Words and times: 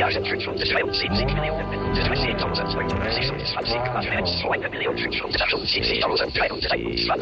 Jahren 0.00 0.24
schon 0.24 0.40
schon 0.40 0.56
des 0.56 0.66
Schreibens 0.66 0.98
70 0.98 1.26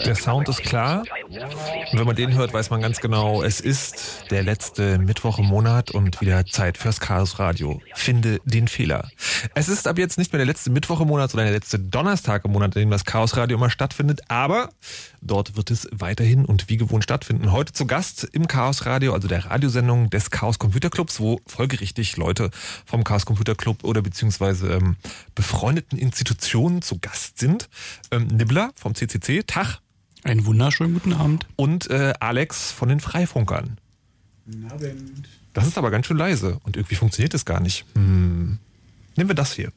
Der 0.04 0.14
Sound 0.14 0.48
ist 0.48 0.62
klar. 0.62 1.04
Und 1.92 1.98
wenn 1.98 2.06
man 2.06 2.16
den 2.16 2.34
hört, 2.34 2.52
weiß 2.52 2.68
man 2.70 2.82
ganz 2.82 3.00
genau, 3.00 3.42
es 3.42 3.60
ist 3.60 4.24
der 4.30 4.42
letzte 4.42 4.98
Mittwoch 4.98 5.38
im 5.38 5.46
Monat 5.46 5.90
und 5.90 6.20
wieder 6.20 6.44
Zeit 6.44 6.76
fürs 6.76 7.00
Chaos 7.00 7.38
Radio. 7.38 7.80
Finde 7.94 8.40
den 8.44 8.68
Fehler. 8.68 9.08
Es 9.54 9.68
ist 9.68 9.88
ab 9.88 9.96
jetzt 9.98 10.18
nicht 10.18 10.32
mehr 10.32 10.38
der 10.38 10.46
letzte 10.46 10.70
Mittwoch 10.70 11.00
im 11.00 11.08
Monat, 11.08 11.30
sondern 11.30 11.46
der 11.46 11.54
letzte 11.54 11.78
Donnerstag 11.78 12.44
im 12.44 12.52
Monat, 12.52 12.76
in 12.76 12.82
dem 12.82 12.90
das 12.90 13.06
Chaos 13.06 13.36
Radio 13.36 13.56
immer 13.56 13.70
stattfindet. 13.70 14.20
Aber 14.28 14.68
dort 15.22 15.56
wird 15.56 15.70
es 15.70 15.88
weiterhin 15.92 16.44
und 16.44 16.68
wie 16.68 16.76
gewohnt 16.76 17.04
stattfinden. 17.04 17.52
Heute 17.52 17.72
zu 17.72 17.86
Gast 17.86 18.28
im 18.32 18.48
Chaos 18.48 18.84
Radio, 18.84 19.14
also 19.14 19.28
der 19.28 19.46
Radiosendung 19.46 20.10
des 20.10 20.30
Chaos 20.30 20.58
Computer 20.58 20.90
Clubs, 20.90 21.20
wo 21.20 21.40
folgerichtig 21.46 22.16
Leute 22.16 22.50
vom 22.84 23.04
Chaos 23.04 23.24
Computer 23.24 23.54
Club 23.54 23.84
oder 23.84 24.02
beziehungsweise 24.02 24.57
ähm, 24.62 24.96
befreundeten 25.34 25.98
Institutionen 25.98 26.82
zu 26.82 26.98
Gast 26.98 27.38
sind. 27.38 27.68
Ähm, 28.10 28.26
Nibbler 28.28 28.72
vom 28.74 28.94
CCC, 28.94 29.42
Tag. 29.46 29.80
Einen 30.24 30.46
wunderschönen 30.46 30.94
guten 30.94 31.12
Abend. 31.12 31.46
Und 31.56 31.90
äh, 31.90 32.14
Alex 32.20 32.72
von 32.72 32.88
den 32.88 33.00
Freifunkern. 33.00 33.78
Guten 34.44 34.70
Abend. 34.70 35.28
Das 35.52 35.66
ist 35.66 35.78
aber 35.78 35.90
ganz 35.90 36.06
schön 36.06 36.16
leise 36.16 36.58
und 36.64 36.76
irgendwie 36.76 36.94
funktioniert 36.94 37.34
es 37.34 37.44
gar 37.44 37.60
nicht. 37.60 37.84
Hm. 37.94 38.58
Nehmen 39.16 39.30
wir 39.30 39.34
das 39.34 39.52
hier. 39.52 39.72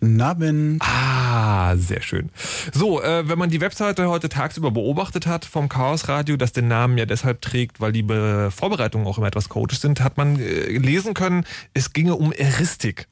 Guten 0.00 0.20
Abend. 0.20 0.82
Ah, 0.82 1.76
sehr 1.76 2.02
schön. 2.02 2.30
So, 2.72 3.02
äh, 3.02 3.28
wenn 3.28 3.38
man 3.38 3.50
die 3.50 3.60
Webseite 3.60 4.08
heute 4.08 4.28
tagsüber 4.28 4.70
beobachtet 4.70 5.26
hat 5.26 5.44
vom 5.44 5.68
Chaos 5.68 6.08
Radio, 6.08 6.36
das 6.36 6.52
den 6.52 6.68
Namen 6.68 6.98
ja 6.98 7.04
deshalb 7.04 7.42
trägt, 7.42 7.80
weil 7.80 7.90
die 7.90 8.04
Be 8.04 8.50
Vorbereitungen 8.54 9.06
auch 9.06 9.18
immer 9.18 9.26
etwas 9.26 9.48
chaotisch 9.48 9.80
sind, 9.80 10.00
hat 10.00 10.16
man 10.16 10.38
äh, 10.38 10.78
lesen 10.78 11.14
können, 11.14 11.44
es 11.74 11.92
ginge 11.92 12.14
um 12.14 12.32
Eristik. 12.32 13.08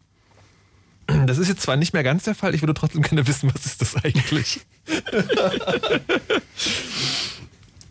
Das 1.26 1.38
ist 1.38 1.48
jetzt 1.48 1.62
zwar 1.62 1.76
nicht 1.76 1.92
mehr 1.92 2.02
ganz 2.02 2.24
der 2.24 2.34
Fall, 2.34 2.54
ich 2.54 2.62
würde 2.62 2.74
trotzdem 2.74 3.02
gerne 3.02 3.26
wissen, 3.26 3.50
was 3.54 3.64
ist 3.64 3.80
das 3.80 3.96
eigentlich? 3.96 4.60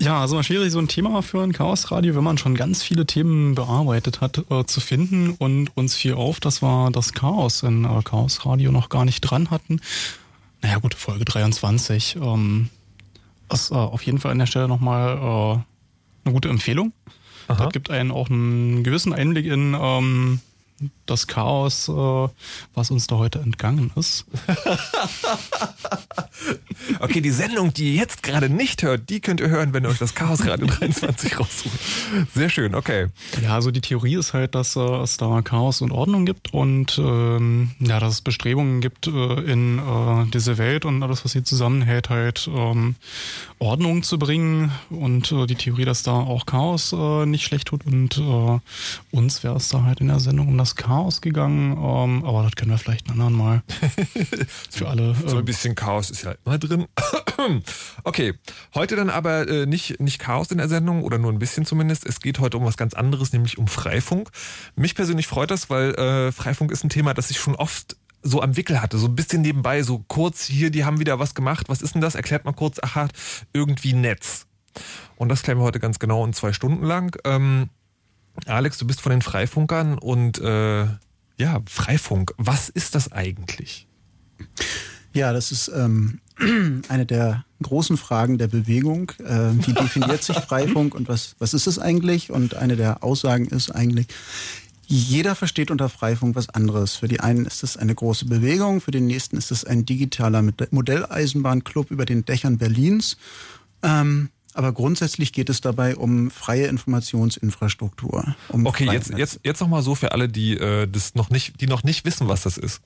Ja, 0.06 0.22
also 0.22 0.36
mal 0.36 0.44
schwierig, 0.44 0.72
so 0.72 0.78
ein 0.78 0.88
Thema 0.88 1.24
für 1.24 1.42
ein 1.42 1.52
Chaosradio, 1.52 2.16
wenn 2.16 2.24
man 2.24 2.38
schon 2.38 2.56
ganz 2.56 2.84
viele 2.84 3.08
Themen 3.08 3.56
bearbeitet 3.56 4.22
hat, 4.22 4.44
äh, 4.52 4.64
zu 4.66 4.80
finden 4.80 5.32
und 5.32 5.76
uns 5.76 5.96
fiel 5.96 6.14
auf, 6.14 6.40
dass 6.40 6.62
wir 6.62 6.92
das 6.92 7.14
Chaos 7.14 7.64
in 7.64 7.86
äh, 7.86 8.04
Chaosradio 8.04 8.72
noch 8.72 8.90
gar 8.90 9.04
nicht 9.04 9.22
dran 9.22 9.50
hatten. 9.50 9.80
Naja 10.62 10.78
gut, 10.78 10.94
Folge 10.94 11.26
23. 11.26 12.18
Ähm, 12.22 12.70
ist 13.52 13.72
äh, 13.72 13.76
auf 13.76 14.04
jeden 14.04 14.20
Fall 14.20 14.32
an 14.32 14.38
der 14.38 14.46
Stelle 14.46 14.68
nochmal 14.68 15.18
äh, 15.18 16.26
eine 16.26 16.34
gute 16.34 16.50
Empfehlung. 16.50 16.94
Aha. 17.48 17.64
Das 17.64 17.74
gibt 17.74 17.90
einen 17.90 18.12
auch 18.12 18.30
einen 18.30 18.84
gewissen 18.84 19.12
Einblick 19.12 19.48
in 19.48 19.76
ähm, 19.80 20.40
das 21.06 21.28
Chaos, 21.28 21.88
äh, 21.88 22.28
was 22.74 22.92
uns 22.92 23.08
da 23.08 23.18
heute 23.18 23.40
entgangen 23.40 23.92
ist. 23.96 24.26
okay, 27.00 27.22
die 27.22 27.32
Sendung, 27.32 27.74
die 27.74 27.94
ihr 27.94 28.02
jetzt 28.02 28.24
gerade 28.24 28.50
nicht 28.50 28.84
hört, 28.84 29.10
die 29.10 29.20
könnt 29.20 29.40
ihr 29.40 29.50
hören, 29.50 29.74
wenn 29.74 29.84
ihr 29.84 29.90
euch 29.90 30.00
das 30.00 30.16
Chaos 30.16 30.46
Radio 30.46 30.68
23 30.68 31.36
raussucht. 31.40 31.80
Sehr 32.34 32.50
schön, 32.50 32.76
okay. 32.76 33.08
Ja, 33.42 33.54
also 33.54 33.72
die 33.72 33.82
Theorie 33.82 34.16
ist 34.16 34.34
halt, 34.34 34.56
dass 34.56 34.76
äh, 34.76 34.80
es 34.80 35.18
da 35.18 35.42
Chaos 35.42 35.82
und 35.82 35.92
Ordnung 35.92 36.26
gibt 36.26 36.54
und 36.54 36.98
ähm, 36.98 37.72
ja, 37.80 38.00
dass 38.00 38.14
es 38.14 38.22
Bestrebungen 38.22 38.82
gibt, 38.82 39.08
äh, 39.08 39.42
in 39.42 39.80
äh, 39.80 40.26
diese 40.34 40.58
Welt 40.58 40.86
und 40.86 41.04
alles, 41.04 41.24
was 41.24 41.34
sie 41.34 41.44
zusammenhält, 41.44 42.10
halt 42.10 42.50
ähm, 42.54 42.96
Ordnung 43.60 44.04
zu 44.04 44.18
bringen 44.18 44.72
und 44.90 45.32
äh, 45.32 45.46
die 45.46 45.56
Theorie, 45.56 45.86
dass 45.86 46.04
da 46.04 46.14
auch 46.14 46.46
Chaos 46.46 46.94
äh, 46.94 47.26
nicht 47.26 47.44
schlecht 47.44 47.68
tut 47.68 47.86
und 47.86 48.18
äh, 48.18 48.60
uns 49.12 49.44
wäre 49.44 49.56
es 49.56 49.70
da 49.70 49.84
halt 49.84 50.02
in 50.02 50.08
der 50.08 50.20
Sendung 50.20 50.48
um 50.48 50.58
das 50.58 50.76
Chaos 50.76 50.95
gegangen, 51.22 51.74
ähm, 51.74 52.26
aber 52.26 52.44
das 52.44 52.56
können 52.56 52.72
wir 52.72 52.78
vielleicht 52.78 53.08
ein 53.08 53.12
anderen 53.12 53.34
Mal 53.34 53.64
für 54.70 54.88
alle. 54.88 55.16
so 55.26 55.38
ein 55.38 55.46
bisschen 55.46 55.76
Chaos 55.76 56.10
ist 56.10 56.24
ja 56.24 56.36
immer 56.46 56.58
drin. 56.58 56.86
okay, 58.04 58.34
heute 58.74 58.96
dann 58.96 59.10
aber 59.10 59.48
äh, 59.48 59.66
nicht, 59.66 60.00
nicht 60.00 60.20
Chaos 60.20 60.52
in 60.52 60.58
der 60.58 60.70
Sendung 60.70 61.04
oder 61.04 61.18
nur 61.18 61.32
ein 61.32 61.40
bisschen 61.40 61.66
zumindest. 61.66 62.06
Es 62.06 62.20
geht 62.20 62.40
heute 62.40 62.58
um 62.58 62.66
was 62.66 62.78
ganz 62.78 62.94
anderes, 62.94 63.34
nämlich 63.34 63.58
um 63.58 63.68
Freifunk. 63.68 64.30
Mich 64.76 64.96
persönlich 64.96 65.28
freut 65.28 65.52
das, 65.52 65.70
weil 65.70 65.94
äh, 65.96 66.32
Freifunk 66.32 66.72
ist 66.72 66.84
ein 66.84 66.90
Thema, 66.90 67.14
das 67.14 67.30
ich 67.30 67.38
schon 67.38 67.56
oft 67.56 67.98
so 68.24 68.42
am 68.42 68.58
Wickel 68.58 68.82
hatte, 68.82 68.98
so 68.98 69.08
ein 69.08 69.16
bisschen 69.16 69.42
nebenbei, 69.44 69.84
so 69.84 70.04
kurz 70.08 70.46
hier, 70.46 70.72
die 70.72 70.84
haben 70.84 71.00
wieder 71.00 71.20
was 71.20 71.36
gemacht. 71.36 71.70
Was 71.70 71.82
ist 71.82 71.94
denn 71.94 72.02
das? 72.02 72.16
Erklärt 72.16 72.44
mal 72.44 72.54
kurz, 72.54 72.80
aha, 72.82 73.08
irgendwie 73.54 73.94
Netz. 73.94 74.48
Und 75.16 75.30
das 75.30 75.44
klären 75.44 75.60
wir 75.60 75.64
heute 75.64 75.80
ganz 75.80 76.00
genau 76.00 76.24
und 76.24 76.36
zwei 76.36 76.52
Stunden 76.52 76.84
lang. 76.84 77.16
Ähm, 77.24 77.70
Alex, 78.46 78.78
du 78.78 78.86
bist 78.86 79.02
von 79.02 79.12
den 79.12 79.22
Freifunkern 79.22 79.98
und 79.98 80.40
äh, 80.40 80.86
ja, 81.38 81.62
Freifunk, 81.68 82.34
was 82.38 82.70
ist 82.70 82.96
das 82.96 83.12
eigentlich? 83.12 83.88
Ja, 85.14 85.34
das 85.34 85.52
ist 85.52 85.72
ähm, 85.74 86.20
eine 86.90 87.06
der 87.06 87.46
großen 87.62 87.98
Fragen 87.98 88.38
der 88.38 88.48
Bewegung. 88.48 89.12
Äh, 89.20 89.52
wie 89.66 89.74
definiert 89.74 90.24
sich 90.24 90.36
Freifunk 90.48 90.94
und 90.94 91.08
was, 91.08 91.36
was 91.40 91.54
ist 91.54 91.68
es 91.68 91.80
eigentlich? 91.80 92.32
Und 92.32 92.56
eine 92.56 92.76
der 92.76 93.04
Aussagen 93.04 93.48
ist 93.48 93.72
eigentlich, 93.72 94.08
jeder 94.88 95.34
versteht 95.34 95.72
unter 95.72 95.90
Freifunk 95.90 96.36
was 96.36 96.50
anderes. 96.50 96.96
Für 96.96 97.08
die 97.08 97.20
einen 97.20 97.46
ist 97.46 97.64
es 97.64 97.78
eine 97.78 97.96
große 97.96 98.26
Bewegung, 98.26 98.82
für 98.82 98.92
den 98.92 99.08
nächsten 99.08 99.38
ist 99.38 99.52
es 99.52 99.66
ein 99.66 99.86
digitaler 99.86 100.44
Modelleisenbahnclub 100.70 101.92
über 101.92 102.06
den 102.06 102.26
Dächern 102.26 102.58
Berlins. 102.58 103.18
Ähm, 103.82 104.30
aber 104.56 104.72
grundsätzlich 104.72 105.34
geht 105.34 105.50
es 105.50 105.60
dabei 105.60 105.96
um 105.98 106.32
freie 106.32 106.68
Informationsinfrastruktur. 106.68 108.36
Um 108.50 108.66
okay, 108.66 108.90
jetzt, 108.92 109.16
jetzt, 109.18 109.42
jetzt 109.44 109.60
nochmal 109.60 109.82
so 109.82 109.96
für 109.96 110.14
alle, 110.14 110.30
die 110.30 110.58
äh, 110.58 110.88
das 110.88 111.14
noch 111.14 111.30
nicht, 111.30 111.60
die 111.60 111.68
noch 111.68 111.84
nicht 111.84 112.06
wissen, 112.06 112.28
was 112.30 112.44
das 112.44 112.58
ist. 112.58 112.82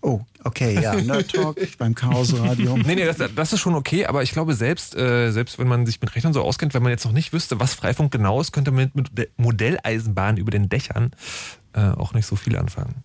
Oh, 0.00 0.20
okay, 0.42 0.78
ja, 0.82 0.94
Nerd 1.00 1.32
Talk 1.32 1.56
beim 1.78 1.94
Chaos 1.94 2.36
Radio. 2.36 2.76
Nee, 2.84 2.96
nee, 2.96 3.06
das, 3.06 3.18
das, 3.34 3.52
ist 3.52 3.60
schon 3.60 3.74
okay, 3.74 4.04
aber 4.04 4.22
ich 4.22 4.32
glaube 4.32 4.54
selbst, 4.54 4.96
äh, 4.96 5.30
selbst 5.30 5.58
wenn 5.60 5.68
man 5.68 5.86
sich 5.86 6.00
mit 6.00 6.14
Rechnern 6.14 6.32
so 6.32 6.42
auskennt, 6.42 6.74
wenn 6.74 6.82
man 6.82 6.90
jetzt 6.90 7.04
noch 7.04 7.12
nicht 7.12 7.32
wüsste, 7.32 7.60
was 7.60 7.74
Freifunk 7.74 8.10
genau 8.10 8.40
ist, 8.40 8.52
könnte 8.52 8.72
man 8.72 8.90
mit, 8.92 9.16
mit 9.16 9.30
Modelleisenbahn 9.38 10.36
über 10.36 10.50
den 10.50 10.68
Dächern 10.68 11.12
äh, 11.72 11.80
auch 11.80 12.12
nicht 12.14 12.26
so 12.26 12.36
viel 12.36 12.56
anfangen. 12.56 12.96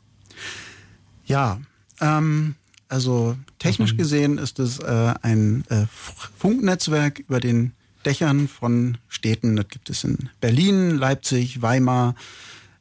Ja, 1.25 1.60
ähm, 2.01 2.56
also 2.89 3.38
technisch 3.59 3.95
gesehen 3.95 4.38
ist 4.38 4.59
es 4.59 4.80
äh, 4.80 5.13
ein 5.21 5.63
äh, 5.69 5.86
Funknetzwerk 6.38 7.19
über 7.19 7.39
den 7.39 7.71
Dächern 8.06 8.47
von 8.47 8.97
Städten. 9.07 9.56
Das 9.56 9.68
gibt 9.69 9.89
es 9.89 10.03
in 10.03 10.30
Berlin, 10.41 10.97
Leipzig, 10.97 11.62
Weimar, 11.62 12.15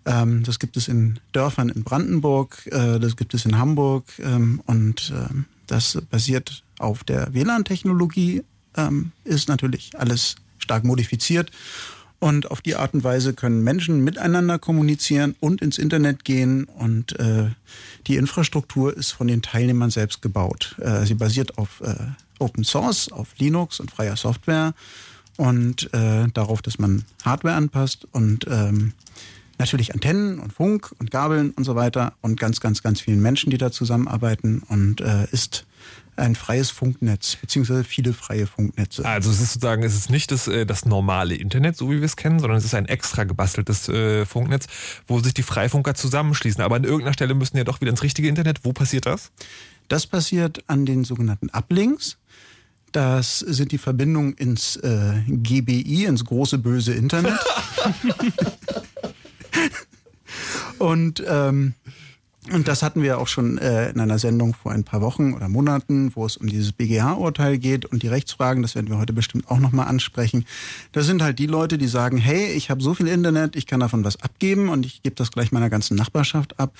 ähm, 0.07 0.43
das 0.45 0.59
gibt 0.59 0.77
es 0.77 0.89
in 0.89 1.21
Dörfern 1.33 1.69
in 1.69 1.85
Brandenburg, 1.85 2.67
äh, 2.67 2.99
das 2.99 3.17
gibt 3.17 3.35
es 3.35 3.45
in 3.45 3.59
Hamburg 3.59 4.05
ähm, 4.19 4.63
und 4.67 5.13
äh, 5.15 5.35
das 5.67 5.99
basiert 6.11 6.63
auf 6.79 7.05
der 7.05 7.35
WLAN-Technologie, 7.35 8.43
ähm, 8.77 9.13
ist 9.25 9.49
natürlich 9.49 9.91
alles 9.99 10.37
stark 10.59 10.85
modifiziert. 10.85 11.51
Und 12.21 12.51
auf 12.51 12.61
die 12.61 12.75
Art 12.75 12.95
und 12.95 13.05
Weise 13.05 13.33
können 13.33 13.63
Menschen 13.63 14.03
miteinander 14.03 14.59
kommunizieren 14.59 15.37
und 15.39 15.63
ins 15.63 15.79
Internet 15.79 16.25
gehen. 16.25 16.65
Und 16.65 17.19
äh, 17.19 17.51
die 18.07 18.17
Infrastruktur 18.17 18.97
ist 18.97 19.13
von 19.13 19.29
den 19.29 19.43
Teilnehmern 19.43 19.91
selbst 19.91 20.21
gebaut. 20.21 20.77
Äh, 20.81 21.07
sie 21.07 21.15
basiert 21.15 21.59
auf 21.59 21.81
äh, 21.81 21.95
Open 22.39 22.65
Source, 22.65 23.13
auf 23.13 23.29
Linux 23.39 23.81
und 23.81 23.91
freier 23.91 24.17
Software 24.17 24.75
und 25.37 25.93
äh, 25.95 26.27
darauf, 26.35 26.63
dass 26.63 26.79
man 26.79 27.05
Hardware 27.25 27.55
anpasst 27.55 28.07
und 28.13 28.47
ähm, 28.51 28.93
natürlich 29.59 29.95
Antennen 29.95 30.41
und 30.41 30.53
Funk 30.53 30.93
und 30.99 31.11
Gabeln 31.11 31.51
und 31.53 31.65
so 31.65 31.77
weiter 31.77 32.13
und 32.21 32.39
ganz, 32.39 32.61
ganz, 32.61 32.83
ganz 32.83 33.01
vielen 33.01 33.23
Menschen, 33.23 33.51
die 33.51 33.59
da 33.59 33.71
zusammenarbeiten 33.71 34.63
und 34.69 35.01
äh, 35.01 35.27
ist 35.31 35.65
ein 36.19 36.35
freies 36.35 36.71
Funknetz, 36.71 37.37
beziehungsweise 37.37 37.85
viele 37.85 38.13
freie 38.13 38.47
Funknetze. 38.47 39.05
Also 39.05 39.31
es 39.31 39.41
ist 39.41 39.55
sozusagen, 39.55 39.83
es 39.83 39.95
ist 39.95 40.11
nicht 40.11 40.31
das, 40.31 40.49
äh, 40.49 40.67
das 40.67 40.85
normale 40.85 41.35
Internet, 41.35 41.77
so 41.77 41.91
wie 41.91 41.99
wir 41.99 42.05
es 42.05 42.17
kennen, 42.17 42.41
sondern 42.41 42.59
es 42.59 42.65
ist 42.65 42.75
ein 42.75 42.87
extra 42.87 43.25
gebasteltes 43.25 43.89
äh, 43.89 44.27
Funknetz, 44.27 44.67
wo 45.07 45.21
sich 45.21 45.35
die 45.35 45.43
Freifunker 45.43 45.95
zusammenschließen. 45.95 46.63
Aber 46.63 46.77
an 46.77 46.85
irgendeiner 46.85 47.13
Stelle 47.13 47.35
müssen 47.35 47.57
ja 47.57 47.65
doch 47.65 47.81
wieder 47.81 47.91
ins 47.91 48.03
richtige 48.03 48.29
Internet. 48.29 48.65
Wo 48.65 48.73
passiert 48.73 49.07
das? 49.07 49.31
Das 49.89 50.07
passiert 50.07 50.65
an 50.67 50.87
den 50.87 51.05
sogenannten 51.05 51.51
Uplinks. 51.51 52.19
Das 52.93 53.41
sind 53.41 53.73
die 53.73 53.79
Verbindungen 53.79 54.33
ins 54.35 54.77
äh, 54.77 55.21
GBI, 55.27 56.07
ins 56.07 56.25
große 56.25 56.59
böse 56.59 56.95
Internet. 56.95 57.39
und 60.79 61.23
ähm, 61.27 61.75
und 62.53 62.69
das 62.69 62.83
hatten 62.83 63.03
wir 63.03 63.19
auch 63.19 63.29
schon 63.29 63.59
äh, 63.59 63.91
in 63.91 64.01
einer 64.01 64.19
Sendung 64.19 64.55
vor 64.55 64.73
ein 64.73 64.85
paar 64.85 65.01
Wochen 65.01 65.35
oder 65.35 65.49
Monaten, 65.49 66.13
wo 66.15 66.27
es 66.27 66.37
um 66.37 66.47
dieses 66.47 66.73
BGH-Urteil 66.73 67.59
geht 67.59 67.85
und 67.85 68.03
die 68.03 68.09
Rechtsfragen. 68.09 68.63
Das 68.63 68.75
werden 68.75 68.89
wir 68.89 68.99
heute 68.99 69.13
bestimmt 69.13 69.51
auch 69.51 69.59
nochmal 69.59 69.89
ansprechen. 69.89 70.45
Das 70.93 71.07
sind 71.07 71.23
halt 71.23 71.39
die 71.39 71.47
Leute, 71.47 71.79
die 71.79 71.89
sagen, 71.89 72.17
hey, 72.17 72.53
ich 72.53 72.71
habe 72.71 72.83
so 72.83 72.95
viel 72.95 73.09
Internet, 73.09 73.57
ich 73.57 73.67
kann 73.67 73.81
davon 73.81 74.05
was 74.05 74.23
abgeben 74.23 74.69
und 74.69 74.87
ich 74.87 75.03
gebe 75.03 75.17
das 75.17 75.31
gleich 75.31 75.53
meiner 75.53 75.71
ganzen 75.71 75.97
Nachbarschaft 75.97 76.59
ab. 76.59 76.73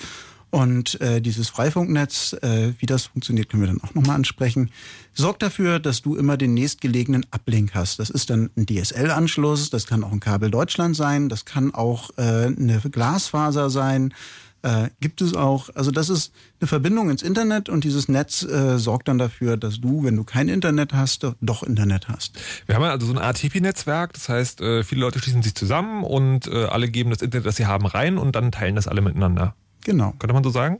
Und 0.51 0.99
äh, 0.99 1.21
dieses 1.21 1.47
Freifunknetz, 1.49 2.33
äh, 2.41 2.73
wie 2.79 2.87
das 2.87 3.05
funktioniert, 3.05 3.49
können 3.49 3.61
wir 3.61 3.67
dann 3.67 3.81
auch 3.81 3.93
nochmal 3.93 4.15
ansprechen, 4.15 4.71
sorgt 5.13 5.43
dafür, 5.43 5.79
dass 5.79 6.01
du 6.01 6.15
immer 6.15 6.37
den 6.37 6.55
nächstgelegenen 6.55 7.25
Uplink 7.29 7.75
hast. 7.75 7.99
Das 7.99 8.09
ist 8.09 8.31
dann 8.31 8.49
ein 8.57 8.65
DSL-Anschluss, 8.65 9.69
das 9.69 9.85
kann 9.85 10.03
auch 10.03 10.11
ein 10.11 10.19
Kabel 10.19 10.49
Deutschland 10.49 10.95
sein, 10.95 11.29
das 11.29 11.45
kann 11.45 11.73
auch 11.73 12.09
äh, 12.17 12.47
eine 12.47 12.81
Glasfaser 12.91 13.69
sein. 13.69 14.13
Äh, 14.61 14.89
gibt 14.99 15.21
es 15.21 15.35
auch, 15.35 15.69
also 15.75 15.89
das 15.89 16.09
ist 16.09 16.33
eine 16.59 16.67
Verbindung 16.67 17.09
ins 17.09 17.23
Internet 17.23 17.69
und 17.69 17.85
dieses 17.85 18.09
Netz 18.09 18.43
äh, 18.43 18.77
sorgt 18.77 19.07
dann 19.07 19.17
dafür, 19.17 19.55
dass 19.55 19.79
du, 19.79 20.03
wenn 20.03 20.17
du 20.17 20.25
kein 20.25 20.49
Internet 20.49 20.93
hast, 20.93 21.25
doch 21.39 21.63
Internet 21.63 22.09
hast. 22.09 22.37
Wir 22.65 22.75
haben 22.75 22.83
also 22.83 23.07
so 23.07 23.13
ein 23.13 23.19
ATP-Netzwerk, 23.19 24.13
das 24.13 24.27
heißt, 24.27 24.59
äh, 24.59 24.83
viele 24.83 25.01
Leute 25.01 25.19
schließen 25.19 25.41
sich 25.43 25.55
zusammen 25.55 26.03
und 26.03 26.47
äh, 26.47 26.65
alle 26.65 26.89
geben 26.89 27.09
das 27.09 27.21
Internet, 27.21 27.45
das 27.45 27.55
sie 27.55 27.67
haben, 27.67 27.85
rein 27.85 28.17
und 28.17 28.35
dann 28.35 28.51
teilen 28.51 28.75
das 28.75 28.87
alle 28.89 29.01
miteinander. 29.01 29.55
Genau. 29.85 30.13
Könnte 30.19 30.33
man 30.33 30.43
so 30.43 30.49
sagen. 30.49 30.79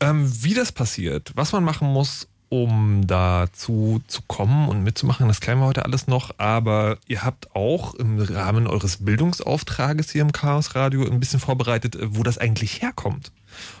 Ähm, 0.00 0.30
wie 0.44 0.54
das 0.54 0.70
passiert, 0.70 1.32
was 1.34 1.52
man 1.52 1.64
machen 1.64 1.88
muss, 1.88 2.28
um 2.48 3.06
dazu 3.06 4.00
zu 4.06 4.22
kommen 4.26 4.68
und 4.68 4.82
mitzumachen, 4.82 5.28
das 5.28 5.40
klären 5.40 5.58
wir 5.58 5.66
heute 5.66 5.84
alles 5.84 6.06
noch. 6.06 6.32
Aber 6.38 6.98
ihr 7.08 7.24
habt 7.24 7.54
auch 7.54 7.94
im 7.94 8.20
Rahmen 8.20 8.66
eures 8.66 9.04
Bildungsauftrages 9.04 10.10
hier 10.10 10.22
im 10.22 10.32
Chaos 10.32 10.74
Radio 10.74 11.04
ein 11.04 11.20
bisschen 11.20 11.40
vorbereitet, 11.40 11.96
wo 12.00 12.22
das 12.22 12.38
eigentlich 12.38 12.82
herkommt. 12.82 13.32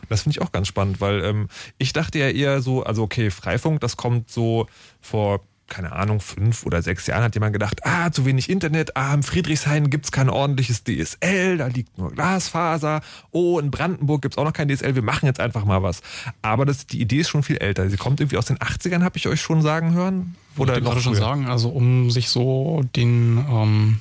Das 0.08 0.22
finde 0.22 0.38
ich 0.38 0.42
auch 0.42 0.52
ganz 0.52 0.68
spannend, 0.68 1.00
weil 1.00 1.24
ähm, 1.24 1.48
ich 1.78 1.92
dachte 1.92 2.18
ja 2.18 2.28
eher 2.28 2.60
so, 2.62 2.84
also 2.84 3.02
okay, 3.02 3.30
Freifunk, 3.30 3.80
das 3.80 3.96
kommt 3.96 4.30
so 4.30 4.66
vor 5.00 5.40
keine 5.68 5.92
Ahnung, 5.92 6.20
fünf 6.20 6.66
oder 6.66 6.82
sechs 6.82 7.06
Jahren 7.06 7.22
hat 7.22 7.34
jemand 7.34 7.52
gedacht, 7.52 7.80
ah, 7.84 8.10
zu 8.10 8.24
wenig 8.24 8.50
Internet, 8.50 8.96
ah, 8.96 9.14
im 9.14 9.22
Friedrichshain 9.22 9.90
gibt's 9.90 10.12
kein 10.12 10.28
ordentliches 10.28 10.84
DSL, 10.84 11.58
da 11.58 11.66
liegt 11.66 11.96
nur 11.98 12.12
Glasfaser, 12.12 13.00
oh, 13.30 13.58
in 13.58 13.70
Brandenburg 13.70 14.22
gibt's 14.22 14.38
auch 14.38 14.44
noch 14.44 14.52
kein 14.52 14.68
DSL, 14.68 14.94
wir 14.94 15.02
machen 15.02 15.26
jetzt 15.26 15.40
einfach 15.40 15.64
mal 15.64 15.82
was. 15.82 16.02
Aber 16.42 16.66
das, 16.66 16.86
die 16.86 17.00
Idee 17.00 17.20
ist 17.20 17.28
schon 17.28 17.42
viel 17.42 17.56
älter. 17.56 17.88
Sie 17.88 17.96
kommt 17.96 18.20
irgendwie 18.20 18.36
aus 18.36 18.46
den 18.46 18.58
80ern, 18.58 19.02
habe 19.02 19.16
ich 19.16 19.26
euch 19.26 19.40
schon 19.40 19.62
sagen 19.62 19.94
hören. 19.94 20.36
Oder 20.56 20.76
ich 20.76 20.84
noch 20.84 20.90
gerade 20.90 21.02
schon 21.02 21.14
sagen, 21.14 21.48
also 21.48 21.70
um 21.70 22.10
sich 22.10 22.28
so 22.28 22.82
den, 22.94 23.44
ähm, 23.50 24.00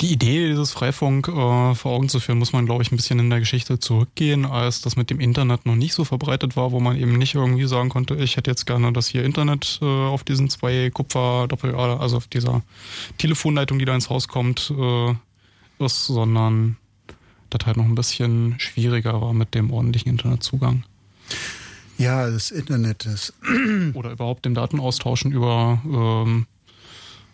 Die 0.00 0.12
Idee, 0.12 0.48
dieses 0.48 0.72
Freifunk 0.72 1.28
äh, 1.28 1.74
vor 1.74 1.92
Augen 1.92 2.08
zu 2.08 2.20
führen, 2.20 2.38
muss 2.38 2.54
man, 2.54 2.64
glaube 2.64 2.82
ich, 2.82 2.90
ein 2.90 2.96
bisschen 2.96 3.18
in 3.18 3.28
der 3.28 3.40
Geschichte 3.40 3.78
zurückgehen, 3.78 4.46
als 4.46 4.80
das 4.80 4.96
mit 4.96 5.10
dem 5.10 5.20
Internet 5.20 5.66
noch 5.66 5.74
nicht 5.74 5.92
so 5.92 6.04
verbreitet 6.04 6.56
war, 6.56 6.72
wo 6.72 6.80
man 6.80 6.96
eben 6.96 7.18
nicht 7.18 7.34
irgendwie 7.34 7.66
sagen 7.66 7.90
konnte, 7.90 8.14
ich 8.14 8.38
hätte 8.38 8.50
jetzt 8.50 8.64
gerne 8.64 8.94
das 8.94 9.08
hier 9.08 9.24
Internet 9.24 9.78
äh, 9.82 9.84
auf 9.84 10.24
diesen 10.24 10.48
zwei 10.48 10.88
Kupfer, 10.88 11.46
Doppel, 11.48 11.74
also 11.74 12.16
auf 12.16 12.28
dieser 12.28 12.62
Telefonleitung, 13.18 13.78
die 13.78 13.84
da 13.84 13.94
ins 13.94 14.08
Haus 14.08 14.26
kommt, 14.26 14.72
äh, 14.74 15.14
ist, 15.84 16.06
sondern 16.06 16.76
das 17.50 17.66
halt 17.66 17.76
noch 17.76 17.84
ein 17.84 17.94
bisschen 17.94 18.54
schwieriger 18.58 19.20
war 19.20 19.34
mit 19.34 19.54
dem 19.54 19.70
ordentlichen 19.70 20.08
Internetzugang. 20.08 20.84
Ja, 21.98 22.30
das 22.30 22.50
Internet 22.50 23.04
ist. 23.04 23.34
Oder 23.92 24.12
überhaupt 24.12 24.46
dem 24.46 24.54
Datenaustauschen 24.54 25.32
über 25.32 25.82
ähm, 25.84 26.46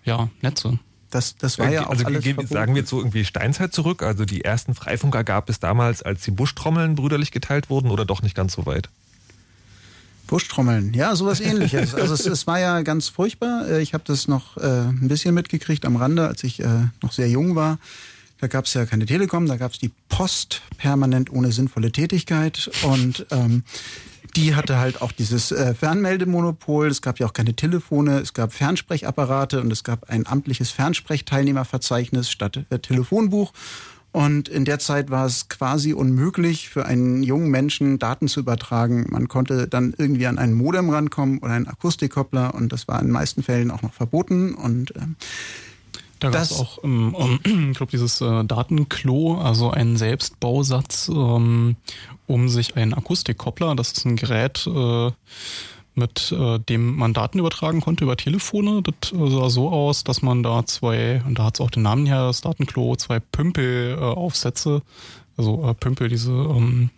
ja, 0.05 0.31
Netze. 0.43 0.81
Das, 1.11 1.37
das 1.37 1.59
war 1.59 1.71
ja 1.71 1.87
auch 1.87 1.91
also 1.91 2.05
alles 2.05 2.25
geben, 2.25 2.47
sagen 2.47 2.75
wir 2.75 2.81
jetzt 2.81 2.91
so 2.91 2.99
irgendwie 2.99 3.25
Steinzeit 3.25 3.73
zurück. 3.73 4.03
Also 4.03 4.25
die 4.25 4.45
ersten 4.45 4.75
Freifunker 4.75 5.25
gab 5.25 5.49
es 5.49 5.61
damals, 5.61 6.03
als 6.03 6.23
die 6.23 6.31
Buschtrommeln 6.31 6.95
brüderlich 6.95 7.31
geteilt 7.31 7.71
wurden 7.71 7.91
oder 7.91 8.05
doch 8.05 8.23
nicht 8.23 8.35
ganz 8.35 8.55
so 8.55 8.67
weit? 8.67 8.89
Buschtrommeln, 10.27 10.93
ja, 10.95 11.15
sowas 11.15 11.41
ähnliches. 11.43 11.95
Also 11.95 12.15
es, 12.15 12.27
es 12.27 12.47
war 12.47 12.59
ja 12.59 12.83
ganz 12.83 13.09
furchtbar. 13.09 13.69
Äh, 13.69 13.83
ich 13.83 13.95
habe 13.95 14.05
das 14.07 14.29
noch 14.29 14.57
äh, 14.57 14.61
ein 14.63 15.09
bisschen 15.09 15.35
mitgekriegt 15.35 15.85
am 15.85 15.97
Rande, 15.97 16.27
als 16.27 16.43
ich 16.45 16.61
äh, 16.61 16.67
noch 17.03 17.13
sehr 17.13 17.29
jung 17.29 17.55
war. 17.55 17.79
Da 18.39 18.49
gab 18.49 18.67
es 18.67 18.75
ja 18.75 18.85
keine 18.85 19.07
Telekom, 19.07 19.47
da 19.47 19.57
gab 19.57 19.73
es 19.73 19.79
die 19.79 19.91
Post 20.09 20.61
permanent 20.77 21.31
ohne 21.31 21.53
sinnvolle 21.53 21.91
Tätigkeit. 21.91 22.71
Und 22.83 23.27
ähm, 23.31 23.65
die 24.37 24.55
hatte 24.55 24.79
halt 24.79 25.01
auch 25.03 25.13
dieses 25.13 25.51
äh, 25.51 25.75
Fernmeldemonopol. 25.75 26.89
Es 26.89 27.01
gab 27.01 27.19
ja 27.19 27.27
auch 27.27 27.33
keine 27.33 27.57
Telefone, 27.57 28.19
es 28.19 28.35
gab 28.35 28.53
Fernsprechapparate 28.53 29.61
und 29.61 29.73
es 29.73 29.83
gab 29.83 30.11
ein 30.11 30.27
amtliches 30.27 30.71
Fernsprechteilnehmerverzeichnis 30.71 32.31
statt 32.31 32.61
äh, 32.71 32.79
Telefonbuch. 32.79 33.53
Und 34.13 34.49
in 34.49 34.65
der 34.65 34.79
Zeit 34.79 35.11
war 35.11 35.27
es 35.27 35.49
quasi 35.49 35.93
unmöglich 35.93 36.71
für 36.71 36.87
einen 36.87 37.23
jungen 37.23 37.51
Menschen 37.51 37.99
Daten 37.99 38.29
zu 38.29 38.41
übertragen. 38.41 39.07
Man 39.11 39.29
konnte 39.29 39.69
dann 39.69 39.95
irgendwie 39.97 40.27
an 40.27 40.39
einen 40.39 40.55
Modem 40.55 40.89
rankommen 40.89 41.39
oder 41.39 41.53
einen 41.53 41.69
Akustikkoppler 41.69 42.55
und 42.55 42.73
das 42.73 42.89
war 42.89 42.99
in 43.01 43.09
den 43.09 43.13
meisten 43.13 43.43
Fällen 43.43 43.71
auch 43.71 43.83
noch 43.83 43.93
verboten. 43.93 44.55
Und 44.55 44.95
ähm, 44.97 45.17
da 46.19 46.31
gab 46.31 46.43
es 46.43 46.53
auch, 46.53 46.83
ähm, 46.85 47.15
ähm, 47.45 47.71
ich 47.71 47.77
glaube, 47.77 47.91
dieses 47.93 48.21
äh, 48.21 48.45
Datenklo, 48.45 49.39
also 49.39 49.71
einen 49.71 49.97
Selbstbausatz, 49.97 51.09
ähm, 51.09 51.77
um 52.27 52.49
sich 52.49 52.77
einen 52.77 52.95
Akustikkoppler, 52.95 53.75
das 53.75 53.93
ist 53.93 54.05
ein 54.05 54.17
Gerät, 54.17 54.67
äh, 54.67 55.11
mit 55.95 56.31
äh, 56.33 56.59
dem 56.59 56.97
man 56.97 57.15
Daten 57.15 57.39
übertragen 57.39 57.81
konnte 57.81 58.05
über 58.05 58.17
Telefone. 58.17 58.83
Das 58.83 59.13
äh, 59.13 59.31
sah 59.31 59.49
so 59.49 59.71
aus, 59.71 60.05
dass 60.05 60.23
man 60.23 60.43
da 60.43 60.65
zwei, 60.67 61.23
und 61.27 61.39
da 61.39 61.45
hat 61.45 61.57
es 61.57 61.61
auch 61.61 61.71
den 61.71 61.83
Namen 61.83 62.07
her, 62.07 62.27
das 62.27 62.43
Datenklo, 62.43 62.97
zwei 62.97 63.19
Pümpel-Aufsätze, 63.19 64.83
also 65.37 65.67
äh, 65.67 65.75
Pümpel, 65.75 66.09
diese 66.09 66.33
ähm, 66.33 66.91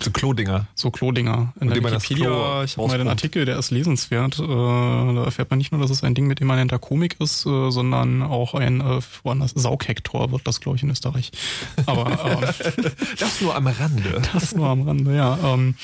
so 0.00 0.10
Klodinger. 0.10 0.66
So 0.74 0.90
Klodinger. 0.90 1.52
In 1.60 1.68
der 1.68 1.76
Wikipedia, 1.82 2.64
ich 2.64 2.76
habe 2.76 2.88
mal 2.88 2.98
den 2.98 3.08
Artikel, 3.08 3.44
der 3.44 3.58
ist 3.58 3.70
lesenswert. 3.70 4.38
Äh, 4.38 4.46
da 4.46 5.24
erfährt 5.24 5.50
man 5.50 5.58
nicht 5.58 5.72
nur, 5.72 5.80
dass 5.80 5.90
es 5.90 6.02
ein 6.02 6.14
Ding 6.14 6.26
mit 6.26 6.40
immanenter 6.40 6.78
Komik 6.78 7.16
ist, 7.20 7.44
äh, 7.46 7.70
sondern 7.70 8.22
auch 8.22 8.54
ein 8.54 8.80
äh, 8.80 9.00
woanders 9.22 9.52
Saughektor 9.52 10.32
wird 10.32 10.46
das, 10.46 10.60
glaube 10.60 10.76
ich, 10.76 10.82
in 10.82 10.90
Österreich. 10.90 11.30
Aber 11.86 12.06
ähm, 12.06 12.84
das 13.18 13.40
nur 13.40 13.54
am 13.54 13.66
Rande. 13.66 14.22
Das 14.32 14.54
nur 14.54 14.68
am 14.68 14.82
Rande, 14.82 15.14
ja. 15.14 15.38
Ähm, 15.44 15.74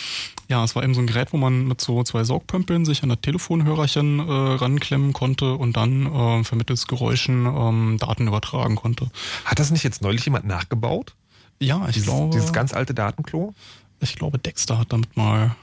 ja, 0.49 0.65
es 0.65 0.75
war 0.75 0.83
eben 0.83 0.95
so 0.95 1.01
ein 1.01 1.07
Gerät, 1.07 1.33
wo 1.33 1.37
man 1.37 1.69
mit 1.69 1.81
so 1.81 2.03
zwei 2.05 2.25
Saugpömpeln 2.25 2.87
sich 2.87 3.03
an 3.03 3.11
das 3.11 3.21
Telefonhörerchen 3.21 4.21
äh, 4.21 4.33
ranklemmen 4.33 5.13
konnte 5.13 5.55
und 5.55 5.77
dann 5.77 6.07
äh, 6.07 6.45
vermittels 6.45 6.87
Geräuschen 6.87 7.45
ähm, 7.45 7.97
Daten 8.01 8.27
übertragen 8.27 8.77
konnte. 8.77 9.11
Hat 9.45 9.59
das 9.59 9.71
nicht 9.71 9.85
jetzt 9.85 10.01
neulich 10.01 10.25
jemand 10.25 10.47
nachgebaut? 10.47 11.15
Ja, 11.61 11.87
ich 11.89 11.95
dieses, 11.95 12.09
glaube. 12.09 12.33
Dieses 12.33 12.53
ganz 12.53 12.73
alte 12.73 12.95
Datenklo? 12.95 13.55
Ich 14.01 14.17
glaube, 14.17 14.39
Dexter 14.39 14.79
hat 14.79 14.93
damit 14.93 15.17
mal. 15.17 15.57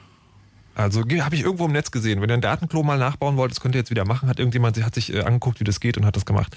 Also 0.75 1.01
habe 1.01 1.35
ich 1.35 1.41
irgendwo 1.41 1.65
im 1.65 1.71
Netz 1.71 1.89
gesehen. 1.89 2.21
Wenn 2.21 2.29
ihr 2.29 2.33
ein 2.33 2.41
Datenklo 2.41 2.83
mal 2.83 2.97
nachbauen 2.97 3.37
wollt, 3.37 3.51
das 3.51 3.61
könnt 3.61 3.75
ihr 3.75 3.79
jetzt 3.79 3.91
wieder 3.91 4.05
machen. 4.05 4.27
Hat 4.27 4.39
irgendjemand 4.39 4.81
hat 4.83 4.93
sich 4.93 5.13
äh, 5.13 5.21
angeguckt, 5.21 5.61
wie 5.61 5.63
das 5.63 5.79
geht 5.79 5.97
und 5.97 6.05
hat 6.05 6.17
das 6.17 6.25
gemacht. 6.25 6.55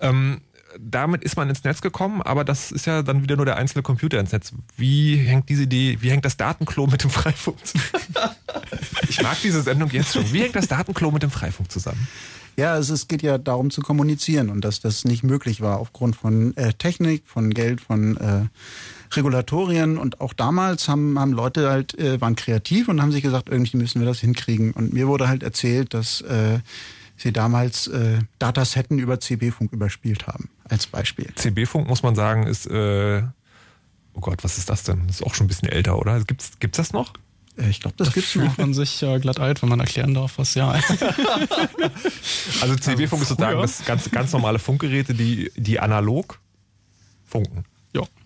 Ähm, 0.00 0.42
damit 0.78 1.22
ist 1.22 1.36
man 1.36 1.48
ins 1.48 1.64
Netz 1.64 1.80
gekommen, 1.80 2.22
aber 2.22 2.44
das 2.44 2.72
ist 2.72 2.86
ja 2.86 3.02
dann 3.02 3.22
wieder 3.22 3.36
nur 3.36 3.46
der 3.46 3.56
einzelne 3.56 3.82
Computer 3.82 4.18
ins 4.18 4.32
Netz. 4.32 4.52
Wie 4.76 5.16
hängt 5.16 5.48
diese 5.48 5.62
Idee, 5.64 5.98
wie 6.00 6.10
hängt 6.10 6.24
das 6.24 6.36
Datenklo 6.36 6.86
mit 6.86 7.02
dem 7.02 7.10
Freifunk 7.10 7.58
zusammen? 7.64 8.34
ich 9.08 9.22
mag 9.22 9.40
diese 9.42 9.62
Sendung 9.62 9.90
jetzt 9.90 10.12
schon. 10.12 10.30
Wie 10.32 10.42
hängt 10.42 10.56
das 10.56 10.68
Datenklo 10.68 11.10
mit 11.10 11.22
dem 11.22 11.30
Freifunk 11.30 11.70
zusammen? 11.70 12.08
Ja, 12.56 12.72
also 12.72 12.94
es 12.94 13.08
geht 13.08 13.22
ja 13.22 13.38
darum 13.38 13.70
zu 13.70 13.80
kommunizieren 13.80 14.48
und 14.48 14.64
dass 14.64 14.80
das 14.80 15.04
nicht 15.04 15.24
möglich 15.24 15.60
war 15.60 15.78
aufgrund 15.78 16.16
von 16.16 16.56
äh, 16.56 16.72
Technik, 16.72 17.24
von 17.26 17.52
Geld, 17.52 17.80
von 17.80 18.16
äh, 18.16 18.46
Regulatorien 19.16 19.98
und 19.98 20.20
auch 20.20 20.32
damals 20.32 20.88
haben, 20.88 21.18
haben 21.18 21.32
Leute 21.32 21.70
halt, 21.70 21.98
äh, 21.98 22.20
waren 22.20 22.36
kreativ 22.36 22.88
und 22.88 23.00
haben 23.00 23.12
sich 23.12 23.22
gesagt, 23.22 23.48
irgendwie 23.48 23.76
müssen 23.76 24.00
wir 24.00 24.06
das 24.06 24.20
hinkriegen. 24.20 24.72
Und 24.72 24.92
mir 24.92 25.08
wurde 25.08 25.28
halt 25.28 25.42
erzählt, 25.42 25.94
dass 25.94 26.20
äh, 26.22 26.60
sie 27.16 27.32
damals 27.32 27.86
äh, 27.86 28.18
Datasetten 28.38 28.98
über 28.98 29.20
CB-Funk 29.20 29.72
überspielt 29.72 30.26
haben, 30.26 30.50
als 30.68 30.86
Beispiel. 30.86 31.32
CB-Funk, 31.34 31.88
muss 31.88 32.02
man 32.02 32.14
sagen, 32.14 32.46
ist, 32.46 32.66
äh, 32.66 33.22
oh 34.14 34.20
Gott, 34.20 34.42
was 34.42 34.58
ist 34.58 34.68
das 34.68 34.82
denn? 34.82 35.06
Das 35.06 35.16
ist 35.16 35.26
auch 35.26 35.34
schon 35.34 35.46
ein 35.46 35.48
bisschen 35.48 35.68
älter, 35.68 35.98
oder? 35.98 36.20
Gibt's, 36.24 36.52
gibt's 36.58 36.76
das 36.76 36.92
noch? 36.92 37.12
Äh, 37.56 37.68
ich 37.68 37.80
glaube, 37.80 37.96
das 37.96 38.08
da 38.08 38.14
gibt's 38.14 38.34
noch. 38.34 38.58
man 38.58 38.74
sich 38.74 39.02
äh, 39.02 39.18
glatt 39.18 39.40
alt, 39.40 39.62
wenn 39.62 39.68
man 39.68 39.80
erklären 39.80 40.14
darf, 40.14 40.38
was 40.38 40.54
ja. 40.54 40.70
also 42.60 42.76
CB-Funk 42.76 43.22
ist 43.22 43.28
sozusagen 43.28 43.60
das 43.60 43.84
ganz, 43.84 44.10
ganz 44.10 44.32
normale 44.32 44.58
Funkgeräte, 44.58 45.14
die, 45.14 45.50
die 45.56 45.80
analog 45.80 46.40
funken. 47.26 47.64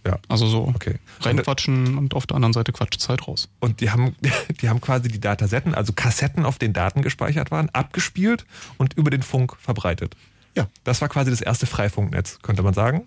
Ja. 0.09 0.19
Also 0.29 0.47
so 0.47 0.67
okay. 0.75 0.95
reinquatschen 1.21 1.99
und 1.99 2.15
auf 2.15 2.27
der 2.27 2.37
anderen 2.37 2.55
Seite 2.55 2.73
quatscht 2.73 2.99
Zeit 3.01 3.29
raus. 3.29 3.49
Und 3.61 3.83
die 3.83 3.91
haben, 3.91 4.17
die 4.63 4.69
haben 4.71 4.81
quasi 4.81 5.09
die 5.09 5.21
Datasetten, 5.21 5.75
also 5.75 5.93
Kassetten, 5.93 6.47
auf 6.47 6.59
denen 6.59 6.73
Daten 6.73 7.03
gespeichert 7.03 7.51
waren, 7.51 7.69
abgespielt 7.71 8.47
und 8.79 8.95
über 8.95 9.11
den 9.11 9.23
Funk 9.23 9.57
verbreitet. 9.61 10.17
Ja. 10.57 10.67
Das 10.85 11.03
war 11.03 11.09
quasi 11.09 11.31
das 11.31 11.43
erste 11.43 11.67
Freifunknetz, 11.67 12.39
könnte 12.41 12.63
man 12.63 12.73
sagen. 12.73 13.07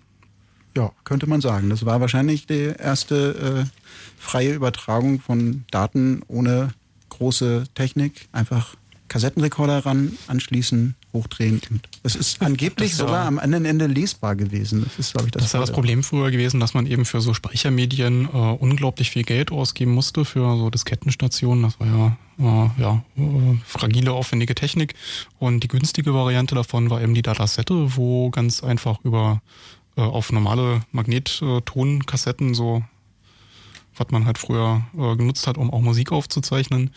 Ja, 0.76 0.92
könnte 1.02 1.26
man 1.26 1.40
sagen. 1.40 1.70
Das 1.70 1.84
war 1.84 2.00
wahrscheinlich 2.00 2.46
die 2.46 2.72
erste 2.78 3.66
äh, 3.66 3.80
freie 4.16 4.54
Übertragung 4.54 5.20
von 5.20 5.64
Daten 5.70 6.22
ohne 6.28 6.72
große 7.08 7.64
Technik. 7.74 8.28
Einfach 8.30 8.76
Kassettenrekorder 9.08 9.84
ran, 9.84 10.16
anschließen, 10.28 10.94
hochdrehen. 11.12 11.60
Und 11.70 11.88
es 12.02 12.14
ist 12.14 12.40
angeblich 12.42 12.94
sogar 12.94 13.26
am 13.26 13.38
anderen 13.38 13.64
Ende 13.64 13.86
lesbar 13.86 14.36
gewesen. 14.36 14.84
Das 14.84 14.98
ist, 14.98 15.12
glaube 15.12 15.28
ich, 15.28 15.32
das. 15.32 15.42
Das 15.44 15.54
war 15.54 15.60
das 15.60 15.72
Problem 15.72 16.02
früher 16.02 16.30
gewesen, 16.30 16.60
dass 16.60 16.74
man 16.74 16.86
eben 16.86 17.04
für 17.04 17.20
so 17.20 17.34
Speichermedien 17.34 18.26
äh, 18.26 18.36
unglaublich 18.36 19.10
viel 19.10 19.24
Geld 19.24 19.52
ausgeben 19.52 19.92
musste 19.92 20.24
für 20.24 20.56
so 20.56 20.70
Diskettenstationen. 20.70 21.64
Das 21.64 21.78
war 21.78 21.86
ja, 21.86 22.16
äh, 22.38 22.80
ja 22.80 23.04
äh, 23.16 23.56
fragile, 23.64 24.12
aufwendige 24.12 24.54
Technik. 24.54 24.94
Und 25.38 25.62
die 25.62 25.68
günstige 25.68 26.14
Variante 26.14 26.54
davon 26.54 26.90
war 26.90 27.02
eben 27.02 27.14
die 27.14 27.22
Datasette, 27.22 27.96
wo 27.96 28.30
ganz 28.30 28.62
einfach 28.62 28.98
über 29.04 29.42
äh, 29.96 30.00
auf 30.00 30.32
normale 30.32 30.82
Magnettonkassetten 30.92 32.54
so 32.54 32.82
was 33.96 34.10
man 34.10 34.26
halt 34.26 34.38
früher 34.38 34.82
äh, 34.96 35.16
genutzt 35.16 35.46
hat, 35.46 35.58
um 35.58 35.70
auch 35.70 35.80
Musik 35.80 36.12
aufzuzeichnen, 36.12 36.90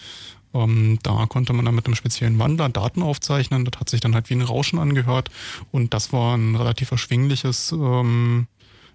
ähm, 0.56 1.00
da 1.04 1.26
konnte 1.26 1.54
man 1.54 1.66
dann 1.66 1.76
mit 1.76 1.86
einem 1.86 1.96
speziellen 1.96 2.40
Wandler 2.40 2.70
Daten 2.70 3.04
aufzeichnen. 3.04 3.66
Das 3.66 3.80
hat 3.80 3.90
sich 3.90 4.00
dann 4.00 4.16
halt 4.16 4.30
wie 4.30 4.36
ein 4.36 4.42
Rauschen 4.42 4.80
angehört. 4.80 5.30
Und 5.72 5.94
das 5.94 6.14
war 6.14 6.36
ein 6.36 6.56
relativ 6.56 6.92
erschwingliches 6.92 7.72
ähm, 7.74 8.48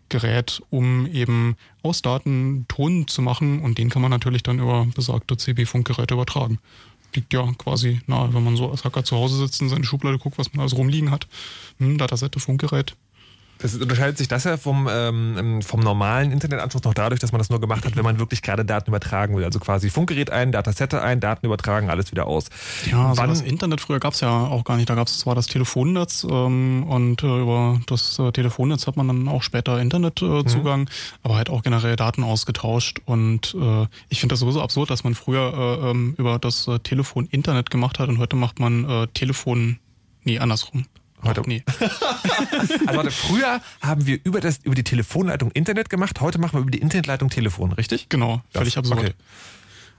Gerät, 0.09 0.63
um 0.71 1.07
eben 1.07 1.57
aus 1.83 2.03
Daten 2.03 2.65
Ton 2.69 3.07
zu 3.07 3.23
machen. 3.23 3.61
Und 3.61 3.79
den 3.79 3.91
kann 3.91 4.03
man 4.03 4.11
natürlich 4.11 4.43
dann 4.43 4.59
über 4.59 4.87
besagte 4.95 5.37
CB-Funkgeräte 5.37 6.15
übertragen. 6.15 6.59
Liegt 7.15 7.33
ja 7.33 7.53
quasi 7.59 8.01
nahe, 8.07 8.33
wenn 8.33 8.45
man 8.45 8.57
so 8.57 8.71
als 8.71 8.85
Hacker 8.85 9.05
zu 9.05 9.17
Hause 9.17 9.37
sitzt 9.37 9.61
und 9.61 9.69
seine 9.69 9.85
Schublade 9.85 10.19
guckt, 10.19 10.39
was 10.39 10.53
man 10.53 10.61
alles 10.61 10.77
rumliegen 10.77 11.11
hat. 11.11 11.27
Hm, 11.79 11.99
Datasette, 11.99 12.41
Funkgerät, 12.41 12.97
das 13.61 13.75
unterscheidet 13.75 14.19
sich 14.19 14.29
das 14.29 14.45
ja 14.45 14.57
vom, 14.57 14.89
ähm, 14.91 15.63
vom 15.63 15.81
normalen 15.81 16.33
Internetanschluss 16.33 16.83
noch 16.85 16.95
dadurch, 16.95 17.21
dass 17.21 17.33
man 17.33 17.39
das 17.39 17.51
nur 17.51 17.61
gemacht 17.61 17.85
hat, 17.85 17.97
wenn 17.97 18.05
man 18.05 18.19
wirklich 18.19 18.43
gerade 18.43 18.65
Daten 18.65 18.91
übertragen 18.91 19.37
will. 19.37 19.45
Also 19.45 19.59
quasi 19.59 19.91
Funkgerät 19.91 20.31
ein, 20.31 20.51
Datasette 20.53 21.03
ein, 21.03 21.21
Daten 21.21 21.47
übertragen, 21.47 21.91
alles 21.91 22.11
wieder 22.11 22.27
aus. 22.27 22.49
Ja, 22.91 23.11
also 23.11 23.27
das 23.27 23.43
Internet 23.43 23.81
früher 23.81 24.01
gab 24.01 24.15
es 24.15 24.21
ja 24.21 24.31
auch 24.31 24.65
gar 24.65 24.77
nicht. 24.77 24.89
Da 24.89 24.95
gab 24.95 25.09
es 25.09 25.19
zwar 25.19 25.35
das 25.35 25.47
Telefonnetz 25.47 26.27
ähm, 26.29 26.85
und 26.89 27.23
äh, 27.23 27.41
über 27.41 27.81
das 27.87 28.19
äh, 28.19 28.33
Telefonnetz 28.33 28.87
hat 28.87 28.97
man 28.97 29.09
dann 29.09 29.29
auch 29.29 29.43
später 29.43 29.79
Internetzugang, 29.81 30.81
äh, 30.81 30.85
mhm. 30.85 30.89
aber 31.23 31.37
halt 31.37 31.51
auch 31.51 31.63
generell 31.63 31.97
Daten 31.97 32.25
ausgetauscht. 32.25 33.01
Und 33.05 33.55
äh, 33.61 33.87
ich 34.09 34.21
finde 34.21 34.33
das 34.33 34.41
sowieso 34.41 34.63
absurd, 34.63 34.91
dass 34.91 35.05
man 35.05 35.15
früher 35.15 35.53
äh, 35.55 35.91
ähm, 35.91 36.15
über 36.17 36.39
das 36.39 36.67
äh, 36.67 36.79
Telefon 36.79 37.27
Internet 37.31 37.71
gemacht 37.71 37.99
hat 37.99 38.09
und 38.09 38.19
heute 38.19 38.37
macht 38.37 38.59
man 38.59 38.89
äh, 38.89 39.07
Telefon, 39.09 39.79
nee, 40.25 40.39
andersrum. 40.39 40.87
Heute 41.23 41.43
nie. 41.43 41.63
also 42.87 42.97
warte, 42.97 43.11
früher 43.11 43.61
haben 43.81 44.07
wir 44.07 44.19
über, 44.25 44.41
das, 44.41 44.59
über 44.63 44.75
die 44.75 44.85
Telefonleitung 44.85 45.51
Internet 45.53 45.91
gemacht, 45.91 46.21
heute 46.21 46.39
machen 46.39 46.55
wir 46.55 46.61
über 46.61 46.71
die 46.71 46.81
Internetleitung 46.81 47.29
Telefon, 47.31 47.73
richtig? 47.73 48.09
Genau, 48.09 48.43
völlig 48.53 48.75
das, 48.75 48.91
absurd. 48.91 49.01
Okay. 49.01 49.15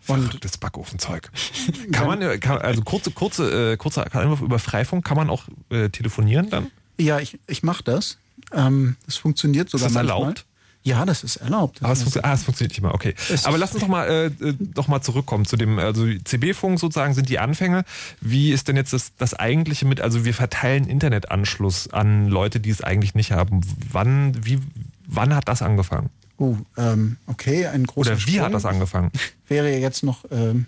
Und 0.07 0.43
das 0.43 0.57
Backofenzeug. 0.57 1.29
Kann 1.91 2.07
man, 2.07 2.39
kann, 2.39 2.57
also 2.57 2.81
kurze, 2.81 3.11
kurze, 3.11 3.73
äh, 3.73 3.77
kurzer 3.77 4.13
Einwurf 4.15 4.41
über 4.41 4.57
Freifunk, 4.57 5.05
kann 5.05 5.15
man 5.15 5.29
auch 5.29 5.43
äh, 5.69 5.89
telefonieren 5.89 6.49
dann? 6.49 6.71
Ja, 6.97 7.19
ich, 7.19 7.39
ich 7.47 7.61
mache 7.61 7.83
das. 7.83 8.17
Ähm, 8.51 8.95
das 9.05 9.17
funktioniert 9.17 9.69
sogar 9.69 9.87
Ist 9.87 9.95
das 9.95 10.03
manchmal. 10.03 10.21
erlaubt? 10.21 10.45
Ja, 10.83 11.05
das 11.05 11.23
ist 11.23 11.35
erlaubt. 11.35 11.83
Aber 11.83 11.93
es, 11.93 12.01
funktio 12.01 12.21
ah, 12.23 12.33
es 12.33 12.43
funktioniert 12.43 12.71
nicht 12.71 12.81
mal, 12.81 12.91
okay. 12.91 13.13
Es- 13.29 13.45
Aber 13.45 13.57
lass 13.59 13.71
uns 13.73 13.81
doch 13.81 13.87
mal, 13.87 14.07
äh, 14.07 14.25
äh, 14.27 14.55
doch 14.59 14.87
mal 14.87 15.01
zurückkommen 15.01 15.45
zu 15.45 15.55
dem, 15.55 15.77
also 15.77 16.07
CB-Funk 16.23 16.79
sozusagen 16.79 17.13
sind 17.13 17.29
die 17.29 17.37
Anfänge. 17.37 17.83
Wie 18.19 18.51
ist 18.51 18.67
denn 18.67 18.77
jetzt 18.77 18.91
das, 18.91 19.11
das 19.17 19.35
eigentliche 19.35 19.85
mit, 19.85 20.01
also 20.01 20.25
wir 20.25 20.33
verteilen 20.33 20.87
Internetanschluss 20.87 21.91
an 21.93 22.27
Leute, 22.29 22.59
die 22.59 22.71
es 22.71 22.81
eigentlich 22.81 23.13
nicht 23.13 23.31
haben. 23.31 23.61
Wann, 23.91 24.43
wie, 24.43 24.59
wann 25.07 25.35
hat 25.35 25.47
das 25.47 25.61
angefangen? 25.61 26.09
Oh, 26.37 26.55
ähm, 26.77 27.17
okay, 27.27 27.67
ein 27.67 27.85
großer 27.85 28.11
Oder 28.13 28.19
wie 28.25 28.39
hat 28.39 28.45
Sprung. 28.47 28.51
das 28.53 28.65
angefangen? 28.65 29.11
Wäre 29.47 29.77
jetzt 29.77 30.01
noch 30.03 30.25
ähm, 30.31 30.65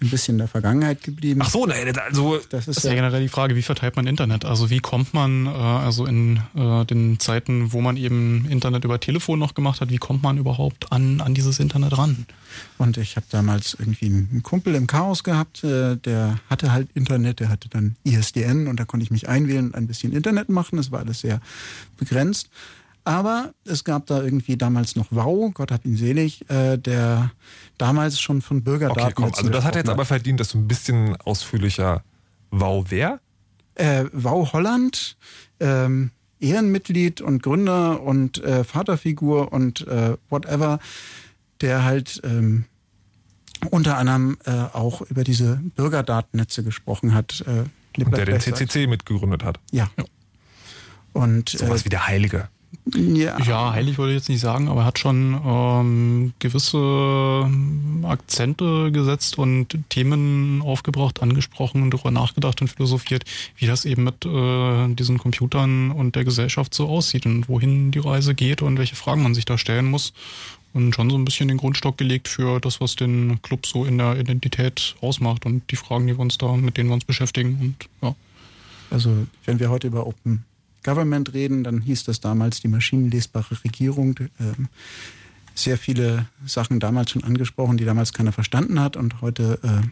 ein 0.00 0.10
bisschen 0.10 0.34
in 0.34 0.38
der 0.38 0.48
Vergangenheit 0.48 1.02
geblieben. 1.02 1.40
Ach 1.42 1.48
so, 1.48 1.64
nein, 1.64 1.96
also 1.98 2.36
das 2.36 2.48
Das 2.48 2.68
ist 2.68 2.78
ist 2.78 2.84
ja 2.84 2.90
ja, 2.90 2.96
generell 2.96 3.22
die 3.22 3.28
Frage, 3.28 3.56
wie 3.56 3.62
verteilt 3.62 3.96
man 3.96 4.06
Internet? 4.06 4.44
Also 4.44 4.68
wie 4.68 4.80
kommt 4.80 5.14
man, 5.14 5.46
äh, 5.46 5.48
also 5.48 6.04
in 6.04 6.40
äh, 6.54 6.84
den 6.84 7.18
Zeiten, 7.18 7.72
wo 7.72 7.80
man 7.80 7.96
eben 7.96 8.46
Internet 8.50 8.84
über 8.84 9.00
Telefon 9.00 9.38
noch 9.38 9.54
gemacht 9.54 9.80
hat, 9.80 9.90
wie 9.90 9.98
kommt 9.98 10.22
man 10.22 10.36
überhaupt 10.36 10.92
an, 10.92 11.20
an 11.20 11.34
dieses 11.34 11.58
Internet 11.58 11.96
ran? 11.96 12.26
und 12.78 12.96
ich 12.96 13.16
habe 13.16 13.26
damals 13.30 13.76
irgendwie 13.78 14.06
einen 14.06 14.42
Kumpel 14.42 14.74
im 14.74 14.86
Chaos 14.86 15.24
gehabt, 15.24 15.64
äh, 15.64 15.96
der 15.96 16.40
hatte 16.48 16.72
halt 16.72 16.88
Internet, 16.94 17.40
der 17.40 17.48
hatte 17.48 17.68
dann 17.68 17.96
ISDN 18.04 18.66
und 18.66 18.78
da 18.78 18.84
konnte 18.84 19.04
ich 19.04 19.10
mich 19.10 19.28
einwählen 19.28 19.66
und 19.66 19.74
ein 19.74 19.86
bisschen 19.86 20.12
Internet 20.12 20.48
machen. 20.48 20.76
Das 20.76 20.90
war 20.90 21.00
alles 21.00 21.20
sehr 21.20 21.40
begrenzt. 21.96 22.50
Aber 23.06 23.54
es 23.64 23.84
gab 23.84 24.06
da 24.06 24.20
irgendwie 24.20 24.56
damals 24.56 24.96
noch 24.96 25.06
Wow, 25.10 25.54
Gott 25.54 25.70
hab 25.70 25.84
ihn 25.84 25.96
selig, 25.96 26.50
äh, 26.50 26.76
der 26.76 27.30
damals 27.78 28.20
schon 28.20 28.42
von 28.42 28.64
Bürgerdaten. 28.64 29.00
okay, 29.00 29.12
komm, 29.14 29.32
also 29.32 29.48
das 29.48 29.64
hat 29.64 29.76
jetzt 29.76 29.88
aber 29.88 30.04
verdient, 30.04 30.40
dass 30.40 30.48
du 30.48 30.58
ein 30.58 30.66
bisschen 30.66 31.14
ausführlicher 31.16 32.02
Wow 32.50 32.86
wer? 32.88 33.20
äh, 33.76 34.06
Wow 34.12 34.52
Holland, 34.52 35.16
ähm, 35.60 36.10
Ehrenmitglied 36.40 37.20
und 37.20 37.42
Gründer 37.44 38.02
und 38.02 38.42
äh, 38.42 38.64
Vaterfigur 38.64 39.52
und 39.52 39.86
äh, 39.86 40.16
whatever, 40.28 40.80
der 41.60 41.84
halt 41.84 42.20
ähm, 42.24 42.64
unter 43.70 43.98
anderem 43.98 44.36
äh, 44.46 44.50
auch 44.50 45.00
über 45.02 45.22
diese 45.22 45.60
Bürgerdatennetze 45.76 46.64
gesprochen 46.64 47.14
hat. 47.14 47.44
Äh, 47.46 48.02
Und 48.02 48.16
der 48.16 48.26
den 48.26 48.40
CCC 48.40 48.88
mitgegründet 48.88 49.44
hat. 49.44 49.60
Ja. 49.70 49.88
Und 51.12 51.50
Sowas 51.50 51.84
wie 51.84 51.88
der 51.88 52.06
Heilige. 52.08 52.48
Ja, 52.94 53.38
Ja, 53.42 53.72
heilig 53.72 53.98
würde 53.98 54.12
ich 54.12 54.18
jetzt 54.18 54.28
nicht 54.28 54.40
sagen, 54.40 54.68
aber 54.68 54.82
er 54.82 54.86
hat 54.86 54.98
schon 54.98 55.40
ähm, 55.44 56.32
gewisse 56.38 56.78
ähm, 56.78 58.04
Akzente 58.06 58.92
gesetzt 58.92 59.38
und 59.38 59.78
Themen 59.88 60.62
aufgebracht, 60.62 61.20
angesprochen 61.20 61.82
und 61.82 61.90
darüber 61.90 62.12
nachgedacht 62.12 62.60
und 62.60 62.68
philosophiert, 62.68 63.24
wie 63.56 63.66
das 63.66 63.84
eben 63.84 64.04
mit 64.04 64.24
äh, 64.24 64.94
diesen 64.94 65.18
Computern 65.18 65.90
und 65.90 66.14
der 66.14 66.24
Gesellschaft 66.24 66.74
so 66.74 66.88
aussieht 66.88 67.26
und 67.26 67.48
wohin 67.48 67.90
die 67.90 67.98
Reise 67.98 68.34
geht 68.34 68.62
und 68.62 68.78
welche 68.78 68.94
Fragen 68.96 69.22
man 69.22 69.34
sich 69.34 69.44
da 69.44 69.58
stellen 69.58 69.86
muss. 69.86 70.12
Und 70.72 70.94
schon 70.94 71.08
so 71.08 71.16
ein 71.16 71.24
bisschen 71.24 71.48
den 71.48 71.56
Grundstock 71.56 71.96
gelegt 71.96 72.28
für 72.28 72.60
das, 72.60 72.80
was 72.80 72.96
den 72.96 73.40
Club 73.42 73.66
so 73.66 73.84
in 73.84 73.96
der 73.98 74.18
Identität 74.20 74.94
ausmacht 75.00 75.46
und 75.46 75.62
die 75.70 75.76
Fragen, 75.76 76.06
die 76.06 76.14
wir 76.14 76.20
uns 76.20 76.36
da, 76.36 76.54
mit 76.54 76.76
denen 76.76 76.90
wir 76.90 76.94
uns 76.94 77.04
beschäftigen. 77.06 77.58
Und 77.60 78.06
ja. 78.06 78.14
Also 78.90 79.26
wenn 79.46 79.58
wir 79.58 79.70
heute 79.70 79.86
über 79.86 80.06
Open 80.06 80.44
Government 80.86 81.34
reden, 81.34 81.64
dann 81.64 81.80
hieß 81.82 82.04
das 82.04 82.20
damals 82.20 82.60
die 82.60 82.68
maschinenlesbare 82.68 83.62
Regierung. 83.64 84.14
Ähm, 84.40 84.68
sehr 85.54 85.78
viele 85.78 86.26
Sachen 86.46 86.80
damals 86.80 87.10
schon 87.10 87.24
angesprochen, 87.24 87.76
die 87.76 87.84
damals 87.84 88.12
keiner 88.12 88.32
verstanden 88.32 88.78
hat 88.80 88.96
und 88.96 89.20
heute 89.20 89.58
äh, 89.62 89.86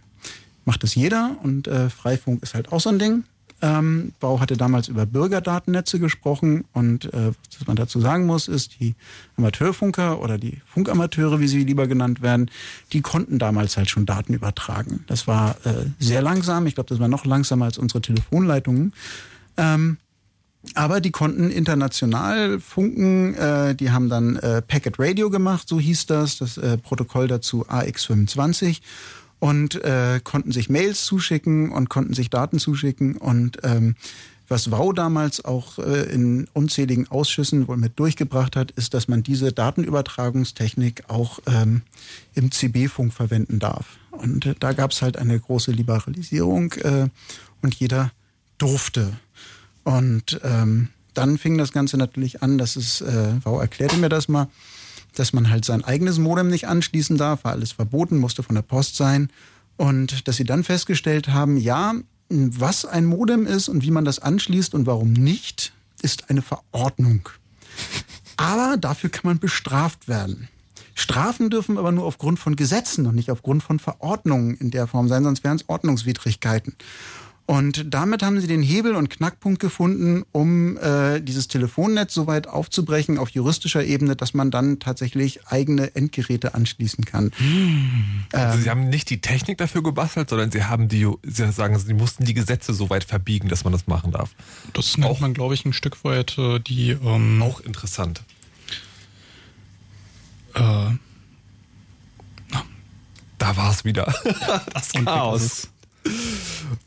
macht 0.65 0.83
das 0.83 0.95
jeder 0.95 1.37
und 1.43 1.67
äh, 1.67 1.91
Freifunk 1.91 2.43
ist 2.43 2.55
halt 2.55 2.71
auch 2.73 2.81
so 2.81 2.91
ein 2.91 2.99
Ding. 2.99 3.25
Ähm, 3.63 4.13
Bau 4.21 4.41
hatte 4.41 4.57
damals 4.57 4.89
über 4.89 5.07
Bürgerdatennetze 5.07 5.99
gesprochen 5.99 6.65
und 6.73 7.07
äh, 7.15 7.33
was 7.59 7.67
man 7.67 7.77
dazu 7.77 8.01
sagen 8.01 8.27
muss, 8.27 8.47
ist, 8.47 8.79
die 8.81 8.95
Amateurfunker 9.39 10.21
oder 10.21 10.39
die 10.39 10.61
Funkamateure, 10.67 11.41
wie 11.41 11.49
sie 11.49 11.65
lieber 11.65 11.87
genannt 11.87 12.21
werden, 12.21 12.51
die 12.93 13.01
konnten 13.01 13.39
damals 13.39 13.77
halt 13.77 13.89
schon 13.89 14.07
Daten 14.07 14.35
übertragen. 14.35 15.05
Das 15.07 15.27
war 15.27 15.57
äh, 15.65 15.87
sehr 15.99 16.21
langsam, 16.21 16.66
ich 16.66 16.75
glaube, 16.75 16.88
das 16.88 16.99
war 16.99 17.09
noch 17.09 17.25
langsamer 17.25 17.64
als 17.64 17.79
unsere 17.79 18.03
Telefonleitungen. 18.03 18.92
Ähm, 19.57 19.99
aber 20.74 21.00
die 21.00 21.11
konnten 21.11 21.50
international 21.50 22.59
funken. 22.61 23.35
Äh, 23.35 23.74
die 23.74 23.90
haben 23.90 24.09
dann 24.09 24.37
äh, 24.37 24.62
Packet 24.62 24.98
Radio 24.98 25.31
gemacht, 25.31 25.68
so 25.68 25.79
hieß 25.79 26.07
das, 26.07 26.38
das 26.38 26.57
äh, 26.57 26.79
Protokoll 26.79 27.29
dazu 27.29 27.66
AX25 27.66 28.81
und 29.38 29.74
äh, 29.85 30.20
konnten 30.24 30.53
sich 30.53 30.70
Mails 30.70 31.05
zuschicken 31.05 31.70
und 31.70 31.90
konnten 31.90 32.14
sich 32.14 32.31
Daten 32.31 32.59
zuschicken 32.59 33.16
und 33.16 33.59
ähm, 33.62 33.94
was 34.48 34.70
WOW 34.70 34.92
damals 34.92 35.44
auch 35.44 35.79
äh, 35.79 36.03
in 36.12 36.46
unzähligen 36.53 37.11
Ausschüssen 37.11 37.66
wohl 37.66 37.79
mit 37.79 37.98
durchgebracht 37.98 38.57
hat, 38.57 38.72
ist, 38.72 38.92
dass 38.92 39.09
man 39.09 39.22
diese 39.22 39.53
Datenübertragungstechnik 39.53 41.05
auch 41.09 41.38
ähm, 41.46 41.83
im 42.35 42.53
CB-Funk 42.53 43.12
verwenden 43.12 43.59
darf. 43.59 43.96
Und 44.11 44.44
äh, 44.44 44.55
da 44.61 44.72
gab 44.74 44.90
es 44.90 45.00
halt 45.00 45.16
eine 45.16 45.38
große 45.40 45.72
Liberalisierung 45.72 46.72
äh, 46.74 47.09
und 47.62 47.74
jeder 47.74 48.12
durfte. 48.59 49.14
Und 49.85 50.40
ähm, 50.42 50.88
dann 51.12 51.38
fing 51.38 51.59
das 51.59 51.73
Ganze 51.73 51.97
natürlich 51.97 52.42
an, 52.42 52.59
dass 52.59 52.77
es, 52.77 53.01
äh, 53.01 53.35
Wow 53.44 53.61
erklärte 53.61 53.97
mir 53.97 54.09
das 54.09 54.29
mal, 54.29 54.49
dass 55.14 55.33
man 55.33 55.51
halt 55.51 55.64
sein 55.64 55.85
eigenes 55.85 56.18
Modem 56.18 56.49
nicht 56.49 56.66
anschließen 56.66 57.16
darf, 57.16 57.44
war 57.44 57.53
alles 57.53 57.73
verboten, 57.73 58.18
musste 58.18 58.42
von 58.42 58.57
der 58.57 58.62
Post 58.62 58.97
sein. 58.97 59.31
Und 59.77 60.27
dass 60.27 60.37
sie 60.37 60.44
dann 60.44 60.64
festgestellt 60.64 61.29
haben, 61.29 61.57
ja, 61.57 61.94
was 62.29 62.85
ein 62.85 63.05
Modem 63.05 63.47
ist 63.47 63.68
und 63.68 63.83
wie 63.83 63.90
man 63.90 64.05
das 64.05 64.18
anschließt 64.18 64.75
und 64.75 64.87
warum 64.87 65.12
nicht, 65.12 65.73
ist 66.03 66.31
eine 66.31 66.42
Verordnung. 66.42 67.29
Aber 68.37 68.77
dafür 68.77 69.11
kann 69.11 69.23
man 69.25 69.38
bestraft 69.38 70.09
werden. 70.09 70.49
Strafen 70.94 71.51
dürfen 71.51 71.77
aber 71.77 71.92
nur 71.92 72.05
aufgrund 72.05 72.38
von 72.38 72.57
Gesetzen 72.57 73.07
und 73.07 73.16
nicht 73.16 73.31
aufgrund 73.31 73.62
von 73.62 73.79
Verordnungen 73.79 74.57
in 74.57 74.70
der 74.70 74.87
Form 74.87 75.09
sein, 75.09 75.25
sonst 75.25 75.42
wären 75.42 75.57
es 75.57 75.68
Ordnungswidrigkeiten. 75.68 76.75
Und 77.46 77.92
damit 77.92 78.22
haben 78.22 78.40
sie 78.40 78.46
den 78.46 78.62
Hebel 78.62 78.96
und 78.96 79.11
Knackpunkt 79.11 79.61
gefunden, 79.61 80.24
um 80.33 80.78
äh, 80.78 81.20
dieses 81.20 81.46
Telefonnetz 81.46 82.14
so 82.14 82.26
weit 82.26 82.46
aufzubrechen 82.46 83.18
auf 83.18 83.28
juristischer 83.28 83.85
Ebene, 83.85 84.16
dass 84.16 84.33
man 84.33 84.50
dann 84.50 84.78
tatsächlich 84.78 85.46
eigene 85.48 85.94
Endgeräte 85.94 86.54
anschließen 86.54 87.04
kann. 87.04 87.33
Also 88.33 88.59
sie 88.62 88.70
haben 88.70 88.88
nicht 88.88 89.11
die 89.11 89.20
Technik 89.20 89.59
dafür 89.59 89.83
gebastelt, 89.83 90.30
sondern 90.30 90.50
sie 90.52 90.64
haben 90.64 90.88
die, 90.88 91.07
sie 91.22 91.52
sagen, 91.52 91.78
sie 91.78 91.92
mussten 91.92 92.24
die 92.24 92.33
Gesetze 92.33 92.72
so 92.72 92.88
weit 92.88 93.04
verbiegen, 93.04 93.48
dass 93.50 93.62
man 93.64 93.74
das 93.74 93.87
machen 93.87 94.11
darf. 94.11 94.30
Das 94.72 94.96
nennt 94.96 95.11
Auch- 95.11 95.20
man, 95.20 95.35
glaube 95.35 95.52
ich, 95.52 95.66
ein 95.66 95.74
Stück 95.74 96.02
weit 96.02 96.38
äh, 96.38 96.61
die 96.61 96.92
ähm, 96.92 97.42
Auch 97.42 97.61
interessant. 97.61 98.22
äh, 100.54 100.61
Da 103.37 103.57
war 103.57 103.70
es 103.74 103.85
wieder. 103.85 104.14
das 104.72 104.92
Chaos. 104.92 105.68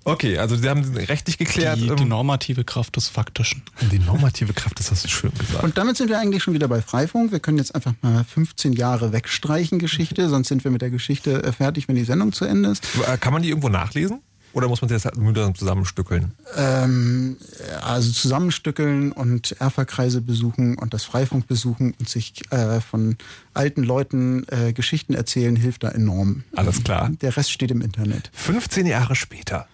Okay, 0.04 0.38
also 0.38 0.56
sie 0.56 0.70
haben 0.70 0.84
rechtlich 0.96 1.38
geklärt. 1.38 1.78
die, 1.78 1.88
die 1.88 2.04
ähm, 2.04 2.10
normative 2.10 2.64
Kraft 2.64 2.96
des 2.96 3.10
Faktischen. 3.10 3.64
die 3.92 4.00
normative 4.00 4.54
Kraft, 4.54 4.80
das 4.80 4.92
hast 4.92 5.04
du 5.04 5.10
schön 5.10 5.32
gesagt. 5.38 5.64
Und 5.64 5.78
damit 5.78 5.98
sind 5.98 6.10
wir 6.10 6.20
eigentlich 6.20 6.44
schon 6.44 6.54
wieder 6.54 6.68
bei 6.68 6.82
Freifunk. 6.82 7.32
Wir 7.32 7.40
können 7.40 7.58
jetzt 7.58 7.76
einfach 7.76 7.94
mal 8.02 8.24
15 8.24 8.74
Jahre 8.74 9.12
wegstreichen 9.12 9.80
Geschichte, 9.80 10.30
sonst 10.30 10.48
sind 10.48 10.64
wir 10.64 10.72
mit 10.72 10.82
der 10.82 10.92
Geschichte 10.92 11.44
äh, 11.44 11.52
fertig, 11.52 11.88
wenn 11.88 11.96
die 11.96 12.04
Sendung 12.06 12.32
zu 12.32 12.46
Ende 12.46 12.70
ist. 12.70 12.86
Äh, 13.06 13.18
Kann 13.18 13.34
man 13.34 13.42
die 13.42 13.50
irgendwo 13.50 13.70
nachlesen? 13.70 14.22
Oder 14.58 14.70
muss 14.70 14.82
man 14.82 14.90
jetzt 14.90 15.06
halt 15.06 15.18
mühsam 15.18 15.54
zusammenstückeln? 15.54 16.32
Ähm, 16.56 17.38
also 17.84 18.12
zusammenstückeln 18.12 19.12
und 19.12 19.52
Erferkreise 19.62 20.20
besuchen 20.20 20.80
und 20.80 20.96
das 20.96 21.04
Freifunk 21.04 21.46
besuchen 21.46 21.94
und 22.00 22.10
sich 22.10 22.42
äh, 22.52 22.82
von 22.82 23.18
alten 23.54 23.84
Leuten 23.84 24.48
äh, 24.48 24.74
Geschichten 24.74 25.14
erzählen, 25.14 25.56
hilft 25.56 25.84
da 25.84 25.90
enorm. 25.90 26.44
Alles 26.56 26.84
klar. 26.84 27.12
Der 27.22 27.38
Rest 27.38 27.52
steht 27.52 27.70
im 27.70 27.82
Internet. 27.82 28.32
15 28.34 28.88
Jahre 28.88 29.16
später. 29.16 29.68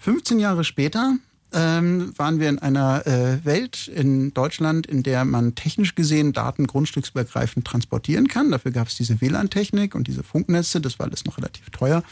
15 0.00 0.38
Jahre 0.38 0.64
später 0.64 1.14
ähm, 1.54 2.12
waren 2.18 2.38
wir 2.38 2.50
in 2.50 2.58
einer 2.58 3.06
äh, 3.06 3.42
Welt 3.46 3.88
in 3.88 4.34
Deutschland, 4.34 4.86
in 4.86 5.02
der 5.02 5.24
man 5.24 5.54
technisch 5.54 5.94
gesehen 5.94 6.34
Daten 6.34 6.66
grundstücksübergreifend 6.66 7.66
transportieren 7.66 8.28
kann. 8.28 8.50
Dafür 8.50 8.72
gab 8.72 8.88
es 8.88 8.96
diese 8.96 9.18
WLAN-Technik 9.22 9.94
und 9.94 10.08
diese 10.08 10.22
Funknetze. 10.22 10.82
Das 10.82 10.98
war 10.98 11.06
alles 11.06 11.24
noch 11.24 11.38
relativ 11.38 11.70
teuer. 11.70 12.02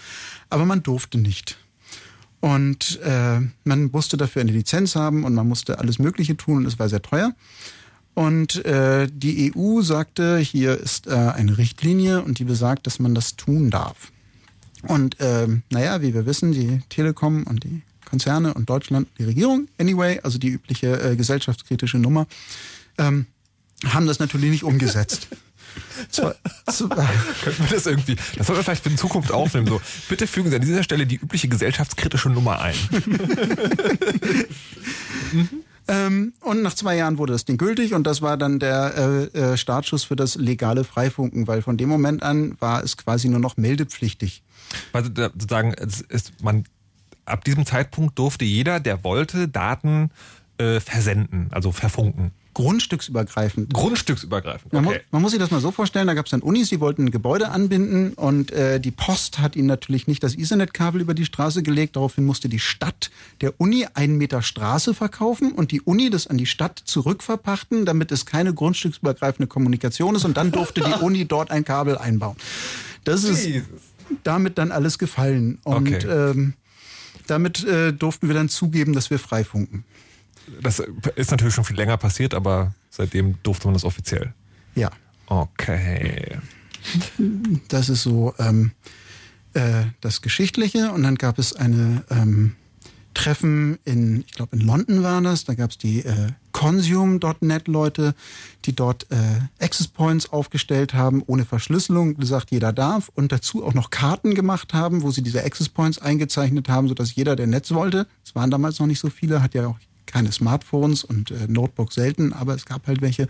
Aber 0.48 0.64
man 0.64 0.82
durfte 0.82 1.18
nicht. 1.18 1.58
Und 2.44 3.00
äh, 3.00 3.40
man 3.64 3.90
musste 3.90 4.18
dafür 4.18 4.42
eine 4.42 4.52
Lizenz 4.52 4.96
haben 4.96 5.24
und 5.24 5.32
man 5.32 5.48
musste 5.48 5.78
alles 5.78 5.98
Mögliche 5.98 6.36
tun 6.36 6.58
und 6.58 6.66
es 6.66 6.78
war 6.78 6.90
sehr 6.90 7.00
teuer. 7.00 7.32
Und 8.12 8.62
äh, 8.66 9.08
die 9.10 9.54
EU 9.56 9.80
sagte, 9.80 10.36
hier 10.36 10.78
ist 10.78 11.06
äh, 11.06 11.12
eine 11.12 11.56
Richtlinie 11.56 12.22
und 12.22 12.38
die 12.38 12.44
besagt, 12.44 12.86
dass 12.86 12.98
man 12.98 13.14
das 13.14 13.36
tun 13.36 13.70
darf. 13.70 14.12
Und 14.82 15.16
ähm, 15.20 15.62
naja, 15.70 16.02
wie 16.02 16.12
wir 16.12 16.26
wissen, 16.26 16.52
die 16.52 16.82
Telekom 16.90 17.44
und 17.44 17.64
die 17.64 17.80
Konzerne 18.04 18.52
und 18.52 18.68
Deutschland, 18.68 19.08
die 19.18 19.24
Regierung, 19.24 19.68
anyway, 19.78 20.20
also 20.22 20.36
die 20.36 20.50
übliche 20.50 21.00
äh, 21.00 21.16
gesellschaftskritische 21.16 21.96
Nummer, 21.96 22.26
ähm, 22.98 23.24
haben 23.86 24.06
das 24.06 24.18
natürlich 24.18 24.50
nicht 24.50 24.64
umgesetzt. 24.64 25.28
Könnten 27.42 27.62
wir 27.62 27.70
das 27.70 27.86
irgendwie, 27.86 28.16
das 28.36 28.46
sollten 28.46 28.60
wir 28.60 28.64
vielleicht 28.64 28.82
für 28.82 28.90
in 28.90 28.98
Zukunft 28.98 29.32
aufnehmen. 29.32 29.66
So, 29.66 29.80
bitte 30.08 30.26
fügen 30.26 30.50
Sie 30.50 30.56
an 30.56 30.62
dieser 30.62 30.82
Stelle 30.82 31.06
die 31.06 31.16
übliche 31.16 31.48
gesellschaftskritische 31.48 32.30
Nummer 32.30 32.60
ein. 32.60 32.74
Ähm, 35.86 36.32
und 36.40 36.62
nach 36.62 36.72
zwei 36.74 36.96
Jahren 36.96 37.18
wurde 37.18 37.34
das 37.34 37.44
Ding 37.44 37.58
gültig 37.58 37.92
und 37.92 38.06
das 38.06 38.22
war 38.22 38.38
dann 38.38 38.58
der 38.58 39.30
äh, 39.34 39.38
äh, 39.38 39.56
Startschuss 39.58 40.04
für 40.04 40.16
das 40.16 40.36
legale 40.36 40.82
Freifunken, 40.82 41.46
weil 41.46 41.60
von 41.60 41.76
dem 41.76 41.90
Moment 41.90 42.22
an 42.22 42.56
war 42.58 42.82
es 42.82 42.96
quasi 42.96 43.28
nur 43.28 43.40
noch 43.40 43.58
meldepflichtig. 43.58 44.42
Also 44.94 45.10
sozusagen, 45.14 45.74
es 45.74 46.00
ist, 46.00 46.42
man, 46.42 46.64
ab 47.26 47.44
diesem 47.44 47.66
Zeitpunkt 47.66 48.18
durfte 48.18 48.46
jeder, 48.46 48.80
der 48.80 49.04
wollte, 49.04 49.46
Daten 49.46 50.10
äh, 50.56 50.80
versenden, 50.80 51.48
also 51.50 51.70
verfunken. 51.70 52.32
Grundstücksübergreifend. 52.54 53.74
Grundstücksübergreifend. 53.74 54.72
Okay. 54.72 54.76
Man, 54.76 54.84
muss, 54.84 54.94
man 55.10 55.22
muss 55.22 55.30
sich 55.32 55.40
das 55.40 55.50
mal 55.50 55.60
so 55.60 55.70
vorstellen, 55.70 56.06
da 56.06 56.14
gab 56.14 56.26
es 56.26 56.30
dann 56.30 56.40
Unis, 56.40 56.68
die 56.68 56.80
wollten 56.80 57.04
ein 57.04 57.10
Gebäude 57.10 57.50
anbinden 57.50 58.14
und 58.14 58.52
äh, 58.52 58.80
die 58.80 58.92
Post 58.92 59.40
hat 59.40 59.56
ihnen 59.56 59.66
natürlich 59.66 60.06
nicht 60.06 60.22
das 60.22 60.36
Ethernet-Kabel 60.36 61.00
über 61.00 61.14
die 61.14 61.24
Straße 61.24 61.62
gelegt. 61.62 61.96
Daraufhin 61.96 62.24
musste 62.24 62.48
die 62.48 62.58
Stadt 62.58 63.10
der 63.40 63.60
Uni 63.60 63.86
einen 63.94 64.16
Meter 64.16 64.42
Straße 64.42 64.94
verkaufen 64.94 65.52
und 65.52 65.72
die 65.72 65.80
Uni 65.82 66.10
das 66.10 66.26
an 66.26 66.38
die 66.38 66.46
Stadt 66.46 66.80
zurückverpachten, 66.84 67.84
damit 67.84 68.12
es 68.12 68.24
keine 68.24 68.54
grundstücksübergreifende 68.54 69.46
Kommunikation 69.46 70.14
ist 70.14 70.24
und 70.24 70.36
dann 70.36 70.52
durfte 70.52 70.80
die 70.80 71.04
Uni 71.04 71.24
dort 71.28 71.50
ein 71.50 71.64
Kabel 71.64 71.98
einbauen. 71.98 72.36
Das 73.04 73.24
ist 73.24 73.44
Jesus. 73.44 73.68
damit 74.22 74.58
dann 74.58 74.72
alles 74.72 74.98
gefallen. 74.98 75.58
Und 75.64 75.88
okay. 75.88 76.06
ähm, 76.06 76.54
damit 77.26 77.64
äh, 77.64 77.92
durften 77.92 78.28
wir 78.28 78.34
dann 78.34 78.48
zugeben, 78.48 78.92
dass 78.92 79.10
wir 79.10 79.18
freifunken. 79.18 79.84
Das 80.60 80.82
ist 81.16 81.30
natürlich 81.30 81.54
schon 81.54 81.64
viel 81.64 81.76
länger 81.76 81.96
passiert, 81.96 82.34
aber 82.34 82.74
seitdem 82.90 83.36
durfte 83.42 83.66
man 83.66 83.74
das 83.74 83.84
offiziell. 83.84 84.32
Ja. 84.74 84.90
Okay. 85.26 86.38
Das 87.68 87.88
ist 87.88 88.02
so 88.02 88.34
ähm, 88.38 88.72
äh, 89.54 89.84
das 90.00 90.20
Geschichtliche. 90.20 90.92
Und 90.92 91.02
dann 91.02 91.16
gab 91.16 91.38
es 91.38 91.54
eine 91.54 92.04
ähm, 92.10 92.56
Treffen 93.14 93.78
in, 93.84 94.24
ich 94.26 94.32
glaube 94.32 94.56
in 94.56 94.62
London 94.62 95.02
war 95.02 95.22
das, 95.22 95.44
da 95.44 95.54
gab 95.54 95.70
es 95.70 95.78
die 95.78 96.04
äh, 96.04 96.32
Consume.net 96.52 97.68
Leute, 97.68 98.14
die 98.64 98.74
dort 98.74 99.06
äh, 99.10 99.64
Access 99.64 99.88
Points 99.88 100.32
aufgestellt 100.32 100.94
haben, 100.94 101.22
ohne 101.26 101.44
Verschlüsselung, 101.44 102.16
gesagt, 102.16 102.50
jeder 102.50 102.72
darf 102.72 103.10
und 103.14 103.32
dazu 103.32 103.64
auch 103.64 103.74
noch 103.74 103.90
Karten 103.90 104.34
gemacht 104.34 104.74
haben, 104.74 105.02
wo 105.02 105.10
sie 105.10 105.22
diese 105.22 105.44
Access 105.44 105.68
Points 105.68 105.98
eingezeichnet 105.98 106.68
haben, 106.68 106.88
sodass 106.88 107.14
jeder, 107.14 107.36
der 107.36 107.46
Netz 107.46 107.70
wollte, 107.70 108.06
es 108.24 108.34
waren 108.34 108.50
damals 108.50 108.78
noch 108.80 108.86
nicht 108.86 109.00
so 109.00 109.10
viele, 109.10 109.42
hat 109.42 109.54
ja 109.54 109.68
auch 109.68 109.78
keine 110.14 110.30
Smartphones 110.30 111.02
und 111.02 111.32
äh, 111.32 111.48
Notebooks 111.48 111.96
selten, 111.96 112.32
aber 112.32 112.54
es 112.54 112.66
gab 112.66 112.86
halt 112.86 113.02
welche, 113.02 113.26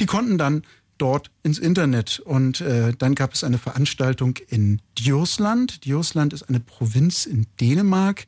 die 0.00 0.06
konnten 0.06 0.38
dann 0.38 0.62
dort 0.96 1.30
ins 1.42 1.58
Internet. 1.58 2.18
Und 2.18 2.62
äh, 2.62 2.94
dann 2.98 3.14
gab 3.14 3.34
es 3.34 3.44
eine 3.44 3.58
Veranstaltung 3.58 4.38
in 4.48 4.80
Djursland. 4.98 5.84
Djursland 5.84 6.32
ist 6.32 6.44
eine 6.44 6.60
Provinz 6.60 7.26
in 7.26 7.46
Dänemark, 7.60 8.26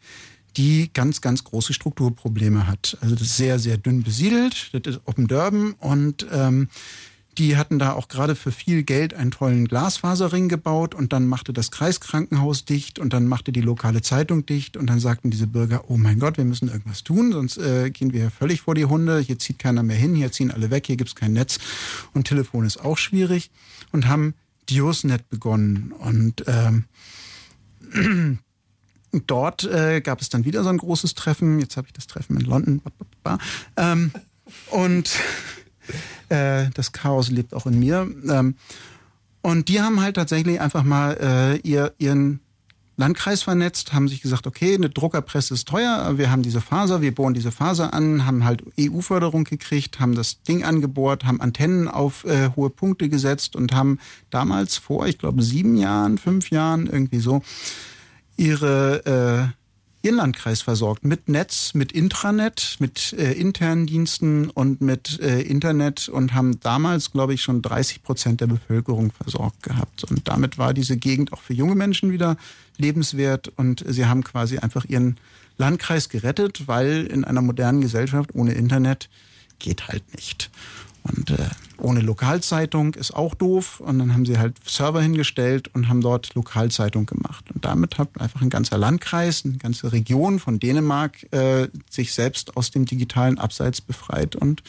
die 0.58 0.90
ganz, 0.92 1.22
ganz 1.22 1.42
große 1.44 1.72
Strukturprobleme 1.72 2.66
hat. 2.66 2.98
Also 3.00 3.14
das 3.14 3.28
ist 3.28 3.36
sehr, 3.38 3.58
sehr 3.58 3.78
dünn 3.78 4.02
besiedelt. 4.02 4.74
Das 4.74 4.96
ist 4.96 5.00
Open 5.06 5.26
Durban 5.26 5.72
und 5.80 6.26
ähm, 6.30 6.68
die 7.38 7.56
hatten 7.56 7.78
da 7.78 7.92
auch 7.92 8.08
gerade 8.08 8.34
für 8.34 8.50
viel 8.50 8.82
Geld 8.82 9.14
einen 9.14 9.30
tollen 9.30 9.68
Glasfaserring 9.68 10.48
gebaut 10.48 10.94
und 10.94 11.12
dann 11.12 11.26
machte 11.26 11.52
das 11.52 11.70
Kreiskrankenhaus 11.70 12.64
dicht 12.64 12.98
und 12.98 13.12
dann 13.12 13.26
machte 13.26 13.52
die 13.52 13.60
lokale 13.60 14.02
Zeitung 14.02 14.46
dicht 14.46 14.76
und 14.76 14.88
dann 14.88 15.00
sagten 15.00 15.30
diese 15.30 15.46
Bürger, 15.46 15.90
oh 15.90 15.96
mein 15.96 16.18
Gott, 16.18 16.38
wir 16.38 16.44
müssen 16.44 16.68
irgendwas 16.68 17.04
tun, 17.04 17.32
sonst 17.32 17.58
äh, 17.58 17.90
gehen 17.90 18.12
wir 18.12 18.30
völlig 18.30 18.62
vor 18.62 18.74
die 18.74 18.86
Hunde, 18.86 19.18
hier 19.20 19.38
zieht 19.38 19.58
keiner 19.58 19.82
mehr 19.82 19.96
hin, 19.96 20.14
hier 20.14 20.32
ziehen 20.32 20.50
alle 20.50 20.70
weg, 20.70 20.86
hier 20.86 20.96
gibt's 20.96 21.14
kein 21.14 21.32
Netz 21.32 21.58
und 22.14 22.26
Telefon 22.26 22.64
ist 22.64 22.78
auch 22.78 22.98
schwierig 22.98 23.50
und 23.92 24.06
haben 24.06 24.34
Diosnet 24.68 25.28
begonnen 25.28 25.92
und 25.92 26.44
ähm, 26.46 26.84
dort 29.26 29.64
äh, 29.64 30.00
gab 30.00 30.20
es 30.20 30.28
dann 30.28 30.44
wieder 30.44 30.62
so 30.62 30.68
ein 30.68 30.78
großes 30.78 31.14
Treffen. 31.14 31.60
Jetzt 31.60 31.76
habe 31.76 31.86
ich 31.86 31.92
das 31.92 32.06
Treffen 32.06 32.38
in 32.38 32.44
London. 32.44 32.82
Ähm, 33.76 34.10
und 34.70 35.10
äh, 36.28 36.66
das 36.74 36.92
Chaos 36.92 37.30
lebt 37.30 37.54
auch 37.54 37.66
in 37.66 37.78
mir. 37.78 38.08
Ähm, 38.28 38.54
und 39.42 39.68
die 39.68 39.80
haben 39.80 40.00
halt 40.00 40.16
tatsächlich 40.16 40.60
einfach 40.60 40.82
mal 40.82 41.16
äh, 41.20 41.56
ihr, 41.58 41.94
ihren 41.98 42.40
Landkreis 42.96 43.42
vernetzt, 43.42 43.92
haben 43.92 44.08
sich 44.08 44.22
gesagt, 44.22 44.46
okay, 44.46 44.74
eine 44.74 44.88
Druckerpresse 44.88 45.52
ist 45.52 45.68
teuer, 45.68 46.16
wir 46.16 46.30
haben 46.30 46.42
diese 46.42 46.62
Faser, 46.62 47.02
wir 47.02 47.14
bohren 47.14 47.34
diese 47.34 47.52
Faser 47.52 47.92
an, 47.92 48.24
haben 48.24 48.44
halt 48.44 48.64
EU-Förderung 48.80 49.44
gekriegt, 49.44 50.00
haben 50.00 50.14
das 50.14 50.42
Ding 50.42 50.64
angebohrt, 50.64 51.24
haben 51.24 51.40
Antennen 51.40 51.88
auf 51.88 52.24
äh, 52.24 52.50
hohe 52.56 52.70
Punkte 52.70 53.10
gesetzt 53.10 53.54
und 53.54 53.74
haben 53.74 53.98
damals 54.30 54.78
vor, 54.78 55.06
ich 55.06 55.18
glaube, 55.18 55.42
sieben 55.42 55.76
Jahren, 55.76 56.16
fünf 56.16 56.50
Jahren, 56.50 56.86
irgendwie 56.86 57.20
so, 57.20 57.42
ihre 58.38 59.52
äh, 59.52 59.65
ihren 60.06 60.16
Landkreis 60.16 60.62
versorgt 60.62 61.04
mit 61.04 61.28
Netz, 61.28 61.74
mit 61.74 61.90
Intranet, 61.90 62.76
mit 62.78 63.12
äh, 63.14 63.32
internen 63.32 63.86
Diensten 63.86 64.50
und 64.50 64.80
mit 64.80 65.18
äh, 65.20 65.40
Internet 65.40 66.08
und 66.08 66.32
haben 66.32 66.60
damals, 66.60 67.10
glaube 67.10 67.34
ich, 67.34 67.42
schon 67.42 67.60
30 67.60 68.04
Prozent 68.04 68.40
der 68.40 68.46
Bevölkerung 68.46 69.10
versorgt 69.10 69.64
gehabt. 69.64 70.04
Und 70.04 70.28
damit 70.28 70.58
war 70.58 70.74
diese 70.74 70.96
Gegend 70.96 71.32
auch 71.32 71.42
für 71.42 71.54
junge 71.54 71.74
Menschen 71.74 72.12
wieder 72.12 72.36
lebenswert 72.76 73.48
und 73.56 73.84
sie 73.84 74.06
haben 74.06 74.22
quasi 74.22 74.58
einfach 74.58 74.84
ihren 74.84 75.16
Landkreis 75.58 76.08
gerettet, 76.08 76.68
weil 76.68 77.06
in 77.06 77.24
einer 77.24 77.42
modernen 77.42 77.80
Gesellschaft 77.80 78.32
ohne 78.32 78.52
Internet 78.52 79.08
geht 79.58 79.88
halt 79.88 80.04
nicht. 80.14 80.50
Und 81.02 81.30
äh, 81.30 81.48
ohne 81.78 82.00
Lokalzeitung 82.00 82.94
ist 82.94 83.14
auch 83.14 83.34
doof. 83.34 83.80
Und 83.80 83.98
dann 83.98 84.12
haben 84.12 84.26
sie 84.26 84.38
halt 84.38 84.56
Server 84.66 85.00
hingestellt 85.00 85.68
und 85.74 85.88
haben 85.88 86.00
dort 86.00 86.34
Lokalzeitung 86.34 87.06
gemacht. 87.06 87.44
Und 87.52 87.64
damit 87.64 87.98
hat 87.98 88.08
einfach 88.20 88.42
ein 88.42 88.50
ganzer 88.50 88.78
Landkreis, 88.78 89.44
eine 89.44 89.56
ganze 89.58 89.92
Region 89.92 90.38
von 90.38 90.58
Dänemark 90.58 91.32
äh, 91.32 91.68
sich 91.90 92.12
selbst 92.12 92.56
aus 92.56 92.70
dem 92.70 92.84
digitalen 92.84 93.38
Abseits 93.38 93.80
befreit 93.80 94.36
und 94.36 94.62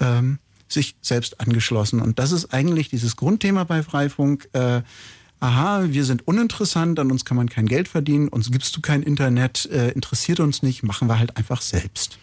ähm, 0.00 0.38
sich 0.68 0.96
selbst 1.02 1.40
angeschlossen. 1.40 2.00
Und 2.00 2.18
das 2.18 2.32
ist 2.32 2.52
eigentlich 2.52 2.88
dieses 2.88 3.16
Grundthema 3.16 3.64
bei 3.64 3.82
Freifunk. 3.82 4.48
Äh, 4.52 4.82
aha, 5.40 5.84
wir 5.88 6.04
sind 6.04 6.26
uninteressant, 6.26 6.98
an 6.98 7.10
uns 7.10 7.24
kann 7.24 7.36
man 7.36 7.50
kein 7.50 7.66
Geld 7.66 7.86
verdienen, 7.88 8.28
uns 8.28 8.50
gibst 8.50 8.74
du 8.76 8.80
kein 8.80 9.02
Internet, 9.02 9.66
äh, 9.66 9.90
interessiert 9.90 10.40
uns 10.40 10.62
nicht, 10.62 10.82
machen 10.82 11.06
wir 11.08 11.18
halt 11.18 11.36
einfach 11.36 11.60
selbst. 11.60 12.18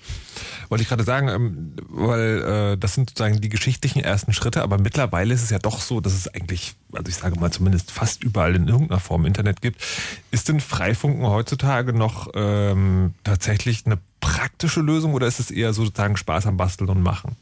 Wollte 0.72 0.84
ich 0.84 0.88
gerade 0.88 1.04
sagen, 1.04 1.28
ähm, 1.28 1.74
weil 1.90 2.76
äh, 2.76 2.78
das 2.78 2.96
sind 2.96 3.10
sozusagen 3.10 3.42
die 3.42 3.50
geschichtlichen 3.50 4.02
ersten 4.02 4.32
Schritte, 4.32 4.62
aber 4.62 4.78
mittlerweile 4.78 5.34
ist 5.34 5.44
es 5.44 5.50
ja 5.50 5.60
doch 5.60 5.82
so, 5.82 6.00
dass 6.00 6.14
es 6.14 6.30
eigentlich, 6.30 6.76
also 6.94 7.10
ich 7.10 7.16
sage 7.16 7.38
mal 7.38 7.52
zumindest 7.52 7.92
fast 7.92 8.24
überall 8.24 8.56
in 8.56 8.70
irgendeiner 8.70 9.02
Form 9.02 9.26
Internet 9.26 9.62
gibt. 9.62 9.84
Ist 10.32 10.48
denn 10.48 10.62
Freifunken 10.62 11.28
heutzutage 11.28 11.92
noch 11.92 12.30
ähm, 12.36 13.14
tatsächlich 13.26 13.86
eine 13.86 13.98
praktische 14.22 14.80
Lösung 14.80 15.14
oder 15.14 15.28
ist 15.28 15.42
es 15.42 15.52
eher 15.52 15.74
sozusagen 15.74 16.16
Spaß 16.16 16.46
am 16.46 16.56
Basteln 16.56 16.90
und 16.90 17.04
Machen? 17.04 17.36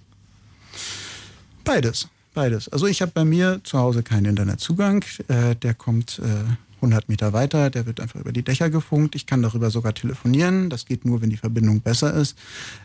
Beides. 1.64 2.08
Beides. 2.34 2.68
Also 2.70 2.88
ich 2.88 3.04
habe 3.04 3.12
bei 3.14 3.26
mir 3.26 3.62
zu 3.64 3.78
Hause 3.78 4.02
keinen 4.02 4.26
Internetzugang. 4.26 5.06
Äh, 5.28 5.56
der 5.56 5.76
kommt 5.76 6.18
äh, 6.18 6.52
100 6.80 7.10
Meter 7.10 7.34
weiter, 7.34 7.70
der 7.70 7.86
wird 7.86 8.00
einfach 8.00 8.20
über 8.20 8.32
die 8.32 8.44
Dächer 8.44 8.70
gefunkt. 8.70 9.16
Ich 9.16 9.26
kann 9.26 9.42
darüber 9.42 9.70
sogar 9.70 9.94
telefonieren. 9.94 10.70
Das 10.70 10.86
geht 10.86 11.06
nur, 11.06 11.22
wenn 11.22 11.30
die 11.30 11.38
Verbindung 11.38 11.82
besser 11.82 12.14
ist. 12.14 12.38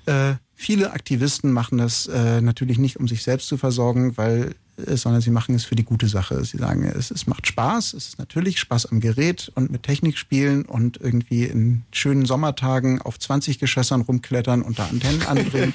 Äh, 0.07 0.35
viele 0.55 0.93
Aktivisten 0.93 1.53
machen 1.53 1.79
das 1.79 2.07
äh, 2.07 2.41
natürlich 2.41 2.79
nicht, 2.79 2.99
um 2.99 3.09
sich 3.09 3.23
selbst 3.23 3.49
zu 3.49 3.57
versorgen, 3.57 4.17
weil 4.17 4.55
äh, 4.77 4.97
sondern 4.97 5.21
sie 5.21 5.31
machen 5.31 5.55
es 5.55 5.65
für 5.65 5.77
die 5.77 5.85
gute 5.85 6.09
Sache. 6.09 6.45
Sie 6.45 6.59
sagen, 6.59 6.85
es, 6.85 7.11
es 7.11 7.27
macht 7.27 7.47
Spaß, 7.47 7.95
es 7.95 8.09
ist 8.09 8.19
natürlich 8.19 8.59
Spaß 8.59 8.87
am 8.87 9.01
Gerät 9.01 9.53
und 9.55 9.71
mit 9.71 9.85
Technik 9.85 10.19
spielen 10.19 10.65
und 10.65 11.01
irgendwie 11.01 11.45
in 11.45 11.83
schönen 11.93 12.27
Sommertagen 12.27 13.01
auf 13.01 13.19
20 13.19 13.59
Geschössern 13.59 14.01
rumklettern 14.01 14.63
und 14.63 14.79
da 14.79 14.87
Antennen 14.87 15.23
anbringen. 15.23 15.75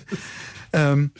ähm, 0.72 1.10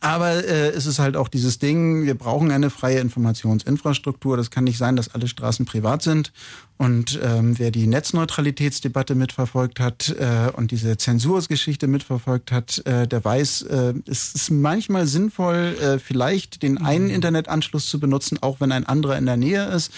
aber 0.00 0.44
äh, 0.44 0.68
es 0.70 0.86
ist 0.86 0.98
halt 0.98 1.16
auch 1.16 1.28
dieses 1.28 1.58
Ding, 1.58 2.04
wir 2.04 2.14
brauchen 2.14 2.50
eine 2.50 2.70
freie 2.70 3.00
Informationsinfrastruktur. 3.00 4.36
Das 4.36 4.50
kann 4.50 4.64
nicht 4.64 4.78
sein, 4.78 4.96
dass 4.96 5.14
alle 5.14 5.28
Straßen 5.28 5.66
privat 5.66 6.02
sind. 6.02 6.32
Und 6.78 7.20
ähm, 7.22 7.58
wer 7.58 7.70
die 7.70 7.86
Netzneutralitätsdebatte 7.86 9.14
mitverfolgt 9.14 9.78
hat 9.78 10.08
äh, 10.18 10.50
und 10.52 10.70
diese 10.70 10.96
Zensursgeschichte 10.96 11.86
mitverfolgt 11.86 12.50
hat, 12.50 12.84
äh, 12.86 13.06
der 13.06 13.24
weiß, 13.24 13.62
äh, 13.62 13.94
es 14.06 14.34
ist 14.34 14.50
manchmal 14.50 15.06
sinnvoll, 15.06 15.76
äh, 15.80 15.98
vielleicht 15.98 16.62
den 16.62 16.78
einen 16.78 17.06
mhm. 17.06 17.14
Internetanschluss 17.14 17.86
zu 17.86 18.00
benutzen, 18.00 18.38
auch 18.40 18.60
wenn 18.60 18.72
ein 18.72 18.86
anderer 18.86 19.16
in 19.16 19.26
der 19.26 19.36
Nähe 19.36 19.64
ist 19.66 19.92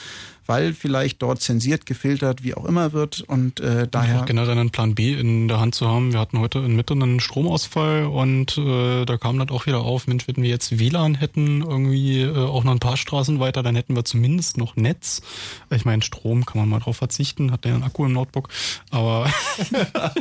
weil 0.47 0.75
vielleicht 0.75 1.23
dort 1.23 1.41
zensiert, 1.41 1.87
gefiltert, 1.87 2.43
wie 2.43 2.55
auch 2.55 2.65
immer 2.65 2.93
wird 2.93 3.23
und 3.23 3.61
äh, 3.61 3.89
daher... 3.91 4.21
Und 4.21 4.27
generell 4.27 4.59
einen 4.59 4.71
Plan 4.71 4.95
B 4.95 5.15
in 5.15 5.49
der 5.49 5.61
Hand 5.61 5.75
zu 5.75 5.89
haben. 5.89 6.13
Wir 6.13 6.21
hatten 6.21 6.39
heute 6.39 6.59
in 6.59 6.77
Mitte 6.77 6.95
einen 6.95 7.21
Stromausfall 7.21 8.05
und 8.05 8.59
äh, 8.59 9.05
da 9.05 9.17
kam 9.17 9.39
dann 9.39 9.51
auch 9.51 9.67
wieder 9.67 9.81
auf, 9.81 10.07
Mensch, 10.07 10.29
wenn 10.29 10.37
wir 10.37 10.49
jetzt 10.49 10.79
WLAN 10.79 11.15
hätten, 11.15 11.63
irgendwie 11.63 12.23
äh, 12.23 12.37
auch 12.37 12.65
noch 12.65 12.73
ein 12.73 12.81
paar 12.81 12.97
Straßen 12.97 13.41
weiter, 13.41 13.63
dann 13.63 13.77
hätten 13.77 13.97
wir 13.97 14.05
zumindest 14.05 14.57
noch 14.59 14.77
Netz. 14.77 15.23
Ich 15.71 15.85
meine, 15.85 16.03
Strom 16.03 16.45
kann 16.45 16.61
man 16.61 16.69
mal 16.69 16.81
drauf 16.81 16.97
verzichten, 16.97 17.51
hat 17.53 17.65
ja 17.65 17.75
einen 17.75 17.83
Akku 17.83 18.05
im 18.05 18.13
Notebook, 18.13 18.49
aber... 18.91 19.31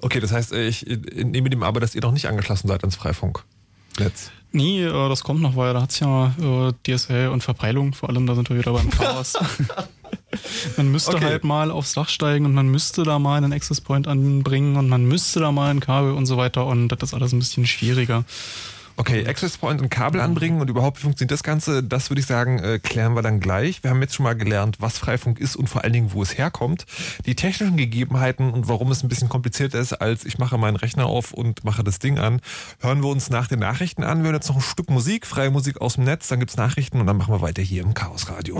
okay, 0.00 0.20
das 0.20 0.32
heißt, 0.32 0.52
ich 0.52 0.86
nehme 0.86 1.50
dem 1.50 1.62
aber, 1.62 1.80
dass 1.80 1.94
ihr 1.94 2.02
noch 2.02 2.12
nicht 2.12 2.28
angeschlossen 2.28 2.68
seid 2.68 2.82
ans 2.82 2.96
Freifunknetz. 3.94 4.30
Nee, 4.52 4.84
äh, 4.84 5.08
das 5.08 5.24
kommt 5.24 5.40
noch, 5.40 5.56
weil 5.56 5.74
da 5.74 5.82
hat's 5.82 5.98
ja 6.00 6.32
äh, 6.40 6.72
DSL 6.86 7.28
und 7.28 7.42
Verpeilung, 7.42 7.92
vor 7.92 8.08
allem 8.08 8.26
da 8.26 8.34
sind 8.34 8.48
wir 8.50 8.58
wieder 8.58 8.72
beim 8.72 8.90
Chaos. 8.90 9.34
Man 10.76 10.92
müsste 10.92 11.16
okay. 11.16 11.24
halt 11.24 11.44
mal 11.44 11.70
aufs 11.70 11.94
Dach 11.94 12.08
steigen 12.08 12.44
und 12.44 12.54
man 12.54 12.68
müsste 12.68 13.04
da 13.04 13.18
mal 13.18 13.36
einen 13.36 13.52
Access 13.52 13.80
Point 13.80 14.08
anbringen 14.08 14.76
und 14.76 14.88
man 14.88 15.04
müsste 15.04 15.40
da 15.40 15.52
mal 15.52 15.70
ein 15.70 15.80
Kabel 15.80 16.12
und 16.12 16.26
so 16.26 16.36
weiter 16.36 16.66
und 16.66 16.88
das 16.88 17.02
ist 17.02 17.14
alles 17.14 17.32
ein 17.32 17.38
bisschen 17.38 17.66
schwieriger. 17.66 18.24
Okay, 18.96 19.26
Access 19.26 19.58
Point 19.58 19.80
und 19.82 19.90
Kabel 19.90 20.20
anbringen 20.20 20.60
und 20.60 20.70
überhaupt, 20.70 20.98
wie 20.98 21.02
funktioniert 21.02 21.32
das 21.32 21.42
Ganze? 21.42 21.82
Das 21.82 22.10
würde 22.10 22.20
ich 22.20 22.26
sagen, 22.26 22.60
äh, 22.60 22.78
klären 22.78 23.14
wir 23.14 23.22
dann 23.22 23.40
gleich. 23.40 23.82
Wir 23.82 23.90
haben 23.90 24.00
jetzt 24.00 24.14
schon 24.14 24.22
mal 24.22 24.36
gelernt, 24.36 24.76
was 24.78 24.98
Freifunk 24.98 25.40
ist 25.40 25.56
und 25.56 25.68
vor 25.68 25.82
allen 25.82 25.92
Dingen, 25.92 26.12
wo 26.12 26.22
es 26.22 26.38
herkommt. 26.38 26.86
Die 27.26 27.34
technischen 27.34 27.76
Gegebenheiten 27.76 28.52
und 28.52 28.68
warum 28.68 28.92
es 28.92 29.02
ein 29.02 29.08
bisschen 29.08 29.28
komplizierter 29.28 29.80
ist, 29.80 29.94
als 29.94 30.24
ich 30.24 30.38
mache 30.38 30.58
meinen 30.58 30.76
Rechner 30.76 31.06
auf 31.06 31.32
und 31.32 31.64
mache 31.64 31.82
das 31.82 31.98
Ding 31.98 32.18
an, 32.18 32.40
hören 32.78 33.02
wir 33.02 33.08
uns 33.08 33.30
nach 33.30 33.48
den 33.48 33.58
Nachrichten 33.58 34.04
an. 34.04 34.18
Wir 34.18 34.26
hören 34.26 34.36
jetzt 34.36 34.48
noch 34.48 34.56
ein 34.56 34.62
Stück 34.62 34.88
Musik, 34.90 35.26
freie 35.26 35.50
Musik 35.50 35.80
aus 35.80 35.94
dem 35.94 36.04
Netz, 36.04 36.28
dann 36.28 36.38
gibt's 36.38 36.56
Nachrichten 36.56 37.00
und 37.00 37.08
dann 37.08 37.16
machen 37.16 37.34
wir 37.34 37.40
weiter 37.40 37.62
hier 37.62 37.82
im 37.82 37.94
Chaos 37.94 38.30
Radio. 38.30 38.56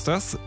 Ist 0.00 0.08
das. 0.08 0.38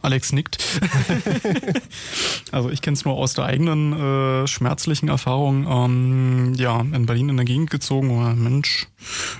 Alex 0.01 0.31
nickt. 0.31 0.57
also 2.51 2.69
ich 2.69 2.81
kenne 2.81 2.95
es 2.95 3.05
nur 3.05 3.15
aus 3.15 3.33
der 3.33 3.45
eigenen 3.45 3.93
äh, 3.93 4.47
schmerzlichen 4.47 5.09
Erfahrung. 5.09 5.67
Ähm, 5.69 6.53
ja, 6.55 6.79
in 6.81 7.05
Berlin 7.05 7.29
in 7.29 7.37
der 7.37 7.45
Gegend 7.45 7.69
gezogen. 7.69 8.09
Oh, 8.11 8.33
Mensch, 8.35 8.87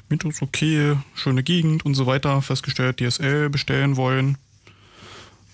mit 0.10 0.24
ist 0.24 0.42
okay, 0.42 0.96
schöne 1.16 1.44
Gegend 1.44 1.86
und 1.86 1.96
so 1.96 2.06
weiter. 2.06 2.42
Festgestellt, 2.42 3.00
DSL 3.00 3.50
bestellen 3.50 3.98
wollen. 3.98 4.38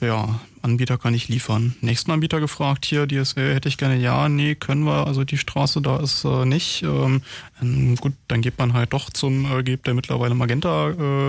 Ja, 0.02 0.40
Anbieter 0.66 0.98
kann 0.98 1.14
ich 1.14 1.30
liefern. 1.30 1.76
Nächsten 1.82 2.12
Anbieter 2.12 2.40
gefragt, 2.40 2.86
hier 2.86 3.08
DSL 3.08 3.54
hätte 3.54 3.70
ich 3.70 3.78
gerne, 3.78 3.96
ja, 3.98 4.28
nee, 4.28 4.56
können 4.56 4.84
wir, 4.84 5.06
also 5.06 5.24
die 5.24 5.38
Straße 5.38 5.82
da 5.82 6.00
ist 6.00 6.26
äh, 6.26 6.46
nicht. 6.46 6.82
Ähm, 6.84 7.22
ähm, 7.62 7.96
gut, 7.96 8.14
dann 8.28 8.42
geht 8.42 8.58
man 8.58 8.74
halt 8.74 8.92
doch 8.92 9.10
zum 9.12 9.46
äh, 9.46 9.64
Gebt, 9.64 9.88
der 9.88 9.94
mittlerweile 9.94 10.34
Magenta 10.34 10.90
äh, 10.90 11.28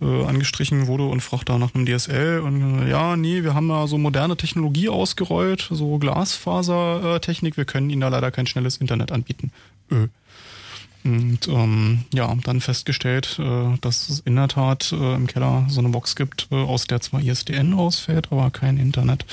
äh, 0.00 0.24
angestrichen 0.24 0.86
wurde 0.86 1.04
und 1.04 1.20
fragt 1.20 1.50
da 1.50 1.58
nach 1.58 1.74
einem 1.74 1.86
DSL 1.86 2.40
und 2.40 2.86
äh, 2.86 2.90
ja, 2.90 3.16
nee, 3.16 3.44
wir 3.44 3.54
haben 3.54 3.68
da 3.68 3.86
so 3.86 3.98
moderne 3.98 4.36
Technologie 4.36 4.88
ausgerollt, 4.88 5.68
so 5.70 5.98
Glasfasertechnik, 5.98 7.56
wir 7.56 7.66
können 7.66 7.90
Ihnen 7.90 8.00
da 8.00 8.08
leider 8.08 8.30
kein 8.30 8.46
schnelles 8.46 8.78
Internet 8.78 9.12
anbieten. 9.12 9.52
Öh. 9.92 10.08
Und 11.08 11.48
ähm, 11.48 12.04
ja, 12.12 12.34
dann 12.44 12.60
festgestellt, 12.60 13.38
äh, 13.38 13.78
dass 13.80 14.10
es 14.10 14.20
in 14.20 14.36
der 14.36 14.48
Tat 14.48 14.92
äh, 14.92 15.14
im 15.14 15.26
Keller 15.26 15.64
so 15.70 15.80
eine 15.80 15.88
Box 15.88 16.16
gibt, 16.16 16.48
äh, 16.50 16.54
aus 16.56 16.86
der 16.86 17.00
zwar 17.00 17.22
ISDN 17.22 17.72
ausfällt, 17.72 18.28
aber 18.30 18.50
kein 18.50 18.76
Internet. 18.76 19.24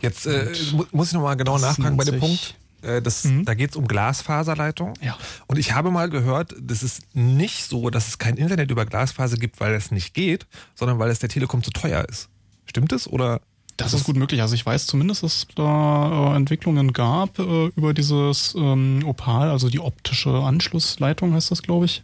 Jetzt 0.00 0.26
äh, 0.26 0.52
mu- 0.72 0.86
muss 0.92 1.08
ich 1.08 1.12
nochmal 1.12 1.36
genau 1.36 1.52
Das 1.58 1.62
nachfragen 1.62 1.96
bei 1.98 2.04
dem 2.04 2.18
Punkt. 2.18 2.54
Äh, 2.82 3.02
das, 3.02 3.24
Mhm. 3.24 3.44
Da 3.44 3.52
geht 3.54 3.70
es 3.70 3.76
um 3.76 3.86
Glasfaserleitung. 3.86 4.94
Ja. 5.02 5.18
Und 5.46 5.58
ich 5.58 5.74
habe 5.74 5.90
mal 5.90 6.08
gehört, 6.08 6.54
das 6.60 6.82
ist 6.82 7.02
nicht 7.14 7.64
so, 7.64 7.90
dass 7.90 8.08
es 8.08 8.16
kein 8.18 8.36
Internet 8.38 8.70
über 8.70 8.86
Glasfaser 8.86 9.36
gibt, 9.36 9.60
weil 9.60 9.74
es 9.74 9.90
nicht 9.90 10.14
geht, 10.14 10.46
sondern 10.74 10.98
weil 10.98 11.10
es 11.10 11.18
der 11.18 11.28
Telekom 11.28 11.62
zu 11.62 11.70
teuer 11.72 12.06
ist. 12.08 12.28
Stimmt 12.64 12.92
es? 12.92 13.06
Oder 13.06 13.40
Das 13.76 13.92
ist 13.92 14.04
gut 14.04 14.16
möglich. 14.16 14.40
Also 14.40 14.54
ich 14.54 14.64
weiß 14.64 14.86
zumindest, 14.86 15.22
dass 15.22 15.36
es 15.36 15.46
da 15.54 16.32
äh, 16.32 16.36
Entwicklungen 16.36 16.92
gab 16.92 17.38
äh, 17.38 17.66
über 17.76 17.92
dieses 17.92 18.54
ähm, 18.56 19.02
Opal, 19.04 19.50
also 19.50 19.68
die 19.68 19.80
optische 19.80 20.30
Anschlussleitung 20.30 21.34
heißt 21.34 21.50
das, 21.50 21.62
glaube 21.62 21.84
ich. 21.84 22.02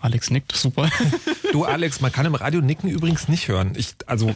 Alex 0.00 0.30
nickt, 0.30 0.56
super. 0.56 0.90
Du, 1.52 1.64
Alex, 1.64 2.02
man 2.02 2.12
kann 2.12 2.26
im 2.26 2.34
Radio 2.34 2.60
Nicken 2.60 2.90
übrigens 2.90 3.26
nicht 3.28 3.48
hören. 3.48 3.72
Ich, 3.74 3.94
also, 4.06 4.34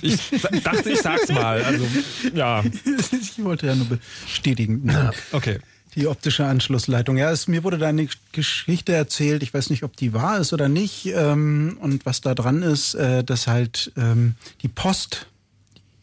ich 0.00 0.30
dachte, 0.64 0.88
ich 0.88 1.02
sag's 1.02 1.28
mal. 1.28 1.62
Also, 1.62 1.86
ja, 2.34 2.64
Ich 3.12 3.44
wollte 3.44 3.66
ja 3.66 3.74
nur 3.74 3.86
bestätigen. 3.86 4.90
okay. 5.32 5.58
Die 5.96 6.06
optische 6.06 6.46
Anschlussleitung. 6.46 7.18
Ja, 7.18 7.30
es, 7.30 7.46
mir 7.46 7.62
wurde 7.62 7.76
da 7.76 7.88
eine 7.88 8.08
Geschichte 8.32 8.94
erzählt. 8.94 9.42
Ich 9.42 9.52
weiß 9.52 9.70
nicht, 9.70 9.82
ob 9.82 9.96
die 9.96 10.14
wahr 10.14 10.38
ist 10.38 10.52
oder 10.52 10.68
nicht. 10.68 11.06
Ähm, 11.06 11.76
und 11.80 12.06
was 12.06 12.20
da 12.20 12.34
dran 12.34 12.62
ist, 12.62 12.94
äh, 12.94 13.22
dass 13.22 13.46
halt 13.46 13.92
ähm, 13.96 14.36
die 14.62 14.68
Post, 14.68 15.26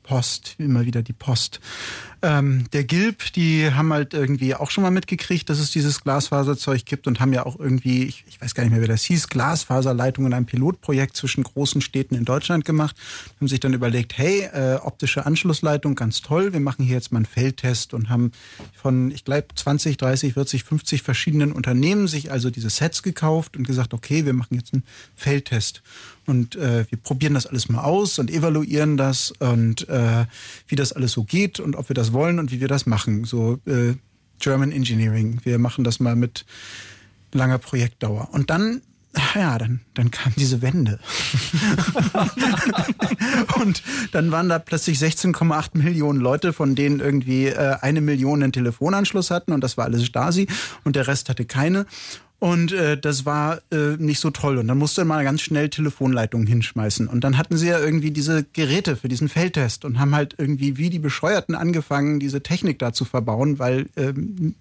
Post, 0.08 0.56
immer 0.58 0.86
wieder 0.86 1.04
die 1.04 1.14
Post, 1.14 1.60
ähm, 2.22 2.66
der 2.72 2.84
Gilb, 2.84 3.32
die 3.34 3.70
haben 3.72 3.94
halt 3.94 4.14
irgendwie 4.14 4.56
auch 4.56 4.72
schon 4.72 4.82
mal 4.82 4.90
mitgekriegt, 4.90 5.50
dass 5.50 5.60
es 5.60 5.70
dieses 5.70 6.02
Glasfaserzeug 6.02 6.84
gibt 6.86 7.06
und 7.06 7.20
haben 7.20 7.32
ja 7.32 7.46
auch 7.46 7.60
irgendwie, 7.60 8.06
ich, 8.06 8.24
ich 8.28 8.42
weiß 8.42 8.56
gar 8.56 8.64
nicht 8.64 8.72
mehr, 8.72 8.82
wie 8.82 8.88
das 8.88 9.04
hieß, 9.04 9.28
Glasfaserleitungen 9.28 10.32
in 10.32 10.36
einem 10.36 10.46
Pilotprojekt 10.48 11.16
zwischen 11.16 11.44
großen 11.44 11.82
Städten 11.82 12.16
in 12.16 12.26
Deutschland 12.26 12.66
gemacht. 12.66 12.96
Haben 13.40 13.48
sich 13.48 13.60
dann 13.60 13.74
überlegt, 13.74 14.18
hey, 14.18 14.50
äh, 14.52 14.80
optische 14.82 15.26
Anschlussleitung, 15.26 15.94
ganz 15.94 16.22
toll, 16.22 16.54
wir 16.54 16.60
machen 16.60 16.86
hier 16.86 16.96
jetzt 16.96 17.12
mal 17.12 17.20
einen 17.20 17.26
Feldtest 17.26 17.94
und 17.94 18.10
haben 18.10 18.32
von, 18.74 19.12
ich 19.12 19.24
glaube, 19.24 19.48
20, 19.54 19.98
30, 19.98 20.34
40, 20.34 20.64
50 20.64 21.04
verschiedenen 21.04 21.52
Unternehmen 21.52 22.08
sich 22.08 22.32
also 22.32 22.50
diese 22.50 22.70
Sets 22.70 23.04
gekauft 23.04 23.58
und 23.58 23.68
gesagt, 23.68 23.94
okay, 23.94 24.26
wir 24.26 24.34
machen 24.34 24.56
jetzt 24.56 24.74
einen 24.74 24.84
Feldtest. 25.16 25.84
Und 26.28 26.58
äh, 26.58 26.86
wir 26.90 26.98
probieren 26.98 27.34
das 27.34 27.48
alles 27.48 27.70
mal 27.70 27.84
aus 27.84 28.20
und 28.20 28.30
evaluieren 28.30 28.98
das 28.98 29.32
und 29.40 29.88
äh, 29.88 30.26
wie 30.68 30.76
das 30.76 30.92
alles 30.92 31.14
so 31.14 31.24
geht 31.24 31.60
und 31.60 31.76
ob 31.78 31.90
wir 31.90 31.94
das 31.94 32.12
wollen 32.12 32.38
und 32.38 32.52
wie 32.52 32.60
wir 32.60 32.68
das 32.68 32.86
machen. 32.86 33.24
So 33.24 33.60
äh, 33.66 33.96
German 34.40 34.72
Engineering. 34.72 35.40
Wir 35.44 35.58
machen 35.58 35.84
das 35.84 36.00
mal 36.00 36.16
mit 36.16 36.46
langer 37.32 37.58
Projektdauer. 37.58 38.30
Und 38.32 38.50
dann, 38.50 38.82
ja, 39.36 39.58
dann, 39.58 39.82
dann 39.94 40.12
kam 40.12 40.34
diese 40.36 40.62
Wende. 40.62 41.00
und 43.60 43.82
dann 44.12 44.32
waren 44.32 44.50
da 44.50 44.60
plötzlich 44.60 45.00
16,8 45.00 45.78
Millionen 45.78 46.20
Leute, 46.20 46.54
von 46.54 46.76
denen 46.76 47.00
irgendwie 47.00 47.48
äh, 47.48 47.78
eine 47.82 48.02
Million 48.02 48.44
einen 48.44 48.52
Telefonanschluss 48.52 49.32
hatten 49.32 49.54
und 49.54 49.62
das 49.62 49.78
war 49.78 49.86
alles 49.86 50.06
Stasi 50.06 50.48
und 50.84 50.96
der 50.96 51.08
Rest 51.08 51.30
hatte 51.30 51.46
keine. 51.46 51.86
Und 52.40 52.72
äh, 52.72 53.00
das 53.00 53.26
war 53.26 53.62
äh, 53.72 53.98
nicht 53.98 54.20
so 54.20 54.30
toll. 54.30 54.60
Und 54.60 54.68
dann 54.68 54.78
musste 54.78 55.06
man 55.06 55.24
ganz 55.24 55.42
schnell 55.42 55.70
Telefonleitungen 55.70 56.46
hinschmeißen. 56.46 57.08
Und 57.08 57.24
dann 57.24 57.36
hatten 57.36 57.58
sie 57.58 57.68
ja 57.68 57.80
irgendwie 57.80 58.12
diese 58.12 58.44
Geräte 58.54 58.96
für 58.96 59.08
diesen 59.08 59.28
Feldtest 59.28 59.86
und 59.86 60.00
haben 60.00 60.14
halt 60.14 60.36
irgendwie 60.38 60.78
wie 60.78 60.92
die 60.92 61.00
Bescheuerten 61.00 61.56
angefangen, 61.56 62.20
diese 62.20 62.44
Technik 62.44 62.78
da 62.78 62.94
zu 62.94 63.06
verbauen, 63.06 63.58
weil 63.58 63.88
ähm, 63.96 64.54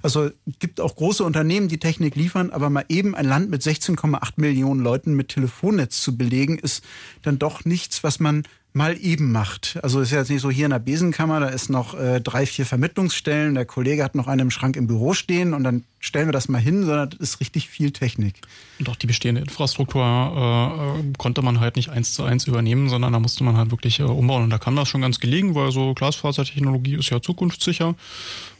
also 0.00 0.30
gibt 0.60 0.80
auch 0.80 0.96
große 0.96 1.22
Unternehmen, 1.22 1.68
die 1.68 1.78
Technik 1.78 2.16
liefern, 2.16 2.48
aber 2.50 2.70
mal 2.70 2.86
eben 2.88 3.14
ein 3.14 3.26
Land 3.26 3.50
mit 3.50 3.60
16,8 3.60 4.32
Millionen 4.36 4.80
Leuten 4.80 5.12
mit 5.12 5.28
Telefonnetz 5.28 6.00
zu 6.00 6.16
belegen, 6.16 6.58
ist 6.58 6.82
dann 7.20 7.38
doch 7.38 7.66
nichts, 7.66 8.02
was 8.02 8.18
man 8.18 8.44
mal 8.72 8.96
eben 9.00 9.32
macht. 9.32 9.78
Also 9.82 10.00
ist 10.00 10.12
ja 10.12 10.18
jetzt 10.18 10.30
nicht 10.30 10.42
so 10.42 10.50
hier 10.50 10.66
in 10.66 10.70
der 10.70 10.78
Besenkammer, 10.78 11.40
da 11.40 11.48
ist 11.48 11.70
noch 11.70 11.98
äh, 11.98 12.20
drei, 12.20 12.46
vier 12.46 12.64
Vermittlungsstellen, 12.64 13.54
der 13.54 13.64
Kollege 13.64 14.04
hat 14.04 14.14
noch 14.14 14.28
einen 14.28 14.42
im 14.42 14.50
Schrank 14.50 14.76
im 14.76 14.86
Büro 14.86 15.12
stehen 15.12 15.54
und 15.54 15.64
dann 15.64 15.84
stellen 15.98 16.28
wir 16.28 16.32
das 16.32 16.48
mal 16.48 16.60
hin, 16.60 16.84
sondern 16.84 17.10
das 17.10 17.18
ist 17.18 17.40
richtig 17.40 17.68
viel 17.68 17.90
Technik. 17.90 18.34
Und 18.78 18.88
auch 18.88 18.96
die 18.96 19.06
bestehende 19.06 19.40
Infrastruktur 19.40 20.02
äh, 20.02 21.12
konnte 21.18 21.42
man 21.42 21.60
halt 21.60 21.76
nicht 21.76 21.90
eins 21.90 22.12
zu 22.14 22.22
eins 22.22 22.46
übernehmen, 22.46 22.88
sondern 22.88 23.12
da 23.12 23.18
musste 23.18 23.44
man 23.44 23.56
halt 23.56 23.70
wirklich 23.70 24.00
äh, 24.00 24.04
umbauen. 24.04 24.44
Und 24.44 24.50
da 24.50 24.58
kam 24.58 24.76
das 24.76 24.88
schon 24.88 25.02
ganz 25.02 25.20
gelegen, 25.20 25.54
weil 25.54 25.72
so 25.72 25.92
Glasfasertechnologie 25.94 26.94
ist 26.94 27.10
ja 27.10 27.20
zukunftssicher 27.20 27.94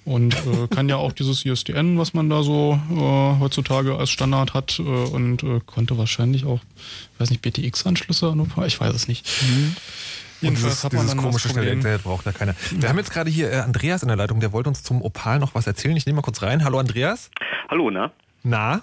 und 0.04 0.34
äh, 0.34 0.66
kann 0.68 0.88
ja 0.88 0.96
auch 0.96 1.12
dieses 1.12 1.44
ISDN, 1.44 1.98
was 1.98 2.14
man 2.14 2.30
da 2.30 2.42
so 2.42 2.80
äh, 2.90 3.40
heutzutage 3.40 3.96
als 3.96 4.10
Standard 4.10 4.54
hat 4.54 4.78
äh, 4.78 4.82
und 4.82 5.42
äh, 5.42 5.60
konnte 5.66 5.98
wahrscheinlich 5.98 6.44
auch, 6.46 6.60
ich 7.14 7.20
weiß 7.20 7.30
nicht, 7.30 7.42
BTX-Anschlüsse 7.42 8.30
an 8.30 8.46
ich 8.66 8.80
weiß 8.80 8.94
es 8.94 9.08
nicht. 9.08 9.28
Und 10.42 10.56
dieses, 10.56 10.82
dieses 10.82 11.16
komische 11.16 11.50
schnelle 11.50 11.70
Internet 11.70 12.02
braucht 12.02 12.26
da 12.26 12.32
keiner. 12.32 12.54
Wir 12.70 12.88
haben 12.88 12.96
jetzt 12.96 13.12
gerade 13.12 13.30
hier 13.30 13.52
äh, 13.52 13.56
Andreas 13.56 14.02
in 14.02 14.08
der 14.08 14.16
Leitung, 14.16 14.40
der 14.40 14.52
wollte 14.52 14.70
uns 14.70 14.82
zum 14.82 15.02
Opal 15.02 15.38
noch 15.38 15.54
was 15.54 15.66
erzählen. 15.66 15.96
Ich 15.96 16.06
nehme 16.06 16.16
mal 16.16 16.22
kurz 16.22 16.42
rein. 16.42 16.64
Hallo 16.64 16.78
Andreas. 16.78 17.30
Hallo, 17.68 17.90
na? 17.90 18.10
Na? 18.42 18.80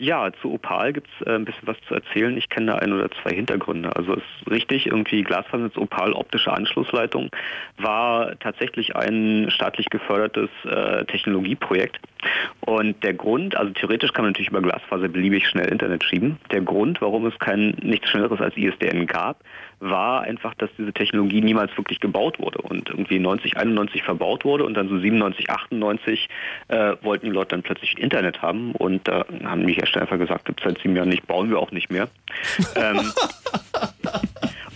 Ja, 0.00 0.32
zu 0.40 0.54
Opal 0.54 0.94
gibt's 0.94 1.10
äh, 1.26 1.34
ein 1.34 1.44
bisschen 1.44 1.68
was 1.68 1.76
zu 1.86 1.92
erzählen. 1.94 2.34
Ich 2.38 2.48
kenne 2.48 2.68
da 2.68 2.76
ein 2.76 2.90
oder 2.94 3.10
zwei 3.22 3.34
Hintergründe. 3.34 3.94
Also 3.94 4.14
es 4.14 4.22
ist 4.22 4.50
richtig, 4.50 4.86
irgendwie 4.86 5.22
Glasfasernetz 5.22 5.76
Opal 5.76 6.14
optische 6.14 6.50
Anschlussleitung 6.50 7.28
war 7.76 8.38
tatsächlich 8.38 8.96
ein 8.96 9.50
staatlich 9.50 9.90
gefördertes 9.90 10.48
äh, 10.64 11.04
Technologieprojekt. 11.04 12.00
Und 12.60 13.04
der 13.04 13.12
Grund, 13.12 13.54
also 13.56 13.74
theoretisch 13.74 14.14
kann 14.14 14.24
man 14.24 14.30
natürlich 14.32 14.48
über 14.48 14.62
Glasfaser 14.62 15.08
beliebig 15.08 15.46
schnell 15.46 15.68
Internet 15.68 16.02
schieben. 16.02 16.38
Der 16.50 16.62
Grund, 16.62 17.02
warum 17.02 17.26
es 17.26 17.38
kein 17.38 17.76
nichts 17.82 18.08
Schnelleres 18.08 18.40
als 18.40 18.56
ISDN 18.56 19.06
gab, 19.06 19.44
war 19.80 20.22
einfach, 20.22 20.54
dass 20.54 20.70
diese 20.78 20.92
Technologie 20.92 21.40
niemals 21.40 21.76
wirklich 21.76 22.00
gebaut 22.00 22.38
wurde 22.38 22.60
und 22.62 22.88
irgendwie 22.90 23.18
90, 23.18 23.56
91 23.56 24.02
verbaut 24.02 24.44
wurde 24.44 24.64
und 24.64 24.74
dann 24.74 24.88
so 24.88 24.98
97, 24.98 25.50
98 25.50 26.28
äh, 26.68 26.96
wollten 27.02 27.26
die 27.26 27.32
Leute 27.32 27.50
dann 27.50 27.62
plötzlich 27.62 27.98
Internet 27.98 28.42
haben 28.42 28.72
und 28.72 29.08
da 29.08 29.24
haben 29.44 29.66
die 29.66 29.72
Hersteller 29.72 30.02
einfach 30.02 30.18
gesagt, 30.18 30.44
gibt 30.44 30.60
es 30.60 30.64
seit 30.64 30.80
sieben 30.82 30.96
Jahren 30.96 31.08
nicht, 31.08 31.26
bauen 31.26 31.50
wir 31.50 31.58
auch 31.58 31.72
nicht 31.72 31.90
mehr. 31.90 32.08
ähm, 32.76 33.12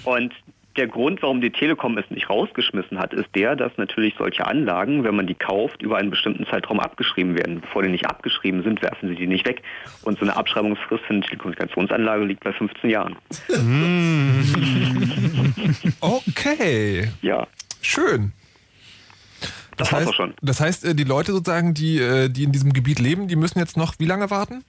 und 0.04 0.32
der 0.76 0.88
Grund, 0.88 1.22
warum 1.22 1.40
die 1.40 1.50
Telekom 1.50 1.96
es 1.98 2.08
nicht 2.10 2.28
rausgeschmissen 2.28 2.98
hat, 2.98 3.14
ist 3.14 3.28
der, 3.34 3.56
dass 3.56 3.72
natürlich 3.76 4.14
solche 4.18 4.46
Anlagen, 4.46 5.04
wenn 5.04 5.14
man 5.14 5.26
die 5.26 5.34
kauft, 5.34 5.82
über 5.82 5.96
einen 5.98 6.10
bestimmten 6.10 6.46
Zeitraum 6.46 6.80
abgeschrieben 6.80 7.36
werden. 7.36 7.60
Bevor 7.60 7.82
die 7.82 7.90
nicht 7.90 8.06
abgeschrieben 8.06 8.62
sind, 8.62 8.82
werfen 8.82 9.08
sie 9.08 9.14
die 9.14 9.26
nicht 9.26 9.46
weg. 9.46 9.62
Und 10.02 10.18
so 10.18 10.24
eine 10.24 10.36
Abschreibungsfrist 10.36 11.04
für 11.04 11.14
eine 11.14 11.22
Telekommunikationsanlage 11.22 12.24
liegt 12.24 12.44
bei 12.44 12.52
15 12.52 12.90
Jahren. 12.90 13.16
Okay. 16.00 17.08
Ja. 17.22 17.46
Schön. 17.80 18.32
Das 19.76 19.90
Das 19.90 19.92
heißt, 19.92 20.08
auch 20.08 20.14
schon. 20.14 20.34
das 20.42 20.60
heißt, 20.60 20.84
äh, 20.84 20.94
die 20.94 21.04
Leute 21.04 21.32
sozusagen, 21.32 21.74
die, 21.74 21.98
äh, 21.98 22.28
die 22.28 22.44
in 22.44 22.52
diesem 22.52 22.72
Gebiet 22.72 23.00
leben, 23.00 23.28
die 23.28 23.36
müssen 23.36 23.58
jetzt 23.58 23.76
noch 23.76 23.94
wie 23.98 24.06
lange 24.06 24.30
warten? 24.30 24.64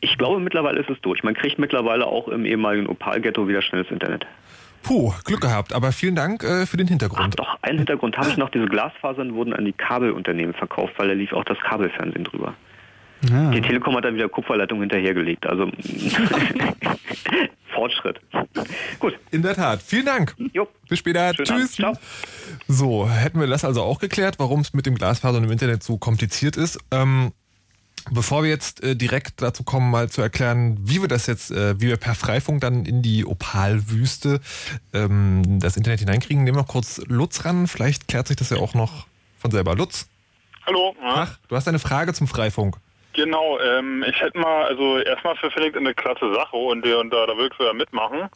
Ich 0.00 0.16
glaube, 0.16 0.40
mittlerweile 0.40 0.80
ist 0.80 0.88
es 0.88 0.98
durch. 1.02 1.22
Man 1.22 1.34
kriegt 1.34 1.58
mittlerweile 1.58 2.06
auch 2.06 2.28
im 2.28 2.46
ehemaligen 2.46 2.86
Opal-Ghetto 2.86 3.46
wieder 3.48 3.60
schnelles 3.60 3.90
Internet. 3.90 4.26
Puh, 4.82 5.12
Glück 5.24 5.40
gehabt, 5.40 5.72
aber 5.72 5.92
vielen 5.92 6.14
Dank 6.14 6.42
äh, 6.44 6.66
für 6.66 6.76
den 6.76 6.88
Hintergrund. 6.88 7.34
Ach, 7.40 7.44
doch, 7.46 7.62
einen 7.62 7.78
Hintergrund 7.78 8.16
habe 8.16 8.30
ich 8.30 8.36
noch. 8.36 8.50
Diese 8.50 8.66
Glasfasern 8.66 9.34
wurden 9.34 9.52
an 9.52 9.64
die 9.64 9.72
Kabelunternehmen 9.72 10.54
verkauft, 10.54 10.94
weil 10.96 11.08
da 11.08 11.14
lief 11.14 11.32
auch 11.32 11.44
das 11.44 11.58
Kabelfernsehen 11.60 12.24
drüber. 12.24 12.54
Ja. 13.28 13.50
Die 13.50 13.60
Telekom 13.60 13.96
hat 13.96 14.04
dann 14.04 14.14
wieder 14.14 14.28
Kupferleitung 14.28 14.80
hinterhergelegt. 14.80 15.44
Also 15.46 15.66
Fortschritt. 17.74 18.20
Gut. 18.98 19.18
In 19.30 19.42
der 19.42 19.54
Tat. 19.54 19.82
Vielen 19.82 20.06
Dank. 20.06 20.34
Jo. 20.52 20.68
Bis 20.88 21.00
später. 21.00 21.34
Schönen 21.34 21.46
Tschüss. 21.46 21.72
Ciao. 21.72 21.92
So, 22.68 23.08
hätten 23.08 23.40
wir 23.40 23.46
das 23.46 23.64
also 23.64 23.82
auch 23.82 23.98
geklärt, 23.98 24.36
warum 24.38 24.60
es 24.60 24.72
mit 24.72 24.86
dem 24.86 24.94
Glasfaser 24.94 25.38
und 25.38 25.44
im 25.44 25.50
Internet 25.50 25.82
so 25.82 25.98
kompliziert 25.98 26.56
ist. 26.56 26.78
Ähm, 26.90 27.32
Bevor 28.10 28.42
wir 28.42 28.50
jetzt 28.50 28.82
äh, 28.82 28.96
direkt 28.96 29.42
dazu 29.42 29.64
kommen, 29.64 29.90
mal 29.90 30.08
zu 30.08 30.22
erklären, 30.22 30.76
wie 30.80 31.00
wir 31.00 31.08
das 31.08 31.26
jetzt, 31.26 31.50
äh, 31.50 31.80
wie 31.80 31.88
wir 31.88 31.96
per 31.96 32.14
Freifunk 32.14 32.60
dann 32.60 32.84
in 32.84 33.02
die 33.02 33.24
Opalwüste 33.24 34.40
ähm, 34.92 35.60
das 35.60 35.76
Internet 35.76 36.00
hineinkriegen, 36.00 36.44
nehmen 36.44 36.56
wir 36.56 36.62
noch 36.62 36.68
kurz 36.68 37.00
Lutz 37.06 37.44
ran. 37.44 37.66
Vielleicht 37.66 38.08
klärt 38.08 38.28
sich 38.28 38.36
das 38.36 38.50
ja 38.50 38.58
auch 38.58 38.74
noch 38.74 39.06
von 39.38 39.50
selber. 39.50 39.74
Lutz? 39.74 40.08
Hallo. 40.66 40.94
Ach, 41.02 41.38
du 41.48 41.56
hast 41.56 41.68
eine 41.68 41.78
Frage 41.78 42.12
zum 42.12 42.26
Freifunk. 42.26 42.76
Genau, 43.14 43.58
ähm, 43.58 44.04
ich 44.08 44.20
hätte 44.20 44.38
mal, 44.38 44.66
also 44.66 44.98
erstmal 44.98 45.34
für 45.36 45.50
Felix 45.50 45.76
eine 45.76 45.92
klasse 45.92 46.32
Sache 46.34 46.56
und, 46.56 46.86
und 46.86 47.10
da, 47.10 47.26
da 47.26 47.36
willst 47.36 47.58
du 47.58 47.64
ja 47.64 47.72
mitmachen. 47.72 48.28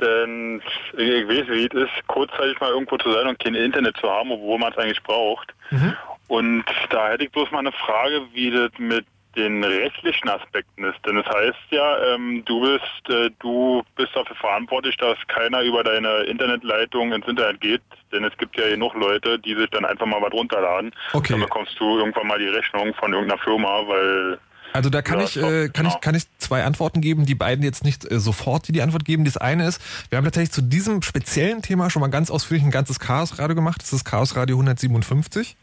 Denn 0.00 0.60
ich 0.92 1.28
weiß, 1.28 1.48
wie 1.48 1.66
es 1.66 1.72
ist, 1.72 2.06
kurzzeitig 2.08 2.60
mal 2.60 2.70
irgendwo 2.70 2.98
zu 2.98 3.10
sein 3.10 3.26
und 3.26 3.38
kein 3.38 3.54
Internet 3.54 3.96
zu 3.96 4.08
haben, 4.08 4.30
obwohl 4.30 4.58
man 4.58 4.72
es 4.72 4.78
eigentlich 4.78 5.02
braucht. 5.02 5.54
Mhm. 5.70 5.96
Und 6.28 6.64
da 6.90 7.10
hätte 7.10 7.24
ich 7.24 7.32
bloß 7.32 7.50
mal 7.50 7.60
eine 7.60 7.72
Frage, 7.72 8.22
wie 8.32 8.50
das 8.50 8.70
mit 8.78 9.06
den 9.36 9.62
rechtlichen 9.62 10.28
Aspekten 10.28 10.84
ist. 10.84 10.98
Denn 11.06 11.16
es 11.16 11.26
heißt 11.26 11.70
ja, 11.70 12.14
ähm, 12.14 12.42
du 12.44 12.60
bist 12.60 13.08
äh, 13.08 13.30
du 13.38 13.82
bist 13.96 14.14
dafür 14.14 14.36
verantwortlich, 14.36 14.96
dass 14.96 15.16
keiner 15.28 15.62
über 15.62 15.84
deine 15.84 16.22
Internetleitung 16.24 17.12
ins 17.12 17.26
Internet 17.26 17.60
geht. 17.60 17.82
Denn 18.12 18.24
es 18.24 18.36
gibt 18.36 18.58
ja 18.58 18.68
genug 18.68 18.94
Leute, 18.94 19.38
die 19.38 19.54
sich 19.54 19.68
dann 19.70 19.84
einfach 19.84 20.06
mal 20.06 20.20
was 20.20 20.32
runterladen. 20.32 20.92
Okay. 21.12 21.32
Dann 21.32 21.40
bekommst 21.40 21.78
du 21.78 21.98
irgendwann 21.98 22.26
mal 22.26 22.38
die 22.38 22.48
Rechnung 22.48 22.94
von 22.94 23.12
irgendeiner 23.12 23.40
Firma, 23.42 23.82
weil 23.86 24.38
also 24.72 24.90
da 24.90 25.02
kann 25.02 25.18
ja, 25.18 25.24
ich, 25.24 25.36
äh, 25.36 25.68
kann 25.68 25.84
genau. 25.84 25.88
ich, 25.94 26.00
kann 26.00 26.14
ich 26.14 26.24
zwei 26.38 26.64
Antworten 26.64 27.00
geben, 27.00 27.26
die 27.26 27.34
beiden 27.34 27.64
jetzt 27.64 27.84
nicht 27.84 28.10
äh, 28.10 28.20
sofort 28.20 28.68
die 28.68 28.82
Antwort 28.82 29.04
geben. 29.04 29.24
Das 29.24 29.36
eine 29.36 29.66
ist, 29.66 29.80
wir 30.10 30.18
haben 30.18 30.24
tatsächlich 30.24 30.52
zu 30.52 30.62
diesem 30.62 31.02
speziellen 31.02 31.62
Thema 31.62 31.90
schon 31.90 32.00
mal 32.00 32.08
ganz 32.08 32.30
ausführlich 32.30 32.64
ein 32.64 32.70
ganzes 32.70 33.00
Chaos 33.00 33.38
Radio 33.38 33.54
gemacht. 33.54 33.82
Das 33.82 33.92
ist 33.92 34.04
Chaos 34.04 34.36
Radio 34.36 34.56
157. 34.56 35.56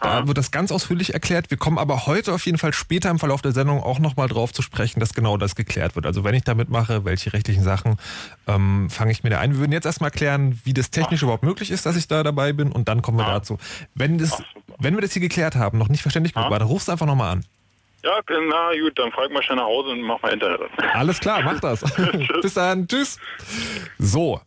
Da 0.00 0.08
Aha. 0.08 0.26
wird 0.26 0.38
das 0.38 0.50
ganz 0.50 0.72
ausführlich 0.72 1.14
erklärt. 1.14 1.50
Wir 1.50 1.56
kommen 1.56 1.78
aber 1.78 2.06
heute 2.06 2.32
auf 2.32 2.44
jeden 2.46 2.58
Fall 2.58 2.72
später 2.72 3.10
im 3.10 3.18
Verlauf 3.18 3.42
der 3.42 3.52
Sendung 3.52 3.82
auch 3.82 3.98
nochmal 3.98 4.28
drauf 4.28 4.52
zu 4.52 4.62
sprechen, 4.62 5.00
dass 5.00 5.14
genau 5.14 5.36
das 5.36 5.54
geklärt 5.54 5.96
wird. 5.96 6.06
Also 6.06 6.24
wenn 6.24 6.34
ich 6.34 6.44
da 6.44 6.54
mitmache, 6.54 7.04
welche 7.04 7.32
rechtlichen 7.32 7.62
Sachen, 7.62 7.96
ähm, 8.46 8.90
fange 8.90 9.12
ich 9.12 9.22
mir 9.22 9.30
da 9.30 9.40
ein. 9.40 9.52
Wir 9.52 9.60
würden 9.60 9.72
jetzt 9.72 9.86
erstmal 9.86 10.10
klären, 10.10 10.60
wie 10.64 10.74
das 10.74 10.90
technisch 10.90 11.20
Ach. 11.20 11.24
überhaupt 11.24 11.42
möglich 11.42 11.70
ist, 11.70 11.86
dass 11.86 11.96
ich 11.96 12.08
da 12.08 12.22
dabei 12.22 12.52
bin 12.52 12.72
und 12.72 12.88
dann 12.88 13.02
kommen 13.02 13.18
wir 13.18 13.26
Aha. 13.26 13.34
dazu. 13.34 13.58
Wenn 13.94 14.18
das, 14.18 14.42
wenn 14.78 14.94
wir 14.94 15.00
das 15.00 15.12
hier 15.12 15.22
geklärt 15.22 15.56
haben, 15.56 15.78
noch 15.78 15.88
nicht 15.88 16.02
verständlich 16.02 16.34
genug 16.34 16.50
war, 16.50 16.58
dann 16.58 16.68
rufst 16.68 16.88
du 16.88 16.92
einfach 16.92 17.06
nochmal 17.06 17.32
an. 17.32 17.44
Ja, 18.04 18.20
na 18.28 18.70
gut, 18.80 18.98
dann 18.98 19.10
frag 19.10 19.30
mal 19.32 19.42
schnell 19.42 19.56
nach 19.56 19.64
Hause 19.64 19.90
und 19.90 20.02
mach 20.02 20.22
mal 20.22 20.32
Internet 20.32 20.60
an. 20.60 20.84
Alles 20.94 21.18
klar, 21.18 21.42
mach 21.42 21.60
das. 21.60 21.80
Bis 22.42 22.54
dann, 22.54 22.86
tschüss. 22.86 23.18
So, 23.98 24.40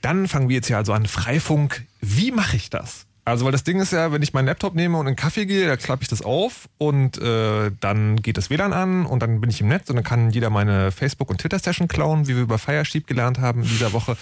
dann 0.00 0.26
fangen 0.26 0.48
wir 0.48 0.56
jetzt 0.56 0.68
hier 0.68 0.78
also 0.78 0.92
an. 0.92 1.06
Freifunk, 1.06 1.84
wie 2.00 2.32
mache 2.32 2.56
ich 2.56 2.70
das? 2.70 3.06
Also, 3.24 3.44
weil 3.44 3.52
das 3.52 3.62
Ding 3.62 3.78
ist 3.78 3.92
ja, 3.92 4.10
wenn 4.10 4.22
ich 4.22 4.32
meinen 4.32 4.46
Laptop 4.46 4.74
nehme 4.74 4.96
und 4.96 5.02
in 5.02 5.08
einen 5.08 5.16
Kaffee 5.16 5.46
gehe, 5.46 5.68
da 5.68 5.76
klappe 5.76 6.02
ich 6.02 6.08
das 6.08 6.22
auf 6.22 6.68
und 6.78 7.18
äh, 7.18 7.70
dann 7.78 8.16
geht 8.16 8.36
das 8.36 8.50
WLAN 8.50 8.72
an 8.72 9.06
und 9.06 9.22
dann 9.22 9.40
bin 9.40 9.48
ich 9.48 9.60
im 9.60 9.68
Netz 9.68 9.88
und 9.90 9.96
dann 9.96 10.04
kann 10.04 10.30
jeder 10.30 10.50
meine 10.50 10.90
Facebook- 10.90 11.30
und 11.30 11.40
Twitter-Session 11.40 11.86
klauen, 11.86 12.26
wie 12.26 12.34
wir 12.34 12.42
über 12.42 12.58
Firesheep 12.58 13.06
gelernt 13.06 13.38
haben 13.38 13.62
in 13.62 13.68
dieser 13.68 13.92
Woche. 13.92 14.16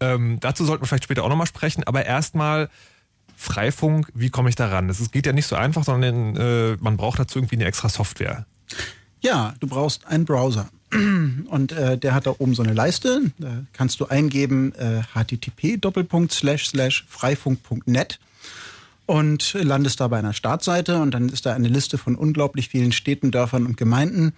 ähm, 0.00 0.38
dazu 0.40 0.64
sollten 0.64 0.82
wir 0.82 0.86
vielleicht 0.86 1.04
später 1.04 1.24
auch 1.24 1.28
nochmal 1.28 1.46
sprechen, 1.46 1.84
aber 1.84 2.06
erstmal 2.06 2.70
Freifunk, 3.40 4.10
wie 4.14 4.30
komme 4.30 4.48
ich 4.48 4.56
da 4.56 4.66
ran? 4.66 4.90
Es 4.90 5.12
geht 5.12 5.24
ja 5.24 5.32
nicht 5.32 5.46
so 5.46 5.54
einfach, 5.54 5.84
sondern 5.84 6.34
äh, 6.36 6.76
man 6.80 6.96
braucht 6.96 7.20
dazu 7.20 7.38
irgendwie 7.38 7.54
eine 7.54 7.66
extra 7.66 7.88
Software. 7.88 8.46
Ja, 9.20 9.54
du 9.60 9.68
brauchst 9.68 10.04
einen 10.08 10.24
Browser. 10.24 10.68
Und 10.92 11.70
äh, 11.70 11.96
der 11.96 12.14
hat 12.14 12.26
da 12.26 12.34
oben 12.36 12.56
so 12.56 12.64
eine 12.64 12.72
Leiste. 12.72 13.30
Da 13.38 13.62
kannst 13.72 14.00
du 14.00 14.06
eingeben 14.06 14.74
äh, 14.74 15.02
http 15.14 15.78
freifunk.net 17.08 18.18
und 19.06 19.54
landest 19.54 20.00
da 20.00 20.08
bei 20.08 20.18
einer 20.18 20.34
Startseite 20.34 21.00
und 21.00 21.12
dann 21.12 21.30
ist 21.30 21.46
da 21.46 21.54
eine 21.54 21.68
Liste 21.68 21.96
von 21.96 22.14
unglaublich 22.14 22.68
vielen 22.68 22.92
Städten, 22.92 23.30
Dörfern 23.30 23.64
und 23.64 23.78
Gemeinden, 23.78 24.34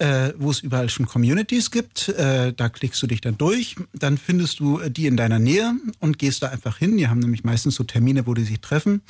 äh, 0.00 0.32
wo 0.38 0.50
es 0.50 0.60
überall 0.60 0.88
schon 0.88 1.06
Communities 1.06 1.70
gibt. 1.70 2.08
Äh, 2.08 2.54
da 2.54 2.68
klickst 2.70 3.02
du 3.02 3.06
dich 3.06 3.20
dann 3.20 3.36
durch, 3.36 3.76
dann 3.92 4.16
findest 4.16 4.58
du 4.60 4.80
äh, 4.80 4.90
die 4.90 5.06
in 5.06 5.16
deiner 5.16 5.38
Nähe 5.38 5.74
und 6.00 6.18
gehst 6.18 6.42
da 6.42 6.48
einfach 6.48 6.78
hin. 6.78 6.96
Die 6.96 7.08
haben 7.08 7.20
nämlich 7.20 7.44
meistens 7.44 7.74
so 7.74 7.84
Termine, 7.84 8.26
wo 8.26 8.34
die 8.34 8.44
sich 8.44 8.60
treffen. 8.60 9.02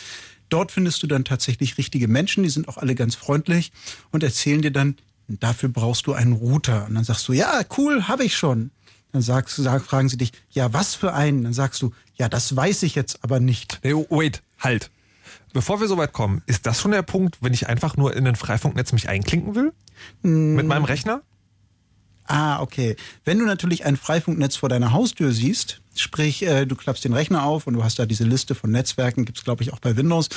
Dort 0.49 0.73
findest 0.73 1.03
du 1.03 1.07
dann 1.07 1.25
tatsächlich 1.25 1.79
richtige 1.79 2.09
Menschen, 2.09 2.43
die 2.43 2.51
sind 2.51 2.69
auch 2.69 2.77
alle 2.77 2.97
ganz 2.97 3.15
freundlich 3.15 3.71
und 4.11 4.25
erzählen 4.25 4.63
dir 4.63 4.73
dann, 4.73 4.97
dafür 5.29 5.69
brauchst 5.69 6.09
du 6.09 6.13
einen 6.13 6.33
Router. 6.33 6.87
Und 6.89 6.97
dann 6.97 7.05
sagst 7.05 7.29
du, 7.29 7.33
ja, 7.33 7.61
cool, 7.79 8.09
habe 8.09 8.25
ich 8.25 8.37
schon. 8.37 8.73
Dann 9.13 9.23
sagst, 9.23 9.57
sag, 9.57 9.85
fragen 9.85 10.09
sie 10.09 10.17
dich, 10.17 10.33
ja, 10.51 10.73
was 10.73 10.97
für 10.97 11.15
einen? 11.15 11.45
Dann 11.45 11.53
sagst 11.53 11.83
du, 11.83 11.93
ja, 12.17 12.29
das 12.29 12.55
weiß 12.57 12.83
ich 12.83 12.97
jetzt 12.97 13.23
aber 13.23 13.39
nicht. 13.39 13.79
Hey, 13.83 13.95
wait, 13.95 14.43
halt. 14.59 14.91
Bevor 15.53 15.81
wir 15.81 15.87
so 15.87 15.97
weit 15.97 16.13
kommen, 16.13 16.43
ist 16.47 16.67
das 16.67 16.81
schon 16.81 16.91
der 16.91 17.03
Punkt, 17.03 17.39
wenn 17.41 17.53
ich 17.53 17.69
einfach 17.69 17.97
nur 17.97 18.15
in 18.17 18.27
ein 18.27 18.37
Freifunknetz 18.37 18.93
mich 18.93 19.09
einklinken 19.09 19.55
will? 19.55 19.73
Mm. 20.23 20.55
Mit 20.55 20.67
meinem 20.67 20.85
Rechner? 20.85 21.23
Ah, 22.31 22.61
okay. 22.61 22.95
Wenn 23.25 23.41
du 23.41 23.45
natürlich 23.45 23.85
ein 23.85 23.97
Freifunknetz 23.97 24.55
vor 24.55 24.69
deiner 24.69 24.93
Haustür 24.93 25.33
siehst, 25.33 25.81
sprich, 25.97 26.43
äh, 26.45 26.65
du 26.65 26.77
klappst 26.77 27.05
den 27.05 27.13
Rechner 27.13 27.43
auf 27.43 27.67
und 27.67 27.75
du 27.75 27.83
hast 27.83 27.99
da 27.99 28.07
diese 28.07 28.23
Liste 28.23 28.55
von 28.55 28.71
Netzwerken, 28.71 29.25
gibt's 29.25 29.43
glaube 29.43 29.65
ich 29.65 29.73
auch 29.73 29.81
bei 29.81 29.97
Windows, 29.97 30.29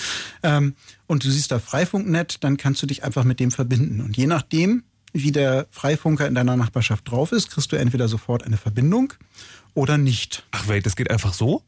ähm, 0.41 0.75
und 1.05 1.23
du 1.23 1.29
siehst 1.29 1.51
da 1.51 1.59
Freifunknet, 1.59 2.43
dann 2.43 2.57
kannst 2.57 2.81
du 2.81 2.87
dich 2.87 3.03
einfach 3.03 3.23
mit 3.25 3.39
dem 3.39 3.51
verbinden. 3.51 4.01
Und 4.01 4.17
je 4.17 4.25
nachdem, 4.25 4.83
wie 5.11 5.31
der 5.31 5.67
Freifunker 5.69 6.27
in 6.27 6.33
deiner 6.33 6.57
Nachbarschaft 6.57 7.11
drauf 7.11 7.31
ist, 7.31 7.51
kriegst 7.51 7.71
du 7.71 7.75
entweder 7.75 8.07
sofort 8.07 8.43
eine 8.43 8.57
Verbindung 8.57 9.13
oder 9.75 9.99
nicht. 9.99 10.47
Ach 10.49 10.67
wait, 10.67 10.87
das 10.87 10.95
geht 10.95 11.11
einfach 11.11 11.33
so? 11.33 11.61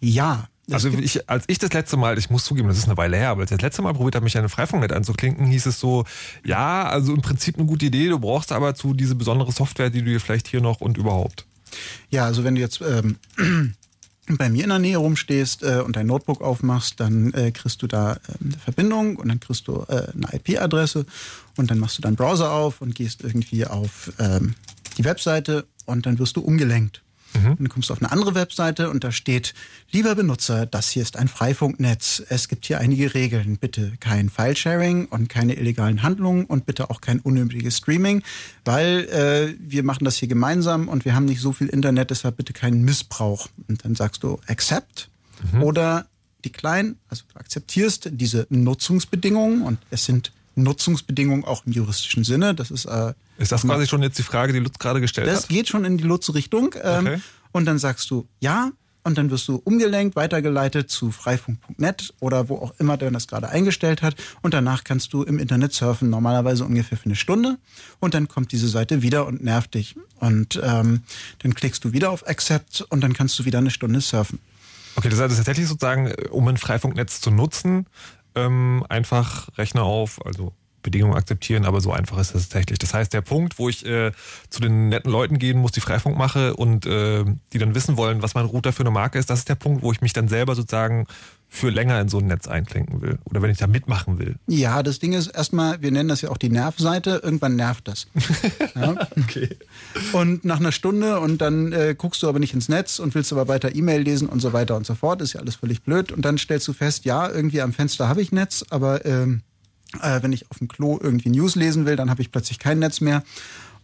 Ja, 0.00 0.48
also 0.70 0.88
ich, 0.90 1.28
als 1.28 1.44
ich 1.46 1.58
das 1.58 1.72
letzte 1.72 1.96
Mal, 1.96 2.18
ich 2.18 2.30
muss 2.30 2.44
zugeben, 2.44 2.68
das 2.68 2.78
ist 2.78 2.86
eine 2.86 2.96
Weile 2.96 3.16
her, 3.16 3.30
aber 3.30 3.42
als 3.42 3.50
ich 3.50 3.56
das 3.56 3.62
letzte 3.62 3.82
Mal 3.82 3.94
probiert 3.94 4.14
habe, 4.14 4.24
mich 4.24 4.36
an 4.36 4.40
eine 4.40 4.48
Freifunknet 4.48 4.92
anzuklinken, 4.92 5.46
hieß 5.46 5.66
es 5.66 5.80
so, 5.80 6.04
ja, 6.44 6.88
also 6.88 7.14
im 7.14 7.22
Prinzip 7.22 7.56
eine 7.56 7.66
gute 7.66 7.86
Idee, 7.86 8.08
du 8.08 8.18
brauchst 8.18 8.52
aber 8.52 8.74
zu 8.74 8.94
diese 8.94 9.14
besondere 9.14 9.52
Software, 9.52 9.90
die 9.90 10.00
du 10.00 10.10
dir 10.10 10.20
vielleicht 10.20 10.48
hier 10.48 10.60
noch 10.60 10.80
und 10.80 10.98
überhaupt. 10.98 11.46
Ja, 12.10 12.24
also 12.24 12.44
wenn 12.44 12.54
du 12.54 12.60
jetzt 12.60 12.80
ähm, 12.82 13.16
bei 14.28 14.50
mir 14.50 14.64
in 14.64 14.70
der 14.70 14.78
Nähe 14.78 14.98
rumstehst 14.98 15.62
äh, 15.62 15.80
und 15.84 15.96
dein 15.96 16.06
Notebook 16.06 16.42
aufmachst, 16.42 17.00
dann 17.00 17.32
äh, 17.32 17.50
kriegst 17.50 17.82
du 17.82 17.86
da 17.86 18.14
äh, 18.14 18.16
eine 18.42 18.58
Verbindung 18.58 19.16
und 19.16 19.28
dann 19.28 19.40
kriegst 19.40 19.68
du 19.68 19.84
äh, 19.88 20.08
eine 20.14 20.28
IP-Adresse 20.32 21.06
und 21.56 21.70
dann 21.70 21.78
machst 21.78 21.98
du 21.98 22.02
deinen 22.02 22.16
Browser 22.16 22.52
auf 22.52 22.80
und 22.80 22.94
gehst 22.94 23.22
irgendwie 23.22 23.66
auf 23.66 24.12
ähm, 24.18 24.54
die 24.96 25.04
Webseite 25.04 25.66
und 25.86 26.06
dann 26.06 26.18
wirst 26.18 26.36
du 26.36 26.40
umgelenkt. 26.40 27.02
Mhm. 27.34 27.50
Und 27.50 27.60
dann 27.60 27.68
kommst 27.68 27.90
du 27.90 27.92
auf 27.92 28.00
eine 28.00 28.10
andere 28.10 28.34
Webseite 28.34 28.90
und 28.90 29.04
da 29.04 29.12
steht, 29.12 29.54
lieber 29.90 30.14
Benutzer, 30.14 30.66
das 30.66 30.90
hier 30.90 31.02
ist 31.02 31.16
ein 31.16 31.28
Freifunknetz. 31.28 32.22
Es 32.28 32.48
gibt 32.48 32.66
hier 32.66 32.78
einige 32.78 33.14
Regeln. 33.14 33.58
Bitte 33.58 33.92
kein 34.00 34.30
Filesharing 34.30 35.06
und 35.06 35.28
keine 35.28 35.54
illegalen 35.54 36.02
Handlungen 36.02 36.44
und 36.44 36.66
bitte 36.66 36.90
auch 36.90 37.00
kein 37.00 37.20
unnötiges 37.20 37.78
Streaming, 37.78 38.22
weil 38.64 39.08
äh, 39.08 39.54
wir 39.60 39.82
machen 39.82 40.04
das 40.04 40.16
hier 40.16 40.28
gemeinsam 40.28 40.88
und 40.88 41.04
wir 41.04 41.14
haben 41.14 41.26
nicht 41.26 41.40
so 41.40 41.52
viel 41.52 41.68
Internet, 41.68 42.10
deshalb 42.10 42.36
bitte 42.36 42.52
keinen 42.52 42.82
Missbrauch. 42.82 43.48
Und 43.68 43.84
dann 43.84 43.94
sagst 43.94 44.22
du 44.22 44.40
Accept 44.46 45.10
mhm. 45.52 45.62
oder 45.62 46.06
die 46.44 46.52
kleinen, 46.52 46.96
also 47.08 47.24
du 47.32 47.38
akzeptierst 47.38 48.10
diese 48.12 48.46
Nutzungsbedingungen 48.48 49.62
und 49.62 49.78
es 49.90 50.04
sind 50.04 50.32
Nutzungsbedingungen 50.62 51.44
auch 51.44 51.64
im 51.66 51.72
juristischen 51.72 52.24
Sinne. 52.24 52.54
Das 52.54 52.70
ist 52.70 52.84
äh, 52.84 53.14
ist 53.38 53.52
das 53.52 53.62
quasi 53.62 53.86
schon 53.86 54.02
jetzt 54.02 54.18
die 54.18 54.22
Frage, 54.22 54.52
die 54.52 54.58
Lutz 54.58 54.78
gerade 54.78 55.00
gestellt 55.00 55.26
das 55.26 55.36
hat? 55.36 55.42
Das 55.44 55.48
geht 55.48 55.68
schon 55.68 55.84
in 55.84 55.98
die 55.98 56.04
Lutz-Richtung. 56.04 56.74
Ähm, 56.82 57.06
okay. 57.06 57.20
Und 57.52 57.64
dann 57.64 57.78
sagst 57.78 58.10
du 58.10 58.26
ja 58.40 58.72
und 59.04 59.16
dann 59.16 59.30
wirst 59.30 59.48
du 59.48 59.56
umgelenkt, 59.64 60.16
weitergeleitet 60.16 60.90
zu 60.90 61.10
freifunk.net 61.10 62.12
oder 62.20 62.48
wo 62.48 62.56
auch 62.56 62.74
immer 62.78 62.96
der 62.96 63.10
das 63.10 63.26
gerade 63.26 63.48
eingestellt 63.48 64.02
hat. 64.02 64.16
Und 64.42 64.52
danach 64.52 64.84
kannst 64.84 65.12
du 65.12 65.22
im 65.22 65.38
Internet 65.38 65.72
surfen, 65.72 66.10
normalerweise 66.10 66.64
ungefähr 66.64 66.98
für 66.98 67.06
eine 67.06 67.16
Stunde. 67.16 67.56
Und 68.00 68.14
dann 68.14 68.28
kommt 68.28 68.52
diese 68.52 68.68
Seite 68.68 69.00
wieder 69.02 69.26
und 69.26 69.42
nervt 69.42 69.74
dich. 69.74 69.96
Und 70.20 70.60
ähm, 70.62 71.02
dann 71.38 71.54
klickst 71.54 71.84
du 71.84 71.92
wieder 71.92 72.10
auf 72.10 72.28
Accept 72.28 72.84
und 72.90 73.00
dann 73.00 73.14
kannst 73.14 73.38
du 73.38 73.44
wieder 73.44 73.58
eine 73.58 73.70
Stunde 73.70 74.00
surfen. 74.00 74.40
Okay, 74.96 75.08
das 75.08 75.20
heißt 75.20 75.36
tatsächlich 75.36 75.68
sozusagen, 75.68 76.12
um 76.30 76.48
ein 76.48 76.56
Freifunknetz 76.56 77.20
zu 77.20 77.30
nutzen, 77.30 77.86
ähm, 78.46 78.84
einfach 78.88 79.48
Rechner 79.56 79.82
auf, 79.82 80.24
also 80.24 80.52
Bedingungen 80.82 81.16
akzeptieren, 81.16 81.64
aber 81.64 81.80
so 81.80 81.92
einfach 81.92 82.18
ist 82.18 82.34
es 82.34 82.48
tatsächlich. 82.48 82.78
Das 82.78 82.94
heißt, 82.94 83.12
der 83.12 83.20
Punkt, 83.20 83.58
wo 83.58 83.68
ich 83.68 83.84
äh, 83.84 84.12
zu 84.48 84.60
den 84.60 84.88
netten 84.88 85.10
Leuten 85.10 85.38
gehen 85.38 85.58
muss, 85.58 85.72
die 85.72 85.80
Freifunk 85.80 86.16
mache 86.16 86.54
und 86.54 86.86
äh, 86.86 87.24
die 87.52 87.58
dann 87.58 87.74
wissen 87.74 87.96
wollen, 87.96 88.22
was 88.22 88.34
mein 88.34 88.46
Router 88.46 88.72
für 88.72 88.84
eine 88.84 88.90
Marke 88.90 89.18
ist, 89.18 89.28
das 89.28 89.40
ist 89.40 89.48
der 89.48 89.56
Punkt, 89.56 89.82
wo 89.82 89.92
ich 89.92 90.00
mich 90.00 90.12
dann 90.12 90.28
selber 90.28 90.54
sozusagen 90.54 91.06
für 91.50 91.70
länger 91.70 92.00
in 92.00 92.08
so 92.08 92.18
ein 92.18 92.26
Netz 92.26 92.46
einklinken 92.46 93.00
will 93.00 93.18
oder 93.24 93.40
wenn 93.40 93.50
ich 93.50 93.58
da 93.58 93.66
mitmachen 93.66 94.18
will. 94.18 94.36
Ja, 94.46 94.82
das 94.82 94.98
Ding 94.98 95.14
ist 95.14 95.28
erstmal, 95.28 95.80
wir 95.80 95.90
nennen 95.90 96.08
das 96.08 96.20
ja 96.20 96.30
auch 96.30 96.36
die 96.36 96.50
Nervseite, 96.50 97.20
irgendwann 97.22 97.56
nervt 97.56 97.88
das. 97.88 98.06
ja? 98.74 99.08
okay. 99.16 99.48
Und 100.12 100.44
nach 100.44 100.60
einer 100.60 100.72
Stunde 100.72 101.20
und 101.20 101.40
dann 101.40 101.72
äh, 101.72 101.94
guckst 101.96 102.22
du 102.22 102.28
aber 102.28 102.38
nicht 102.38 102.52
ins 102.52 102.68
Netz 102.68 102.98
und 102.98 103.14
willst 103.14 103.32
aber 103.32 103.48
weiter 103.48 103.74
E-Mail 103.74 104.02
lesen 104.02 104.28
und 104.28 104.40
so 104.40 104.52
weiter 104.52 104.76
und 104.76 104.86
so 104.86 104.94
fort, 104.94 105.22
ist 105.22 105.32
ja 105.32 105.40
alles 105.40 105.56
völlig 105.56 105.82
blöd 105.82 106.12
und 106.12 106.22
dann 106.24 106.36
stellst 106.36 106.68
du 106.68 106.74
fest, 106.74 107.06
ja, 107.06 107.28
irgendwie 107.28 107.62
am 107.62 107.72
Fenster 107.72 108.08
habe 108.08 108.20
ich 108.20 108.30
Netz, 108.30 108.64
aber 108.68 109.06
ähm, 109.06 109.42
äh, 110.02 110.22
wenn 110.22 110.32
ich 110.32 110.50
auf 110.50 110.58
dem 110.58 110.68
Klo 110.68 110.98
irgendwie 111.00 111.30
News 111.30 111.54
lesen 111.54 111.86
will, 111.86 111.96
dann 111.96 112.10
habe 112.10 112.20
ich 112.20 112.30
plötzlich 112.30 112.58
kein 112.58 112.78
Netz 112.78 113.00
mehr. 113.00 113.22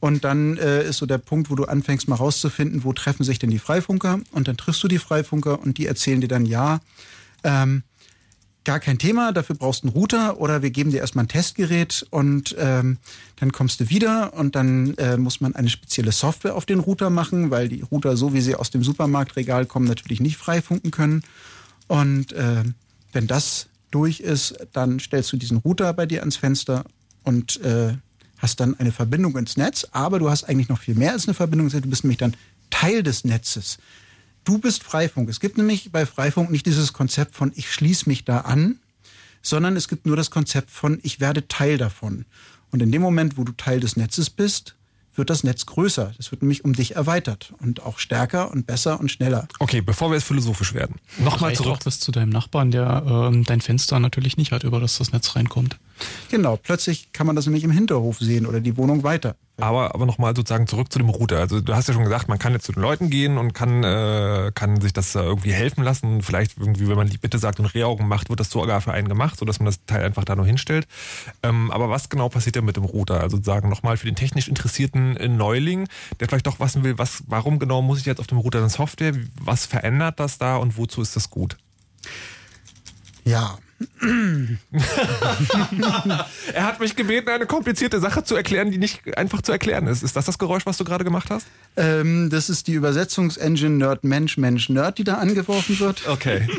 Und 0.00 0.24
dann 0.24 0.58
äh, 0.58 0.86
ist 0.86 0.98
so 0.98 1.06
der 1.06 1.16
Punkt, 1.16 1.50
wo 1.50 1.54
du 1.54 1.64
anfängst 1.64 2.08
mal 2.08 2.16
rauszufinden, 2.16 2.84
wo 2.84 2.92
treffen 2.92 3.24
sich 3.24 3.38
denn 3.38 3.48
die 3.48 3.58
Freifunker 3.58 4.20
und 4.32 4.48
dann 4.48 4.58
triffst 4.58 4.82
du 4.82 4.88
die 4.88 4.98
Freifunker 4.98 5.62
und 5.62 5.78
die 5.78 5.86
erzählen 5.86 6.20
dir 6.20 6.28
dann, 6.28 6.44
ja, 6.44 6.80
ähm, 7.44 7.82
gar 8.64 8.80
kein 8.80 8.98
Thema, 8.98 9.32
dafür 9.32 9.56
brauchst 9.56 9.84
du 9.84 9.88
einen 9.88 9.96
Router 9.96 10.40
oder 10.40 10.62
wir 10.62 10.70
geben 10.70 10.90
dir 10.90 10.98
erstmal 11.00 11.26
ein 11.26 11.28
Testgerät 11.28 12.06
und 12.10 12.56
ähm, 12.58 12.96
dann 13.36 13.52
kommst 13.52 13.80
du 13.80 13.90
wieder 13.90 14.32
und 14.34 14.56
dann 14.56 14.94
äh, 14.94 15.16
muss 15.16 15.40
man 15.40 15.54
eine 15.54 15.68
spezielle 15.68 16.12
Software 16.12 16.56
auf 16.56 16.64
den 16.64 16.80
Router 16.80 17.10
machen, 17.10 17.50
weil 17.50 17.68
die 17.68 17.82
Router, 17.82 18.16
so 18.16 18.32
wie 18.32 18.40
sie 18.40 18.54
aus 18.54 18.70
dem 18.70 18.82
Supermarktregal 18.82 19.66
kommen, 19.66 19.86
natürlich 19.86 20.20
nicht 20.20 20.38
freifunken 20.38 20.90
können. 20.90 21.22
Und 21.88 22.32
äh, 22.32 22.64
wenn 23.12 23.26
das 23.26 23.66
durch 23.90 24.20
ist, 24.20 24.56
dann 24.72 24.98
stellst 24.98 25.32
du 25.32 25.36
diesen 25.36 25.58
Router 25.58 25.92
bei 25.92 26.06
dir 26.06 26.20
ans 26.20 26.36
Fenster 26.36 26.84
und 27.22 27.60
äh, 27.60 27.94
hast 28.38 28.60
dann 28.60 28.78
eine 28.78 28.92
Verbindung 28.92 29.36
ins 29.36 29.56
Netz, 29.56 29.86
aber 29.92 30.18
du 30.18 30.30
hast 30.30 30.44
eigentlich 30.44 30.68
noch 30.68 30.80
viel 30.80 30.94
mehr 30.94 31.12
als 31.12 31.26
eine 31.26 31.34
Verbindung 31.34 31.68
du 31.68 31.80
bist 31.82 32.04
nämlich 32.04 32.18
dann 32.18 32.34
Teil 32.70 33.02
des 33.02 33.24
Netzes. 33.24 33.78
Du 34.44 34.58
bist 34.58 34.82
Freifunk. 34.82 35.28
Es 35.28 35.40
gibt 35.40 35.56
nämlich 35.56 35.90
bei 35.90 36.06
Freifunk 36.06 36.50
nicht 36.50 36.66
dieses 36.66 36.92
Konzept 36.92 37.34
von 37.34 37.52
ich 37.54 37.72
schließe 37.72 38.08
mich 38.08 38.24
da 38.24 38.40
an, 38.40 38.78
sondern 39.42 39.76
es 39.76 39.88
gibt 39.88 40.06
nur 40.06 40.16
das 40.16 40.30
Konzept 40.30 40.70
von 40.70 41.00
ich 41.02 41.18
werde 41.18 41.48
Teil 41.48 41.78
davon. 41.78 42.26
Und 42.70 42.82
in 42.82 42.92
dem 42.92 43.02
Moment, 43.02 43.38
wo 43.38 43.44
du 43.44 43.52
Teil 43.52 43.80
des 43.80 43.96
Netzes 43.96 44.30
bist, 44.30 44.74
wird 45.16 45.30
das 45.30 45.44
Netz 45.44 45.64
größer. 45.66 46.12
Das 46.16 46.30
wird 46.30 46.42
nämlich 46.42 46.64
um 46.64 46.72
dich 46.72 46.96
erweitert 46.96 47.54
und 47.60 47.82
auch 47.82 47.98
stärker 47.98 48.50
und 48.50 48.66
besser 48.66 48.98
und 49.00 49.10
schneller. 49.10 49.46
Okay, 49.60 49.80
bevor 49.80 50.10
wir 50.10 50.16
jetzt 50.16 50.26
philosophisch 50.26 50.74
werden. 50.74 50.96
Nochmal 51.18 51.54
zurück. 51.54 51.74
Auch 51.74 51.78
bis 51.78 52.00
zu 52.00 52.10
deinem 52.12 52.30
Nachbarn, 52.30 52.70
der 52.70 53.30
äh, 53.32 53.42
dein 53.44 53.60
Fenster 53.60 54.00
natürlich 54.00 54.36
nicht 54.36 54.52
hat, 54.52 54.64
über 54.64 54.80
das 54.80 54.98
das 54.98 55.12
Netz 55.12 55.36
reinkommt. 55.36 55.78
Genau, 56.30 56.56
plötzlich 56.56 57.12
kann 57.12 57.26
man 57.26 57.36
das 57.36 57.46
nämlich 57.46 57.64
im 57.64 57.70
Hinterhof 57.70 58.18
sehen 58.18 58.46
oder 58.46 58.60
die 58.60 58.76
Wohnung 58.76 59.02
weiter. 59.02 59.36
Aber, 59.56 59.94
aber 59.94 60.04
nochmal 60.04 60.34
sozusagen 60.34 60.66
zurück 60.66 60.92
zu 60.92 60.98
dem 60.98 61.08
Router. 61.08 61.38
Also 61.38 61.60
du 61.60 61.74
hast 61.74 61.86
ja 61.86 61.94
schon 61.94 62.02
gesagt, 62.02 62.28
man 62.28 62.40
kann 62.40 62.52
jetzt 62.54 62.64
zu 62.64 62.72
den 62.72 62.82
Leuten 62.82 63.08
gehen 63.08 63.38
und 63.38 63.54
kann, 63.54 63.84
äh, 63.84 64.50
kann 64.52 64.80
sich 64.80 64.92
das 64.92 65.14
irgendwie 65.14 65.52
helfen 65.52 65.84
lassen. 65.84 66.22
Vielleicht 66.22 66.58
irgendwie, 66.58 66.88
wenn 66.88 66.96
man 66.96 67.08
die 67.08 67.18
Bitte 67.18 67.38
sagt 67.38 67.60
und 67.60 67.66
Rehaugen 67.66 68.08
macht, 68.08 68.30
wird 68.30 68.40
das 68.40 68.50
sogar 68.50 68.80
für 68.80 68.92
einen 68.92 69.08
gemacht, 69.08 69.38
sodass 69.38 69.60
man 69.60 69.66
das 69.66 69.84
Teil 69.86 70.02
einfach 70.02 70.24
da 70.24 70.34
nur 70.34 70.44
hinstellt. 70.44 70.88
Ähm, 71.44 71.70
aber 71.70 71.88
was 71.88 72.08
genau 72.08 72.28
passiert 72.28 72.56
denn 72.56 72.64
mit 72.64 72.76
dem 72.76 72.84
Router? 72.84 73.20
Also 73.20 73.40
sagen 73.40 73.68
nochmal 73.68 73.96
für 73.96 74.06
den 74.06 74.16
technisch 74.16 74.48
interessierten 74.48 75.16
äh, 75.16 75.28
Neuling, 75.28 75.86
der 76.18 76.26
vielleicht 76.26 76.48
doch 76.48 76.58
wissen 76.58 76.82
will, 76.82 76.98
was, 76.98 77.22
warum 77.28 77.60
genau 77.60 77.80
muss 77.80 78.00
ich 78.00 78.06
jetzt 78.06 78.18
auf 78.18 78.26
dem 78.26 78.38
Router 78.38 78.58
eine 78.58 78.70
Software? 78.70 79.12
Was 79.40 79.66
verändert 79.66 80.18
das 80.18 80.38
da 80.38 80.56
und 80.56 80.76
wozu 80.76 81.00
ist 81.00 81.14
das 81.14 81.30
gut? 81.30 81.56
Ja, 83.24 83.56
er 86.52 86.64
hat 86.64 86.80
mich 86.80 86.96
gebeten, 86.96 87.28
eine 87.28 87.46
komplizierte 87.46 88.00
Sache 88.00 88.24
zu 88.24 88.34
erklären, 88.34 88.70
die 88.70 88.78
nicht 88.78 89.16
einfach 89.16 89.42
zu 89.42 89.52
erklären 89.52 89.86
ist. 89.86 90.02
Ist 90.02 90.16
das 90.16 90.24
das 90.26 90.38
Geräusch, 90.38 90.66
was 90.66 90.76
du 90.76 90.84
gerade 90.84 91.04
gemacht 91.04 91.30
hast? 91.30 91.46
Ähm, 91.76 92.30
das 92.30 92.50
ist 92.50 92.66
die 92.66 92.74
Übersetzungsengine 92.74 93.70
Nerd 93.70 94.04
Mensch 94.04 94.36
Mensch 94.36 94.68
Nerd, 94.68 94.98
die 94.98 95.04
da 95.04 95.14
angeworfen 95.14 95.78
wird. 95.80 96.08
Okay. 96.08 96.48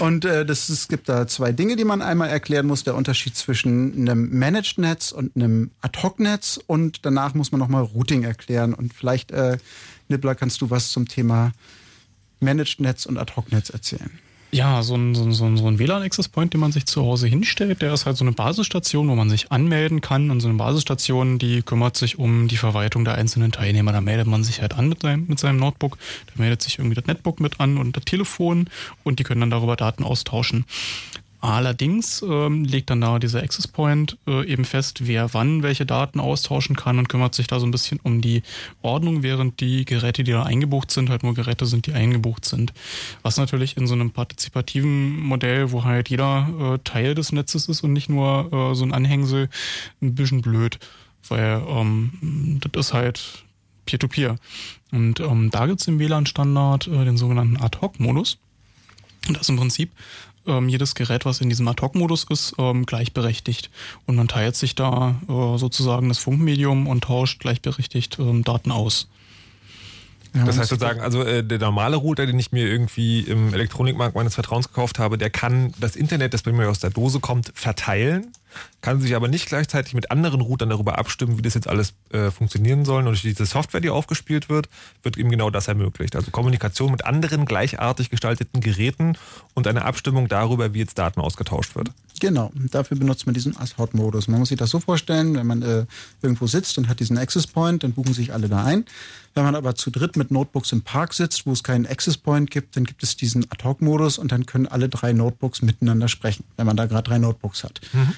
Und 0.00 0.24
äh, 0.24 0.44
das, 0.44 0.68
es 0.68 0.88
gibt 0.88 1.08
da 1.08 1.26
zwei 1.26 1.52
Dinge, 1.52 1.76
die 1.76 1.84
man 1.84 2.02
einmal 2.02 2.28
erklären 2.28 2.66
muss. 2.66 2.84
Der 2.84 2.94
Unterschied 2.94 3.36
zwischen 3.36 3.92
einem 3.96 4.30
Managed-Netz 4.30 5.12
und 5.12 5.36
einem 5.36 5.70
Ad-Hoc-Netz. 5.82 6.58
Und 6.66 7.04
danach 7.04 7.34
muss 7.34 7.52
man 7.52 7.58
nochmal 7.58 7.82
Routing 7.82 8.24
erklären. 8.24 8.74
Und 8.74 8.92
vielleicht, 8.92 9.30
äh, 9.30 9.58
Nibbler, 10.08 10.34
kannst 10.34 10.60
du 10.60 10.70
was 10.70 10.90
zum 10.90 11.06
Thema 11.08 11.52
Managed-Netz 12.40 13.06
und 13.06 13.18
Ad-Hoc-Netz 13.18 13.70
erzählen? 13.70 14.10
Ja, 14.54 14.84
so 14.84 14.94
ein, 14.94 15.16
so 15.16 15.24
ein, 15.24 15.56
so 15.56 15.66
ein 15.66 15.80
WLAN-Access 15.80 16.28
Point, 16.28 16.52
den 16.54 16.60
man 16.60 16.70
sich 16.70 16.86
zu 16.86 17.02
Hause 17.02 17.26
hinstellt, 17.26 17.82
der 17.82 17.92
ist 17.92 18.06
halt 18.06 18.16
so 18.16 18.22
eine 18.22 18.30
Basisstation, 18.30 19.08
wo 19.08 19.16
man 19.16 19.28
sich 19.28 19.50
anmelden 19.50 20.00
kann. 20.00 20.30
Und 20.30 20.38
so 20.38 20.48
eine 20.48 20.56
Basisstation, 20.56 21.40
die 21.40 21.62
kümmert 21.62 21.96
sich 21.96 22.20
um 22.20 22.46
die 22.46 22.56
Verwaltung 22.56 23.04
der 23.04 23.16
einzelnen 23.16 23.50
Teilnehmer. 23.50 23.90
Da 23.90 24.00
meldet 24.00 24.28
man 24.28 24.44
sich 24.44 24.60
halt 24.60 24.74
an 24.74 24.88
mit 24.88 25.02
seinem, 25.02 25.26
mit 25.26 25.40
seinem 25.40 25.56
Notebook. 25.56 25.98
Da 26.26 26.40
meldet 26.40 26.62
sich 26.62 26.78
irgendwie 26.78 26.94
das 26.94 27.06
Netbook 27.06 27.40
mit 27.40 27.58
an 27.58 27.78
und 27.78 27.96
das 27.96 28.04
Telefon 28.04 28.70
und 29.02 29.18
die 29.18 29.24
können 29.24 29.40
dann 29.40 29.50
darüber 29.50 29.74
Daten 29.74 30.04
austauschen. 30.04 30.66
Allerdings 31.44 32.22
ähm, 32.22 32.64
legt 32.64 32.88
dann 32.88 33.02
da 33.02 33.18
dieser 33.18 33.42
Access 33.42 33.68
Point 33.68 34.16
äh, 34.26 34.50
eben 34.50 34.64
fest, 34.64 35.06
wer 35.06 35.34
wann 35.34 35.62
welche 35.62 35.84
Daten 35.84 36.18
austauschen 36.18 36.74
kann 36.74 36.98
und 36.98 37.10
kümmert 37.10 37.34
sich 37.34 37.46
da 37.46 37.60
so 37.60 37.66
ein 37.66 37.70
bisschen 37.70 38.00
um 38.02 38.22
die 38.22 38.42
Ordnung, 38.80 39.22
während 39.22 39.60
die 39.60 39.84
Geräte, 39.84 40.24
die 40.24 40.32
da 40.32 40.44
eingebucht 40.44 40.90
sind, 40.90 41.10
halt 41.10 41.22
nur 41.22 41.34
Geräte 41.34 41.66
sind, 41.66 41.84
die 41.84 41.92
eingebucht 41.92 42.46
sind. 42.46 42.72
Was 43.20 43.36
natürlich 43.36 43.76
in 43.76 43.86
so 43.86 43.92
einem 43.92 44.10
partizipativen 44.10 45.18
Modell, 45.20 45.70
wo 45.70 45.84
halt 45.84 46.08
jeder 46.08 46.48
äh, 46.58 46.78
Teil 46.82 47.14
des 47.14 47.30
Netzes 47.30 47.68
ist 47.68 47.84
und 47.84 47.92
nicht 47.92 48.08
nur 48.08 48.50
äh, 48.50 48.74
so 48.74 48.82
ein 48.86 48.94
Anhängsel, 48.94 49.50
ein 50.00 50.14
bisschen 50.14 50.40
blöd. 50.40 50.78
Weil 51.28 51.62
ähm, 51.68 52.58
das 52.62 52.86
ist 52.86 52.94
halt 52.94 53.44
Peer-to-Peer. 53.84 54.38
-Peer. 54.92 54.96
Und 54.96 55.20
ähm, 55.20 55.50
da 55.50 55.66
gibt's 55.66 55.86
im 55.88 55.98
WLAN-Standard 55.98 56.86
äh, 56.86 57.04
den 57.04 57.18
sogenannten 57.18 57.58
Ad-Hoc-Modus. 57.58 58.38
Und 59.28 59.36
das 59.36 59.50
im 59.50 59.56
Prinzip 59.56 59.90
ähm, 60.46 60.68
jedes 60.68 60.94
Gerät, 60.94 61.24
was 61.24 61.40
in 61.40 61.48
diesem 61.48 61.66
Ad-Hoc-Modus 61.68 62.24
ist, 62.30 62.54
ähm, 62.58 62.86
gleichberechtigt. 62.86 63.70
Und 64.06 64.16
man 64.16 64.28
teilt 64.28 64.56
sich 64.56 64.74
da 64.74 65.16
äh, 65.28 65.58
sozusagen 65.58 66.08
das 66.08 66.18
Funkmedium 66.18 66.86
und 66.86 67.04
tauscht 67.04 67.40
gleichberechtigt 67.40 68.18
ähm, 68.18 68.44
Daten 68.44 68.70
aus. 68.70 69.08
Ja, 70.34 70.44
das 70.44 70.58
heißt 70.58 70.70
sozusagen, 70.70 71.00
also 71.00 71.22
äh, 71.22 71.44
der 71.44 71.58
normale 71.58 71.96
Router, 71.96 72.26
den 72.26 72.38
ich 72.38 72.50
mir 72.50 72.66
irgendwie 72.66 73.20
im 73.20 73.54
Elektronikmarkt 73.54 74.16
meines 74.16 74.34
Vertrauens 74.34 74.68
gekauft 74.68 74.98
habe, 74.98 75.16
der 75.16 75.30
kann 75.30 75.72
das 75.78 75.94
Internet, 75.94 76.34
das 76.34 76.42
bei 76.42 76.50
mir 76.50 76.68
aus 76.68 76.80
der 76.80 76.90
Dose 76.90 77.20
kommt, 77.20 77.52
verteilen 77.54 78.32
kann 78.80 79.00
sich 79.00 79.14
aber 79.16 79.28
nicht 79.28 79.46
gleichzeitig 79.46 79.94
mit 79.94 80.10
anderen 80.10 80.40
Routern 80.40 80.68
darüber 80.68 80.98
abstimmen, 80.98 81.38
wie 81.38 81.42
das 81.42 81.54
jetzt 81.54 81.68
alles 81.68 81.94
äh, 82.12 82.30
funktionieren 82.30 82.84
soll. 82.84 82.98
Und 82.98 83.06
durch 83.06 83.22
diese 83.22 83.46
Software, 83.46 83.80
die 83.80 83.90
aufgespielt 83.90 84.48
wird, 84.48 84.68
wird 85.02 85.16
eben 85.16 85.30
genau 85.30 85.50
das 85.50 85.68
ermöglicht. 85.68 86.16
Also 86.16 86.30
Kommunikation 86.30 86.90
mit 86.90 87.04
anderen 87.04 87.46
gleichartig 87.46 88.10
gestalteten 88.10 88.60
Geräten 88.60 89.16
und 89.54 89.66
eine 89.66 89.84
Abstimmung 89.84 90.28
darüber, 90.28 90.74
wie 90.74 90.80
jetzt 90.80 90.98
Daten 90.98 91.20
ausgetauscht 91.20 91.74
wird. 91.76 91.90
Genau, 92.20 92.52
dafür 92.70 92.96
benutzt 92.96 93.26
man 93.26 93.34
diesen 93.34 93.56
Asshot-Modus. 93.56 94.28
Man 94.28 94.38
muss 94.38 94.50
sich 94.50 94.58
das 94.58 94.70
so 94.70 94.78
vorstellen, 94.78 95.34
wenn 95.34 95.46
man 95.46 95.62
äh, 95.62 95.86
irgendwo 96.22 96.46
sitzt 96.46 96.78
und 96.78 96.88
hat 96.88 97.00
diesen 97.00 97.18
Access 97.18 97.46
Point, 97.46 97.82
dann 97.82 97.92
buchen 97.92 98.14
sich 98.14 98.32
alle 98.32 98.48
da 98.48 98.64
ein. 98.64 98.84
Wenn 99.34 99.44
man 99.44 99.56
aber 99.56 99.74
zu 99.74 99.90
dritt 99.90 100.16
mit 100.16 100.30
Notebooks 100.30 100.70
im 100.72 100.82
Park 100.82 101.12
sitzt, 101.12 101.44
wo 101.44 101.52
es 101.52 101.64
keinen 101.64 101.86
Access 101.86 102.16
Point 102.16 102.50
gibt, 102.50 102.76
dann 102.76 102.84
gibt 102.84 103.02
es 103.02 103.16
diesen 103.16 103.44
Ad-Hoc-Modus 103.50 104.18
und 104.18 104.30
dann 104.30 104.46
können 104.46 104.68
alle 104.68 104.88
drei 104.88 105.12
Notebooks 105.12 105.62
miteinander 105.62 106.06
sprechen, 106.06 106.44
wenn 106.56 106.66
man 106.66 106.76
da 106.76 106.86
gerade 106.86 107.08
drei 107.08 107.18
Notebooks 107.18 107.64
hat. 107.64 107.80
Mhm. 107.92 108.12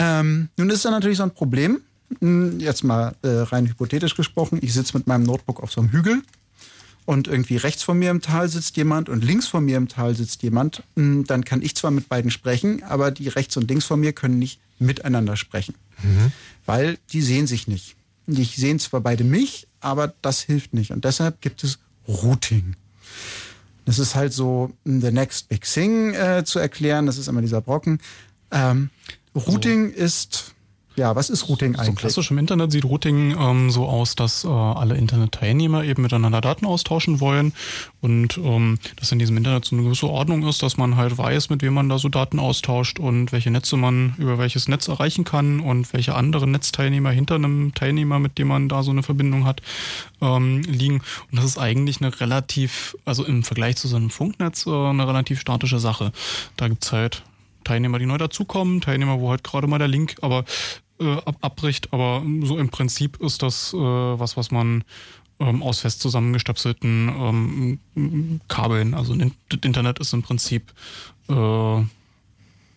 Ähm, 0.00 0.48
nun 0.56 0.70
ist 0.70 0.84
da 0.84 0.90
natürlich 0.90 1.18
so 1.18 1.24
ein 1.24 1.34
Problem. 1.34 1.80
Hm, 2.20 2.58
jetzt 2.58 2.82
mal 2.82 3.14
äh, 3.22 3.28
rein 3.28 3.68
hypothetisch 3.68 4.16
gesprochen. 4.16 4.58
Ich 4.62 4.72
sitze 4.72 4.96
mit 4.96 5.06
meinem 5.06 5.24
Notebook 5.24 5.62
auf 5.62 5.72
so 5.72 5.80
einem 5.80 5.90
Hügel 5.90 6.22
und 7.06 7.28
irgendwie 7.28 7.56
rechts 7.56 7.82
von 7.82 7.98
mir 7.98 8.10
im 8.10 8.20
Tal 8.20 8.48
sitzt 8.48 8.76
jemand 8.76 9.08
und 9.08 9.24
links 9.24 9.46
von 9.46 9.64
mir 9.64 9.76
im 9.76 9.88
Tal 9.88 10.14
sitzt 10.14 10.42
jemand. 10.42 10.82
Hm, 10.96 11.24
dann 11.26 11.44
kann 11.44 11.62
ich 11.62 11.74
zwar 11.76 11.90
mit 11.90 12.08
beiden 12.08 12.30
sprechen, 12.30 12.82
aber 12.82 13.10
die 13.10 13.28
rechts 13.28 13.56
und 13.56 13.68
links 13.68 13.84
von 13.84 14.00
mir 14.00 14.12
können 14.12 14.38
nicht 14.38 14.60
miteinander 14.78 15.36
sprechen, 15.36 15.74
mhm. 16.02 16.32
weil 16.66 16.98
die 17.12 17.20
sehen 17.20 17.46
sich 17.46 17.68
nicht. 17.68 17.96
Die 18.26 18.44
sehen 18.44 18.78
zwar 18.78 19.00
beide 19.00 19.24
mich, 19.24 19.66
aber 19.80 20.14
das 20.22 20.40
hilft 20.40 20.72
nicht. 20.72 20.92
Und 20.92 21.04
deshalb 21.04 21.40
gibt 21.40 21.64
es 21.64 21.78
Routing. 22.06 22.76
Das 23.86 23.98
ist 23.98 24.14
halt 24.14 24.32
so 24.32 24.72
hm, 24.84 25.00
the 25.00 25.10
next 25.10 25.48
big 25.48 25.62
thing 25.62 26.14
äh, 26.14 26.44
zu 26.44 26.58
erklären. 26.58 27.06
Das 27.06 27.18
ist 27.18 27.28
immer 27.28 27.42
dieser 27.42 27.60
Brocken. 27.60 27.98
Ähm, 28.52 28.90
Routing 29.34 29.90
so. 29.90 29.96
ist 29.96 30.54
ja, 30.96 31.14
was 31.14 31.30
ist 31.30 31.48
Routing 31.48 31.76
eigentlich? 31.76 31.86
So 31.86 31.92
klassisch 32.00 32.30
im 32.30 32.38
Internet 32.38 32.72
sieht 32.72 32.84
Routing 32.84 33.34
ähm, 33.38 33.70
so 33.70 33.86
aus, 33.86 34.16
dass 34.16 34.44
äh, 34.44 34.48
alle 34.48 34.96
Internetteilnehmer 34.96 35.84
eben 35.84 36.02
miteinander 36.02 36.40
Daten 36.40 36.66
austauschen 36.66 37.20
wollen 37.20 37.54
und 38.00 38.36
ähm, 38.38 38.78
dass 38.96 39.10
in 39.10 39.18
diesem 39.18 39.36
Internet 39.36 39.64
so 39.64 39.76
eine 39.76 39.84
gewisse 39.84 40.08
Ordnung 40.08 40.46
ist, 40.46 40.62
dass 40.62 40.76
man 40.76 40.96
halt 40.96 41.16
weiß, 41.16 41.48
mit 41.48 41.62
wem 41.62 41.74
man 41.74 41.88
da 41.88 41.98
so 41.98 42.08
Daten 42.08 42.38
austauscht 42.38 42.98
und 42.98 43.30
welche 43.30 43.50
Netze 43.50 43.76
man 43.76 44.14
über 44.18 44.36
welches 44.36 44.68
Netz 44.68 44.88
erreichen 44.88 45.24
kann 45.24 45.60
und 45.60 45.90
welche 45.92 46.14
anderen 46.14 46.50
Netzteilnehmer 46.50 47.12
hinter 47.12 47.36
einem 47.36 47.72
Teilnehmer, 47.72 48.18
mit 48.18 48.36
dem 48.36 48.48
man 48.48 48.68
da 48.68 48.82
so 48.82 48.90
eine 48.90 49.04
Verbindung 49.04 49.46
hat, 49.46 49.62
ähm, 50.20 50.60
liegen. 50.62 51.02
Und 51.30 51.38
das 51.38 51.44
ist 51.44 51.58
eigentlich 51.58 52.02
eine 52.02 52.20
relativ, 52.20 52.96
also 53.04 53.24
im 53.24 53.44
Vergleich 53.44 53.76
zu 53.76 53.86
so 53.86 53.96
einem 53.96 54.10
Funknetz, 54.10 54.66
äh, 54.66 54.70
eine 54.70 55.06
relativ 55.06 55.40
statische 55.40 55.78
Sache. 55.78 56.12
Da 56.56 56.68
gibt's 56.68 56.92
halt 56.92 57.22
Teilnehmer, 57.64 57.98
die 57.98 58.06
neu 58.06 58.18
dazukommen, 58.18 58.80
Teilnehmer, 58.80 59.20
wo 59.20 59.30
halt 59.30 59.44
gerade 59.44 59.66
mal 59.66 59.78
der 59.78 59.88
Link 59.88 60.16
aber 60.20 60.44
äh, 61.00 61.16
ab, 61.24 61.36
abbricht. 61.40 61.92
Aber 61.92 62.22
so 62.42 62.58
im 62.58 62.68
Prinzip 62.68 63.16
ist 63.20 63.42
das 63.42 63.72
äh, 63.72 63.76
was, 63.76 64.36
was 64.36 64.50
man 64.50 64.84
ähm, 65.40 65.62
aus 65.62 65.80
fest 65.80 66.00
zusammengestöpselten 66.00 67.78
ähm, 67.96 68.40
Kabeln. 68.48 68.94
Also 68.94 69.14
das 69.14 69.58
Internet 69.62 69.98
ist 69.98 70.12
im 70.12 70.22
Prinzip 70.22 70.72
äh, 71.28 71.82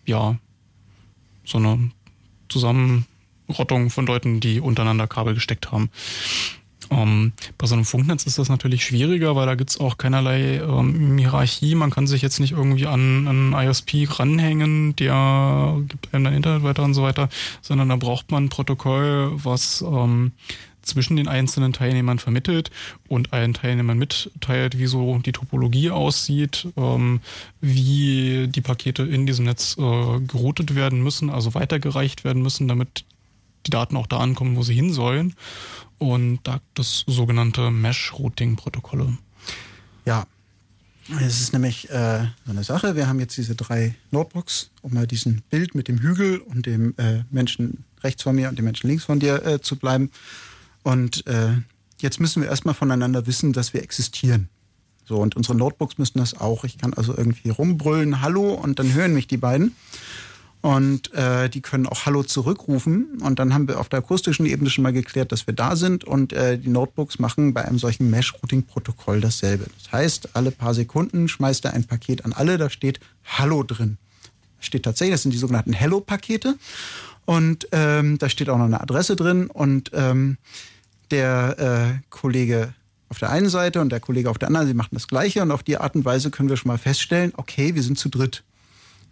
ja 0.05 0.37
so 1.45 1.57
eine 1.57 1.91
Zusammenrottung 2.49 3.89
von 3.89 4.05
Leuten, 4.05 4.39
die 4.39 4.59
untereinander 4.59 5.07
Kabel 5.07 5.33
gesteckt 5.33 5.71
haben. 5.71 5.89
Ähm, 6.91 7.33
bei 7.57 7.67
so 7.67 7.75
einem 7.75 7.85
Funknetz 7.85 8.25
ist 8.25 8.37
das 8.37 8.49
natürlich 8.49 8.85
schwieriger, 8.85 9.35
weil 9.35 9.45
da 9.45 9.55
gibt's 9.55 9.79
auch 9.79 9.97
keinerlei 9.97 10.57
ähm, 10.57 11.17
Hierarchie. 11.17 11.75
Man 11.75 11.89
kann 11.89 12.07
sich 12.07 12.21
jetzt 12.21 12.39
nicht 12.39 12.53
irgendwie 12.53 12.87
an 12.87 13.27
einen 13.27 13.53
ISP 13.53 14.07
ranhängen, 14.09 14.95
der 14.95 15.77
gibt 15.87 16.13
einem 16.13 16.23
dann 16.25 16.33
Internet 16.33 16.63
weiter 16.63 16.83
und 16.83 16.93
so 16.93 17.03
weiter, 17.03 17.29
sondern 17.61 17.89
da 17.89 17.95
braucht 17.95 18.31
man 18.31 18.45
ein 18.45 18.49
Protokoll, 18.49 19.31
was 19.35 19.81
ähm, 19.81 20.31
zwischen 20.83 21.15
den 21.15 21.27
einzelnen 21.27 21.73
Teilnehmern 21.73 22.19
vermittelt 22.19 22.69
und 23.07 23.33
allen 23.33 23.53
Teilnehmern 23.53 23.97
mitteilt, 23.97 24.77
wie 24.77 24.85
so 24.85 25.17
die 25.19 25.31
Topologie 25.31 25.89
aussieht, 25.89 26.67
ähm, 26.77 27.21
wie 27.61 28.47
die 28.49 28.61
Pakete 28.61 29.03
in 29.03 29.25
diesem 29.25 29.45
Netz 29.45 29.77
äh, 29.77 30.19
geroutet 30.19 30.75
werden 30.75 31.01
müssen, 31.01 31.29
also 31.29 31.53
weitergereicht 31.53 32.23
werden 32.23 32.43
müssen, 32.43 32.67
damit 32.67 33.05
die 33.65 33.71
Daten 33.71 33.95
auch 33.95 34.07
da 34.07 34.17
ankommen, 34.17 34.57
wo 34.57 34.63
sie 34.63 34.75
hin 34.75 34.91
sollen. 34.91 35.35
Und 35.97 36.39
da 36.43 36.59
das 36.73 37.03
sogenannte 37.07 37.71
Mesh-Routing-Protokolle. 37.71 39.17
Ja, 40.05 40.25
es 41.19 41.41
ist 41.41 41.53
nämlich 41.53 41.89
äh, 41.89 42.27
so 42.45 42.51
eine 42.51 42.63
Sache. 42.63 42.95
Wir 42.95 43.07
haben 43.07 43.19
jetzt 43.19 43.35
diese 43.37 43.55
drei 43.55 43.95
Notebooks, 44.11 44.71
um 44.81 44.93
mal 44.93 45.05
diesen 45.05 45.41
Bild 45.49 45.75
mit 45.75 45.87
dem 45.87 45.99
Hügel 45.99 46.39
und 46.39 46.65
dem 46.65 46.93
äh, 46.97 47.23
Menschen 47.29 47.83
rechts 48.03 48.23
von 48.23 48.35
mir 48.35 48.49
und 48.49 48.57
dem 48.57 48.65
Menschen 48.65 48.87
links 48.87 49.03
von 49.03 49.19
dir 49.19 49.45
äh, 49.45 49.61
zu 49.61 49.77
bleiben. 49.77 50.11
Und 50.83 51.27
äh, 51.27 51.57
jetzt 51.99 52.19
müssen 52.19 52.41
wir 52.41 52.49
erstmal 52.49 52.73
voneinander 52.73 53.27
wissen, 53.27 53.53
dass 53.53 53.73
wir 53.73 53.83
existieren. 53.83 54.49
So, 55.05 55.17
und 55.19 55.35
unsere 55.35 55.55
Notebooks 55.55 55.97
müssen 55.97 56.19
das 56.19 56.39
auch. 56.39 56.63
Ich 56.63 56.77
kann 56.77 56.93
also 56.93 57.15
irgendwie 57.15 57.49
rumbrüllen, 57.49 58.21
Hallo, 58.21 58.53
und 58.53 58.79
dann 58.79 58.93
hören 58.93 59.13
mich 59.13 59.27
die 59.27 59.37
beiden. 59.37 59.75
Und 60.63 61.13
äh, 61.13 61.49
die 61.49 61.59
können 61.59 61.87
auch 61.87 62.05
Hallo 62.05 62.23
zurückrufen. 62.23 63.21
Und 63.21 63.37
dann 63.37 63.53
haben 63.53 63.67
wir 63.67 63.81
auf 63.81 63.89
der 63.89 63.99
akustischen 63.99 64.45
Ebene 64.45 64.69
schon 64.69 64.83
mal 64.83 64.93
geklärt, 64.93 65.33
dass 65.33 65.45
wir 65.45 65.53
da 65.53 65.75
sind. 65.75 66.05
Und 66.05 66.31
äh, 66.31 66.57
die 66.57 66.69
Notebooks 66.69 67.19
machen 67.19 67.53
bei 67.53 67.65
einem 67.65 67.77
solchen 67.77 68.09
Mesh-Routing-Protokoll 68.09 69.19
dasselbe. 69.19 69.65
Das 69.77 69.91
heißt, 69.91 70.37
alle 70.37 70.51
paar 70.51 70.73
Sekunden 70.73 71.27
schmeißt 71.27 71.65
er 71.65 71.73
ein 71.73 71.83
Paket 71.83 72.23
an 72.23 72.31
alle, 72.31 72.57
da 72.57 72.69
steht 72.69 73.01
Hallo 73.25 73.63
drin. 73.63 73.97
Steht 74.61 74.83
tatsächlich, 74.83 75.15
das 75.15 75.23
sind 75.23 75.33
die 75.33 75.37
sogenannten 75.37 75.73
Hello-Pakete. 75.73 76.55
Und 77.25 77.67
ähm, 77.73 78.17
da 78.17 78.29
steht 78.29 78.47
auch 78.47 78.57
noch 78.57 78.63
eine 78.63 78.79
Adresse 78.79 79.17
drin. 79.17 79.47
Und 79.47 79.91
ähm, 79.93 80.37
der 81.11 81.99
äh, 81.99 82.01
Kollege 82.09 82.73
auf 83.09 83.19
der 83.19 83.31
einen 83.31 83.49
Seite 83.49 83.81
und 83.81 83.89
der 83.89 83.99
Kollege 83.99 84.29
auf 84.29 84.37
der 84.37 84.47
anderen, 84.47 84.67
sie 84.67 84.73
machen 84.73 84.91
das 84.93 85.09
Gleiche. 85.09 85.41
Und 85.41 85.51
auf 85.51 85.63
die 85.63 85.77
Art 85.77 85.93
und 85.95 86.05
Weise 86.05 86.31
können 86.31 86.47
wir 86.47 86.55
schon 86.55 86.69
mal 86.69 86.77
feststellen, 86.77 87.33
okay, 87.35 87.75
wir 87.75 87.83
sind 87.83 87.99
zu 87.99 88.07
dritt. 88.07 88.43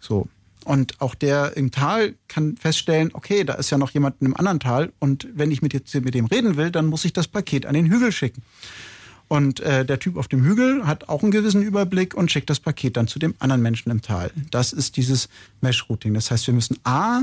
So, 0.00 0.28
und 0.62 1.00
auch 1.00 1.14
der 1.14 1.56
im 1.56 1.70
Tal 1.70 2.14
kann 2.28 2.56
feststellen, 2.56 3.10
okay, 3.12 3.44
da 3.44 3.54
ist 3.54 3.70
ja 3.70 3.78
noch 3.78 3.90
jemand 3.90 4.20
in 4.20 4.26
einem 4.26 4.36
anderen 4.36 4.60
Tal 4.60 4.92
und 4.98 5.28
wenn 5.34 5.50
ich 5.50 5.62
mit, 5.62 5.72
jetzt 5.72 5.94
mit 5.94 6.14
dem 6.14 6.26
reden 6.26 6.56
will, 6.56 6.70
dann 6.70 6.86
muss 6.86 7.04
ich 7.04 7.12
das 7.12 7.28
Paket 7.28 7.66
an 7.66 7.74
den 7.74 7.90
Hügel 7.90 8.12
schicken. 8.12 8.42
Und 9.28 9.60
äh, 9.60 9.86
der 9.86 9.98
Typ 9.98 10.18
auf 10.18 10.28
dem 10.28 10.44
Hügel 10.44 10.86
hat 10.86 11.08
auch 11.08 11.22
einen 11.22 11.32
gewissen 11.32 11.62
Überblick 11.62 12.14
und 12.14 12.30
schickt 12.30 12.50
das 12.50 12.60
Paket 12.60 12.98
dann 12.98 13.08
zu 13.08 13.18
dem 13.18 13.34
anderen 13.38 13.62
Menschen 13.62 13.90
im 13.90 14.02
Tal. 14.02 14.30
Das 14.50 14.74
ist 14.74 14.98
dieses 14.98 15.30
Mesh-Routing. 15.62 16.12
Das 16.12 16.30
heißt, 16.30 16.46
wir 16.46 16.52
müssen 16.52 16.78
A, 16.84 17.22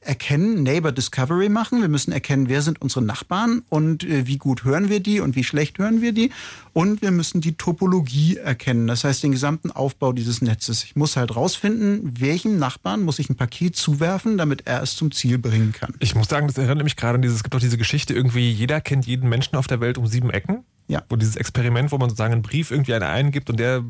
erkennen, 0.00 0.62
Neighbor 0.62 0.92
Discovery 0.92 1.48
machen. 1.48 1.82
Wir 1.82 1.88
müssen 1.88 2.12
erkennen, 2.12 2.48
wer 2.48 2.62
sind 2.62 2.80
unsere 2.80 3.02
Nachbarn 3.02 3.62
und 3.68 4.04
äh, 4.04 4.26
wie 4.26 4.38
gut 4.38 4.64
hören 4.64 4.88
wir 4.88 5.00
die 5.00 5.20
und 5.20 5.36
wie 5.36 5.44
schlecht 5.44 5.78
hören 5.78 6.00
wir 6.00 6.12
die. 6.12 6.30
Und 6.72 7.02
wir 7.02 7.10
müssen 7.10 7.40
die 7.40 7.54
Topologie 7.54 8.36
erkennen. 8.36 8.86
Das 8.86 9.04
heißt, 9.04 9.22
den 9.22 9.32
gesamten 9.32 9.70
Aufbau 9.70 10.12
dieses 10.12 10.40
Netzes. 10.40 10.84
Ich 10.84 10.96
muss 10.96 11.16
halt 11.16 11.34
rausfinden, 11.36 12.20
welchem 12.20 12.58
Nachbarn 12.58 13.02
muss 13.02 13.18
ich 13.18 13.28
ein 13.28 13.36
Paket 13.36 13.76
zuwerfen, 13.76 14.38
damit 14.38 14.66
er 14.66 14.82
es 14.82 14.96
zum 14.96 15.12
Ziel 15.12 15.38
bringen 15.38 15.72
kann. 15.72 15.94
Ich 15.98 16.14
muss 16.14 16.28
sagen, 16.28 16.46
das 16.46 16.56
erinnert 16.56 16.84
mich 16.84 16.96
gerade 16.96 17.16
an 17.16 17.22
dieses, 17.22 17.38
es 17.38 17.42
gibt 17.42 17.54
doch 17.54 17.60
diese 17.60 17.78
Geschichte 17.78 18.14
irgendwie, 18.14 18.50
jeder 18.50 18.80
kennt 18.80 19.06
jeden 19.06 19.28
Menschen 19.28 19.56
auf 19.56 19.66
der 19.66 19.80
Welt 19.80 19.98
um 19.98 20.06
sieben 20.06 20.30
Ecken. 20.30 20.64
Ja. 20.88 21.02
Wo 21.08 21.16
dieses 21.16 21.36
Experiment, 21.36 21.92
wo 21.92 21.98
man 21.98 22.08
sozusagen 22.08 22.32
einen 22.32 22.42
Brief 22.42 22.70
irgendwie 22.70 22.94
an 22.94 23.02
einen 23.02 23.30
gibt 23.30 23.50
und 23.50 23.60
der 23.60 23.84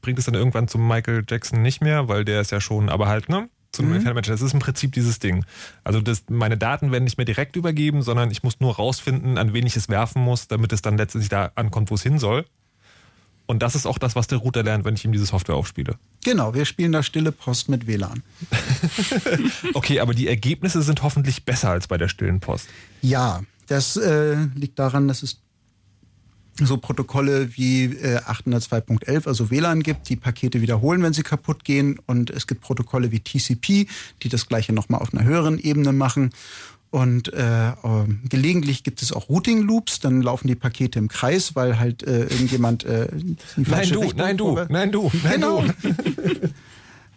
bringt 0.00 0.18
es 0.20 0.26
dann 0.26 0.34
irgendwann 0.34 0.68
zum 0.68 0.86
Michael 0.86 1.24
Jackson 1.28 1.62
nicht 1.62 1.82
mehr, 1.82 2.06
weil 2.06 2.24
der 2.24 2.40
ist 2.40 2.52
ja 2.52 2.60
schon, 2.60 2.88
aber 2.88 3.08
halt, 3.08 3.28
ne? 3.28 3.48
Zu 3.76 3.82
einem 3.82 3.90
mhm. 3.90 3.96
Entfernten 3.96 4.30
Das 4.30 4.42
ist 4.42 4.52
im 4.52 4.60
Prinzip 4.60 4.92
dieses 4.92 5.18
Ding. 5.18 5.44
Also 5.84 6.00
das, 6.00 6.24
meine 6.28 6.56
Daten 6.56 6.92
werden 6.92 7.04
nicht 7.04 7.18
mehr 7.18 7.24
direkt 7.24 7.56
übergeben, 7.56 8.02
sondern 8.02 8.30
ich 8.30 8.42
muss 8.42 8.60
nur 8.60 8.76
rausfinden, 8.76 9.38
an 9.38 9.52
wen 9.52 9.66
ich 9.66 9.76
es 9.76 9.88
werfen 9.88 10.22
muss, 10.22 10.48
damit 10.48 10.72
es 10.72 10.82
dann 10.82 10.98
letztendlich 10.98 11.28
da 11.28 11.52
ankommt, 11.54 11.90
wo 11.90 11.94
es 11.94 12.02
hin 12.02 12.18
soll. 12.18 12.44
Und 13.46 13.62
das 13.62 13.76
ist 13.76 13.86
auch 13.86 13.98
das, 13.98 14.16
was 14.16 14.26
der 14.26 14.38
Router 14.38 14.64
lernt, 14.64 14.84
wenn 14.84 14.94
ich 14.94 15.04
ihm 15.04 15.12
diese 15.12 15.26
Software 15.26 15.54
aufspiele. 15.54 15.96
Genau, 16.24 16.54
wir 16.54 16.64
spielen 16.64 16.90
da 16.90 17.04
stille 17.04 17.30
Post 17.30 17.68
mit 17.68 17.86
WLAN. 17.86 18.24
okay, 19.74 20.00
aber 20.00 20.14
die 20.14 20.26
Ergebnisse 20.26 20.82
sind 20.82 21.02
hoffentlich 21.02 21.44
besser 21.44 21.70
als 21.70 21.86
bei 21.86 21.96
der 21.96 22.08
stillen 22.08 22.40
Post. 22.40 22.68
Ja, 23.02 23.42
das 23.68 23.96
äh, 23.96 24.34
liegt 24.56 24.78
daran, 24.80 25.06
dass 25.06 25.22
es 25.22 25.42
so 26.64 26.76
Protokolle 26.78 27.56
wie 27.56 27.84
äh, 27.84 28.18
802.11, 28.18 29.26
also 29.26 29.50
WLAN 29.50 29.82
gibt, 29.82 30.08
die 30.08 30.16
Pakete 30.16 30.60
wiederholen, 30.62 31.02
wenn 31.02 31.12
sie 31.12 31.22
kaputt 31.22 31.64
gehen. 31.64 31.98
Und 32.06 32.30
es 32.30 32.46
gibt 32.46 32.62
Protokolle 32.62 33.10
wie 33.10 33.20
TCP, 33.20 33.88
die 34.22 34.28
das 34.28 34.48
gleiche 34.48 34.72
nochmal 34.72 35.02
auf 35.02 35.12
einer 35.12 35.24
höheren 35.24 35.58
Ebene 35.58 35.92
machen. 35.92 36.30
Und 36.90 37.32
äh, 37.34 37.68
äh, 37.68 37.74
gelegentlich 38.28 38.84
gibt 38.84 39.02
es 39.02 39.12
auch 39.12 39.28
Routing 39.28 39.62
Loops, 39.62 40.00
dann 40.00 40.22
laufen 40.22 40.48
die 40.48 40.54
Pakete 40.54 40.98
im 40.98 41.08
Kreis, 41.08 41.54
weil 41.54 41.78
halt 41.78 42.02
äh, 42.04 42.22
irgendjemand 42.22 42.84
äh, 42.84 43.08
nein 43.56 43.90
du, 43.90 44.12
nein 44.14 44.36
du, 44.36 44.64
nein 44.68 44.92
du, 44.92 45.10
nein 45.22 45.32
genau. 45.40 45.62
du, 45.62 45.74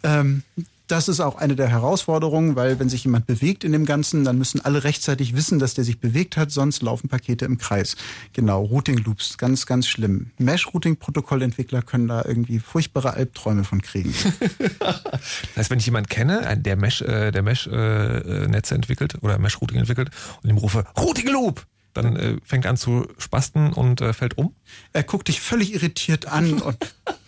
ähm, 0.02 0.42
das 0.90 1.08
ist 1.08 1.20
auch 1.20 1.36
eine 1.36 1.56
der 1.56 1.68
Herausforderungen, 1.68 2.56
weil 2.56 2.78
wenn 2.78 2.88
sich 2.88 3.04
jemand 3.04 3.26
bewegt 3.26 3.64
in 3.64 3.72
dem 3.72 3.84
Ganzen, 3.84 4.24
dann 4.24 4.38
müssen 4.38 4.60
alle 4.64 4.84
rechtzeitig 4.84 5.36
wissen, 5.36 5.58
dass 5.58 5.74
der 5.74 5.84
sich 5.84 6.00
bewegt 6.00 6.36
hat, 6.36 6.50
sonst 6.50 6.82
laufen 6.82 7.08
Pakete 7.08 7.44
im 7.44 7.58
Kreis. 7.58 7.96
Genau, 8.32 8.62
Routing 8.64 8.98
Loops, 8.98 9.38
ganz, 9.38 9.66
ganz 9.66 9.86
schlimm. 9.86 10.30
Mesh-Routing-Protokollentwickler 10.38 11.82
können 11.82 12.08
da 12.08 12.24
irgendwie 12.24 12.58
furchtbare 12.58 13.14
Albträume 13.14 13.64
von 13.64 13.82
kriegen. 13.82 14.12
das 14.80 15.56
heißt, 15.56 15.70
wenn 15.70 15.78
ich 15.78 15.86
jemanden 15.86 16.08
kenne, 16.08 16.56
der 16.56 16.76
Mesh, 16.76 17.02
äh, 17.02 17.30
der 17.30 17.42
Mesh-Netze 17.42 18.74
äh, 18.74 18.76
entwickelt 18.76 19.22
oder 19.22 19.38
Mesh-Routing 19.38 19.78
entwickelt 19.78 20.10
und 20.42 20.50
ihm 20.50 20.56
rufe, 20.56 20.84
Routing 20.98 21.28
Loop! 21.28 21.66
Dann 21.92 22.16
äh, 22.16 22.36
fängt 22.44 22.66
er 22.66 22.70
an 22.70 22.76
zu 22.76 23.08
spasten 23.18 23.72
und 23.72 24.00
äh, 24.00 24.12
fällt 24.12 24.38
um. 24.38 24.54
Er 24.92 25.02
guckt 25.02 25.28
dich 25.28 25.40
völlig 25.40 25.74
irritiert 25.74 26.26
an 26.26 26.60
und 26.60 26.76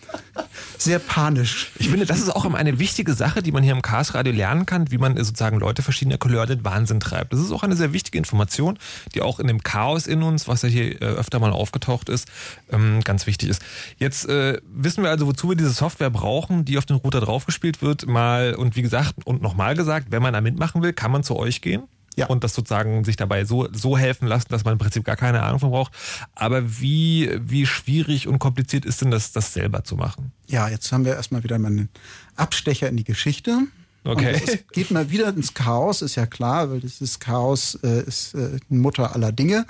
sehr 0.77 0.99
panisch. 0.99 1.71
Ich 1.79 1.89
finde, 1.89 2.05
das 2.05 2.19
ist 2.19 2.29
auch 2.29 2.45
eine 2.53 2.79
wichtige 2.79 3.13
Sache, 3.13 3.41
die 3.41 3.51
man 3.51 3.63
hier 3.63 3.73
im 3.73 3.81
Chaos 3.81 4.13
Radio 4.13 4.33
lernen 4.33 4.65
kann, 4.65 4.91
wie 4.91 4.97
man 4.97 5.17
sozusagen 5.17 5.59
Leute 5.59 5.81
verschiedener 5.81 6.17
Couleur 6.17 6.45
den 6.45 6.63
Wahnsinn 6.65 6.99
treibt. 6.99 7.33
Das 7.33 7.39
ist 7.39 7.51
auch 7.51 7.63
eine 7.63 7.75
sehr 7.75 7.93
wichtige 7.93 8.17
Information, 8.17 8.77
die 9.13 9.21
auch 9.21 9.39
in 9.39 9.47
dem 9.47 9.63
Chaos 9.63 10.07
in 10.07 10.23
uns, 10.23 10.47
was 10.47 10.61
ja 10.61 10.69
hier 10.69 11.01
äh, 11.01 11.05
öfter 11.05 11.39
mal 11.39 11.51
aufgetaucht 11.51 12.09
ist, 12.09 12.27
ähm, 12.71 13.01
ganz 13.03 13.27
wichtig 13.27 13.49
ist. 13.49 13.61
Jetzt 13.97 14.27
äh, 14.27 14.59
wissen 14.73 15.03
wir 15.03 15.09
also, 15.09 15.25
wozu 15.27 15.49
wir 15.49 15.55
diese 15.55 15.71
Software 15.71 16.09
brauchen, 16.09 16.65
die 16.65 16.77
auf 16.77 16.85
den 16.85 16.97
Router 16.97 17.21
draufgespielt 17.21 17.81
wird. 17.81 18.05
Mal 18.05 18.55
und 18.55 18.75
wie 18.75 18.81
gesagt 18.81 19.15
und 19.25 19.41
nochmal 19.41 19.75
gesagt, 19.75 20.07
wenn 20.09 20.21
man 20.21 20.33
da 20.33 20.41
mitmachen 20.41 20.81
will, 20.81 20.93
kann 20.93 21.11
man 21.11 21.23
zu 21.23 21.35
euch 21.35 21.61
gehen 21.61 21.83
ja. 22.15 22.27
und 22.27 22.43
das 22.43 22.53
sozusagen 22.53 23.03
sich 23.03 23.15
dabei 23.15 23.45
so, 23.45 23.67
so 23.71 23.97
helfen 23.97 24.27
lassen, 24.27 24.47
dass 24.49 24.63
man 24.63 24.73
im 24.73 24.77
Prinzip 24.77 25.03
gar 25.03 25.15
keine 25.15 25.43
Ahnung 25.43 25.59
von 25.59 25.71
braucht. 25.71 25.93
Aber 26.35 26.79
wie, 26.79 27.31
wie 27.41 27.65
schwierig 27.65 28.27
und 28.27 28.39
kompliziert 28.39 28.85
ist 28.85 29.01
denn 29.01 29.11
das, 29.11 29.31
das 29.31 29.53
selber 29.53 29.83
zu 29.83 29.95
machen? 29.95 30.31
Ja, 30.47 30.69
jetzt 30.69 30.91
haben 30.91 31.05
wir 31.05 31.15
erstmal 31.15 31.43
wieder 31.43 31.57
mal 31.59 31.69
einen 31.69 31.89
Abstecher 32.35 32.89
in 32.89 32.97
die 32.97 33.03
Geschichte. 33.03 33.59
Okay. 34.03 34.41
Es 34.45 34.59
geht 34.73 34.91
mal 34.91 35.09
wieder 35.11 35.29
ins 35.29 35.53
Chaos, 35.53 36.01
ist 36.01 36.15
ja 36.15 36.25
klar, 36.25 36.69
weil 36.69 36.83
ist 36.83 37.19
Chaos 37.19 37.75
äh, 37.83 38.03
ist 38.03 38.33
äh, 38.33 38.59
Mutter 38.67 39.15
aller 39.15 39.31
Dinge. 39.31 39.65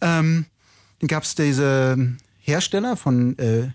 Ähm, 0.00 0.46
dann 1.00 1.08
gab 1.08 1.24
es 1.24 1.34
diese 1.34 2.14
Hersteller 2.38 2.96
von 2.96 3.36
äh, 3.38 3.70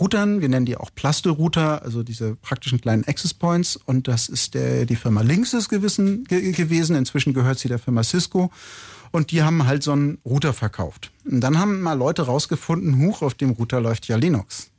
Routern. 0.00 0.40
Wir 0.40 0.48
nennen 0.48 0.66
die 0.66 0.76
auch 0.76 0.90
Plaste-Router, 0.94 1.82
also 1.82 2.02
diese 2.02 2.34
praktischen 2.36 2.80
kleinen 2.80 3.04
Access 3.06 3.34
Points. 3.34 3.76
Und 3.76 4.08
das 4.08 4.28
ist 4.28 4.54
der, 4.54 4.86
die 4.86 4.96
Firma 4.96 5.22
Linksys 5.22 5.68
gewissen, 5.68 6.24
ge 6.24 6.52
gewesen. 6.52 6.96
Inzwischen 6.96 7.34
gehört 7.34 7.58
sie 7.58 7.68
der 7.68 7.78
Firma 7.78 8.02
Cisco. 8.02 8.50
Und 9.12 9.30
die 9.32 9.42
haben 9.42 9.66
halt 9.66 9.82
so 9.82 9.92
einen 9.92 10.18
Router 10.24 10.52
verkauft. 10.52 11.10
Und 11.24 11.40
dann 11.40 11.58
haben 11.58 11.80
mal 11.80 11.94
Leute 11.94 12.22
rausgefunden, 12.22 12.98
huch, 12.98 13.22
auf 13.22 13.34
dem 13.34 13.50
Router 13.50 13.80
läuft 13.80 14.08
ja 14.08 14.16
Linux 14.16 14.69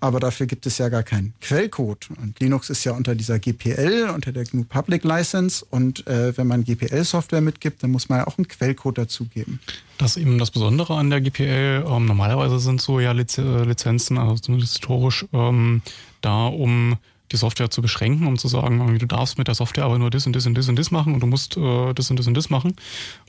aber 0.00 0.20
dafür 0.20 0.46
gibt 0.46 0.66
es 0.66 0.78
ja 0.78 0.88
gar 0.88 1.02
keinen 1.02 1.34
Quellcode. 1.40 2.08
Und 2.20 2.38
Linux 2.40 2.70
ist 2.70 2.84
ja 2.84 2.92
unter 2.92 3.14
dieser 3.14 3.38
GPL, 3.38 4.10
unter 4.14 4.32
der 4.32 4.44
GNU 4.44 4.64
Public 4.64 5.04
License. 5.04 5.64
Und 5.70 6.06
äh, 6.06 6.36
wenn 6.36 6.46
man 6.46 6.64
GPL-Software 6.64 7.40
mitgibt, 7.40 7.82
dann 7.82 7.90
muss 7.90 8.08
man 8.08 8.18
ja 8.18 8.26
auch 8.26 8.38
einen 8.38 8.48
Quellcode 8.48 8.98
dazugeben. 8.98 9.60
Das 9.98 10.16
ist 10.16 10.22
eben 10.22 10.38
das 10.38 10.50
Besondere 10.50 10.94
an 10.94 11.10
der 11.10 11.20
GPL. 11.20 11.84
Ähm, 11.88 12.06
normalerweise 12.06 12.58
sind 12.58 12.80
so 12.80 13.00
ja 13.00 13.12
äh, 13.12 13.64
Lizenzen, 13.64 14.18
also 14.18 14.36
zumindest 14.36 14.74
historisch, 14.74 15.26
ähm, 15.32 15.82
da 16.20 16.46
um 16.46 16.96
die 17.32 17.36
Software 17.36 17.70
zu 17.70 17.82
beschränken, 17.82 18.26
um 18.26 18.38
zu 18.38 18.48
sagen, 18.48 18.98
du 18.98 19.06
darfst 19.06 19.38
mit 19.38 19.48
der 19.48 19.54
Software 19.54 19.84
aber 19.84 19.98
nur 19.98 20.10
das 20.10 20.26
und 20.26 20.36
das 20.36 20.46
und 20.46 20.56
das 20.56 20.68
und 20.68 20.78
das 20.78 20.90
machen 20.90 21.14
und 21.14 21.20
du 21.20 21.26
musst 21.26 21.56
äh, 21.56 21.92
das 21.94 22.10
und 22.10 22.18
das 22.18 22.26
und 22.26 22.34
das 22.34 22.50
machen. 22.50 22.76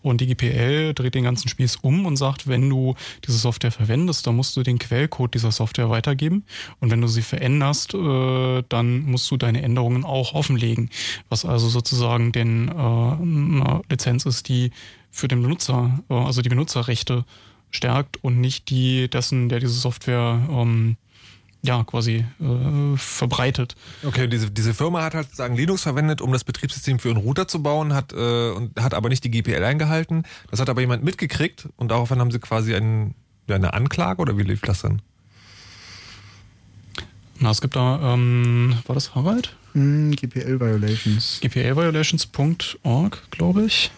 Und 0.04 0.22
die 0.22 0.28
GPL 0.28 0.94
dreht 0.94 1.16
den 1.16 1.24
ganzen 1.24 1.48
Spieß 1.48 1.78
um 1.78 2.06
und 2.06 2.18
sagt, 2.18 2.48
wenn 2.48 2.70
du 2.70 2.96
diese 3.26 3.38
Software 3.38 3.72
verwendest, 3.72 4.28
dann 4.28 4.36
musst 4.36 4.56
du 4.56 4.64
den 4.64 4.80
Quellcode 4.80 5.34
dieser 5.34 5.52
Software 5.52 5.90
weitergeben. 5.90 6.46
Und 6.80 6.92
wenn 6.92 7.02
du 7.02 7.08
sie 7.08 7.22
veränderst, 7.22 7.94
äh, 7.94 8.64
dann 8.70 9.02
musst 9.02 9.30
du 9.32 9.38
deine 9.38 9.62
Änderungen 9.62 10.06
auch 10.06 10.34
offenlegen. 10.34 10.90
Was 11.30 11.46
also 11.46 11.70
sozusagen 11.70 12.32
den, 12.32 12.70
äh, 12.70 13.80
Lizenz 13.90 14.26
ist, 14.26 14.48
die 14.50 14.72
für 15.12 15.28
den 15.28 15.42
Benutzer, 15.42 16.00
äh, 16.10 16.14
also 16.14 16.42
die 16.42 16.50
Benutzerrechte 16.50 17.26
stärkt 17.72 18.24
und 18.24 18.40
nicht 18.40 18.70
die 18.70 19.10
dessen, 19.10 19.50
der 19.50 19.60
diese 19.60 19.74
Software 19.74 20.48
ähm, 20.50 20.98
ja, 21.68 21.84
quasi 21.84 22.26
äh, 22.40 22.98
verbreitet. 22.98 23.76
Okay, 24.04 24.28
diese, 24.28 24.50
diese 24.50 24.74
Firma 24.74 25.04
hat 25.04 25.14
halt 25.14 25.36
sagen 25.36 25.56
Linux 25.56 25.84
verwendet, 25.84 26.22
um 26.22 26.32
das 26.32 26.44
Betriebssystem 26.44 26.98
für 26.98 27.10
einen 27.10 27.18
Router 27.18 27.48
zu 27.48 27.62
bauen, 27.62 27.94
hat, 27.94 28.14
äh, 28.14 28.52
und 28.52 28.82
hat 28.82 28.94
aber 28.94 29.10
nicht 29.10 29.24
die 29.24 29.30
GPL 29.30 29.64
eingehalten. 29.64 30.24
Das 30.50 30.60
hat 30.60 30.70
aber 30.70 30.82
jemand 30.82 31.04
mitgekriegt 31.04 31.68
und 31.76 31.92
daraufhin 31.92 32.20
haben 32.20 32.32
sie 32.32 32.40
quasi 32.40 32.74
einen, 32.74 33.14
ja, 33.48 33.56
eine 33.56 33.74
Anklage 33.74 34.22
oder 34.22 34.38
wie 34.38 34.44
lief 34.44 34.62
das 34.62 34.82
dann? 34.82 35.02
Na, 37.40 37.52
es 37.52 37.62
gibt 37.62 37.76
da, 37.76 38.14
ähm, 38.14 38.78
war 38.88 38.96
das 38.96 39.14
Harald? 39.14 39.56
Mm, 39.74 40.12
GPL 40.12 40.60
Violations. 40.60 41.40
GPLviolations.org, 41.42 43.30
glaube 43.30 43.66
ich. 43.66 43.92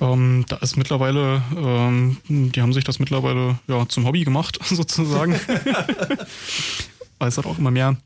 Ähm, 0.00 0.44
da 0.48 0.56
ist 0.56 0.76
mittlerweile, 0.76 1.42
ähm, 1.56 2.18
die 2.28 2.60
haben 2.62 2.72
sich 2.72 2.84
das 2.84 2.98
mittlerweile 2.98 3.58
ja, 3.66 3.88
zum 3.88 4.06
Hobby 4.06 4.24
gemacht, 4.24 4.58
sozusagen. 4.64 5.34
Weil 7.18 7.28
es 7.28 7.38
hat 7.38 7.46
auch 7.46 7.58
immer 7.58 7.70
mehr. 7.70 7.96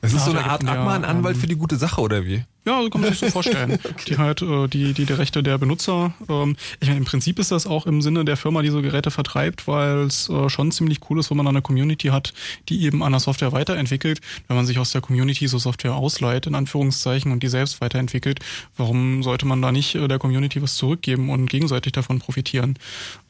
Es 0.00 0.12
ist 0.12 0.26
so 0.26 0.30
eine 0.30 0.44
Art 0.44 0.64
Abmahnanwalt 0.64 1.34
ähm, 1.34 1.40
für 1.40 1.46
die 1.48 1.56
gute 1.56 1.76
Sache, 1.76 2.00
oder 2.00 2.24
wie? 2.24 2.44
Ja, 2.68 2.82
so 2.82 2.90
kann 2.90 3.00
man 3.00 3.10
sich 3.10 3.20
so 3.20 3.30
vorstellen. 3.30 3.72
okay. 3.82 4.04
Die 4.08 4.18
halt, 4.18 4.42
äh, 4.42 4.68
die, 4.68 4.92
die, 4.92 5.06
die 5.06 5.12
Rechte 5.14 5.42
der 5.42 5.56
Benutzer. 5.56 6.12
Ähm, 6.28 6.54
ich 6.80 6.88
meine, 6.88 6.98
im 6.98 7.06
Prinzip 7.06 7.38
ist 7.38 7.50
das 7.50 7.66
auch 7.66 7.86
im 7.86 8.02
Sinne 8.02 8.26
der 8.26 8.36
Firma, 8.36 8.60
die 8.60 8.68
so 8.68 8.82
Geräte 8.82 9.10
vertreibt, 9.10 9.66
weil 9.66 10.00
es 10.00 10.28
äh, 10.28 10.50
schon 10.50 10.70
ziemlich 10.70 10.98
cool 11.08 11.18
ist, 11.18 11.30
wenn 11.30 11.38
man 11.38 11.48
eine 11.48 11.62
Community 11.62 12.08
hat, 12.08 12.34
die 12.68 12.82
eben 12.82 13.02
an 13.02 13.12
der 13.12 13.20
Software 13.20 13.52
weiterentwickelt. 13.52 14.20
Wenn 14.48 14.56
man 14.58 14.66
sich 14.66 14.78
aus 14.78 14.92
der 14.92 15.00
Community 15.00 15.48
so 15.48 15.58
Software 15.58 15.94
ausleiht, 15.94 16.46
in 16.46 16.54
Anführungszeichen, 16.54 17.32
und 17.32 17.42
die 17.42 17.48
selbst 17.48 17.80
weiterentwickelt, 17.80 18.40
warum 18.76 19.22
sollte 19.22 19.46
man 19.46 19.62
da 19.62 19.72
nicht 19.72 19.94
äh, 19.94 20.06
der 20.06 20.18
Community 20.18 20.60
was 20.60 20.76
zurückgeben 20.76 21.30
und 21.30 21.48
gegenseitig 21.48 21.92
davon 21.92 22.18
profitieren? 22.18 22.78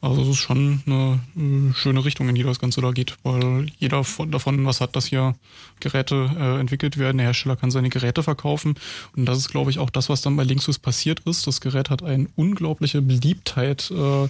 Also 0.01 0.23
es 0.23 0.27
ist 0.27 0.37
schon 0.39 0.83
eine 0.85 1.21
äh, 1.37 1.73
schöne 1.75 2.03
Richtung, 2.03 2.27
in 2.27 2.35
die 2.35 2.43
das 2.43 2.59
Ganze 2.59 2.81
da 2.81 2.91
geht, 2.91 3.15
weil 3.23 3.67
jeder 3.77 4.03
von, 4.03 4.31
davon 4.31 4.65
was 4.65 4.81
hat, 4.81 4.97
dass 4.97 5.05
hier 5.05 5.35
Geräte 5.79 6.29
entwickelt 6.59 6.97
werden. 6.97 7.17
Der 7.17 7.27
Hersteller 7.27 7.55
kann 7.55 7.71
seine 7.71 7.87
Geräte 7.87 8.21
verkaufen 8.21 8.75
und 9.15 9.28
das 9.29 9.39
ist, 9.39 9.49
glaube 9.49 9.71
ich, 9.71 9.79
auch 9.79 9.89
das, 9.89 10.09
was 10.09 10.21
dann 10.21 10.35
bei 10.35 10.43
Linksys 10.43 10.79
passiert 10.79 11.21
ist. 11.21 11.47
Das 11.47 11.61
Gerät 11.61 11.89
hat 11.89 12.03
eine 12.03 12.27
unglaubliche 12.35 13.01
Beliebtheit 13.01 13.91
äh, 13.91 14.27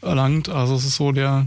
erlangt. 0.00 0.48
Also 0.48 0.74
es 0.74 0.84
ist 0.84 0.96
so 0.96 1.12
der, 1.12 1.46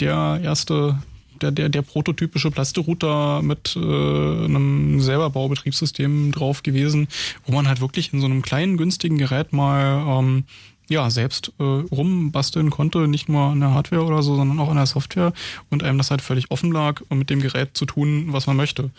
der 0.00 0.40
erste 0.42 0.98
der, 1.40 1.52
der, 1.52 1.68
der 1.68 1.82
prototypische 1.82 2.50
Plasterouter 2.50 3.42
mit 3.42 3.76
äh, 3.76 3.78
einem 3.78 5.00
selber 5.00 5.30
Baubetriebssystem 5.30 6.32
drauf 6.32 6.62
gewesen, 6.62 7.08
wo 7.46 7.52
man 7.52 7.68
halt 7.68 7.80
wirklich 7.80 8.12
in 8.12 8.20
so 8.20 8.26
einem 8.26 8.42
kleinen, 8.42 8.76
günstigen 8.76 9.18
Gerät 9.18 9.52
mal 9.52 10.18
ähm, 10.18 10.44
ja, 10.88 11.10
selbst 11.10 11.52
äh, 11.58 11.62
rumbasteln 11.62 12.70
konnte, 12.70 13.08
nicht 13.08 13.28
nur 13.28 13.42
an 13.42 13.60
der 13.60 13.72
Hardware 13.72 14.04
oder 14.04 14.22
so, 14.22 14.36
sondern 14.36 14.58
auch 14.58 14.70
an 14.70 14.76
der 14.76 14.86
Software 14.86 15.32
und 15.70 15.82
einem 15.82 15.98
das 15.98 16.10
halt 16.10 16.22
völlig 16.22 16.50
offen 16.50 16.72
lag, 16.72 17.02
um 17.08 17.18
mit 17.18 17.30
dem 17.30 17.40
Gerät 17.40 17.76
zu 17.76 17.86
tun, 17.86 18.32
was 18.32 18.46
man 18.46 18.56
möchte. 18.56 18.90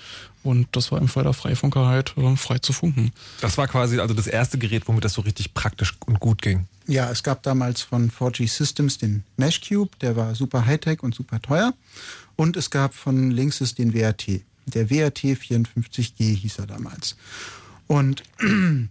Und 0.44 0.68
das 0.72 0.92
war 0.92 1.00
im 1.00 1.08
Fall 1.08 1.24
der 1.24 1.34
Freifunker 1.34 1.88
halt 1.88 2.16
äh, 2.18 2.36
frei 2.36 2.60
zu 2.60 2.74
funken. 2.74 3.12
Das 3.42 3.58
war 3.58 3.68
quasi 3.68 4.00
also 4.00 4.14
das 4.14 4.28
erste 4.28 4.58
Gerät, 4.58 4.88
womit 4.88 5.04
das 5.04 5.14
so 5.14 5.22
richtig 5.22 5.54
praktisch 5.54 5.96
und 6.06 6.20
gut 6.20 6.42
ging. 6.42 6.68
Ja, 6.88 7.10
es 7.12 7.24
gab 7.24 7.44
damals 7.44 7.82
von 7.82 8.10
4G 8.10 8.48
Systems 8.48 8.98
den 8.98 9.24
Mesh 9.38 9.62
Cube, 9.62 9.92
der 10.02 10.16
war 10.16 10.34
super 10.36 10.66
Hightech 10.66 11.04
und 11.04 11.14
super 11.14 11.42
teuer. 11.42 11.74
Und 12.36 12.56
es 12.56 12.70
gab 12.70 12.94
von 12.94 13.32
Linksys 13.32 13.76
den 13.76 13.94
WRT. 13.94 14.42
Der 14.66 14.90
WRT 14.90 15.20
54G 15.20 16.36
hieß 16.36 16.60
er 16.60 16.68
damals. 16.68 17.16
Und 17.88 18.24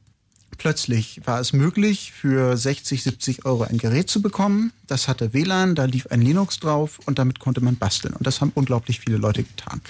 Plötzlich 0.59 1.21
war 1.25 1.41
es 1.41 1.53
möglich, 1.53 2.13
für 2.13 2.57
60, 2.57 3.05
70 3.05 3.45
Euro 3.45 3.63
ein 3.63 3.79
Gerät 3.79 4.11
zu 4.11 4.21
bekommen. 4.21 4.73
Das 4.89 5.07
hatte 5.07 5.33
WLAN, 5.33 5.77
da 5.77 5.85
lief 5.85 6.09
ein 6.09 6.21
Linux 6.21 6.59
drauf 6.59 6.99
und 7.07 7.21
damit 7.21 7.39
konnte 7.39 7.61
man 7.61 7.77
basteln. 7.77 8.13
Und 8.15 8.27
das 8.27 8.41
haben 8.41 8.51
unglaublich 8.55 8.99
viele 8.99 9.19
Leute 9.19 9.45
getan. 9.45 9.81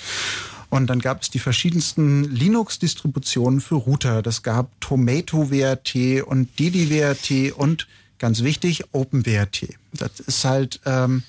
Und 0.69 0.89
dann 0.89 0.99
gab 0.99 1.23
es 1.23 1.31
die 1.31 1.39
verschiedensten 1.39 2.25
Linux-Distributionen 2.25 3.63
für 3.63 3.77
Router. 3.77 4.21
Das 4.21 4.43
gab 4.43 4.79
Tomato 4.83 5.51
WRT 5.51 6.23
und 6.27 6.59
Didi 6.59 6.91
WRT 6.91 7.53
und 7.57 7.89
ganz 8.19 8.43
wichtig 8.43 8.85
OpenWRT. 8.93 9.69
Das 9.95 10.21
ist 10.21 10.45
halt 10.45 10.81
ähm, 10.85 11.23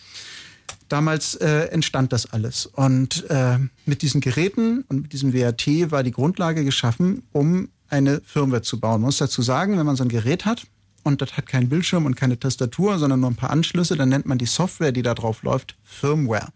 damals 0.89 1.35
äh, 1.35 1.69
entstand 1.69 2.11
das 2.11 2.33
alles. 2.33 2.65
Und 2.65 3.29
äh, 3.29 3.59
mit 3.85 4.01
diesen 4.01 4.19
Geräten 4.19 4.83
und 4.89 5.03
mit 5.03 5.13
diesem 5.13 5.31
WRT 5.31 5.91
war 5.91 6.03
die 6.03 6.11
Grundlage 6.11 6.65
geschaffen, 6.65 7.23
um 7.31 7.69
eine 7.89 8.21
Firmware 8.25 8.61
zu 8.61 8.79
bauen. 8.79 9.01
Man 9.01 9.07
muss 9.07 9.17
dazu 9.17 9.41
sagen, 9.41 9.77
wenn 9.77 9.85
man 9.85 9.95
so 9.95 10.03
ein 10.03 10.09
Gerät 10.09 10.45
hat 10.45 10.67
und 11.03 11.21
das 11.21 11.37
hat 11.37 11.47
keinen 11.47 11.69
Bildschirm 11.69 12.05
und 12.05 12.15
keine 12.15 12.39
Tastatur, 12.39 12.99
sondern 12.99 13.19
nur 13.19 13.29
ein 13.29 13.35
paar 13.35 13.49
Anschlüsse, 13.49 13.95
dann 13.95 14.09
nennt 14.09 14.25
man 14.25 14.37
die 14.37 14.45
Software, 14.45 14.91
die 14.91 15.01
da 15.01 15.13
drauf 15.13 15.43
läuft, 15.43 15.75
Firmware. 15.83 16.49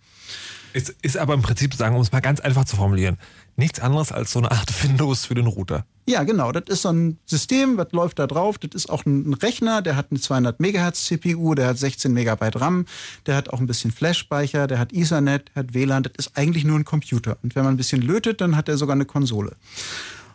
Es 0.74 0.90
ist 0.90 1.18
aber 1.18 1.36
im 1.36 1.44
Prinzip 1.44 1.76
sagen, 1.76 1.96
um 1.96 2.02
es 2.02 2.12
mal 2.12 2.20
ganz 2.20 2.40
einfach 2.40 2.66
zu 2.66 2.76
formulieren, 2.76 3.18
nichts 3.56 3.80
anderes 3.80 4.12
als 4.12 4.32
so 4.32 4.40
eine 4.40 4.52
Art 4.52 4.84
Windows 4.84 5.26
für 5.26 5.36
den 5.36 5.46
Router. 5.46 5.86
Ja, 6.06 6.24
genau. 6.24 6.52
Das 6.52 6.64
ist 6.68 6.82
so 6.82 6.90
ein 6.90 7.20
System, 7.26 7.78
was 7.78 7.92
läuft 7.92 8.20
da 8.20 8.28
drauf. 8.28 8.58
Das 8.58 8.72
ist 8.74 8.90
auch 8.90 9.06
ein 9.06 9.34
Rechner, 9.36 9.82
der 9.82 9.96
hat 9.96 10.08
eine 10.10 10.20
200 10.20 10.60
Megahertz 10.60 11.06
CPU, 11.06 11.54
der 11.54 11.68
hat 11.68 11.78
16 11.78 12.12
Megabyte 12.12 12.60
RAM, 12.60 12.86
der 13.26 13.36
hat 13.36 13.52
auch 13.52 13.60
ein 13.60 13.68
bisschen 13.68 13.92
Flash-Speicher, 13.92 14.68
der 14.68 14.80
hat 14.80 14.92
Ethernet, 14.92 15.52
hat 15.56 15.74
WLAN. 15.74 16.04
Das 16.04 16.14
ist 16.18 16.38
eigentlich 16.38 16.66
nur 16.66 16.78
ein 16.78 16.86
Computer. 16.86 17.38
Und 17.44 17.56
wenn 17.56 17.64
man 17.64 17.76
ein 17.76 17.78
bisschen 17.78 18.02
lötet, 18.02 18.42
dann 18.42 18.58
hat 18.58 18.68
er 18.68 18.78
sogar 18.78 18.96
eine 18.96 19.06
Konsole. 19.06 19.56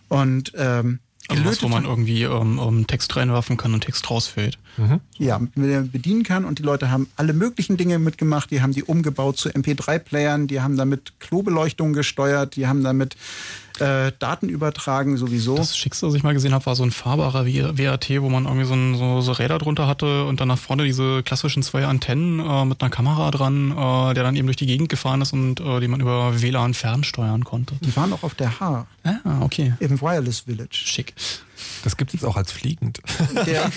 Und 0.09 0.53
ähm, 0.57 1.01
also 1.29 1.45
was, 1.45 1.63
wo 1.63 1.69
man 1.69 1.85
irgendwie 1.85 2.23
ähm, 2.23 2.59
um, 2.59 2.87
Text 2.87 3.15
reinwerfen 3.17 3.57
kann 3.57 3.75
und 3.75 3.85
Text 3.85 4.09
rausfällt. 4.11 4.59
Mhm. 4.79 5.01
Ja, 5.19 5.41
bedienen 5.55 6.23
kann 6.23 6.45
und 6.45 6.59
die 6.59 6.63
Leute 6.63 6.91
haben 6.91 7.09
alle 7.17 7.33
möglichen 7.33 7.77
Dinge 7.77 7.99
mitgemacht. 7.99 8.51
Die 8.51 8.63
haben 8.63 8.73
die 8.73 8.85
umgebaut 8.85 9.37
zu 9.37 9.49
MP3-Playern, 9.51 10.47
die 10.47 10.61
haben 10.61 10.77
damit 10.77 11.19
Klobeleuchtungen 11.21 11.93
gesteuert, 11.93 12.57
die 12.57 12.67
haben 12.67 12.85
damit 12.85 13.17
äh, 13.81 14.13
Daten 14.19 14.49
übertragen 14.49 15.17
sowieso. 15.17 15.57
Das 15.57 15.77
Schickste, 15.77 16.07
was 16.07 16.15
ich 16.15 16.23
mal 16.23 16.35
gesehen 16.35 16.53
habe, 16.53 16.67
war 16.67 16.75
so 16.75 16.83
ein 16.83 16.91
fahrbarer 16.91 17.47
WAT, 17.47 18.11
wo 18.21 18.29
man 18.29 18.45
irgendwie 18.45 18.67
so, 18.67 18.75
ein, 18.75 18.97
so, 18.97 19.21
so 19.21 19.33
Räder 19.33 19.59
drunter 19.59 19.87
hatte 19.87 20.25
und 20.25 20.41
dann 20.41 20.49
nach 20.49 20.59
vorne 20.59 20.85
diese 20.85 21.23
klassischen 21.23 21.63
zwei 21.63 21.87
Antennen 21.87 22.41
äh, 22.41 22.65
mit 22.65 22.81
einer 22.81 22.91
Kamera 22.91 23.31
dran, 23.31 23.71
äh, 23.71 24.15
der 24.15 24.25
dann 24.25 24.37
eben 24.37 24.47
durch 24.47 24.57
die 24.57 24.67
Gegend 24.67 24.89
gefahren 24.89 25.21
ist 25.21 25.33
und 25.33 25.61
äh, 25.61 25.81
die 25.81 25.89
man 25.89 26.01
über 26.01 26.41
WLAN 26.41 26.75
fernsteuern 26.75 27.45
konnte. 27.45 27.77
Die 27.81 27.95
waren 27.97 28.13
auch 28.13 28.23
auf 28.23 28.35
der 28.35 28.61
H. 28.61 28.87
Ah, 29.05 29.41
okay. 29.41 29.75
Im 29.81 30.01
Wireless 30.01 30.41
Village. 30.41 30.69
Schick. 30.73 31.15
Das 31.85 31.97
gibt 31.97 32.11
es 32.11 32.21
jetzt 32.21 32.25
auch 32.25 32.37
als 32.37 32.53
fliegend. 32.53 33.01
Der, 33.47 33.71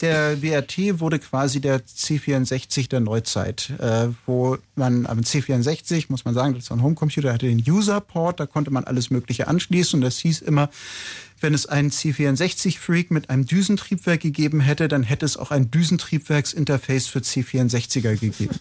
der 0.00 0.42
WRT 0.42 1.00
wurde 1.00 1.18
quasi 1.18 1.60
der 1.60 1.84
C64 1.84 2.88
der 2.88 3.00
Neuzeit, 3.00 3.70
äh, 3.78 4.08
wo 4.26 4.58
man 4.74 5.06
am 5.06 5.20
C64, 5.20 6.06
muss 6.08 6.24
man 6.24 6.34
sagen, 6.34 6.54
das 6.54 6.64
ist 6.64 6.72
ein 6.72 6.82
Homecomputer, 6.82 7.32
hatte 7.32 7.46
den 7.46 7.62
User-Port, 7.66 8.40
da 8.40 8.46
konnte 8.46 8.70
man 8.70 8.84
alles 8.84 9.10
Mögliche 9.10 9.48
anschließen 9.48 9.98
und 9.98 10.02
das 10.02 10.18
hieß 10.18 10.40
immer, 10.40 10.70
wenn 11.40 11.54
es 11.54 11.66
einen 11.66 11.90
C64-Freak 11.90 13.10
mit 13.10 13.30
einem 13.30 13.46
Düsentriebwerk 13.46 14.20
gegeben 14.20 14.60
hätte, 14.60 14.88
dann 14.88 15.02
hätte 15.02 15.26
es 15.26 15.36
auch 15.36 15.50
ein 15.50 15.70
Düsentriebwerksinterface 15.70 17.08
für 17.08 17.20
C64er 17.20 18.16
gegeben. 18.16 18.54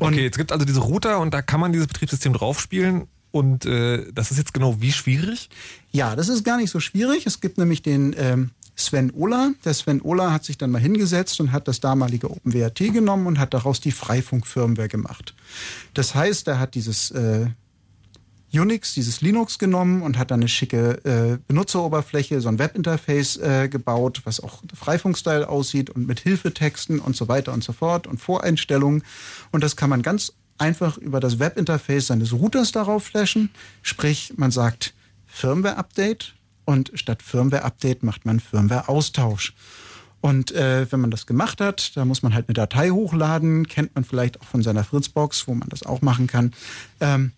Okay, 0.00 0.24
jetzt 0.24 0.38
gibt 0.38 0.50
also 0.50 0.64
diese 0.64 0.80
Router 0.80 1.20
und 1.20 1.32
da 1.32 1.40
kann 1.40 1.60
man 1.60 1.72
dieses 1.72 1.86
Betriebssystem 1.86 2.32
draufspielen 2.32 3.06
und 3.32 3.66
äh, 3.66 4.12
das 4.12 4.30
ist 4.30 4.38
jetzt 4.38 4.54
genau 4.54 4.80
wie 4.80 4.92
schwierig? 4.92 5.50
Ja, 5.90 6.14
das 6.14 6.28
ist 6.28 6.44
gar 6.44 6.58
nicht 6.58 6.70
so 6.70 6.80
schwierig. 6.80 7.26
Es 7.26 7.40
gibt 7.40 7.58
nämlich 7.58 7.82
den 7.82 8.14
ähm, 8.16 8.50
Sven 8.76 9.10
Ola. 9.14 9.52
Der 9.64 9.74
Sven 9.74 10.02
Ola 10.02 10.32
hat 10.32 10.44
sich 10.44 10.58
dann 10.58 10.70
mal 10.70 10.80
hingesetzt 10.80 11.40
und 11.40 11.50
hat 11.50 11.66
das 11.66 11.80
damalige 11.80 12.30
OpenWRT 12.30 12.92
genommen 12.92 13.26
und 13.26 13.38
hat 13.38 13.54
daraus 13.54 13.80
die 13.80 13.90
Freifunk-Firmware 13.90 14.88
gemacht. 14.88 15.34
Das 15.94 16.14
heißt, 16.14 16.46
er 16.48 16.58
hat 16.58 16.74
dieses 16.74 17.10
äh, 17.10 17.46
Unix, 18.52 18.92
dieses 18.92 19.22
Linux 19.22 19.58
genommen 19.58 20.02
und 20.02 20.18
hat 20.18 20.30
dann 20.30 20.40
eine 20.40 20.48
schicke 20.48 21.02
äh, 21.04 21.38
Benutzeroberfläche, 21.48 22.40
so 22.42 22.48
ein 22.48 22.58
Webinterface 22.58 23.38
äh, 23.38 23.68
gebaut, 23.68 24.22
was 24.24 24.40
auch 24.40 24.62
Freifunk-Style 24.74 25.48
aussieht 25.48 25.88
und 25.88 26.06
mit 26.06 26.20
Hilfetexten 26.20 26.98
und 26.98 27.16
so 27.16 27.28
weiter 27.28 27.54
und 27.54 27.64
so 27.64 27.72
fort 27.72 28.06
und 28.06 28.20
Voreinstellungen. 28.20 29.04
Und 29.52 29.64
das 29.64 29.76
kann 29.76 29.88
man 29.88 30.02
ganz 30.02 30.34
einfach 30.58 30.98
über 30.98 31.20
das 31.20 31.38
Webinterface 31.38 32.08
seines 32.08 32.32
Routers 32.32 32.72
darauf 32.72 33.04
flashen. 33.04 33.50
Sprich, 33.82 34.34
man 34.36 34.50
sagt 34.50 34.94
Firmware-Update 35.26 36.34
und 36.64 36.92
statt 36.94 37.22
Firmware-Update 37.22 38.02
macht 38.02 38.24
man 38.24 38.40
Firmware-Austausch. 38.40 39.54
Und 40.20 40.52
äh, 40.52 40.86
wenn 40.90 41.00
man 41.00 41.10
das 41.10 41.26
gemacht 41.26 41.60
hat, 41.60 41.96
da 41.96 42.04
muss 42.04 42.22
man 42.22 42.32
halt 42.32 42.48
eine 42.48 42.54
Datei 42.54 42.90
hochladen, 42.90 43.66
kennt 43.66 43.94
man 43.96 44.04
vielleicht 44.04 44.40
auch 44.40 44.44
von 44.44 44.62
seiner 44.62 44.84
Fritzbox, 44.84 45.48
wo 45.48 45.54
man 45.54 45.68
das 45.68 45.82
auch 45.82 46.00
machen 46.00 46.28
kann. 46.28 46.52
Ähm, 47.00 47.32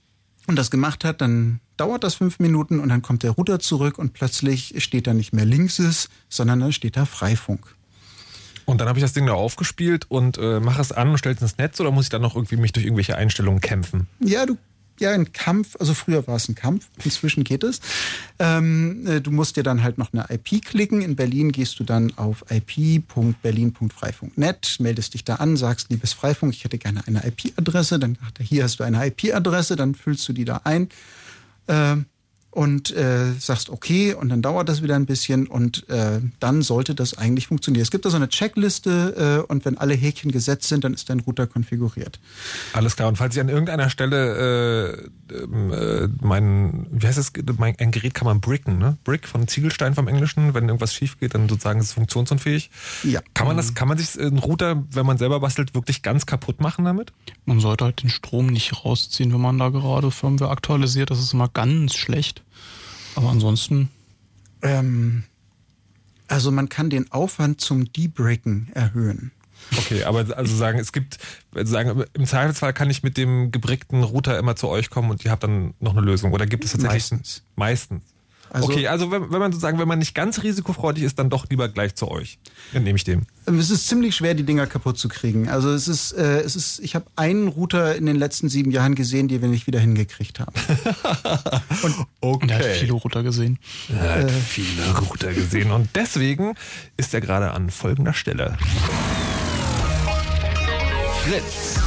und 0.46 0.56
das 0.56 0.70
gemacht 0.70 1.04
hat, 1.04 1.22
dann 1.22 1.60
dauert 1.78 2.04
das 2.04 2.16
fünf 2.16 2.38
Minuten 2.38 2.80
und 2.80 2.90
dann 2.90 3.00
kommt 3.00 3.22
der 3.22 3.30
Router 3.30 3.58
zurück 3.58 3.98
und 3.98 4.12
plötzlich 4.12 4.74
steht 4.84 5.06
da 5.06 5.14
nicht 5.14 5.32
mehr 5.32 5.46
Linksys, 5.46 6.10
sondern 6.28 6.60
dann 6.60 6.72
steht 6.72 6.98
da 6.98 7.06
Freifunk. 7.06 7.74
Und 8.64 8.80
dann 8.80 8.88
habe 8.88 8.98
ich 8.98 9.04
das 9.04 9.12
Ding 9.12 9.26
da 9.26 9.32
aufgespielt 9.32 10.10
und 10.10 10.38
äh, 10.38 10.60
mache 10.60 10.80
es 10.80 10.92
an 10.92 11.10
und 11.10 11.18
stelle 11.18 11.34
es 11.34 11.42
ins 11.42 11.58
Netz 11.58 11.80
oder 11.80 11.90
muss 11.90 12.04
ich 12.04 12.10
dann 12.10 12.22
noch 12.22 12.34
irgendwie 12.34 12.56
mich 12.56 12.72
durch 12.72 12.86
irgendwelche 12.86 13.16
Einstellungen 13.16 13.60
kämpfen? 13.60 14.06
Ja, 14.20 14.46
du 14.46 14.56
ja 15.00 15.12
ein 15.12 15.32
Kampf, 15.32 15.76
also 15.78 15.94
früher 15.94 16.26
war 16.26 16.34
es 16.36 16.48
ein 16.48 16.54
Kampf, 16.54 16.88
inzwischen 17.04 17.44
geht 17.44 17.62
es. 17.64 17.80
Ähm, 18.38 19.06
äh, 19.06 19.20
du 19.20 19.30
musst 19.30 19.56
dir 19.56 19.62
dann 19.62 19.82
halt 19.82 19.98
noch 19.98 20.10
eine 20.12 20.26
IP 20.30 20.64
klicken. 20.64 21.02
In 21.02 21.16
Berlin 21.16 21.52
gehst 21.52 21.78
du 21.80 21.84
dann 21.84 22.12
auf 22.16 22.44
ip.berlin.freifunk.net, 22.50 24.76
meldest 24.78 25.14
dich 25.14 25.24
da 25.24 25.36
an, 25.36 25.56
sagst, 25.56 25.88
liebes 25.90 26.12
Freifunk, 26.12 26.52
ich 26.54 26.64
hätte 26.64 26.76
gerne 26.78 27.06
eine 27.06 27.26
IP-Adresse. 27.26 27.98
Dann 27.98 28.18
sagt 28.20 28.40
er, 28.40 28.44
hier 28.44 28.64
hast 28.64 28.80
du 28.80 28.84
eine 28.84 29.06
IP-Adresse, 29.06 29.76
dann 29.76 29.94
füllst 29.94 30.28
du 30.28 30.32
die 30.32 30.44
da 30.44 30.60
ein. 30.64 30.88
Ähm, 31.66 32.04
und 32.54 32.94
äh, 32.94 33.32
sagst 33.38 33.68
okay 33.68 34.14
und 34.14 34.28
dann 34.28 34.40
dauert 34.40 34.68
das 34.68 34.80
wieder 34.80 34.94
ein 34.94 35.06
bisschen 35.06 35.48
und 35.48 35.88
äh, 35.88 36.20
dann 36.38 36.62
sollte 36.62 36.94
das 36.94 37.18
eigentlich 37.18 37.48
funktionieren. 37.48 37.82
Es 37.82 37.90
gibt 37.90 38.04
da 38.04 38.10
so 38.10 38.16
eine 38.16 38.28
Checkliste 38.28 39.42
äh, 39.46 39.52
und 39.52 39.64
wenn 39.64 39.76
alle 39.76 39.94
Häkchen 39.94 40.30
gesetzt 40.30 40.68
sind, 40.68 40.84
dann 40.84 40.94
ist 40.94 41.10
dein 41.10 41.18
Router 41.20 41.48
konfiguriert. 41.48 42.20
Alles 42.72 42.94
klar. 42.94 43.08
Und 43.08 43.16
falls 43.16 43.34
ich 43.34 43.40
an 43.40 43.48
irgendeiner 43.48 43.90
Stelle 43.90 45.10
äh, 45.32 45.34
äh, 45.34 46.08
mein, 46.20 46.86
wie 46.92 47.06
heißt 47.06 47.18
das, 47.18 47.32
mein, 47.58 47.74
ein 47.78 47.90
Gerät 47.90 48.14
kann 48.14 48.26
man 48.26 48.40
bricken, 48.40 48.78
ne? 48.78 48.98
Brick 49.02 49.26
von 49.26 49.48
Ziegelstein 49.48 49.94
vom 49.94 50.06
Englischen, 50.06 50.54
wenn 50.54 50.68
irgendwas 50.68 50.94
schief 50.94 51.18
geht, 51.18 51.34
dann 51.34 51.48
sozusagen 51.48 51.80
ist 51.80 51.86
es 51.86 51.92
funktionsunfähig. 51.94 52.70
Ja. 53.02 53.20
Kann 53.34 53.48
man 53.48 53.56
das, 53.56 53.74
kann 53.74 53.88
man 53.88 53.98
sich 53.98 54.18
einen 54.20 54.38
Router, 54.38 54.84
wenn 54.92 55.06
man 55.06 55.18
selber 55.18 55.40
bastelt, 55.40 55.74
wirklich 55.74 56.02
ganz 56.02 56.24
kaputt 56.26 56.60
machen 56.60 56.84
damit? 56.84 57.12
Man 57.46 57.58
sollte 57.58 57.84
halt 57.84 58.02
den 58.02 58.10
Strom 58.10 58.46
nicht 58.46 58.84
rausziehen, 58.84 59.32
wenn 59.32 59.40
man 59.40 59.58
da 59.58 59.70
gerade 59.70 60.12
Firmware 60.12 60.50
aktualisiert. 60.50 61.10
Das 61.10 61.18
ist 61.18 61.34
immer 61.34 61.48
ganz 61.48 61.94
schlecht. 61.94 62.43
Aber 63.14 63.30
ansonsten. 63.30 63.90
Ähm, 64.62 65.24
also 66.28 66.50
man 66.50 66.68
kann 66.68 66.90
den 66.90 67.12
Aufwand 67.12 67.60
zum 67.60 67.92
Debricken 67.92 68.70
erhöhen. 68.74 69.30
Okay, 69.78 70.04
aber 70.04 70.36
also 70.36 70.54
sagen, 70.54 70.78
es 70.78 70.92
gibt, 70.92 71.18
sagen, 71.54 72.04
im 72.12 72.26
Zweifelsfall 72.26 72.72
kann 72.72 72.90
ich 72.90 73.02
mit 73.02 73.16
dem 73.16 73.50
gebrickten 73.50 74.02
Router 74.02 74.38
immer 74.38 74.56
zu 74.56 74.68
euch 74.68 74.90
kommen 74.90 75.10
und 75.10 75.24
ihr 75.24 75.30
habt 75.30 75.42
dann 75.42 75.74
noch 75.80 75.96
eine 75.96 76.02
Lösung. 76.02 76.32
Oder 76.32 76.46
gibt 76.46 76.64
es 76.64 76.72
tatsächlich 76.72 77.10
meistens? 77.10 77.42
Meistens. 77.56 78.13
Also, 78.54 78.68
okay, 78.68 78.86
also 78.86 79.10
wenn, 79.10 79.32
wenn 79.32 79.40
man 79.40 79.50
sozusagen, 79.50 79.80
wenn 79.80 79.88
man 79.88 79.98
nicht 79.98 80.14
ganz 80.14 80.44
risikofreudig 80.44 81.02
ist, 81.02 81.18
dann 81.18 81.28
doch 81.28 81.50
lieber 81.50 81.68
gleich 81.68 81.96
zu 81.96 82.08
euch. 82.08 82.38
Dann 82.72 82.84
nehme 82.84 82.96
ich 82.96 83.02
dem. 83.02 83.22
Es 83.46 83.68
ist 83.68 83.88
ziemlich 83.88 84.14
schwer, 84.14 84.34
die 84.34 84.44
Dinger 84.44 84.68
kaputt 84.68 84.96
zu 84.96 85.08
kriegen. 85.08 85.48
Also 85.48 85.72
es 85.72 85.88
ist, 85.88 86.12
äh, 86.12 86.40
es 86.42 86.54
ist, 86.54 86.78
ich 86.78 86.94
habe 86.94 87.04
einen 87.16 87.48
Router 87.48 87.96
in 87.96 88.06
den 88.06 88.14
letzten 88.14 88.48
sieben 88.48 88.70
Jahren 88.70 88.94
gesehen, 88.94 89.26
die 89.26 89.42
wir 89.42 89.48
nicht 89.48 89.66
wieder 89.66 89.80
hingekriegt 89.80 90.38
haben. 90.38 90.52
und, 91.82 91.94
okay. 92.20 92.44
und 92.44 92.50
er 92.52 92.58
hat 92.58 92.64
viele 92.76 92.92
Router 92.92 93.24
gesehen. 93.24 93.58
Er 93.88 94.22
hat 94.22 94.30
äh, 94.30 94.32
viele 94.32 94.98
Router 95.00 95.32
gesehen 95.32 95.72
und 95.72 95.88
deswegen 95.96 96.54
ist 96.96 97.12
er 97.12 97.20
gerade 97.20 97.50
an 97.50 97.70
folgender 97.70 98.14
Stelle. 98.14 98.56
Fritz. 101.24 101.80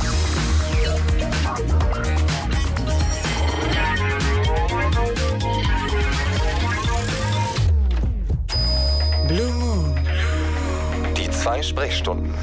Zwei 11.47 11.63
Sprechstunden. 11.63 12.33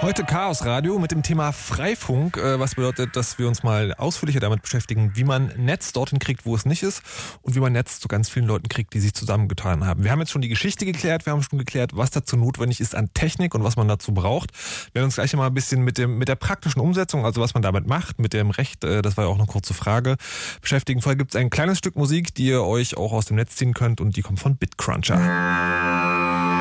Heute 0.00 0.24
Chaos 0.24 0.64
Radio 0.64 0.98
mit 0.98 1.10
dem 1.10 1.22
Thema 1.22 1.52
Freifunk, 1.52 2.38
äh, 2.38 2.58
was 2.58 2.76
bedeutet, 2.76 3.14
dass 3.14 3.38
wir 3.38 3.46
uns 3.46 3.62
mal 3.62 3.92
ausführlicher 3.92 4.40
damit 4.40 4.62
beschäftigen, 4.62 5.12
wie 5.16 5.24
man 5.24 5.52
Netz 5.58 5.92
dorthin 5.92 6.18
kriegt, 6.18 6.46
wo 6.46 6.54
es 6.54 6.64
nicht 6.64 6.82
ist 6.82 7.02
und 7.42 7.54
wie 7.54 7.60
man 7.60 7.74
Netz 7.74 8.00
zu 8.00 8.08
ganz 8.08 8.30
vielen 8.30 8.46
Leuten 8.46 8.70
kriegt, 8.70 8.94
die 8.94 9.00
sich 9.00 9.12
zusammengetan 9.12 9.84
haben. 9.84 10.02
Wir 10.02 10.12
haben 10.12 10.20
jetzt 10.20 10.30
schon 10.30 10.40
die 10.40 10.48
Geschichte 10.48 10.86
geklärt, 10.86 11.26
wir 11.26 11.34
haben 11.34 11.42
schon 11.42 11.58
geklärt, 11.58 11.94
was 11.94 12.10
dazu 12.10 12.38
notwendig 12.38 12.80
ist 12.80 12.94
an 12.94 13.12
Technik 13.12 13.54
und 13.54 13.64
was 13.64 13.76
man 13.76 13.86
dazu 13.86 14.14
braucht. 14.14 14.52
Wir 14.86 15.00
werden 15.00 15.08
uns 15.08 15.16
gleich 15.16 15.36
mal 15.36 15.46
ein 15.46 15.52
bisschen 15.52 15.82
mit 15.82 15.98
dem 15.98 16.16
mit 16.16 16.28
der 16.28 16.36
praktischen 16.36 16.80
Umsetzung, 16.80 17.26
also 17.26 17.42
was 17.42 17.52
man 17.52 17.62
damit 17.62 17.86
macht, 17.86 18.18
mit 18.18 18.32
dem 18.32 18.48
Recht, 18.48 18.82
äh, 18.82 19.02
das 19.02 19.18
war 19.18 19.24
ja 19.24 19.30
auch 19.30 19.38
eine 19.38 19.46
kurze 19.46 19.74
Frage, 19.74 20.16
beschäftigen. 20.62 21.02
Vorher 21.02 21.16
gibt 21.16 21.34
es 21.34 21.36
ein 21.38 21.50
kleines 21.50 21.76
Stück 21.76 21.96
Musik, 21.96 22.34
die 22.34 22.46
ihr 22.46 22.62
euch 22.62 22.96
auch 22.96 23.12
aus 23.12 23.26
dem 23.26 23.36
Netz 23.36 23.56
ziehen 23.56 23.74
könnt 23.74 24.00
und 24.00 24.16
die 24.16 24.22
kommt 24.22 24.40
von 24.40 24.56
Bitcruncher. 24.56 26.59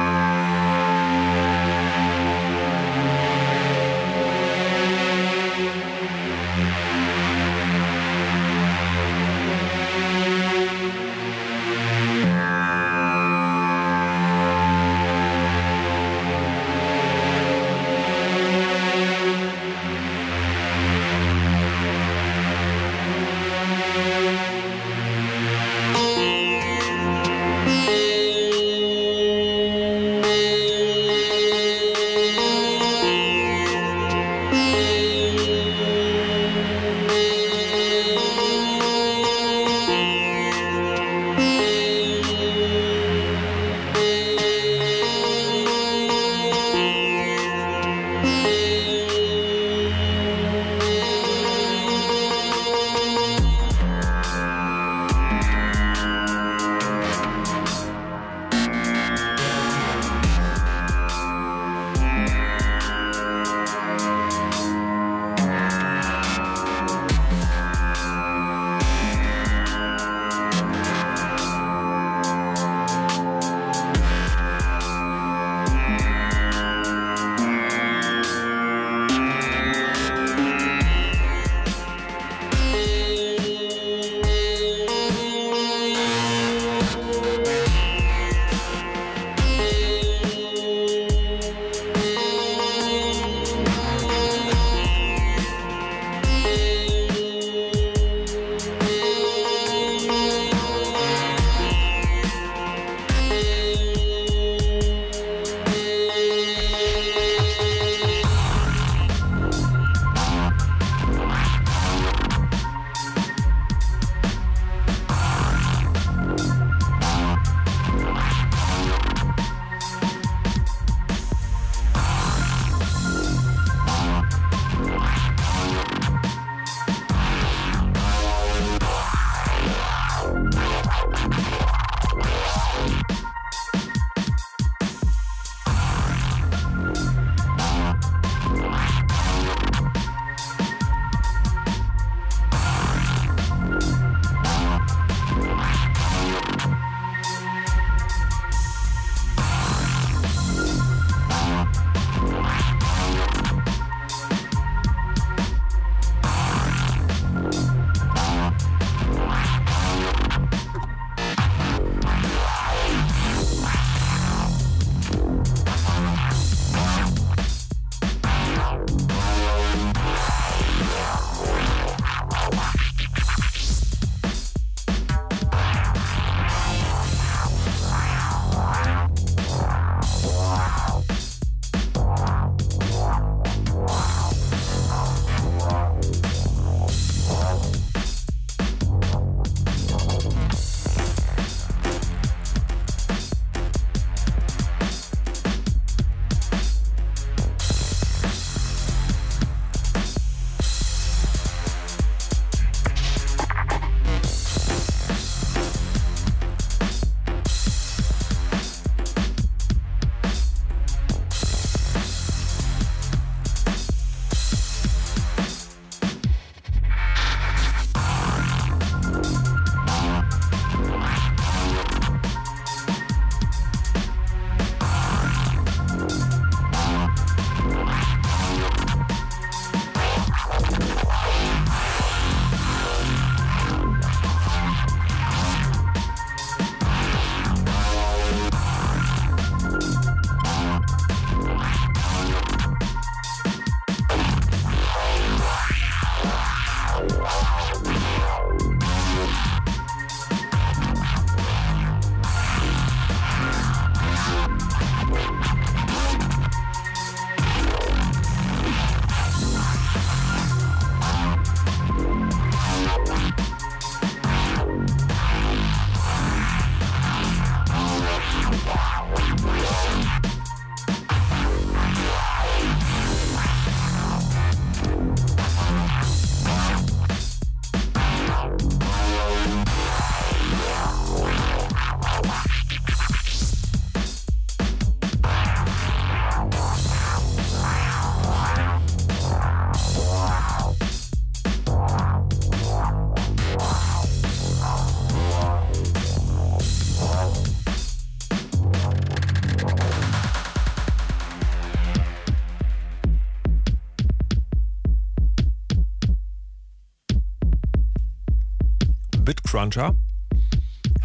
BitCruncher. 309.60 309.96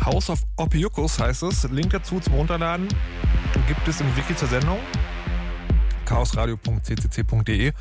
House 0.04 0.30
of 0.30 0.40
Opiucus 0.56 1.18
heißt 1.18 1.42
es. 1.44 1.64
Link 1.70 1.90
dazu 1.90 2.20
zum 2.20 2.34
Runterladen 2.34 2.86
gibt 3.66 3.88
es 3.88 4.00
im 4.00 4.16
Wiki 4.16 4.36
zur 4.36 4.48
Sendung. 4.48 4.78
chaosradio.ccc.de 6.04 7.72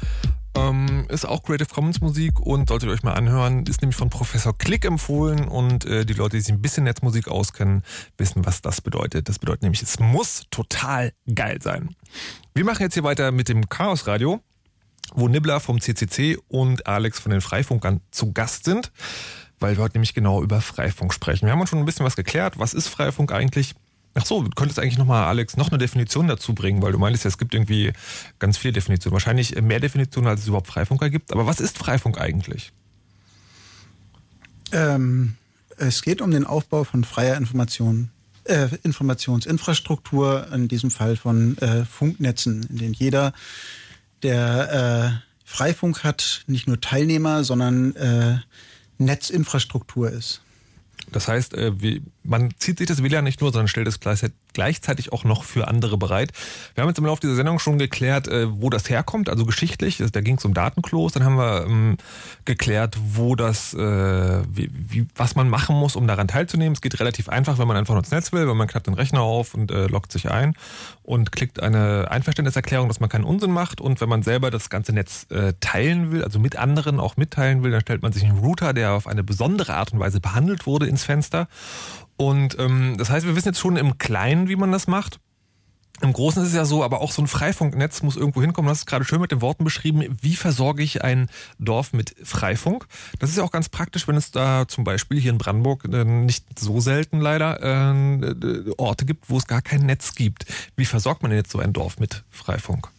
ähm, 0.55 1.05
ist 1.09 1.25
auch 1.25 1.43
Creative 1.43 1.67
Commons 1.67 2.01
Musik 2.01 2.39
und 2.39 2.69
solltet 2.69 2.89
ihr 2.89 2.93
euch 2.93 3.03
mal 3.03 3.13
anhören. 3.13 3.65
Ist 3.67 3.81
nämlich 3.81 3.95
von 3.95 4.09
Professor 4.09 4.57
Klick 4.57 4.85
empfohlen 4.85 5.47
und 5.47 5.85
äh, 5.85 6.05
die 6.05 6.13
Leute, 6.13 6.37
die 6.37 6.41
sich 6.41 6.53
ein 6.53 6.61
bisschen 6.61 6.85
Netzmusik 6.85 7.27
auskennen, 7.27 7.83
wissen, 8.17 8.45
was 8.45 8.61
das 8.61 8.81
bedeutet. 8.81 9.29
Das 9.29 9.37
bedeutet 9.37 9.63
nämlich, 9.63 9.83
es 9.83 9.99
muss 9.99 10.43
total 10.49 11.13
geil 11.33 11.59
sein. 11.61 11.95
Wir 12.55 12.65
machen 12.65 12.81
jetzt 12.81 12.93
hier 12.95 13.03
weiter 13.03 13.31
mit 13.31 13.49
dem 13.49 13.69
Chaos 13.69 14.07
Radio, 14.07 14.41
wo 15.13 15.27
Nibbler 15.27 15.59
vom 15.59 15.81
CCC 15.81 16.37
und 16.47 16.87
Alex 16.87 17.19
von 17.19 17.31
den 17.31 17.41
Freifunkern 17.41 18.01
zu 18.11 18.31
Gast 18.31 18.65
sind, 18.65 18.91
weil 19.63 19.77
wir 19.77 19.83
heute 19.83 19.95
nämlich 19.95 20.13
genau 20.13 20.43
über 20.43 20.61
Freifunk 20.61 21.13
sprechen. 21.13 21.45
Wir 21.45 21.53
haben 21.53 21.61
uns 21.61 21.69
schon 21.69 21.79
ein 21.79 21.85
bisschen 21.85 22.05
was 22.05 22.17
geklärt. 22.17 22.59
Was 22.59 22.73
ist 22.73 22.89
Freifunk 22.89 23.31
eigentlich? 23.31 23.73
Ach 24.13 24.25
so, 24.25 24.43
du 24.43 24.49
könntest 24.51 24.77
eigentlich 24.77 24.97
nochmal, 24.97 25.23
Alex, 25.23 25.57
noch 25.57 25.69
eine 25.69 25.79
Definition 25.79 26.27
dazu 26.27 26.53
bringen, 26.53 26.83
weil 26.83 26.91
du 26.91 26.99
meinst 26.99 27.23
ja, 27.23 27.29
es 27.29 27.39
gibt 27.39 27.55
irgendwie 27.55 27.93
ganz 28.37 28.57
viele 28.57 28.73
Definitionen. 28.73 29.13
Wahrscheinlich 29.13 29.59
mehr 29.59 29.79
Definitionen, 29.79 30.27
als 30.27 30.41
es 30.41 30.47
überhaupt 30.47 30.67
Freifunker 30.67 31.09
gibt. 31.09 31.31
Aber 31.31 31.47
was 31.47 31.59
ist 31.59 31.77
Freifunk 31.79 32.19
eigentlich? 32.19 32.73
Ähm, 34.73 35.35
es 35.77 36.01
geht 36.01 36.21
um 36.21 36.29
den 36.29 36.45
Aufbau 36.45 36.83
von 36.83 37.05
freier 37.05 37.37
Information, 37.37 38.09
äh, 38.43 38.67
Informationsinfrastruktur, 38.83 40.47
in 40.53 40.67
diesem 40.67 40.91
Fall 40.91 41.15
von 41.15 41.57
äh, 41.59 41.85
Funknetzen, 41.85 42.67
in 42.69 42.77
denen 42.77 42.93
jeder, 42.93 43.33
der 44.23 45.21
äh, 45.23 45.33
Freifunk 45.45 46.03
hat, 46.03 46.43
nicht 46.47 46.67
nur 46.67 46.81
Teilnehmer, 46.81 47.43
sondern 47.43 47.95
äh, 47.95 48.39
Netzinfrastruktur 48.97 50.09
ist. 50.09 50.41
Das 51.11 51.27
heißt, 51.27 51.53
äh, 51.53 51.71
man 52.23 52.53
zieht 52.57 52.77
sich 52.77 52.87
das 52.87 53.03
WLAN 53.03 53.23
nicht 53.23 53.41
nur, 53.41 53.51
sondern 53.51 53.67
stellt 53.67 53.87
es 53.87 53.99
gleichzeitig 54.53 55.11
auch 55.11 55.23
noch 55.23 55.43
für 55.43 55.67
andere 55.67 55.97
bereit. 55.97 56.31
Wir 56.75 56.81
haben 56.81 56.89
jetzt 56.89 56.99
im 56.99 57.05
Laufe 57.05 57.21
dieser 57.21 57.35
Sendung 57.35 57.59
schon 57.59 57.77
geklärt, 57.77 58.27
äh, 58.27 58.47
wo 58.49 58.69
das 58.69 58.89
herkommt, 58.89 59.29
also 59.29 59.45
geschichtlich. 59.45 60.01
Da 60.11 60.21
ging 60.21 60.37
es 60.37 60.45
um 60.45 60.53
Datenklos. 60.53 61.13
Dann 61.13 61.23
haben 61.23 61.35
wir 61.35 61.65
ähm, 61.65 61.97
geklärt, 62.45 62.97
wo 63.13 63.35
das, 63.35 63.73
äh, 63.73 63.77
wie, 63.79 64.69
wie, 64.71 65.07
was 65.15 65.35
man 65.35 65.49
machen 65.49 65.75
muss, 65.75 65.95
um 65.95 66.07
daran 66.07 66.27
teilzunehmen. 66.27 66.73
Es 66.73 66.81
geht 66.81 66.99
relativ 66.99 67.29
einfach, 67.29 67.57
wenn 67.57 67.67
man 67.67 67.77
einfach 67.77 67.93
nur 67.93 68.03
ins 68.03 68.11
Netz 68.11 68.31
will, 68.31 68.47
wenn 68.47 68.57
man 68.57 68.67
klappt 68.67 68.87
den 68.87 68.93
Rechner 68.93 69.21
auf 69.21 69.53
und 69.53 69.71
äh, 69.71 69.87
loggt 69.87 70.11
sich 70.11 70.29
ein 70.29 70.55
und 71.03 71.31
klickt 71.31 71.61
eine 71.61 72.09
Einverständniserklärung, 72.09 72.87
dass 72.87 72.99
man 72.99 73.09
keinen 73.09 73.25
Unsinn 73.25 73.51
macht. 73.51 73.81
Und 73.81 74.01
wenn 74.01 74.09
man 74.09 74.23
selber 74.23 74.51
das 74.51 74.69
ganze 74.69 74.93
Netz 74.93 75.27
teilen 75.59 76.11
will, 76.11 76.23
also 76.23 76.39
mit 76.39 76.55
anderen 76.55 76.99
auch 76.99 77.17
mitteilen 77.17 77.63
will, 77.63 77.71
dann 77.71 77.81
stellt 77.81 78.01
man 78.01 78.11
sich 78.11 78.23
einen 78.23 78.37
Router, 78.37 78.73
der 78.73 78.93
auf 78.93 79.07
eine 79.07 79.23
besondere 79.23 79.73
Art 79.73 79.91
und 79.91 79.99
Weise 79.99 80.19
behandelt 80.19 80.65
wurde, 80.65 80.87
ins 80.87 81.03
Fenster. 81.03 81.47
Und 82.23 82.57
ähm, 82.57 82.95
das 82.97 83.09
heißt, 83.09 83.25
wir 83.25 83.35
wissen 83.35 83.49
jetzt 83.49 83.59
schon 83.59 83.75
im 83.75 83.97
Kleinen, 83.97 84.47
wie 84.47 84.55
man 84.55 84.71
das 84.71 84.87
macht. 84.87 85.19
Im 86.01 86.13
Großen 86.13 86.41
ist 86.41 86.49
es 86.49 86.55
ja 86.55 86.65
so, 86.65 86.83
aber 86.83 87.01
auch 87.01 87.11
so 87.11 87.21
ein 87.21 87.27
Freifunknetz 87.27 88.01
muss 88.01 88.15
irgendwo 88.15 88.41
hinkommen. 88.41 88.67
Das 88.69 88.79
ist 88.79 88.85
gerade 88.85 89.03
schön 89.05 89.21
mit 89.21 89.31
den 89.31 89.41
Worten 89.41 89.63
beschrieben. 89.63 90.17
Wie 90.21 90.35
versorge 90.35 90.83
ich 90.83 91.03
ein 91.03 91.29
Dorf 91.59 91.91
mit 91.91 92.15
Freifunk? 92.23 92.87
Das 93.19 93.29
ist 93.29 93.37
ja 93.37 93.43
auch 93.43 93.51
ganz 93.51 93.67
praktisch, 93.67 94.07
wenn 94.07 94.15
es 94.15 94.31
da 94.31 94.67
zum 94.67 94.85
Beispiel 94.85 95.19
hier 95.19 95.31
in 95.31 95.37
Brandenburg 95.37 95.85
äh, 95.85 96.03
nicht 96.05 96.57
so 96.57 96.79
selten 96.79 97.19
leider 97.19 97.61
äh, 97.61 98.71
Orte 98.77 99.05
gibt, 99.05 99.29
wo 99.29 99.37
es 99.37 99.45
gar 99.45 99.61
kein 99.61 99.85
Netz 99.85 100.15
gibt. 100.15 100.45
Wie 100.77 100.85
versorgt 100.85 101.23
man 101.23 101.31
denn 101.31 101.39
jetzt 101.39 101.51
so 101.51 101.59
ein 101.59 101.73
Dorf 101.73 101.99
mit 101.99 102.23
Freifunk? 102.31 102.89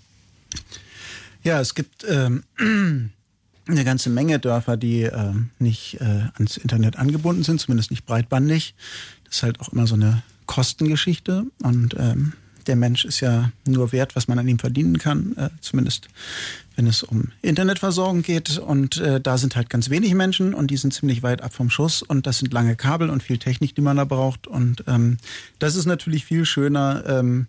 Ja, 1.42 1.60
es 1.60 1.74
gibt 1.74 2.04
ähm, 2.08 2.44
eine 3.66 3.84
ganze 3.84 4.10
Menge 4.10 4.38
Dörfer, 4.38 4.76
die 4.76 5.02
äh, 5.02 5.32
nicht 5.58 6.00
äh, 6.00 6.28
ans 6.34 6.56
Internet 6.56 6.96
angebunden 6.96 7.42
sind, 7.42 7.60
zumindest 7.60 7.90
nicht 7.90 8.06
breitbandig. 8.06 8.74
Das 9.24 9.36
ist 9.36 9.42
halt 9.42 9.60
auch 9.60 9.70
immer 9.70 9.86
so 9.86 9.94
eine 9.94 10.22
Kostengeschichte 10.46 11.46
und 11.62 11.94
ähm, 11.98 12.34
der 12.66 12.76
Mensch 12.76 13.04
ist 13.04 13.20
ja 13.20 13.50
nur 13.66 13.92
wert, 13.92 14.16
was 14.16 14.28
man 14.28 14.38
an 14.38 14.48
ihm 14.48 14.58
verdienen 14.58 14.98
kann, 14.98 15.36
äh, 15.36 15.50
zumindest 15.60 16.08
wenn 16.76 16.86
es 16.86 17.02
um 17.02 17.28
Internetversorgung 17.42 18.22
geht. 18.22 18.58
Und 18.58 18.96
äh, 18.98 19.20
da 19.20 19.38
sind 19.38 19.56
halt 19.56 19.70
ganz 19.70 19.90
wenig 19.90 20.14
Menschen 20.14 20.54
und 20.54 20.70
die 20.70 20.76
sind 20.76 20.92
ziemlich 20.92 21.22
weit 21.22 21.42
ab 21.42 21.54
vom 21.54 21.70
Schuss 21.70 22.02
und 22.02 22.26
das 22.26 22.38
sind 22.38 22.52
lange 22.52 22.76
Kabel 22.76 23.10
und 23.10 23.22
viel 23.22 23.38
Technik, 23.38 23.74
die 23.74 23.80
man 23.80 23.96
da 23.96 24.04
braucht. 24.04 24.46
Und 24.46 24.84
ähm, 24.86 25.18
das 25.58 25.76
ist 25.76 25.86
natürlich 25.86 26.24
viel 26.24 26.44
schöner. 26.44 27.04
Ähm, 27.06 27.46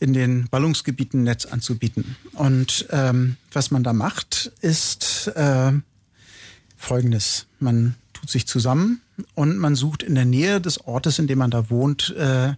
in 0.00 0.12
den 0.12 0.48
Ballungsgebieten 0.50 1.22
Netz 1.22 1.46
anzubieten. 1.46 2.16
Und 2.32 2.86
ähm, 2.90 3.36
was 3.52 3.70
man 3.70 3.84
da 3.84 3.92
macht, 3.92 4.52
ist 4.60 5.28
äh, 5.36 5.72
Folgendes. 6.76 7.46
Man 7.60 7.94
tut 8.14 8.30
sich 8.30 8.46
zusammen 8.46 9.00
und 9.34 9.58
man 9.58 9.76
sucht 9.76 10.02
in 10.02 10.14
der 10.14 10.24
Nähe 10.24 10.60
des 10.60 10.86
Ortes, 10.86 11.18
in 11.18 11.26
dem 11.26 11.38
man 11.38 11.50
da 11.50 11.70
wohnt, 11.70 12.14
äh, 12.16 12.54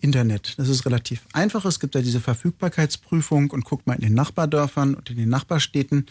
Internet. 0.00 0.54
Das 0.58 0.68
ist 0.68 0.84
relativ 0.84 1.22
einfach. 1.32 1.64
Es 1.64 1.80
gibt 1.80 1.94
ja 1.94 2.02
diese 2.02 2.20
Verfügbarkeitsprüfung 2.20 3.50
und 3.50 3.64
guckt 3.64 3.86
mal 3.86 3.94
in 3.94 4.02
den 4.02 4.14
Nachbardörfern 4.14 4.94
und 4.94 5.10
in 5.10 5.16
den 5.16 5.30
Nachbarstädten. 5.30 6.06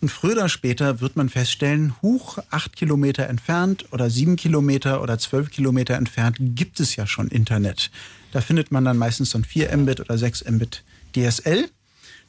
Und 0.00 0.08
früher 0.08 0.32
oder 0.32 0.48
später 0.48 1.00
wird 1.00 1.14
man 1.14 1.28
feststellen, 1.28 1.94
hoch 2.02 2.38
acht 2.50 2.74
Kilometer 2.74 3.28
entfernt 3.28 3.86
oder 3.92 4.10
sieben 4.10 4.34
Kilometer 4.34 5.00
oder 5.00 5.18
zwölf 5.18 5.50
Kilometer 5.50 5.94
entfernt 5.94 6.38
gibt 6.40 6.80
es 6.80 6.96
ja 6.96 7.06
schon 7.06 7.28
Internet. 7.28 7.92
Da 8.32 8.40
findet 8.40 8.72
man 8.72 8.84
dann 8.84 8.98
meistens 8.98 9.30
so 9.30 9.38
ein 9.38 9.44
4 9.44 9.76
Mbit 9.76 10.00
oder 10.00 10.18
6 10.18 10.50
Mbit 10.50 10.82
DSL. 11.14 11.68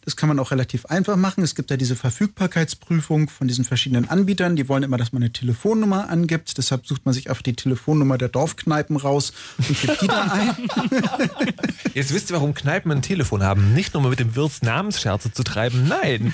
Das 0.06 0.16
kann 0.16 0.30
man 0.30 0.39
auch 0.39 0.51
relativ 0.51 0.86
einfach 0.88 1.16
machen. 1.16 1.43
Es 1.43 1.56
gibt 1.56 1.72
ja 1.72 1.78
diese 1.78 1.95
Verfügbarkeitsprüfung 1.95 3.30
von 3.30 3.47
diesen 3.47 3.66
verschiedenen 3.66 4.10
Anbietern. 4.10 4.56
Die 4.56 4.68
wollen 4.70 4.84
immer, 4.84 4.97
dass 4.97 5.14
man 5.14 5.24
eine 5.24 5.32
Telefonnummer 5.32 6.10
angibt. 6.10 6.58
Deshalb 6.58 6.86
sucht 6.88 7.06
man 7.06 7.14
sich 7.14 7.30
einfach 7.30 7.41
die 7.41 7.56
Telefonnummer 7.56 8.18
der 8.18 8.30
Dorfkneipen 8.30 8.97
raus 8.97 9.34
und 9.58 9.82
gibt 9.82 10.01
die 10.01 10.08
da 10.08 10.24
ein. 10.24 10.56
Jetzt 11.93 12.14
wisst 12.14 12.32
ihr, 12.32 12.36
warum 12.36 12.54
Kneipen 12.54 12.91
ein 12.91 13.01
Telefon 13.01 13.43
haben. 13.43 13.74
Nicht 13.74 13.93
nur, 13.93 14.04
um 14.04 14.10
mit 14.10 14.20
dem 14.20 14.36
Wirt 14.36 14.62
Namensscherze 14.62 15.32
zu 15.32 15.43
treiben, 15.43 15.88
nein. 15.88 16.34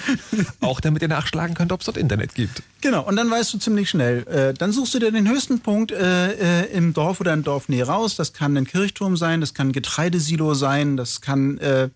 Auch 0.62 0.80
damit 0.80 1.02
ihr 1.02 1.08
nachschlagen 1.08 1.56
könnt, 1.56 1.72
ob 1.72 1.82
es 1.82 1.86
dort 1.86 1.98
Internet 1.98 2.36
gibt. 2.36 2.64
Genau, 2.82 3.06
und 3.06 3.18
dann 3.18 3.30
weißt 3.30 3.54
du 3.54 3.58
ziemlich 3.58 3.90
schnell. 3.90 4.26
Äh, 4.28 4.54
dann 4.54 4.72
suchst 4.72 4.94
du 4.94 5.00
dir 5.00 5.12
den 5.12 5.30
höchsten 5.30 5.60
Punkt 5.60 5.92
äh, 5.92 6.64
äh, 6.64 6.72
im 6.72 6.94
Dorf 6.94 7.20
oder 7.20 7.34
im 7.34 7.44
Dorfnähe 7.44 7.86
raus. 7.86 8.16
Das 8.16 8.34
kann 8.34 8.56
ein 8.56 8.66
Kirchturm 8.66 9.18
sein, 9.18 9.42
das 9.42 9.54
kann 9.54 9.70
ein 9.70 9.74
Getreidesilo 9.74 10.54
sein, 10.54 10.96
das 10.96 11.20
kann 11.20 11.58
äh, 11.58 11.90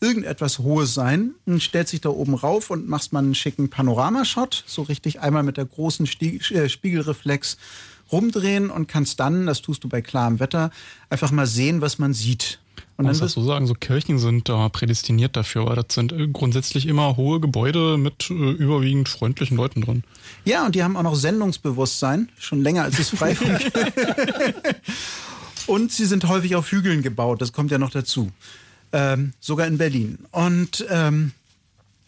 irgendetwas 0.00 0.58
Hohes 0.58 0.94
sein 0.94 1.34
und 1.46 1.62
stellt 1.62 1.88
sich 1.88 2.00
da 2.00 2.08
oben 2.10 2.34
rauf 2.34 2.70
und 2.70 2.88
machst 2.88 3.12
mal 3.12 3.20
einen 3.20 3.34
schicken 3.34 3.70
Panoramashot, 3.70 4.64
so 4.66 4.82
richtig 4.82 5.20
einmal 5.20 5.42
mit 5.42 5.56
der 5.56 5.64
großen 5.64 6.06
äh, 6.06 6.68
Spiegelreflex 6.68 7.56
rumdrehen 8.10 8.70
und 8.70 8.88
kannst 8.88 9.20
dann, 9.20 9.46
das 9.46 9.60
tust 9.60 9.84
du 9.84 9.88
bei 9.88 10.00
klarem 10.00 10.40
Wetter, 10.40 10.70
einfach 11.10 11.30
mal 11.30 11.46
sehen, 11.46 11.80
was 11.80 11.98
man 11.98 12.14
sieht. 12.14 12.58
Und 12.96 13.06
dann 13.06 13.16
muss 13.16 13.32
so 13.32 13.44
sagen, 13.44 13.66
so 13.66 13.74
Kirchen 13.74 14.18
sind 14.18 14.48
da 14.48 14.68
prädestiniert 14.68 15.36
dafür, 15.36 15.66
weil 15.66 15.76
das 15.76 15.86
sind 15.90 16.12
äh, 16.12 16.26
grundsätzlich 16.28 16.86
immer 16.86 17.16
hohe 17.16 17.38
Gebäude 17.38 17.96
mit 17.96 18.30
äh, 18.30 18.32
überwiegend 18.32 19.08
freundlichen 19.08 19.56
Leuten 19.56 19.82
drin. 19.82 20.02
Ja, 20.44 20.66
und 20.66 20.74
die 20.74 20.82
haben 20.82 20.96
auch 20.96 21.02
noch 21.02 21.14
Sendungsbewusstsein, 21.14 22.28
schon 22.38 22.62
länger 22.62 22.84
als 22.84 22.98
es 22.98 23.10
Freifunk. 23.10 23.60
und 25.66 25.92
sie 25.92 26.06
sind 26.06 26.26
häufig 26.28 26.56
auf 26.56 26.70
Hügeln 26.72 27.02
gebaut, 27.02 27.40
das 27.40 27.52
kommt 27.52 27.70
ja 27.70 27.78
noch 27.78 27.90
dazu 27.90 28.32
ähm, 28.92 29.32
sogar 29.40 29.66
in 29.66 29.78
Berlin. 29.78 30.18
Und, 30.30 30.86
ähm, 30.90 31.32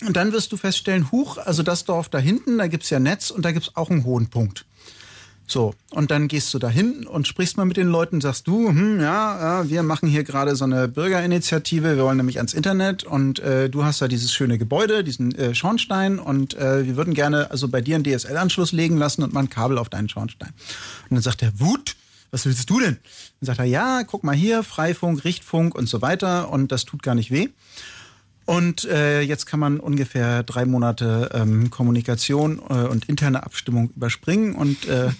und 0.07 0.17
dann 0.17 0.33
wirst 0.33 0.53
du 0.53 0.57
feststellen, 0.57 1.11
huch, 1.13 1.39
also 1.39 1.63
das 1.63 1.85
Dorf 1.85 2.09
da 2.09 2.19
hinten, 2.19 2.59
da 2.59 2.67
gibt's 2.67 2.91
ja 2.91 2.99
Netz 2.99 3.31
und 3.31 3.45
da 3.45 3.53
gibt's 3.53 3.77
auch 3.77 3.91
einen 3.91 4.05
hohen 4.05 4.29
Punkt. 4.29 4.65
So, 5.51 5.75
und 5.91 6.13
dann 6.13 6.29
gehst 6.29 6.55
du 6.55 6.61
da 6.61 6.69
hin 6.69 7.09
und 7.09 7.27
sprichst 7.27 7.57
mal 7.57 7.65
mit 7.65 7.77
den 7.77 7.89
Leuten, 7.89 8.21
sagst 8.21 8.47
du, 8.47 8.69
hm, 8.69 9.01
ja, 9.01 9.63
ja, 9.63 9.69
wir 9.69 9.83
machen 9.83 10.09
hier 10.09 10.23
gerade 10.23 10.55
so 10.55 10.65
eine 10.65 10.87
Bürgerinitiative, 10.87 11.97
wir 11.97 12.05
wollen 12.05 12.19
nämlich 12.19 12.37
ans 12.37 12.55
Internet 12.55 13.03
und 13.03 13.41
äh, 13.41 13.69
du 13.69 13.83
hast 13.83 14.01
da 14.01 14.07
dieses 14.07 14.33
schöne 14.33 14.59
Gebäude, 14.59 15.03
diesen 15.03 15.35
äh, 15.35 15.53
Schornstein 15.53 16.21
und 16.21 16.55
äh, 16.55 16.87
wir 16.87 16.97
würden 16.97 17.15
gerne 17.15 17.51
also 17.51 17.67
bei 17.67 17.81
dir 17.81 17.97
einen 17.97 18.05
DSL-Anschluss 18.05 18.71
legen 18.71 18.97
lassen 18.97 19.25
und 19.25 19.33
mal 19.33 19.41
ein 19.41 19.51
Kabel 19.51 19.79
auf 19.79 19.89
deinen 19.89 20.09
Schornstein. 20.09 20.53
Und 21.09 21.17
dann 21.17 21.23
sagt 21.23 21.43
er, 21.43 21.51
Wut, 21.59 21.97
was 22.31 22.47
willst 22.47 22.69
du 22.71 22.81
denn? 22.81 22.99
Dann 23.41 23.47
sagt 23.47 23.59
er, 23.59 23.65
ja, 23.65 24.03
guck 24.05 24.25
mal 24.25 24.35
hier, 24.35 24.63
Freifunk, 24.63 25.25
Richtfunk 25.25 25.75
und 25.75 25.89
so 25.89 26.03
weiter 26.03 26.51
und 26.51 26.73
das 26.73 26.85
tut 26.85 27.03
gar 27.03 27.15
nicht 27.15 27.31
weh. 27.31 27.49
Und 28.47 28.85
äh, 28.87 29.21
jetzt 29.21 29.47
kann 29.47 29.61
man 29.61 29.79
ungefähr 29.79 30.43
drei 30.43 30.65
Monate 30.65 31.31
ähm, 31.35 31.71
Kommunikation 31.71 32.59
äh, 32.69 32.87
und 32.89 33.09
interne 33.09 33.45
Abstimmung 33.45 33.91
überspringen 33.95 34.57
und 34.57 34.89
äh, 34.89 35.11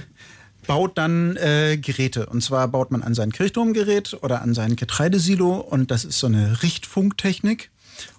baut 0.66 0.98
dann 0.98 1.36
äh, 1.36 1.78
Geräte. 1.78 2.26
Und 2.26 2.42
zwar 2.42 2.68
baut 2.68 2.90
man 2.90 3.02
an 3.02 3.14
sein 3.14 3.32
Kirchturmgerät 3.32 4.18
oder 4.22 4.42
an 4.42 4.52
sein 4.52 4.76
Getreidesilo 4.76 5.56
und 5.56 5.90
das 5.90 6.04
ist 6.04 6.18
so 6.18 6.26
eine 6.26 6.62
Richtfunktechnik. 6.62 7.70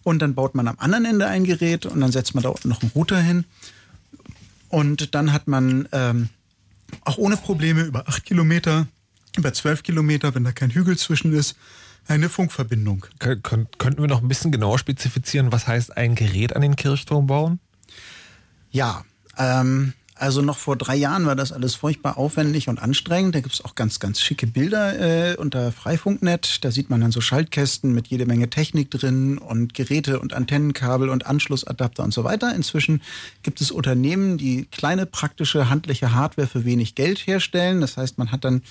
Und 0.01 0.23
dann 0.23 0.33
baut 0.33 0.55
man 0.55 0.67
am 0.67 0.79
anderen 0.79 1.05
Ende 1.05 1.27
ein 1.27 1.43
Gerät 1.43 1.85
und 1.85 2.01
dann 2.01 2.11
setzt 2.11 2.33
man 2.33 2.43
da 2.43 2.49
unten 2.49 2.69
noch 2.69 2.81
einen 2.81 2.91
Router 2.95 3.19
hin. 3.19 3.45
Und 4.69 5.13
dann 5.13 5.33
hat 5.33 5.47
man 5.47 5.87
ähm, 5.91 6.29
auch 7.03 7.17
ohne 7.17 7.37
Probleme 7.37 7.83
über 7.83 8.07
acht 8.07 8.25
Kilometer, 8.25 8.87
über 9.37 9.53
zwölf 9.53 9.83
Kilometer, 9.83 10.35
wenn 10.35 10.43
da 10.43 10.51
kein 10.51 10.71
Hügel 10.71 10.97
zwischen 10.97 11.33
ist, 11.33 11.55
eine 12.07 12.29
Funkverbindung. 12.29 13.05
Kön 13.19 13.41
könnten 13.43 14.01
wir 14.01 14.07
noch 14.07 14.21
ein 14.21 14.27
bisschen 14.27 14.51
genauer 14.51 14.79
spezifizieren, 14.79 15.51
was 15.51 15.67
heißt 15.67 15.97
ein 15.97 16.15
Gerät 16.15 16.55
an 16.55 16.61
den 16.61 16.75
Kirchturm 16.75 17.27
bauen? 17.27 17.59
Ja, 18.71 19.03
ähm, 19.37 19.93
Also 20.19 20.41
noch 20.41 20.57
vor 20.57 20.75
drei 20.75 20.95
Jahren 20.95 21.25
war 21.25 21.35
das 21.35 21.51
alles 21.51 21.75
furchtbar 21.75 22.17
aufwendig 22.17 22.69
und 22.69 22.81
anstrengend. 22.81 23.35
Da 23.35 23.41
gibt's 23.41 23.63
auch 23.63 23.75
ganz, 23.75 23.99
ganz 23.99 24.21
schicke 24.21 24.47
Bilder 24.47 25.31
äh, 25.31 25.35
unter 25.35 25.71
Freifunknet. 25.71 26.63
Da 26.63 26.71
sieht 26.71 26.89
man 26.89 27.01
dann 27.01 27.11
so 27.11 27.21
Schaltkästen 27.21 27.93
mit 27.93 28.07
jede 28.07 28.25
Menge 28.25 28.49
Technik 28.49 28.89
drin 28.91 29.37
und 29.37 29.73
Geräte 29.73 30.19
und 30.19 30.33
Antennenkabel 30.33 31.09
und 31.09 31.25
Anschlussadapter 31.25 32.03
und 32.03 32.13
so 32.13 32.23
weiter. 32.23 32.53
Inzwischen 32.55 33.01
gibt 33.43 33.61
es 33.61 33.71
Unternehmen, 33.71 34.37
die 34.37 34.65
kleine, 34.65 35.05
praktische, 35.05 35.69
handliche 35.69 36.13
Hardware 36.13 36.47
für 36.47 36.65
wenig 36.65 36.95
Geld 36.95 37.19
herstellen. 37.19 37.81
Das 37.81 37.97
heißt, 37.97 38.17
man 38.17 38.31
hat 38.31 38.43
dann 38.43 38.63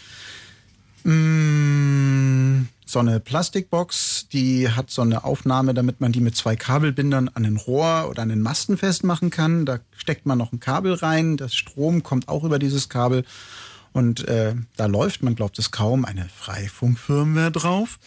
mh, 1.04 1.12
mm, 1.12 2.68
so 2.88 3.00
eine 3.00 3.18
Plastikbox, 3.18 4.28
die 4.32 4.70
hat 4.70 4.90
so 4.90 5.02
eine 5.02 5.24
Aufnahme, 5.24 5.74
damit 5.74 6.00
man 6.00 6.12
die 6.12 6.20
mit 6.20 6.36
zwei 6.36 6.54
Kabelbindern 6.54 7.28
an 7.28 7.42
den 7.42 7.56
Rohr 7.56 8.06
oder 8.08 8.22
an 8.22 8.28
den 8.28 8.40
Masten 8.40 8.78
festmachen 8.78 9.30
kann. 9.30 9.66
Da 9.66 9.80
steckt 9.96 10.24
man 10.24 10.38
noch 10.38 10.52
ein 10.52 10.60
Kabel 10.60 10.94
rein, 10.94 11.36
das 11.36 11.56
Strom 11.56 12.04
kommt 12.04 12.28
auch 12.28 12.44
über 12.44 12.60
dieses 12.60 12.88
Kabel 12.88 13.24
und 13.92 14.28
äh, 14.28 14.54
da 14.76 14.86
läuft, 14.86 15.22
man 15.24 15.34
glaubt 15.34 15.58
es 15.58 15.72
kaum, 15.72 16.04
eine 16.04 16.28
Freifunkfirmware 16.28 17.50
drauf. 17.50 17.98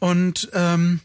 Und 0.00 0.50
ähm, 0.52 1.00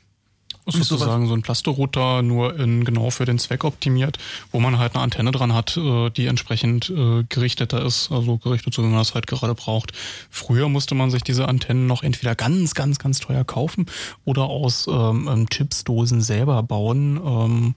sozusagen 0.65 1.27
so 1.27 1.33
ein 1.33 1.41
Plasterrouter 1.41 2.21
nur 2.21 2.57
in, 2.57 2.85
genau 2.85 3.09
für 3.09 3.25
den 3.25 3.39
Zweck 3.39 3.63
optimiert, 3.63 4.17
wo 4.51 4.59
man 4.59 4.77
halt 4.77 4.95
eine 4.95 5.03
Antenne 5.03 5.31
dran 5.31 5.53
hat, 5.53 5.77
äh, 5.77 6.09
die 6.09 6.27
entsprechend 6.27 6.89
äh, 6.89 7.23
gerichteter 7.27 7.83
ist, 7.83 8.11
also 8.11 8.37
gerichtet, 8.37 8.73
so 8.73 8.83
wie 8.83 8.87
man 8.87 8.97
das 8.97 9.13
halt 9.13 9.27
gerade 9.27 9.55
braucht. 9.55 9.91
Früher 10.29 10.69
musste 10.69 10.95
man 10.95 11.11
sich 11.11 11.23
diese 11.23 11.47
Antennen 11.47 11.87
noch 11.87 12.03
entweder 12.03 12.35
ganz, 12.35 12.73
ganz, 12.73 12.99
ganz 12.99 13.19
teuer 13.19 13.43
kaufen 13.43 13.85
oder 14.25 14.43
aus 14.43 14.87
ähm, 14.87 15.29
ähm 15.31 15.49
Chipsdosen 15.49 16.21
selber 16.21 16.63
bauen. 16.63 17.19
Ähm, 17.23 17.75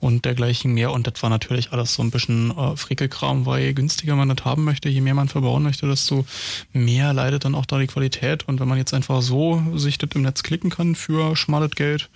und 0.00 0.24
dergleichen 0.24 0.72
mehr. 0.74 0.92
Und 0.92 1.06
das 1.06 1.22
war 1.22 1.30
natürlich 1.30 1.72
alles 1.72 1.94
so 1.94 2.02
ein 2.02 2.10
bisschen 2.10 2.56
äh, 2.56 2.76
Frickelkram, 2.76 3.46
weil 3.46 3.62
je 3.62 3.72
günstiger 3.72 4.16
man 4.16 4.28
das 4.28 4.44
haben 4.44 4.64
möchte, 4.64 4.88
je 4.88 5.00
mehr 5.00 5.14
man 5.14 5.28
verbauen 5.28 5.62
möchte, 5.62 5.86
desto 5.86 6.24
mehr 6.72 7.12
leidet 7.12 7.44
dann 7.44 7.54
auch 7.54 7.66
da 7.66 7.78
die 7.78 7.86
Qualität. 7.86 8.46
Und 8.48 8.60
wenn 8.60 8.68
man 8.68 8.78
jetzt 8.78 8.94
einfach 8.94 9.22
so 9.22 9.62
sich 9.74 9.98
das 9.98 10.10
im 10.14 10.22
Netz 10.22 10.42
klicken 10.42 10.70
kann 10.70 10.94
für 10.94 11.36
schmales 11.36 11.72
Geld, 11.72 12.10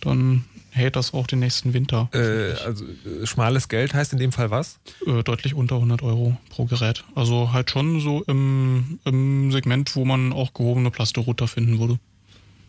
dann 0.00 0.44
hält 0.70 0.96
das 0.96 1.14
auch 1.14 1.26
den 1.26 1.38
nächsten 1.38 1.74
Winter. 1.74 2.08
Äh, 2.12 2.52
also 2.64 2.84
äh, 2.84 3.26
schmales 3.26 3.68
Geld 3.68 3.94
heißt 3.94 4.12
in 4.12 4.18
dem 4.18 4.32
Fall 4.32 4.50
was? 4.50 4.78
Äh, 5.06 5.22
deutlich 5.22 5.54
unter 5.54 5.76
100 5.76 6.02
Euro 6.02 6.36
pro 6.50 6.64
Gerät. 6.64 7.04
Also 7.14 7.52
halt 7.52 7.70
schon 7.70 8.00
so 8.00 8.22
im, 8.26 8.98
im 9.04 9.52
Segment, 9.52 9.94
wo 9.96 10.04
man 10.04 10.32
auch 10.32 10.54
gehobene 10.54 10.90
Plasterrouter 10.90 11.46
finden 11.46 11.78
würde. 11.78 11.98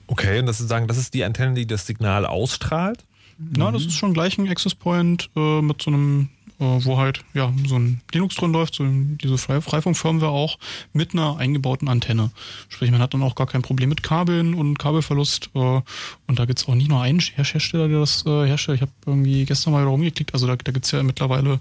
Okay, 0.08 0.40
und 0.40 0.46
das 0.46 0.60
ist 0.60 0.68
sagen, 0.68 0.88
das 0.88 0.98
ist 0.98 1.14
die 1.14 1.24
Antenne, 1.24 1.54
die 1.54 1.66
das 1.66 1.88
Signal 1.88 2.26
ausstrahlt? 2.26 3.04
Na, 3.38 3.72
das 3.72 3.86
ist 3.86 3.94
schon 3.94 4.14
gleich 4.14 4.38
ein 4.38 4.48
Access 4.48 4.76
Point 4.76 5.30
äh, 5.36 5.62
mit 5.62 5.82
so 5.82 5.92
einem, 5.92 6.30
äh, 6.60 6.64
wo 6.64 6.98
halt 6.98 7.24
ja 7.34 7.52
so 7.68 7.76
ein 7.76 8.02
Linux 8.12 8.36
drin 8.36 8.54
läuft, 8.54 8.76
so 8.76 8.86
diese 8.86 9.38
Fre 9.38 9.62
Freifunk-Firmware 9.62 10.32
auch 10.32 10.58
mit 10.94 11.14
einer 11.14 11.38
eingebauten 11.38 11.88
Antenne. 11.88 12.32
Sprich, 12.70 12.92
man 12.92 13.02
hat 13.02 13.14
dann 13.14 13.24
auch 13.24 13.36
gar 13.36 13.48
kein 13.48 13.62
Problem 13.62 13.90
mit 13.90 14.04
Kabeln 14.04 14.54
und 14.54 14.80
Kabelverlust. 14.80 15.50
Äh, 15.56 15.60
und 16.28 16.40
da 16.40 16.46
gibt's 16.46 16.68
auch 16.68 16.76
nicht 16.76 16.90
nur 16.90 17.02
einen 17.02 17.20
Hersteller, 17.20 17.88
der 17.88 18.00
das 18.00 18.26
äh, 18.26 18.46
herstellt. 18.46 18.78
Ich 18.78 18.82
habe 18.82 18.92
irgendwie 19.06 19.46
gestern 19.46 19.74
mal 19.74 19.84
rumgeklickt. 19.84 20.34
Also 20.34 20.48
da, 20.48 20.56
da 20.56 20.72
gibt's 20.72 20.92
ja 20.92 21.02
mittlerweile 21.04 21.60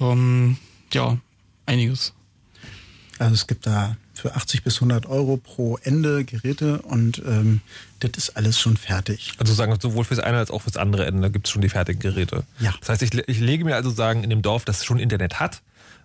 ähm, 0.00 0.56
ja 0.92 1.18
einiges. 1.66 2.12
Also 3.18 3.34
es 3.34 3.46
gibt 3.46 3.66
da 3.66 3.96
für 4.22 4.36
80 4.36 4.62
bis 4.62 4.76
100 4.76 5.06
Euro 5.06 5.36
pro 5.36 5.78
Ende 5.82 6.24
Geräte 6.24 6.80
und 6.82 7.20
ähm, 7.26 7.60
das 7.98 8.12
ist 8.16 8.36
alles 8.36 8.56
schon 8.56 8.76
fertig. 8.76 9.32
Also 9.38 9.52
sagen 9.52 9.76
sowohl 9.80 10.04
fürs 10.04 10.20
eine 10.20 10.38
als 10.38 10.52
auch 10.52 10.62
fürs 10.62 10.76
andere 10.76 11.06
Ende 11.06 11.28
gibt 11.28 11.48
es 11.48 11.52
schon 11.52 11.60
die 11.60 11.68
fertigen 11.68 12.00
Geräte. 12.00 12.44
Ja. 12.60 12.72
Das 12.78 12.90
heißt, 12.90 13.02
ich, 13.02 13.14
ich 13.14 13.40
lege 13.40 13.64
mir 13.64 13.74
also 13.74 13.90
sagen, 13.90 14.22
in 14.22 14.30
dem 14.30 14.40
Dorf, 14.40 14.64
das 14.64 14.84
schon 14.84 15.00
Internet 15.00 15.40
hat, 15.40 15.60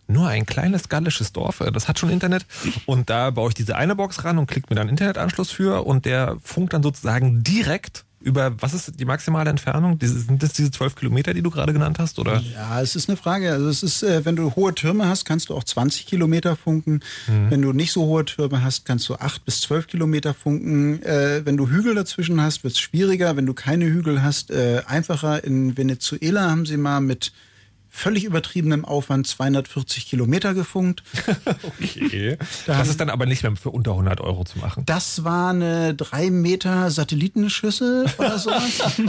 nur 0.08 0.28
ein 0.28 0.48
kleines 0.48 0.90
gallisches 0.90 1.32
Dorf, 1.32 1.60
äh, 1.60 1.72
das 1.72 1.88
hat 1.88 2.00
schon 2.00 2.10
Internet 2.10 2.48
und 2.88 3.12
da 3.12 3.30
baue 3.30 3.50
ich 3.50 3.56
diese 3.56 3.76
eine 3.76 3.96
Box 3.96 4.24
ran 4.24 4.40
und 4.40 4.48
klicke 4.48 4.68
mir 4.72 4.76
dann 4.76 4.90
Internetanschluss 4.90 5.52
für 5.52 5.86
und 5.86 6.06
der 6.06 6.38
funkt 6.42 6.74
dann 6.74 6.82
sozusagen 6.82 7.44
direkt 7.44 8.04
über, 8.20 8.60
was 8.62 8.74
ist 8.74 9.00
die 9.00 9.06
maximale 9.06 9.50
Entfernung? 9.50 10.00
Sind 10.02 10.42
das 10.42 10.54
diese 10.54 10.72
zwölf 10.72 10.96
Kilometer, 10.96 11.34
die 11.34 11.44
du 11.44 11.52
gerade 11.52 11.72
genannt 11.72 12.00
hast? 12.00 12.18
Oder? 12.18 12.42
Ja, 12.54 12.82
es 12.82 12.96
ist 12.96 13.10
eine 13.10 13.18
Frage. 13.18 13.52
Also 13.52 13.70
es 13.70 13.84
ist, 13.84 14.02
äh, 14.04 14.26
wenn 14.26 14.36
du 14.36 14.56
hohe 14.56 14.74
Türme 14.74 15.08
hast, 15.08 15.26
kannst 15.26 15.50
du 15.50 15.56
auch 15.56 15.64
20 15.64 16.08
Kilometer 16.08 16.56
funken. 16.56 17.02
Mhm. 17.28 17.52
Wenn 17.52 17.62
du 17.62 17.74
nicht 17.74 17.92
so 17.92 18.06
hohe 18.06 18.26
Türme 18.26 18.64
hast, 18.64 18.86
kannst 18.86 19.08
du 19.10 19.16
acht 19.16 19.46
bis 19.46 19.62
zwölf 19.62 19.88
Kilometer 19.88 20.34
funken. 20.34 21.02
Äh, 21.04 21.46
wenn 21.46 21.58
du 21.58 21.70
Hügel 21.70 21.94
dazwischen 21.94 22.42
hast, 22.42 22.64
wird 22.64 22.74
es 22.74 22.80
schwieriger. 22.80 23.38
Wenn 23.38 23.46
du 23.46 23.54
keine 23.54 23.86
Hügel 23.86 24.24
hast, 24.24 24.50
äh, 24.50 24.82
einfacher. 24.88 25.44
In 25.44 25.78
Venezuela 25.78 26.50
haben 26.50 26.66
sie 26.66 26.78
mal 26.78 27.02
mit 27.02 27.32
völlig 27.90 28.24
übertriebenem 28.24 28.86
Aufwand 28.86 29.28
240 29.28 30.08
Kilometer 30.08 30.54
gefunkt. 30.54 31.04
okay. 31.64 32.38
das 32.66 32.88
ist 32.90 33.00
dann 33.00 33.10
aber 33.10 33.26
nicht 33.26 33.44
mehr 33.44 33.56
für 33.56 33.70
unter 33.70 33.92
100 33.92 34.22
Euro 34.22 34.46
zu 34.46 34.60
machen. 34.60 34.84
Das 34.86 35.24
war 35.24 35.52
eine 35.52 35.94
drei 35.94 36.30
Meter 36.30 36.92
Satellitenschüssel 36.92 38.06
oder 38.18 38.40
sowas. 38.40 38.82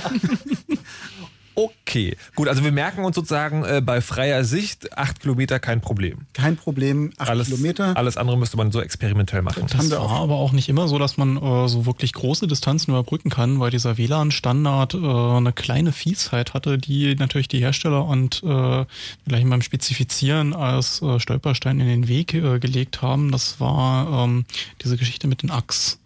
Okay, 1.58 2.16
gut, 2.36 2.46
also 2.46 2.62
wir 2.62 2.70
merken 2.70 3.04
uns 3.04 3.16
sozusagen 3.16 3.64
äh, 3.64 3.82
bei 3.84 4.00
freier 4.00 4.44
Sicht 4.44 4.96
acht 4.96 5.18
Kilometer 5.18 5.58
kein 5.58 5.80
Problem. 5.80 6.18
Kein 6.32 6.56
Problem, 6.56 7.12
acht 7.18 7.30
alles, 7.30 7.48
Kilometer. 7.48 7.96
Alles 7.96 8.16
andere 8.16 8.38
müsste 8.38 8.56
man 8.56 8.70
so 8.70 8.80
experimentell 8.80 9.42
machen. 9.42 9.64
Das, 9.68 9.88
das 9.88 9.90
war 9.90 10.20
aber 10.20 10.36
auch 10.36 10.52
nicht 10.52 10.68
immer 10.68 10.86
so, 10.86 11.00
dass 11.00 11.16
man 11.16 11.36
äh, 11.36 11.68
so 11.68 11.84
wirklich 11.84 12.12
große 12.12 12.46
Distanzen 12.46 12.92
überbrücken 12.92 13.28
kann, 13.28 13.58
weil 13.58 13.72
dieser 13.72 13.98
WLAN-Standard 13.98 14.94
äh, 14.94 14.98
eine 14.98 15.52
kleine 15.52 15.90
Fiesheit 15.90 16.54
hatte, 16.54 16.78
die 16.78 17.16
natürlich 17.16 17.48
die 17.48 17.58
Hersteller 17.58 18.06
und 18.06 18.40
äh, 18.44 18.84
gleich 19.26 19.44
beim 19.44 19.62
Spezifizieren 19.62 20.54
als 20.54 21.02
äh, 21.02 21.18
Stolperstein 21.18 21.80
in 21.80 21.88
den 21.88 22.06
Weg 22.06 22.34
äh, 22.34 22.60
gelegt 22.60 23.02
haben. 23.02 23.32
Das 23.32 23.58
war 23.58 24.24
ähm, 24.24 24.44
diese 24.84 24.96
Geschichte 24.96 25.26
mit 25.26 25.42
den 25.42 25.50
Achs. 25.50 25.98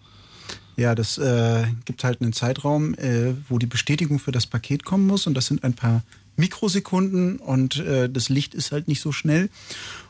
Ja, 0.77 0.95
das 0.95 1.19
äh, 1.19 1.65
gibt 1.85 2.03
halt 2.05 2.23
einen 2.23 2.33
Zeitraum, 2.33 2.95
äh, 2.95 3.35
wo 3.49 3.59
die 3.59 3.67
Bestätigung 3.67 4.19
für 4.19 4.33
das 4.33 4.47
Paket 4.47 4.85
kommen 4.85 5.07
muss 5.07 5.27
und 5.27 5.35
das 5.35 5.47
sind 5.47 5.65
ein 5.65 5.75
paar 5.75 6.03
Mikrosekunden 6.37 7.37
und 7.37 7.77
äh, 7.77 8.09
das 8.09 8.29
Licht 8.29 8.55
ist 8.55 8.73
halt 8.73 8.89
nicht 8.89 9.01
so 9.01 9.13
schnell. 9.13 9.51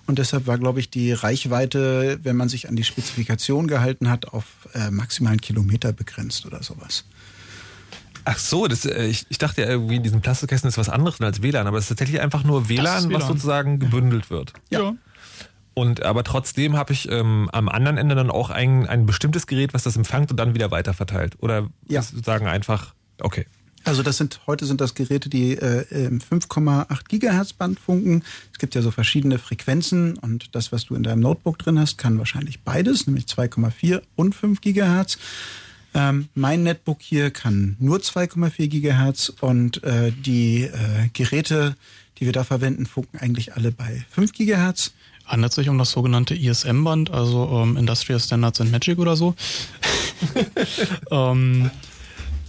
Und 0.07 0.19
deshalb 0.19 0.47
war, 0.47 0.59
glaube 0.59 0.81
ich, 0.81 0.91
die 0.91 1.13
Reichweite, 1.13 2.21
wenn 2.23 2.37
man 2.37 2.49
sich 2.49 2.69
an 2.69 2.77
die 2.77 2.85
Spezifikation 2.85 3.67
gehalten 3.67 4.09
hat, 4.09 4.29
auf 4.29 4.45
äh, 4.75 4.91
maximalen 4.91 5.41
Kilometer 5.41 5.93
begrenzt 5.93 6.47
oder 6.47 6.63
sowas. 6.63 7.05
Ach 8.25 8.39
so, 8.39 8.69
das, 8.69 8.85
äh, 8.85 9.07
ich, 9.07 9.27
ich 9.31 9.39
dachte 9.39 9.63
ja 9.63 9.69
irgendwie 9.69 9.97
in 9.97 10.03
diesen 10.03 10.21
Plastikkästen 10.21 10.69
ist 10.69 10.79
was 10.79 10.89
anderes 10.89 11.21
als 11.21 11.43
WLAN, 11.43 11.67
aber 11.67 11.79
es 11.79 11.85
ist 11.85 11.89
tatsächlich 11.89 12.21
einfach 12.21 12.45
nur 12.45 12.69
WLAN, 12.69 13.09
WLAN. 13.09 13.21
was 13.21 13.29
sozusagen 13.29 13.79
gebündelt 13.81 14.31
wird. 14.31 14.53
ja. 14.71 14.81
ja. 14.81 14.95
Und 15.75 16.03
aber 16.03 16.25
trotzdem 16.25 16.77
habe 16.77 16.93
ich 16.93 17.11
ähm, 17.11 17.49
am 17.53 17.69
anderen 17.69 17.97
Ende 17.97 18.15
dann 18.15 18.31
auch 18.31 18.51
ein, 18.51 18.87
ein 18.87 19.07
bestimmtes 19.07 19.47
Gerät, 19.47 19.73
was 19.75 19.85
das 19.85 19.97
empfängt 19.97 20.31
und 20.31 20.37
dann 20.37 20.55
wieder 20.55 20.71
weiterverteilt. 20.71 21.37
Oder 21.41 21.69
ja. 21.89 22.03
sagen 22.03 22.47
einfach, 22.47 22.95
okay. 23.21 23.47
Also 23.85 24.03
das 24.03 24.17
sind 24.17 24.41
heute 24.47 24.65
sind 24.65 24.81
das 24.81 24.95
Geräte, 24.95 25.29
die 25.29 25.55
äh, 25.55 26.07
im 26.07 26.21
5,8 26.21 27.09
Gigahertz 27.09 27.53
Band 27.53 27.81
funken. 27.81 28.23
Es 28.53 28.59
gibt 28.59 28.75
ja 28.75 28.83
so 28.83 28.91
verschiedene 28.91 29.39
Frequenzen 29.39 30.17
und 30.19 30.55
das, 30.55 30.71
was 30.71 30.85
du 30.85 30.95
in 30.95 31.03
deinem 31.03 31.21
Notebook 31.21 31.59
drin 31.59 31.79
hast, 31.79 31.99
kann 31.99 32.19
wahrscheinlich 32.19 32.61
beides, 32.61 33.07
nämlich 33.07 33.25
2,4 33.25 34.03
und 34.15 34.35
5 34.35 34.61
Gigahertz. 34.61 35.19
Ähm, 35.95 36.29
mein 36.35 36.63
Netbook 36.63 37.03
hier 37.03 37.31
kann 37.31 37.77
nur 37.81 37.99
2,4 37.99 38.69
Gigahertz 38.69 39.33
und 39.41 39.83
äh, 39.83 40.13
die 40.13 40.63
äh, 40.63 41.09
Geräte, 41.13 41.77
die 42.19 42.27
wir 42.27 42.33
da 42.33 42.45
verwenden, 42.45 42.87
funken 42.87 43.19
eigentlich 43.19 43.55
alle 43.55 43.73
bei 43.73 44.05
5 44.11 44.33
Gigahertz 44.33 44.93
handelt 45.33 45.53
sich 45.53 45.69
um 45.69 45.79
das 45.79 45.91
sogenannte 45.91 46.35
ISM-Band, 46.35 47.11
also 47.11 47.63
ähm, 47.63 47.77
Industrial 47.77 48.21
Standards 48.21 48.61
and 48.61 48.71
Magic 48.71 48.99
oder 48.99 49.17
so. 49.17 49.35
ähm, 51.11 51.71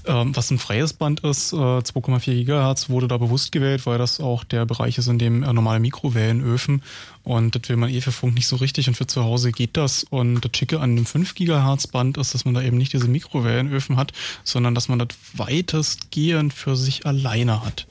ähm, 0.06 0.36
was 0.36 0.52
ein 0.52 0.60
freies 0.60 0.92
Band 0.92 1.22
ist, 1.22 1.54
äh, 1.54 1.56
2,4 1.56 2.34
Gigahertz, 2.34 2.90
wurde 2.90 3.08
da 3.08 3.18
bewusst 3.18 3.54
gewählt, 3.54 3.86
weil 3.86 3.98
das 3.98 4.20
auch 4.20 4.44
der 4.44 4.66
Bereich 4.66 4.98
ist, 4.98 5.08
in 5.08 5.18
dem 5.18 5.44
äh, 5.44 5.54
normale 5.54 5.80
Mikrowellenöfen 5.80 6.84
und 7.24 7.56
das 7.56 7.70
will 7.70 7.78
man 7.78 7.90
eh 7.90 8.02
für 8.02 8.12
Funk 8.12 8.36
nicht 8.36 8.48
so 8.48 8.58
richtig 8.58 8.90
und 8.90 8.96
für 8.96 9.08
zu 9.08 9.24
Hause 9.24 9.54
geht 9.54 9.78
das. 9.78 10.04
Und 10.04 10.42
das 10.42 10.52
Schicke 10.54 10.82
an 10.82 10.98
dem 10.98 11.06
5 11.06 11.36
Gigahertz 11.36 11.88
Band 11.88 12.18
ist, 12.18 12.34
dass 12.34 12.44
man 12.44 12.54
da 12.54 12.62
eben 12.62 12.78
nicht 12.78 12.92
diese 12.92 13.08
Mikrowellenöfen 13.08 13.96
hat, 13.96 14.12
sondern 14.44 14.76
dass 14.76 14.90
man 14.90 15.00
das 15.00 15.08
weitestgehend 15.34 16.54
für 16.54 16.76
sich 16.76 17.06
alleine 17.06 17.64
hat. 17.64 17.88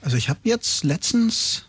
Also 0.00 0.16
ich 0.16 0.28
habe 0.28 0.40
jetzt 0.42 0.82
letztens 0.82 1.66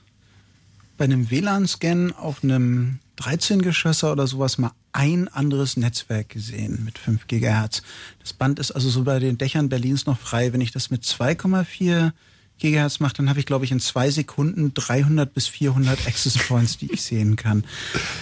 bei 1.03 1.07
einem 1.07 1.29
WLAN-Scan 1.29 2.13
auf 2.13 2.45
einem 2.45 2.99
13-Geschösser 3.19 4.13
oder 4.13 4.25
sowas 4.25 4.57
mal 4.57 4.71
ein 4.93 5.27
anderes 5.27 5.75
Netzwerk 5.75 6.29
gesehen 6.29 6.85
mit 6.85 6.97
5 6.97 7.27
Gigahertz. 7.27 7.81
Das 8.21 8.31
Band 8.31 8.57
ist 8.57 8.71
also 8.71 8.89
so 8.89 9.03
bei 9.03 9.19
den 9.19 9.37
Dächern 9.37 9.67
Berlins 9.67 10.05
noch 10.05 10.17
frei. 10.17 10.53
Wenn 10.53 10.61
ich 10.61 10.71
das 10.71 10.91
mit 10.91 11.03
2,4 11.03 12.13
Gigahertz 12.59 12.99
macht, 12.99 13.19
dann 13.19 13.29
habe 13.29 13.39
ich, 13.39 13.45
glaube 13.45 13.65
ich, 13.65 13.71
in 13.71 13.79
zwei 13.79 14.09
Sekunden 14.09 14.73
300 14.73 15.33
bis 15.33 15.47
400 15.47 16.07
Access 16.07 16.37
Points, 16.37 16.77
die 16.77 16.91
ich 16.91 17.01
sehen 17.03 17.35
kann. 17.35 17.63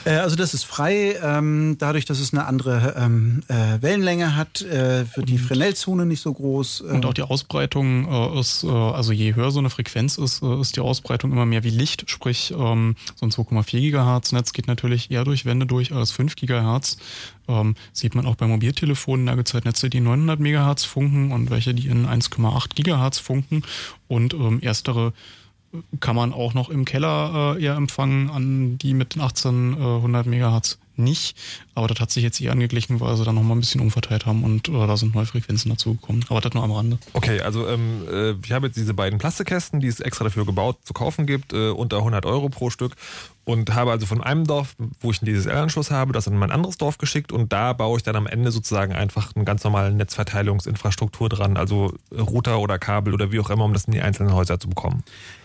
Äh, 0.06 0.16
also 0.16 0.36
das 0.36 0.54
ist 0.54 0.64
frei. 0.64 1.16
Ähm, 1.22 1.76
dadurch, 1.78 2.06
dass 2.06 2.20
es 2.20 2.34
eine 2.34 2.46
andere 2.46 2.96
ähm, 2.98 3.44
äh, 3.48 3.82
Wellenlänge 3.82 4.36
hat, 4.36 4.62
äh, 4.62 5.06
wird 5.16 5.30
die 5.30 5.38
Fresnel-Zone 5.38 6.06
nicht 6.06 6.22
so 6.22 6.34
groß. 6.34 6.82
Und 6.82 7.06
auch 7.06 7.14
die 7.14 7.24
Ausbreitung 7.24 8.08
äh, 8.08 8.40
ist, 8.40 8.64
äh, 8.64 8.68
also 8.68 9.12
je 9.12 9.36
höher 9.36 9.52
so 9.52 9.60
eine 9.60 9.70
Frequenz 9.70 10.18
ist, 10.18 10.42
äh, 10.42 10.60
ist 10.60 10.76
die 10.76 10.82
Ausbreitung 10.82 11.32
immer 11.32 11.46
mehr 11.46 11.64
wie 11.64 11.70
Licht. 11.70 12.10
Sprich, 12.10 12.52
ähm, 12.52 12.96
so 13.16 13.26
ein 13.26 13.32
2,4 13.32 13.80
Gigahertz 13.80 14.32
Netz 14.32 14.54
geht 14.54 14.68
natürlich 14.68 15.12
eher 15.12 15.24
durch 15.24 15.46
Wände 15.46 15.66
durch 15.66 15.94
als 15.94 16.12
5 16.12 16.36
Gigahertz. 16.36 16.98
Ähm, 17.48 17.76
sieht 17.94 18.16
man 18.16 18.26
auch 18.26 18.36
bei 18.36 18.48
Mobiltelefonen, 18.48 19.26
da 19.26 19.36
gibt 19.36 19.48
es 19.48 19.54
halt 19.54 19.66
Netze, 19.66 19.90
die 19.90 20.00
900 20.00 20.40
Megahertz 20.40 20.84
funken 20.84 21.32
und 21.32 21.50
welche, 21.50 21.74
die 21.74 21.88
in 21.88 22.06
1,8 22.06 22.76
Gigahertz 22.76 23.20
funken. 23.20 23.64
Und 24.08 24.34
ähm, 24.34 24.60
erstere 24.62 25.14
äh, 25.74 25.78
kann 26.00 26.16
man 26.16 26.34
auch 26.34 26.54
noch 26.54 26.70
im 26.70 26.86
Keller 26.86 27.56
äh, 27.58 27.64
eher 27.64 27.76
empfangen, 27.76 28.30
an 28.30 28.78
die 28.78 28.94
mit 28.94 29.16
1800 29.16 30.26
Megahertz 30.26 30.78
nicht. 30.98 31.36
Aber 31.76 31.88
das 31.88 32.00
hat 32.00 32.12
sich 32.12 32.24
jetzt 32.24 32.40
eher 32.42 32.52
angeglichen, 32.52 33.00
weil 33.00 33.16
sie 33.18 33.24
dann 33.24 33.36
nochmal 33.36 33.58
ein 33.58 33.62
bisschen 33.62 33.82
umverteilt 33.82 34.26
haben 34.26 34.44
und 34.44 34.68
äh, 34.70 34.72
da 34.72 34.98
sind 34.98 35.16
neue 35.16 35.26
Frequenzen 35.26 35.70
dazugekommen. 35.70 36.26
Aber 36.30 36.42
das 36.42 36.54
nur 36.54 36.64
am 36.64 36.72
Rande. 36.72 36.98
Okay, 37.14 37.42
also 37.42 37.68
ähm, 37.68 38.08
äh, 38.12 38.32
ich 38.44 38.52
habe 38.52 38.68
jetzt 38.68 38.76
diese 38.76 38.94
beiden 38.94 39.20
Plastikkästen, 39.20 39.80
die 39.80 39.88
es 39.88 40.00
extra 40.00 40.24
dafür 40.24 40.46
gebaut 40.46 40.78
zu 40.84 40.94
kaufen 40.94 41.26
gibt, 41.26 41.54
äh, 41.54 41.70
unter 41.70 41.98
100 41.98 42.26
Euro 42.26 42.50
pro 42.50 42.70
Stück 42.70 42.96
und 43.44 43.74
habe 43.74 43.92
also 43.92 44.06
von 44.06 44.22
einem 44.22 44.46
Dorf, 44.46 44.76
wo 45.00 45.12
ich 45.12 45.22
einen 45.22 45.36
DSL-Anschluss 45.36 45.92
habe, 45.92 46.14
das 46.14 46.28
in 46.28 46.38
mein 46.38 46.52
anderes 46.52 46.78
Dorf 46.78 46.98
geschickt 46.98 47.32
und 47.32 47.52
da 47.52 47.74
baue 47.74 47.98
ich 47.98 48.04
dann 48.04 48.16
am 48.16 48.28
Ende 48.28 48.52
sozusagen 48.52 48.94
einfach 48.94 49.36
eine 49.36 49.46
ganz 49.46 49.64
normale 49.64 49.92
Netzverteilungsinfrastruktur 49.92 51.30
dran, 51.30 51.58
also 51.58 51.94
Router 52.12 52.60
oder 52.60 52.78
Kabel 52.80 53.14
oder 53.14 53.32
wie 53.32 53.40
auch 53.40 53.50
immer, 53.50 53.66
um 53.66 53.74
das 53.74 53.86
in 53.86 53.94
die 53.94 54.02
einzelnen 54.02 54.34
Häuser 54.34 54.60
zu 54.60 54.70
bekommen. 54.70 55.04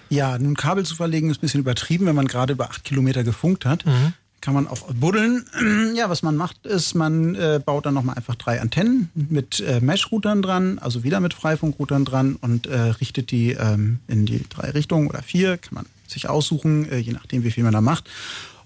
Ja, 0.08 0.38
nun 0.38 0.54
Kabel 0.54 0.84
zu 0.84 0.94
verlegen 0.94 1.30
ist 1.30 1.38
ein 1.38 1.40
bisschen 1.40 1.60
übertrieben, 1.60 2.06
wenn 2.06 2.14
man 2.14 2.28
gerade 2.28 2.52
über 2.52 2.70
acht 2.70 2.84
Kilometer 2.84 3.24
gefunkt 3.24 3.64
hat. 3.64 3.84
Mhm 3.86 4.14
kann 4.40 4.54
man 4.54 4.66
auch 4.66 4.92
buddeln. 4.92 5.44
Ja, 5.96 6.10
was 6.10 6.22
man 6.22 6.36
macht, 6.36 6.66
ist, 6.66 6.94
man 6.94 7.34
äh, 7.36 7.60
baut 7.64 7.86
dann 7.86 7.94
nochmal 7.94 8.16
einfach 8.16 8.34
drei 8.34 8.60
Antennen 8.60 9.10
mit 9.14 9.60
äh, 9.60 9.80
Mesh-Routern 9.80 10.42
dran, 10.42 10.78
also 10.78 11.04
wieder 11.04 11.20
mit 11.20 11.32
Freifunkroutern 11.32 12.04
dran 12.04 12.36
und 12.36 12.66
äh, 12.66 12.78
richtet 12.78 13.30
die 13.30 13.52
ähm, 13.52 14.00
in 14.08 14.26
die 14.26 14.44
drei 14.48 14.70
Richtungen 14.70 15.08
oder 15.08 15.22
vier, 15.22 15.56
kann 15.56 15.74
man 15.74 15.86
sich 16.06 16.28
aussuchen, 16.28 16.90
äh, 16.90 16.98
je 16.98 17.12
nachdem, 17.12 17.44
wie 17.44 17.50
viel 17.50 17.64
man 17.64 17.72
da 17.72 17.80
macht. 17.80 18.10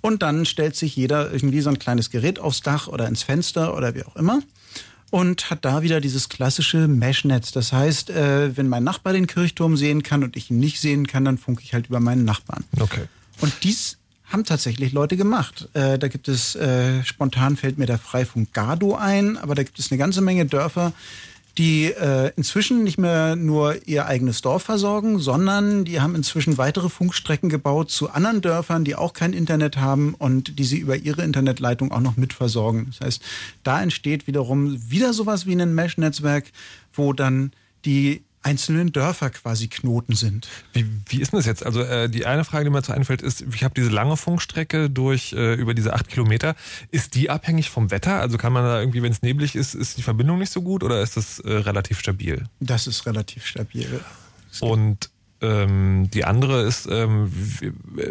Und 0.00 0.22
dann 0.22 0.44
stellt 0.44 0.76
sich 0.76 0.96
jeder 0.96 1.30
irgendwie 1.32 1.60
so 1.60 1.70
ein 1.70 1.78
kleines 1.78 2.10
Gerät 2.10 2.38
aufs 2.38 2.62
Dach 2.62 2.88
oder 2.88 3.06
ins 3.06 3.22
Fenster 3.22 3.76
oder 3.76 3.94
wie 3.94 4.04
auch 4.04 4.16
immer 4.16 4.40
und 5.10 5.50
hat 5.50 5.64
da 5.64 5.82
wieder 5.82 6.00
dieses 6.00 6.28
klassische 6.28 6.88
Mesh-Netz. 6.88 7.52
Das 7.52 7.72
heißt, 7.72 8.10
äh, 8.10 8.56
wenn 8.56 8.68
mein 8.68 8.84
Nachbar 8.84 9.12
den 9.12 9.26
Kirchturm 9.26 9.76
sehen 9.76 10.02
kann 10.02 10.22
und 10.22 10.36
ich 10.36 10.50
ihn 10.50 10.58
nicht 10.58 10.80
sehen 10.80 11.06
kann, 11.06 11.24
dann 11.24 11.36
funke 11.36 11.62
ich 11.62 11.74
halt 11.74 11.88
über 11.88 12.00
meinen 12.00 12.24
Nachbarn. 12.24 12.64
Okay. 12.78 13.04
Und 13.40 13.52
dies 13.62 13.98
haben 14.30 14.44
tatsächlich 14.44 14.92
Leute 14.92 15.16
gemacht. 15.16 15.68
Äh, 15.74 15.98
da 15.98 16.08
gibt 16.08 16.28
es, 16.28 16.54
äh, 16.54 17.04
spontan 17.04 17.56
fällt 17.56 17.78
mir 17.78 17.86
der 17.86 17.98
Freifunk 17.98 18.52
Gado 18.52 18.94
ein, 18.94 19.36
aber 19.36 19.54
da 19.54 19.62
gibt 19.62 19.78
es 19.78 19.90
eine 19.90 19.98
ganze 19.98 20.20
Menge 20.20 20.46
Dörfer, 20.46 20.92
die 21.58 21.86
äh, 21.86 22.30
inzwischen 22.36 22.84
nicht 22.84 22.96
mehr 22.96 23.36
nur 23.36 23.86
ihr 23.86 24.06
eigenes 24.06 24.40
Dorf 24.40 24.62
versorgen, 24.62 25.18
sondern 25.18 25.84
die 25.84 26.00
haben 26.00 26.14
inzwischen 26.14 26.58
weitere 26.58 26.88
Funkstrecken 26.88 27.48
gebaut 27.48 27.90
zu 27.90 28.10
anderen 28.10 28.40
Dörfern, 28.40 28.84
die 28.84 28.94
auch 28.94 29.12
kein 29.12 29.32
Internet 29.32 29.76
haben 29.76 30.14
und 30.14 30.58
die 30.58 30.64
sie 30.64 30.78
über 30.78 30.96
ihre 30.96 31.22
Internetleitung 31.22 31.90
auch 31.90 32.00
noch 32.00 32.16
mitversorgen. 32.16 32.86
Das 32.86 33.06
heißt, 33.06 33.22
da 33.64 33.82
entsteht 33.82 34.26
wiederum 34.26 34.90
wieder 34.90 35.12
sowas 35.12 35.46
wie 35.46 35.60
ein 35.60 35.74
Mesh-Netzwerk, 35.74 36.44
wo 36.92 37.12
dann 37.12 37.52
die 37.84 38.22
einzelnen 38.42 38.92
Dörfer 38.92 39.30
quasi 39.30 39.68
Knoten 39.68 40.14
sind. 40.14 40.48
Wie, 40.72 40.86
wie 41.08 41.20
ist 41.20 41.32
denn 41.32 41.38
das 41.38 41.46
jetzt? 41.46 41.64
Also 41.64 41.82
äh, 41.82 42.08
die 42.08 42.24
eine 42.26 42.44
Frage, 42.44 42.64
die 42.64 42.70
mir 42.70 42.82
zu 42.82 42.92
einfällt, 42.92 43.22
ist, 43.22 43.42
ich 43.42 43.64
habe 43.64 43.74
diese 43.74 43.90
lange 43.90 44.16
Funkstrecke 44.16 44.88
durch 44.88 45.32
äh, 45.34 45.54
über 45.54 45.74
diese 45.74 45.92
acht 45.92 46.08
Kilometer. 46.08 46.54
Ist 46.90 47.14
die 47.14 47.28
abhängig 47.28 47.70
vom 47.70 47.90
Wetter? 47.90 48.20
Also 48.20 48.38
kann 48.38 48.52
man 48.52 48.64
da 48.64 48.80
irgendwie, 48.80 49.02
wenn 49.02 49.12
es 49.12 49.22
neblig 49.22 49.54
ist, 49.56 49.74
ist 49.74 49.98
die 49.98 50.02
Verbindung 50.02 50.38
nicht 50.38 50.52
so 50.52 50.62
gut 50.62 50.82
oder 50.82 51.02
ist 51.02 51.16
das 51.16 51.38
äh, 51.40 51.52
relativ 51.52 52.00
stabil? 52.00 52.46
Das 52.60 52.86
ist 52.86 53.04
relativ 53.06 53.44
stabil. 53.44 54.00
Und 54.60 55.10
ähm, 55.42 56.08
die 56.12 56.24
andere 56.24 56.62
ist, 56.62 56.86
ähm, 56.90 57.30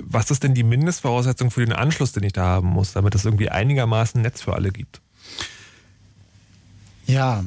was 0.02 0.32
ist 0.32 0.44
denn 0.44 0.54
die 0.54 0.64
Mindestvoraussetzung 0.64 1.52
für 1.52 1.66
den 1.66 1.74
Anschluss, 1.74 2.12
den 2.12 2.24
ich 2.24 2.34
da 2.34 2.46
haben 2.46 2.68
muss, 2.68 2.94
damit 2.94 3.16
es 3.16 3.26
irgendwie 3.26 3.50
einigermaßen 3.50 4.22
Netz 4.22 4.42
für 4.42 4.54
alle 4.54 4.72
gibt? 4.72 5.02
Ja, 7.06 7.44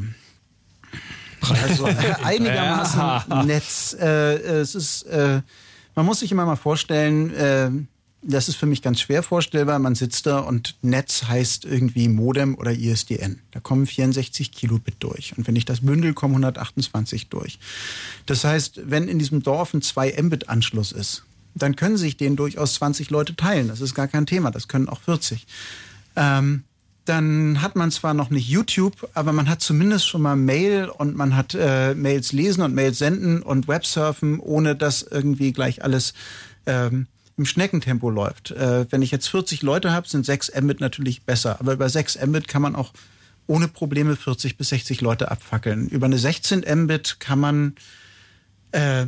also 1.51 1.87
äh, 1.87 1.95
einigermaßen 2.23 3.01
ja. 3.01 3.45
Netz. 3.45 3.97
Äh, 3.99 4.37
es 4.61 4.75
ist, 4.75 5.03
äh, 5.05 5.41
man 5.95 6.07
muss 6.07 6.21
sich 6.21 6.33
immer 6.33 6.47
mal 6.47 6.57
vorstellen, 6.57 7.35
äh, 7.35 7.71
das 8.23 8.49
ist 8.49 8.55
für 8.55 8.67
mich 8.67 8.83
ganz 8.83 9.01
schwer 9.01 9.23
vorstellbar. 9.23 9.79
Man 9.81 9.97
sitzt 9.97 10.27
da 10.27 10.39
und 10.39 10.77
Netz 10.83 11.25
heißt 11.25 11.65
irgendwie 11.65 12.09
Modem 12.09 12.57
oder 12.57 12.73
ISDN. 12.73 13.41
Da 13.51 13.59
kommen 13.59 13.87
64 13.87 14.53
Kilobit 14.53 14.95
durch. 15.01 15.37
Und 15.37 15.49
wenn 15.49 15.57
ich 15.57 15.65
das 15.65 15.81
bündel, 15.81 16.15
kommen 16.15 16.35
128 16.35 17.29
durch. 17.29 17.59
Das 18.27 18.45
heißt, 18.45 18.81
wenn 18.85 19.09
in 19.09 19.19
diesem 19.19 19.43
Dorf 19.43 19.75
ein 19.75 19.83
2 19.83 20.23
Mbit-Anschluss 20.23 20.93
ist, 20.93 21.25
dann 21.55 21.75
können 21.75 21.97
sich 21.97 22.17
den 22.17 22.37
durchaus 22.37 22.75
20 22.75 23.11
Leute 23.11 23.35
teilen. 23.35 23.69
Das 23.69 23.81
ist 23.81 23.95
gar 23.95 24.09
kein 24.09 24.25
Thema. 24.27 24.53
Das 24.53 24.69
können 24.69 24.89
auch 24.89 25.01
40. 25.01 25.47
Ähm, 26.15 26.63
dann 27.05 27.63
hat 27.63 27.75
man 27.75 27.91
zwar 27.91 28.15
noch 28.15 28.31
nicht 28.31 28.49
YouTube, 28.49 29.09
aber 29.15 29.33
man 29.33 29.49
hat 29.49 29.61
zumindest 29.61 30.07
schon 30.07 30.23
mal 30.23 30.37
Mail 30.37 30.89
und 30.89 31.17
man 31.17 31.35
hat 31.37 31.55
äh, 31.55 31.95
Mails 31.95 32.33
lesen 32.33 32.63
und 32.63 32.75
Mails 32.75 32.99
senden 32.99 33.43
und 33.43 33.67
Websurfen, 33.67 34.39
ohne 34.39 34.77
dass 34.77 35.03
irgendwie 35.03 35.53
gleich 35.53 35.83
alles 35.83 36.15
ähm, 36.67 37.09
im 37.37 37.45
Schneckentempo 37.45 38.09
läuft. 38.09 38.53
Äh, 38.53 38.87
wenn 38.91 39.03
ich 39.03 39.11
jetzt 39.11 39.29
40 39.29 39.63
Leute 39.63 39.93
habe, 39.93 40.09
sind 40.09 40.25
6 40.25 40.53
Mbit 40.61 40.81
natürlich 40.81 41.25
besser. 41.25 41.59
Aber 41.59 41.73
über 41.73 41.89
6 41.89 42.25
Mbit 42.25 42.47
kann 42.47 42.63
man 42.63 42.77
auch 42.77 42.93
ohne 43.49 43.69
Probleme 43.69 44.15
40 44.15 44.57
bis 44.57 44.69
60 44.69 45.01
Leute 45.01 45.31
abfackeln. 45.31 45.89
Über 45.89 46.07
eine 46.07 46.19
16 46.19 46.65
Mbit 46.85 47.19
kann 47.19 47.41
man, 47.41 47.75
äh, 48.71 49.07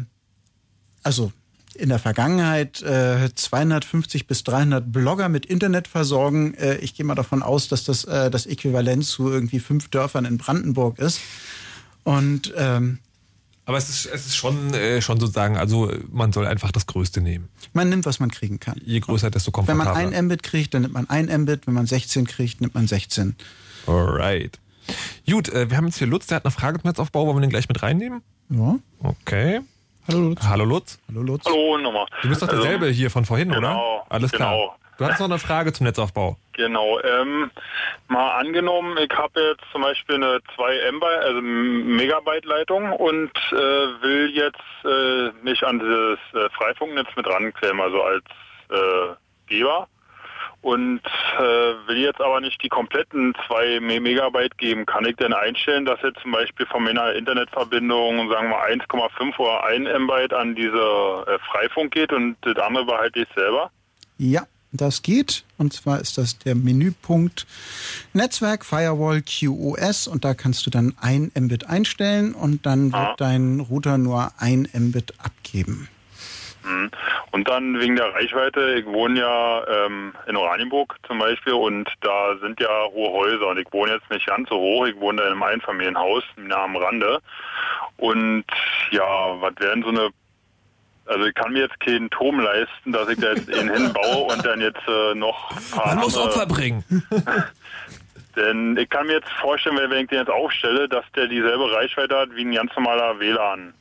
also 1.04 1.32
in 1.76 1.88
der 1.88 1.98
Vergangenheit 1.98 2.82
äh, 2.82 3.34
250 3.34 4.26
bis 4.26 4.44
300 4.44 4.92
Blogger 4.92 5.28
mit 5.28 5.46
Internet 5.46 5.88
versorgen. 5.88 6.54
Äh, 6.54 6.76
ich 6.76 6.94
gehe 6.94 7.04
mal 7.04 7.14
davon 7.14 7.42
aus, 7.42 7.68
dass 7.68 7.84
das 7.84 8.04
äh, 8.04 8.30
das 8.30 8.46
Äquivalent 8.46 9.04
zu 9.04 9.30
irgendwie 9.30 9.60
fünf 9.60 9.88
Dörfern 9.88 10.24
in 10.24 10.38
Brandenburg 10.38 10.98
ist. 10.98 11.20
Und 12.04 12.52
ähm, 12.56 12.98
aber 13.66 13.78
es 13.78 13.88
ist, 13.88 14.06
es 14.06 14.26
ist 14.26 14.36
schon, 14.36 14.74
äh, 14.74 15.00
schon 15.00 15.18
sozusagen, 15.18 15.56
also 15.56 15.90
man 16.12 16.32
soll 16.32 16.46
einfach 16.46 16.70
das 16.70 16.86
Größte 16.86 17.22
nehmen. 17.22 17.48
Man 17.72 17.88
nimmt, 17.88 18.04
was 18.04 18.20
man 18.20 18.30
kriegen 18.30 18.60
kann. 18.60 18.78
Je 18.84 19.00
größer, 19.00 19.30
desto 19.30 19.52
komfortabler. 19.52 19.94
Wenn 19.94 20.04
man 20.04 20.14
ein 20.14 20.24
Mbit 20.26 20.42
kriegt, 20.42 20.74
dann 20.74 20.82
nimmt 20.82 20.94
man 20.94 21.08
ein 21.08 21.26
Mbit. 21.42 21.66
Wenn 21.66 21.72
man 21.72 21.86
16 21.86 22.26
kriegt, 22.26 22.60
nimmt 22.60 22.74
man 22.74 22.86
16. 22.86 23.36
Alright. 23.86 24.58
Gut, 25.26 25.48
äh, 25.48 25.70
wir 25.70 25.78
haben 25.78 25.86
jetzt 25.86 25.96
hier 25.96 26.06
Lutz, 26.06 26.26
der 26.26 26.36
hat 26.36 26.44
eine 26.44 26.50
Frage 26.50 26.78
zum 26.78 26.88
Netzaufbau. 26.88 27.26
Wollen 27.26 27.38
wir 27.38 27.40
den 27.40 27.50
gleich 27.50 27.68
mit 27.68 27.82
reinnehmen? 27.82 28.20
Ja. 28.50 28.78
Okay. 28.98 29.60
Hallo 30.06 30.20
Lutz. 30.20 30.42
Hallo 30.46 30.64
Lutz. 30.64 30.98
Hallo 31.08 31.22
Lutz. 31.22 31.44
Hallo 31.46 31.78
nochmal. 31.78 32.06
Du 32.22 32.28
bist 32.28 32.42
doch 32.42 32.48
also, 32.48 32.62
derselbe 32.62 32.88
hier 32.88 33.10
von 33.10 33.24
vorhin, 33.24 33.48
genau, 33.48 33.58
oder? 33.58 34.06
Alles 34.10 34.32
klar. 34.32 34.52
Genau. 34.52 34.76
Du 34.96 35.04
hast 35.04 35.18
noch 35.18 35.26
eine 35.26 35.38
Frage 35.38 35.72
zum 35.72 35.86
Netzaufbau. 35.86 36.36
Genau. 36.52 37.00
Ähm, 37.00 37.50
mal 38.08 38.38
angenommen, 38.38 38.96
ich 38.98 39.10
habe 39.16 39.40
jetzt 39.40 39.64
zum 39.72 39.82
Beispiel 39.82 40.16
eine 40.16 40.38
2 40.54 40.76
MB, 40.92 41.02
also 41.02 41.40
Megabyte 41.40 42.44
Leitung 42.44 42.92
und 42.92 43.32
äh, 43.50 43.54
will 43.54 44.30
jetzt 44.32 44.58
äh, 44.84 45.32
mich 45.42 45.64
an 45.66 45.80
dieses 45.80 46.18
äh, 46.34 46.48
Freifunknetz 46.50 47.08
mit 47.16 47.26
ranklemmen, 47.26 47.80
also 47.80 48.02
als 48.02 48.24
äh, 48.70 49.14
Geber 49.48 49.88
und 50.64 51.02
äh, 51.38 51.88
will 51.88 51.98
jetzt 51.98 52.22
aber 52.22 52.40
nicht 52.40 52.62
die 52.62 52.70
kompletten 52.70 53.34
2 53.46 53.80
Megabyte 53.80 54.56
geben. 54.56 54.86
Kann 54.86 55.04
ich 55.04 55.14
denn 55.16 55.34
einstellen, 55.34 55.84
dass 55.84 56.00
jetzt 56.02 56.20
zum 56.20 56.32
Beispiel 56.32 56.64
von 56.64 56.82
meiner 56.82 57.12
Internetverbindung, 57.12 58.30
sagen 58.30 58.48
wir 58.48 58.64
1,5 58.64 59.38
oder 59.38 59.62
1 59.64 59.86
Mbyte 60.00 60.32
an 60.32 60.54
diese 60.54 61.26
äh, 61.26 61.38
Freifunk 61.50 61.92
geht 61.92 62.12
und 62.12 62.36
das 62.40 62.56
andere 62.56 62.86
behalte 62.86 63.20
ich 63.20 63.28
selber? 63.36 63.70
Ja, 64.16 64.44
das 64.72 65.02
geht. 65.02 65.44
Und 65.58 65.74
zwar 65.74 66.00
ist 66.00 66.16
das 66.16 66.38
der 66.38 66.54
Menüpunkt 66.54 67.46
Netzwerk 68.14 68.64
Firewall 68.64 69.20
QoS 69.20 70.08
und 70.08 70.24
da 70.24 70.32
kannst 70.32 70.64
du 70.64 70.70
dann 70.70 70.94
1 70.98 71.34
Mbit 71.38 71.68
einstellen 71.68 72.34
und 72.34 72.64
dann 72.64 72.90
wird 72.90 72.94
ah. 72.94 73.14
dein 73.18 73.60
Router 73.60 73.98
nur 73.98 74.32
1 74.38 74.72
Mbit 74.72 75.12
abgeben. 75.18 75.90
Mhm. 76.64 76.90
Und 77.30 77.48
dann 77.48 77.78
wegen 77.78 77.96
der 77.96 78.14
Reichweite, 78.14 78.74
ich 78.74 78.86
wohne 78.86 79.20
ja 79.20 79.66
ähm, 79.66 80.14
in 80.26 80.36
Oranienburg 80.36 80.96
zum 81.06 81.18
Beispiel 81.18 81.52
und 81.52 81.88
da 82.00 82.36
sind 82.40 82.60
ja 82.60 82.86
hohe 82.90 83.12
Häuser 83.12 83.48
und 83.48 83.58
ich 83.58 83.66
wohne 83.72 83.92
jetzt 83.92 84.10
nicht 84.10 84.26
ganz 84.26 84.48
so 84.48 84.56
hoch, 84.56 84.86
ich 84.86 84.96
wohne 84.96 85.22
in 85.22 85.28
einem 85.28 85.42
Einfamilienhaus 85.42 86.24
nah 86.36 86.64
am 86.64 86.76
Rande. 86.76 87.20
Und 87.96 88.44
ja, 88.90 89.40
was 89.40 89.52
wären 89.58 89.82
so 89.82 89.90
eine 89.90 90.10
also 91.06 91.26
ich 91.26 91.34
kann 91.34 91.52
mir 91.52 91.60
jetzt 91.60 91.78
keinen 91.80 92.08
Turm 92.08 92.40
leisten, 92.40 92.92
dass 92.92 93.08
ich 93.10 93.18
da 93.18 93.32
jetzt 93.32 93.48
ihn 93.48 93.70
hinbaue 93.70 94.32
und 94.32 94.44
dann 94.44 94.60
jetzt 94.62 94.80
äh, 94.88 95.14
noch 95.14 95.50
Man 95.76 95.98
muss 95.98 96.16
Opfer 96.16 96.46
bringen. 96.46 96.82
Denn 98.36 98.76
ich 98.76 98.88
kann 98.88 99.06
mir 99.06 99.14
jetzt 99.14 99.30
vorstellen, 99.40 99.76
wenn 99.76 100.04
ich 100.04 100.08
den 100.08 100.18
jetzt 100.18 100.30
aufstelle, 100.30 100.88
dass 100.88 101.04
der 101.14 101.28
dieselbe 101.28 101.70
Reichweite 101.72 102.18
hat 102.18 102.34
wie 102.34 102.44
ein 102.44 102.54
ganz 102.54 102.74
normaler 102.74 103.20
WLAN. 103.20 103.74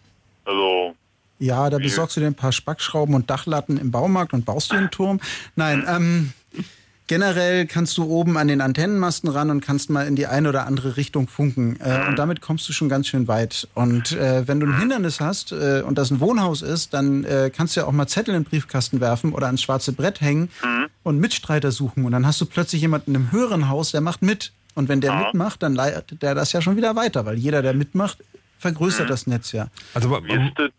Also 0.45 0.95
Ja, 1.43 1.69
da 1.69 1.77
besorgst 1.77 2.15
du 2.15 2.21
dir 2.21 2.27
ein 2.27 2.35
paar 2.35 2.53
Spackschrauben 2.53 3.13
und 3.15 3.29
Dachlatten 3.29 3.75
im 3.77 3.91
Baumarkt 3.91 4.33
und 4.33 4.45
baust 4.45 4.71
dir 4.71 4.77
einen 4.77 4.91
Turm. 4.91 5.19
Nein, 5.57 5.83
ähm, 5.85 6.31
generell 7.07 7.65
kannst 7.65 7.97
du 7.97 8.05
oben 8.05 8.37
an 8.37 8.47
den 8.47 8.61
Antennenmasten 8.61 9.29
ran 9.29 9.49
und 9.49 9.59
kannst 9.59 9.89
mal 9.89 10.07
in 10.07 10.15
die 10.15 10.25
eine 10.25 10.47
oder 10.47 10.65
andere 10.65 10.95
Richtung 10.95 11.27
funken. 11.27 11.77
Äh, 11.81 12.07
und 12.07 12.17
damit 12.17 12.39
kommst 12.39 12.69
du 12.69 12.71
schon 12.71 12.87
ganz 12.87 13.07
schön 13.07 13.27
weit. 13.27 13.67
Und 13.73 14.13
äh, 14.13 14.47
wenn 14.47 14.61
du 14.61 14.67
ein 14.67 14.79
Hindernis 14.79 15.19
hast 15.19 15.51
äh, 15.51 15.83
und 15.85 15.97
das 15.97 16.11
ein 16.11 16.21
Wohnhaus 16.21 16.61
ist, 16.61 16.93
dann 16.93 17.25
äh, 17.25 17.51
kannst 17.53 17.75
du 17.75 17.81
ja 17.81 17.87
auch 17.87 17.91
mal 17.91 18.07
Zettel 18.07 18.33
in 18.35 18.43
den 18.43 18.49
Briefkasten 18.49 19.01
werfen 19.01 19.33
oder 19.33 19.47
ans 19.47 19.61
schwarze 19.61 19.91
Brett 19.91 20.21
hängen 20.21 20.49
und 21.03 21.19
Mitstreiter 21.19 21.73
suchen. 21.73 22.05
Und 22.05 22.13
dann 22.13 22.25
hast 22.25 22.39
du 22.39 22.45
plötzlich 22.45 22.81
jemanden 22.81 23.13
im 23.15 23.33
höheren 23.33 23.67
Haus, 23.67 23.91
der 23.91 23.99
macht 23.99 24.21
mit. 24.21 24.53
Und 24.75 24.87
wenn 24.87 25.01
der 25.01 25.13
mitmacht, 25.13 25.61
dann 25.61 25.75
leitet 25.75 26.21
der 26.21 26.35
das 26.35 26.53
ja 26.53 26.61
schon 26.61 26.77
wieder 26.77 26.95
weiter, 26.95 27.25
weil 27.25 27.35
jeder, 27.35 27.61
der 27.61 27.73
mitmacht, 27.73 28.19
vergrößert 28.59 29.09
das 29.09 29.27
Netz 29.27 29.51
ja. 29.51 29.67
Also 29.93 30.09
Wie 30.09 30.33
ist 30.33 30.53
das, 30.55 30.71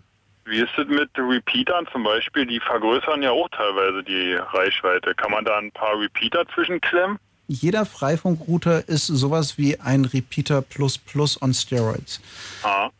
wie 0.46 0.58
ist 0.58 0.72
das 0.76 0.86
mit 0.88 1.10
Repeatern 1.16 1.86
zum 1.92 2.02
Beispiel? 2.02 2.46
Die 2.46 2.60
vergrößern 2.60 3.22
ja 3.22 3.30
auch 3.30 3.48
teilweise 3.50 4.02
die 4.02 4.34
Reichweite. 4.34 5.14
Kann 5.14 5.30
man 5.30 5.44
da 5.44 5.58
ein 5.58 5.72
paar 5.72 5.98
Repeater 5.98 6.44
zwischenklemmen? 6.54 7.18
Jeder 7.46 7.84
Freifunkrouter 7.84 8.88
ist 8.88 9.06
sowas 9.06 9.58
wie 9.58 9.78
ein 9.80 10.04
Repeater 10.04 10.62
Plus 10.62 10.98
Plus 10.98 11.40
on 11.42 11.52
Steroids. 11.52 12.20
Ah. 12.62 12.90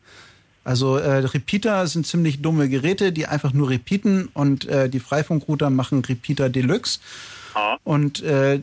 Also 0.63 0.97
äh, 0.97 1.17
Repeater 1.17 1.85
sind 1.87 2.07
ziemlich 2.07 2.41
dumme 2.41 2.69
Geräte, 2.69 3.11
die 3.11 3.27
einfach 3.27 3.53
nur 3.53 3.69
repeaten 3.69 4.29
und 4.33 4.67
äh, 4.67 4.89
die 4.89 4.99
Freifunkrouter 4.99 5.69
machen 5.69 6.03
Repeater 6.03 6.49
Deluxe. 6.49 6.99
Ah. 7.53 7.77
Und 7.83 8.23
äh, 8.23 8.59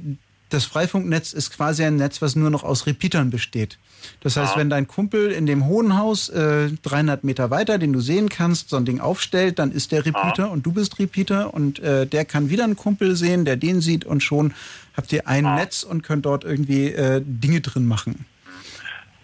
das 0.52 0.64
Freifunknetz 0.64 1.32
ist 1.32 1.54
quasi 1.56 1.84
ein 1.84 1.96
Netz, 1.96 2.20
was 2.22 2.36
nur 2.36 2.50
noch 2.50 2.62
aus 2.64 2.86
Repeatern 2.86 3.30
besteht. 3.30 3.78
Das 4.20 4.36
heißt, 4.36 4.54
Ah. 4.56 4.58
wenn 4.58 4.68
dein 4.70 4.88
Kumpel 4.88 5.30
in 5.30 5.46
dem 5.46 5.66
hohen 5.66 5.96
Haus 5.96 6.28
äh, 6.28 6.70
300 6.82 7.24
Meter 7.24 7.50
weiter, 7.50 7.78
den 7.78 7.92
du 7.92 8.00
sehen 8.00 8.28
kannst, 8.28 8.68
so 8.70 8.76
ein 8.76 8.84
Ding 8.84 9.00
aufstellt, 9.00 9.58
dann 9.58 9.70
ist 9.72 9.92
der 9.92 10.04
Repeater 10.04 10.50
und 10.50 10.66
du 10.66 10.72
bist 10.72 10.98
Repeater 10.98 11.54
und 11.54 11.78
äh, 11.78 12.06
der 12.06 12.24
kann 12.24 12.50
wieder 12.50 12.64
einen 12.64 12.76
Kumpel 12.76 13.14
sehen, 13.16 13.44
der 13.44 13.56
den 13.56 13.80
sieht 13.80 14.04
und 14.04 14.22
schon 14.22 14.54
habt 14.96 15.12
ihr 15.12 15.26
ein 15.28 15.44
Netz 15.54 15.82
und 15.84 16.02
könnt 16.02 16.26
dort 16.26 16.44
irgendwie 16.44 16.88
äh, 16.88 17.22
Dinge 17.24 17.60
drin 17.60 17.86
machen. 17.86 18.26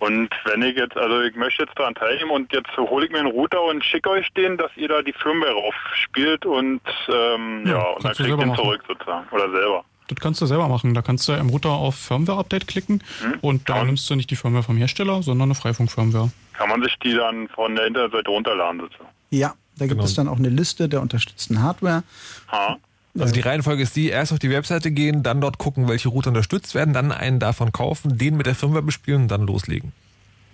Und 0.01 0.29
wenn 0.45 0.63
ich 0.63 0.77
jetzt, 0.77 0.97
also 0.97 1.21
ich 1.23 1.35
möchte 1.35 1.65
jetzt 1.65 1.77
daran 1.77 1.95
teilnehmen 1.97 2.31
und 2.31 2.53
jetzt 2.53 2.71
hole 2.77 3.05
ich 3.05 3.11
mir 3.11 3.19
einen 3.19 3.33
Router 3.33 3.61
und 3.65 3.85
schicke 3.85 4.11
euch 4.11 4.29
den, 4.35 4.57
dass 4.57 4.71
ihr 4.77 4.87
da 4.87 5.03
die 5.03 5.13
Firmware 5.13 5.53
raufspielt 5.55 6.47
und 6.47 6.81
ähm, 7.09 7.65
ja, 7.67 7.73
Ja, 7.73 7.83
und 7.91 8.05
dann 8.05 8.13
kriegt 8.13 8.17
selber 8.29 8.37
den 8.45 8.49
machen. 8.51 8.63
zurück 8.63 8.81
sozusagen. 8.87 9.27
Oder 9.33 9.51
selber. 9.51 9.85
Das 10.09 10.19
kannst 10.21 10.41
du 10.41 10.47
selber 10.47 10.69
machen. 10.69 10.95
Da 10.95 11.03
kannst 11.03 11.29
du 11.29 11.33
im 11.33 11.49
Router 11.51 11.71
auf 11.71 11.95
Firmware-Update 11.97 12.67
klicken 12.67 13.03
und 13.43 13.69
da 13.69 13.85
nimmst 13.85 14.09
du 14.11 14.15
nicht 14.17 14.31
die 14.31 14.37
Firmware 14.37 14.63
vom 14.63 14.77
Hersteller, 14.77 15.23
sondern 15.23 15.49
eine 15.49 15.55
Freifunk-Firmware. 15.55 16.31
Kann 16.55 16.69
man 16.69 16.83
sich 16.83 16.95
die 17.05 17.15
dann 17.15 17.49
von 17.49 17.77
der 17.77 17.87
Internetseite 17.87 18.31
runterladen 18.31 18.81
sozusagen. 18.81 19.11
Ja, 19.31 19.55
da 19.77 19.85
gibt 19.85 19.93
Genau. 19.93 20.05
es 20.05 20.15
dann 20.15 20.27
auch 20.29 20.39
eine 20.39 20.49
Liste 20.49 20.89
der 20.89 21.01
unterstützten 21.03 21.63
Hardware. 21.63 22.03
Ha? 22.51 22.77
Also 23.19 23.35
die 23.35 23.41
Reihenfolge 23.41 23.83
ist 23.83 23.97
die, 23.97 24.09
erst 24.09 24.33
auf 24.33 24.39
die 24.39 24.51
Webseite 24.51 24.91
gehen, 24.93 25.23
dann 25.23 25.41
dort 25.41 25.59
gucken, 25.59 25.89
welche 25.89 26.09
Router 26.09 26.29
unterstützt 26.29 26.75
werden, 26.75 26.95
dann 26.95 27.11
einen 27.13 27.39
davon 27.41 27.73
kaufen, 27.73 28.17
den 28.17 28.37
mit 28.37 28.47
der 28.47 28.55
Firmware 28.55 28.83
bespielen 28.83 29.23
und 29.23 29.29
dann 29.29 29.43
loslegen. 29.47 29.93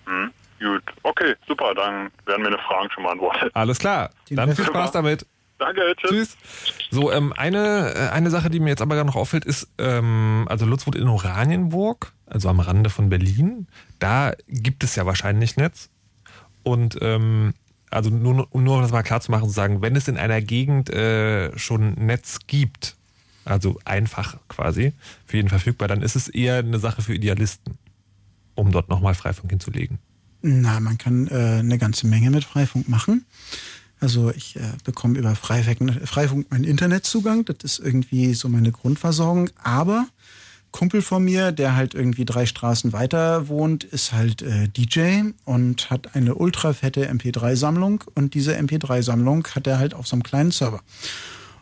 Hm? 0.07 0.31
Gut. 0.61 0.83
Okay, 1.03 1.35
super. 1.47 1.75
Dann 1.75 2.11
werden 2.27 2.43
meine 2.43 2.59
Fragen 2.59 2.91
schon 2.93 3.05
beantwortet. 3.05 3.51
Alles 3.55 3.79
klar. 3.79 4.11
Dann 4.31 4.55
viel 4.57 4.65
Spaß 4.65 4.93
damit. 4.93 5.27
Danke, 5.65 5.95
tschüss. 5.97 6.37
Tschüss. 6.65 6.89
So, 6.91 7.11
ähm, 7.11 7.33
eine, 7.33 7.95
äh, 7.95 8.09
eine 8.11 8.31
Sache, 8.31 8.51
die 8.51 8.61
mir 8.61 8.69
jetzt 8.69 8.83
aber 8.83 8.97
gerade 8.97 9.07
noch 9.07 9.17
auffällt, 9.17 9.47
ist, 9.47 9.69
ähm, 9.79 10.45
also 10.49 10.67
Lutz 10.67 10.87
wohnt 10.87 10.97
in 10.97 11.09
Oranienburg, 11.09 12.13
also 12.27 12.51
am 12.51 12.61
Rande 12.61 12.91
von 12.91 13.09
Berlin. 13.09 13.67
Da 13.99 14.35
gibt 14.47 14.85
es 14.85 14.95
ja 14.95 15.07
wahrscheinlich 15.07 15.57
Netz. 15.57 15.89
Und 16.63 16.99
ähm, 17.01 17.55
also 17.91 18.11
nur, 18.11 18.47
um 18.51 18.63
nur 18.63 18.77
um 18.77 18.83
das 18.83 18.93
mal 18.93 19.03
klar 19.03 19.23
zu 19.23 19.31
machen, 19.31 19.49
zu 19.49 19.55
sagen, 19.55 19.81
wenn 19.81 19.97
es 19.97 20.07
in 20.07 20.19
einer 20.19 20.43
Gegend 20.43 20.91
äh, 20.91 21.57
schon 21.59 21.95
Netz 21.95 22.41
gibt, 22.47 22.97
also 23.47 23.79
einfach 23.85 24.37
quasi, 24.49 24.93
für 25.27 25.39
jeden 25.39 25.49
verfügbar, 25.49 25.89
dann 25.89 26.03
ist 26.03 26.17
es 26.17 26.29
eher 26.29 26.57
eine 26.57 26.79
Sache 26.79 27.01
für 27.01 27.15
Idealisten, 27.15 27.79
um 28.55 28.71
dort 28.71 28.91
nochmal 28.91 29.15
Freifunk 29.15 29.51
hinzulegen. 29.51 29.99
Na, 30.43 30.79
man 30.79 30.99
kann 30.99 31.27
äh, 31.29 31.61
eine 31.61 31.79
ganze 31.79 32.07
Menge 32.07 32.31
mit 32.31 32.45
Freifunk 32.45 32.87
machen. 32.87 33.25
Also 34.01 34.31
ich 34.31 34.57
äh, 34.57 34.61
bekomme 34.85 35.19
über 35.19 35.35
Freifunk, 35.35 36.07
Freifunk 36.07 36.51
meinen 36.51 36.65
Internetzugang. 36.65 37.45
Das 37.45 37.57
ist 37.63 37.79
irgendwie 37.79 38.35
so 38.35 38.49
meine 38.49 38.73
Grundversorgung. 38.73 39.51
Aber 39.63 40.07
Kumpel 40.75 41.03
von 41.03 41.25
mir, 41.25 41.53
der 41.53 41.77
halt 41.77 41.95
irgendwie 41.95 42.25
drei 42.25 42.47
Straßen 42.47 42.93
weiter 42.93 43.47
wohnt, 43.47 43.85
ist 43.85 44.13
halt 44.13 44.43
äh, 44.43 44.69
DJ 44.69 45.31
und 45.45 45.89
hat 45.89 46.17
eine 46.17 46.35
ultra 46.35 46.73
fette 46.73 47.09
MP3-Sammlung. 47.09 48.03
Und 48.15 48.35
diese 48.35 48.57
MP3-Sammlung 48.59 49.47
hat 49.55 49.67
er 49.67 49.79
halt 49.79 49.95
auf 49.95 50.09
so 50.09 50.17
einem 50.17 50.25
kleinen 50.25 50.51
Server. 50.51 50.83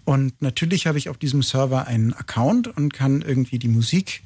Und 0.04 0.40
natürlich 0.40 0.86
habe 0.86 0.98
ich 0.98 1.08
auf 1.08 1.18
diesem 1.18 1.42
Server 1.42 1.86
einen 1.86 2.12
Account 2.14 2.68
und 2.68 2.92
kann 2.92 3.22
irgendwie 3.22 3.58
die 3.58 3.68
Musik 3.68 4.22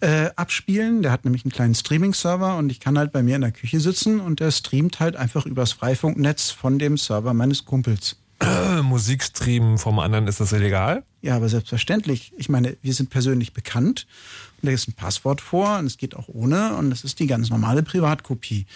äh, 0.00 0.30
abspielen. 0.36 1.02
Der 1.02 1.12
hat 1.12 1.24
nämlich 1.24 1.44
einen 1.44 1.52
kleinen 1.52 1.74
Streaming-Server 1.74 2.56
und 2.56 2.70
ich 2.70 2.80
kann 2.80 2.98
halt 2.98 3.12
bei 3.12 3.22
mir 3.22 3.36
in 3.36 3.42
der 3.42 3.52
Küche 3.52 3.80
sitzen 3.80 4.20
und 4.20 4.40
der 4.40 4.50
streamt 4.50 5.00
halt 5.00 5.16
einfach 5.16 5.46
übers 5.46 5.72
Freifunknetz 5.72 6.50
von 6.50 6.78
dem 6.78 6.96
Server 6.96 7.34
meines 7.34 7.64
Kumpels. 7.64 8.16
Äh, 8.40 8.82
Musikstreamen 8.82 9.78
vom 9.78 9.98
anderen, 9.98 10.26
ist 10.26 10.40
das 10.40 10.52
illegal? 10.52 11.04
Ja, 11.22 11.36
aber 11.36 11.48
selbstverständlich. 11.48 12.32
Ich 12.36 12.48
meine, 12.48 12.76
wir 12.82 12.92
sind 12.92 13.10
persönlich 13.10 13.52
bekannt 13.52 14.06
und 14.60 14.66
da 14.66 14.72
ist 14.72 14.88
ein 14.88 14.94
Passwort 14.94 15.40
vor 15.40 15.78
und 15.78 15.86
es 15.86 15.96
geht 15.96 16.16
auch 16.16 16.28
ohne 16.28 16.76
und 16.76 16.90
das 16.90 17.04
ist 17.04 17.20
die 17.20 17.26
ganz 17.26 17.48
normale 17.48 17.82
Privatkopie. 17.82 18.66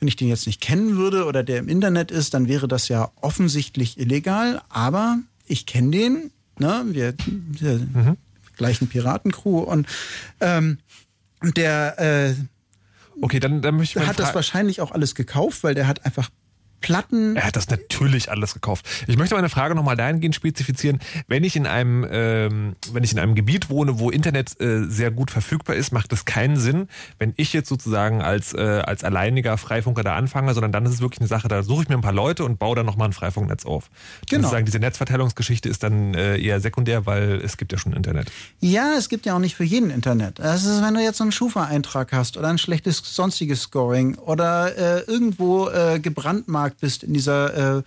Wenn 0.00 0.08
ich 0.08 0.16
den 0.16 0.28
jetzt 0.28 0.46
nicht 0.46 0.60
kennen 0.60 0.96
würde 0.96 1.24
oder 1.24 1.42
der 1.42 1.58
im 1.58 1.68
Internet 1.68 2.10
ist, 2.10 2.34
dann 2.34 2.48
wäre 2.48 2.68
das 2.68 2.88
ja 2.88 3.10
offensichtlich 3.20 3.98
illegal, 3.98 4.60
aber 4.68 5.18
ich 5.46 5.64
kenne 5.64 5.90
den, 5.90 6.30
ne? 6.58 6.84
Wir, 6.88 7.14
wir 7.26 8.16
gleichen 8.56 8.88
Piratencrew. 8.88 9.60
Und 9.60 9.86
ähm, 10.40 10.78
der 11.56 11.98
äh, 11.98 12.34
Okay, 13.20 13.40
dann, 13.40 13.62
dann 13.62 13.76
möchte 13.76 14.00
ich 14.00 14.06
hat 14.06 14.18
das 14.18 14.34
wahrscheinlich 14.34 14.80
auch 14.80 14.90
alles 14.90 15.14
gekauft, 15.14 15.62
weil 15.62 15.74
der 15.74 15.86
hat 15.86 16.04
einfach 16.04 16.30
Platten. 16.84 17.36
Er 17.36 17.44
hat 17.44 17.56
das 17.56 17.68
natürlich 17.68 18.30
alles 18.30 18.54
gekauft. 18.54 18.86
Ich 19.06 19.16
möchte 19.16 19.34
meine 19.34 19.48
Frage 19.48 19.74
nochmal 19.74 19.96
dahingehend 19.96 20.34
spezifizieren. 20.34 21.00
Wenn 21.28 21.42
ich 21.44 21.56
in 21.56 21.66
einem, 21.66 22.06
ähm, 22.10 22.76
wenn 22.92 23.02
ich 23.02 23.12
in 23.12 23.18
einem 23.18 23.34
Gebiet 23.34 23.70
wohne, 23.70 23.98
wo 23.98 24.10
Internet 24.10 24.60
äh, 24.60 24.84
sehr 24.84 25.10
gut 25.10 25.30
verfügbar 25.30 25.76
ist, 25.76 25.92
macht 25.92 26.12
es 26.12 26.26
keinen 26.26 26.56
Sinn, 26.56 26.88
wenn 27.18 27.32
ich 27.36 27.52
jetzt 27.54 27.68
sozusagen 27.68 28.20
als, 28.20 28.52
äh, 28.52 28.82
als 28.84 29.02
alleiniger 29.02 29.56
Freifunker 29.56 30.02
da 30.02 30.14
anfange, 30.14 30.52
sondern 30.52 30.72
dann 30.72 30.84
ist 30.84 30.92
es 30.92 31.00
wirklich 31.00 31.20
eine 31.20 31.28
Sache, 31.28 31.48
da 31.48 31.62
suche 31.62 31.84
ich 31.84 31.88
mir 31.88 31.94
ein 31.94 32.02
paar 32.02 32.12
Leute 32.12 32.44
und 32.44 32.58
baue 32.58 32.76
dann 32.76 32.86
nochmal 32.86 33.08
ein 33.08 33.12
Freifunknetz 33.12 33.64
auf. 33.64 33.90
Genau. 34.28 34.42
Sozusagen 34.42 34.66
diese 34.66 34.78
Netzverteilungsgeschichte 34.78 35.68
ist 35.68 35.82
dann 35.82 36.14
äh, 36.14 36.38
eher 36.38 36.60
sekundär, 36.60 37.06
weil 37.06 37.40
es 37.42 37.56
gibt 37.56 37.72
ja 37.72 37.78
schon 37.78 37.94
Internet. 37.94 38.30
Ja, 38.60 38.94
es 38.98 39.08
gibt 39.08 39.26
ja 39.26 39.34
auch 39.34 39.38
nicht 39.38 39.54
für 39.54 39.64
jeden 39.64 39.90
Internet. 39.90 40.38
Das 40.38 40.64
ist, 40.64 40.82
wenn 40.82 40.94
du 40.94 41.00
jetzt 41.00 41.20
einen 41.20 41.32
Schufa-Eintrag 41.32 42.12
hast 42.12 42.36
oder 42.36 42.48
ein 42.48 42.58
schlechtes 42.58 42.98
sonstiges 42.98 43.62
Scoring 43.62 44.16
oder 44.16 44.76
äh, 44.76 45.00
irgendwo 45.10 45.68
äh, 45.68 45.98
gebrandmarkt 45.98 46.73
bist 46.80 47.02
in 47.02 47.14
dieser 47.14 47.78
äh, 47.78 47.82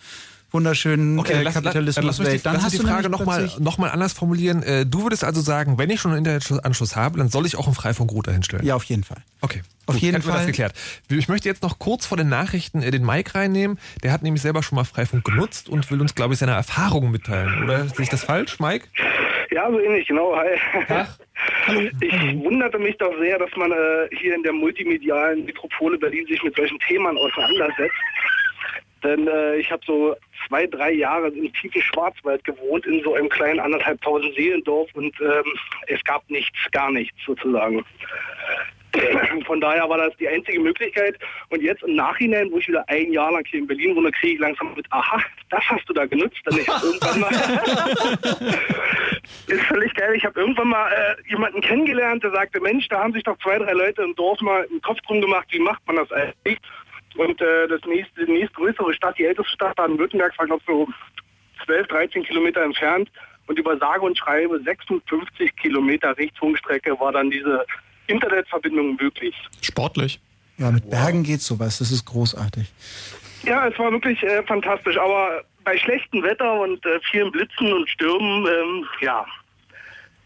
wunderschönen 0.51 1.19
äh, 1.19 1.23
dann 1.23 1.43
lass, 1.43 1.53
dann 1.53 1.63
lass 1.63 1.75
mich 1.75 1.83
die, 1.83 1.83
Kapitalismuswelt, 1.83 2.45
dann 2.45 2.53
lass 2.53 2.61
mich 2.61 2.65
hast 2.65 2.73
die 2.73 2.77
du 2.77 2.87
Frage 2.87 3.09
nochmal 3.09 3.51
noch 3.59 3.77
mal 3.77 3.89
anders 3.89 4.13
formulieren. 4.13 4.63
Äh, 4.63 4.85
du 4.85 5.03
würdest 5.03 5.23
also 5.23 5.41
sagen, 5.41 5.77
wenn 5.77 5.89
ich 5.89 5.99
schon 5.99 6.11
einen 6.11 6.25
Internetanschluss 6.25 6.95
habe, 6.95 7.17
dann 7.17 7.29
soll 7.29 7.45
ich 7.45 7.57
auch 7.57 7.65
einen 7.65 7.75
Freifunkrouter 7.75 8.31
hinstellen? 8.31 8.65
Ja, 8.65 8.75
auf 8.75 8.83
jeden 8.85 9.03
Fall. 9.03 9.17
Okay. 9.41 9.61
Auf 9.85 9.95
Gut, 9.95 10.03
jeden 10.03 10.21
Fall. 10.21 10.33
das 10.33 10.45
geklärt. 10.45 10.73
Ich 11.09 11.27
möchte 11.29 11.47
jetzt 11.47 11.63
noch 11.63 11.79
kurz 11.79 12.05
vor 12.05 12.17
den 12.17 12.29
Nachrichten 12.29 12.81
äh, 12.81 12.91
den 12.91 13.05
Mike 13.05 13.35
reinnehmen. 13.35 13.79
Der 14.03 14.11
hat 14.11 14.23
nämlich 14.23 14.41
selber 14.41 14.63
schon 14.63 14.75
mal 14.75 14.83
Freifunk 14.83 15.25
genutzt 15.25 15.69
und 15.69 15.89
will 15.91 16.01
uns, 16.01 16.15
glaube 16.15 16.33
ich, 16.33 16.39
seine 16.39 16.53
Erfahrungen 16.53 17.11
mitteilen. 17.11 17.63
Oder 17.63 17.87
sehe 17.87 18.03
ich 18.03 18.09
das 18.09 18.23
falsch, 18.23 18.59
Mike? 18.59 18.87
Ja, 19.51 19.69
so 19.71 19.79
ähnlich, 19.79 20.07
genau. 20.07 20.35
Hi. 20.35 21.05
Ich 22.01 22.13
wunderte 22.43 22.79
mich 22.79 22.97
doch 22.97 23.13
sehr, 23.19 23.37
dass 23.37 23.49
man 23.55 23.71
äh, 23.71 23.75
hier 24.11 24.35
in 24.35 24.43
der 24.43 24.53
multimedialen 24.53 25.45
Metropole 25.45 25.97
Berlin 25.97 26.25
sich 26.27 26.41
mit 26.43 26.55
solchen 26.55 26.79
Themen 26.79 27.17
auseinandersetzt. 27.17 27.95
Denn 29.03 29.27
äh, 29.27 29.57
ich 29.57 29.71
habe 29.71 29.81
so 29.85 30.15
zwei, 30.47 30.65
drei 30.67 30.91
Jahre 30.91 31.29
im 31.29 31.51
tiefen 31.53 31.81
Schwarzwald 31.81 32.43
gewohnt, 32.43 32.85
in 32.85 33.03
so 33.03 33.13
einem 33.13 33.29
kleinen 33.29 33.59
anderthalbtausend 33.59 34.35
Seelendorf 34.35 34.89
und 34.93 35.13
ähm, 35.21 35.53
es 35.87 36.03
gab 36.03 36.27
nichts, 36.29 36.57
gar 36.71 36.91
nichts 36.91 37.17
sozusagen. 37.25 37.85
Von 39.45 39.61
daher 39.61 39.87
war 39.89 39.97
das 39.97 40.15
die 40.17 40.27
einzige 40.27 40.59
Möglichkeit. 40.59 41.17
Und 41.49 41.61
jetzt 41.61 41.83
im 41.83 41.95
Nachhinein, 41.95 42.51
wo 42.51 42.57
ich 42.57 42.67
wieder 42.67 42.83
ein 42.87 43.11
Jahr 43.11 43.31
lang 43.31 43.45
hier 43.45 43.59
in 43.59 43.67
Berlin 43.67 43.95
wohne, 43.95 44.11
kriege 44.11 44.33
ich 44.33 44.39
langsam 44.39 44.73
mit, 44.75 44.85
aha, 44.91 45.21
das 45.49 45.63
hast 45.69 45.87
du 45.89 45.93
da 45.93 46.05
genutzt. 46.05 46.39
Dann 46.45 46.57
ich 46.59 46.67
irgendwann 46.67 47.19
mal 47.19 47.29
ist 49.47 49.61
völlig 49.63 49.93
geil. 49.93 50.15
Ich 50.15 50.25
habe 50.25 50.39
irgendwann 50.39 50.69
mal 50.69 50.91
äh, 50.91 51.15
jemanden 51.29 51.61
kennengelernt, 51.61 52.23
der 52.23 52.31
sagte, 52.31 52.59
Mensch, 52.59 52.87
da 52.87 53.03
haben 53.03 53.13
sich 53.13 53.23
doch 53.23 53.37
zwei, 53.39 53.57
drei 53.59 53.73
Leute 53.73 54.01
im 54.01 54.15
Dorf 54.15 54.41
mal 54.41 54.65
einen 54.69 54.81
Kopf 54.81 54.99
drum 55.01 55.21
gemacht, 55.21 55.47
wie 55.51 55.59
macht 55.59 55.85
man 55.87 55.97
das 55.97 56.11
eigentlich? 56.11 56.57
Und 57.17 57.41
äh, 57.41 57.67
das 57.67 57.81
nächste, 57.85 58.25
die 58.25 58.31
nächstgrößere 58.31 58.93
Stadt, 58.93 59.17
die 59.17 59.25
älteste 59.25 59.51
Stadt 59.51 59.75
Baden-Württemberg, 59.75 60.37
war 60.37 60.45
glaube 60.45 60.63
so 60.65 60.87
12, 61.65 61.87
13 61.87 62.23
Kilometer 62.23 62.61
entfernt. 62.63 63.09
Und 63.47 63.57
über 63.57 63.77
sage 63.77 64.01
und 64.01 64.17
schreibe 64.17 64.59
56 64.61 65.55
Kilometer 65.55 66.15
Richtfunkstrecke 66.17 66.99
war 66.99 67.11
dann 67.13 67.31
diese 67.31 67.65
Internetverbindung 68.07 68.97
möglich. 68.97 69.35
Sportlich. 69.61 70.19
Ja, 70.57 70.71
mit 70.71 70.89
Bergen 70.89 71.23
geht 71.23 71.41
sowas, 71.41 71.77
das 71.77 71.91
ist 71.91 72.05
großartig. 72.05 72.67
Ja, 73.43 73.67
es 73.67 73.77
war 73.79 73.91
wirklich 73.91 74.21
äh, 74.23 74.43
fantastisch. 74.43 74.97
Aber 74.97 75.43
bei 75.63 75.77
schlechtem 75.77 76.23
Wetter 76.23 76.59
und 76.61 76.85
äh, 76.85 76.99
vielen 77.09 77.31
Blitzen 77.31 77.71
und 77.71 77.89
Stürmen, 77.89 78.45
ähm, 78.47 78.85
ja, 79.01 79.25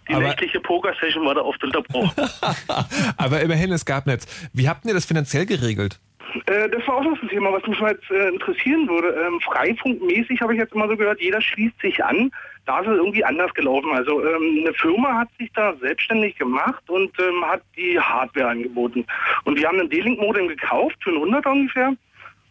die 0.07 0.13
Aber- 0.13 0.23
nächtliche 0.23 0.59
Poker-Session 0.59 1.25
war 1.25 1.35
da 1.35 1.41
oft 1.41 1.63
unterbrochen. 1.63 2.11
Aber 3.17 3.41
immerhin, 3.41 3.71
es 3.71 3.85
gab 3.85 4.07
Netz. 4.07 4.25
Wie 4.53 4.67
habt 4.67 4.85
ihr 4.85 4.93
das 4.93 5.05
finanziell 5.05 5.45
geregelt? 5.45 5.99
Äh, 6.45 6.69
das 6.69 6.87
war 6.87 6.97
auch 6.97 7.03
noch 7.03 7.21
ein 7.21 7.29
Thema, 7.29 7.51
was 7.51 7.65
mich 7.67 7.79
mal 7.79 7.91
jetzt 7.91 8.09
äh, 8.11 8.29
interessieren 8.29 8.87
würde. 8.87 9.09
Ähm, 9.09 9.39
Freifunkmäßig 9.41 10.41
habe 10.41 10.53
ich 10.53 10.59
jetzt 10.59 10.73
immer 10.73 10.87
so 10.87 10.95
gehört, 10.95 11.21
jeder 11.21 11.41
schließt 11.41 11.79
sich 11.81 12.03
an. 12.03 12.31
Da 12.65 12.79
ist 12.79 12.87
es 12.87 12.97
irgendwie 12.97 13.23
anders 13.23 13.53
gelaufen. 13.53 13.91
Also 13.93 14.23
ähm, 14.25 14.59
eine 14.61 14.73
Firma 14.73 15.19
hat 15.19 15.29
sich 15.39 15.51
da 15.53 15.75
selbstständig 15.77 16.37
gemacht 16.37 16.87
und 16.89 17.11
ähm, 17.19 17.45
hat 17.45 17.61
die 17.75 17.99
Hardware 17.99 18.49
angeboten. 18.49 19.05
Und 19.45 19.57
wir 19.57 19.67
haben 19.67 19.79
ein 19.79 19.89
D-Link-Modem 19.89 20.47
gekauft 20.47 20.97
für 21.03 21.09
einen 21.09 21.19
100 21.19 21.45
ungefähr 21.45 21.93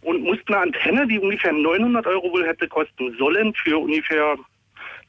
und 0.03 0.23
mussten 0.23 0.55
eine 0.55 0.63
Antenne, 0.63 1.07
die 1.07 1.19
ungefähr 1.19 1.53
900 1.53 2.07
Euro 2.07 2.33
wohl 2.33 2.47
hätte 2.47 2.69
kosten 2.69 3.15
sollen, 3.19 3.55
für 3.55 3.79
ungefähr 3.79 4.37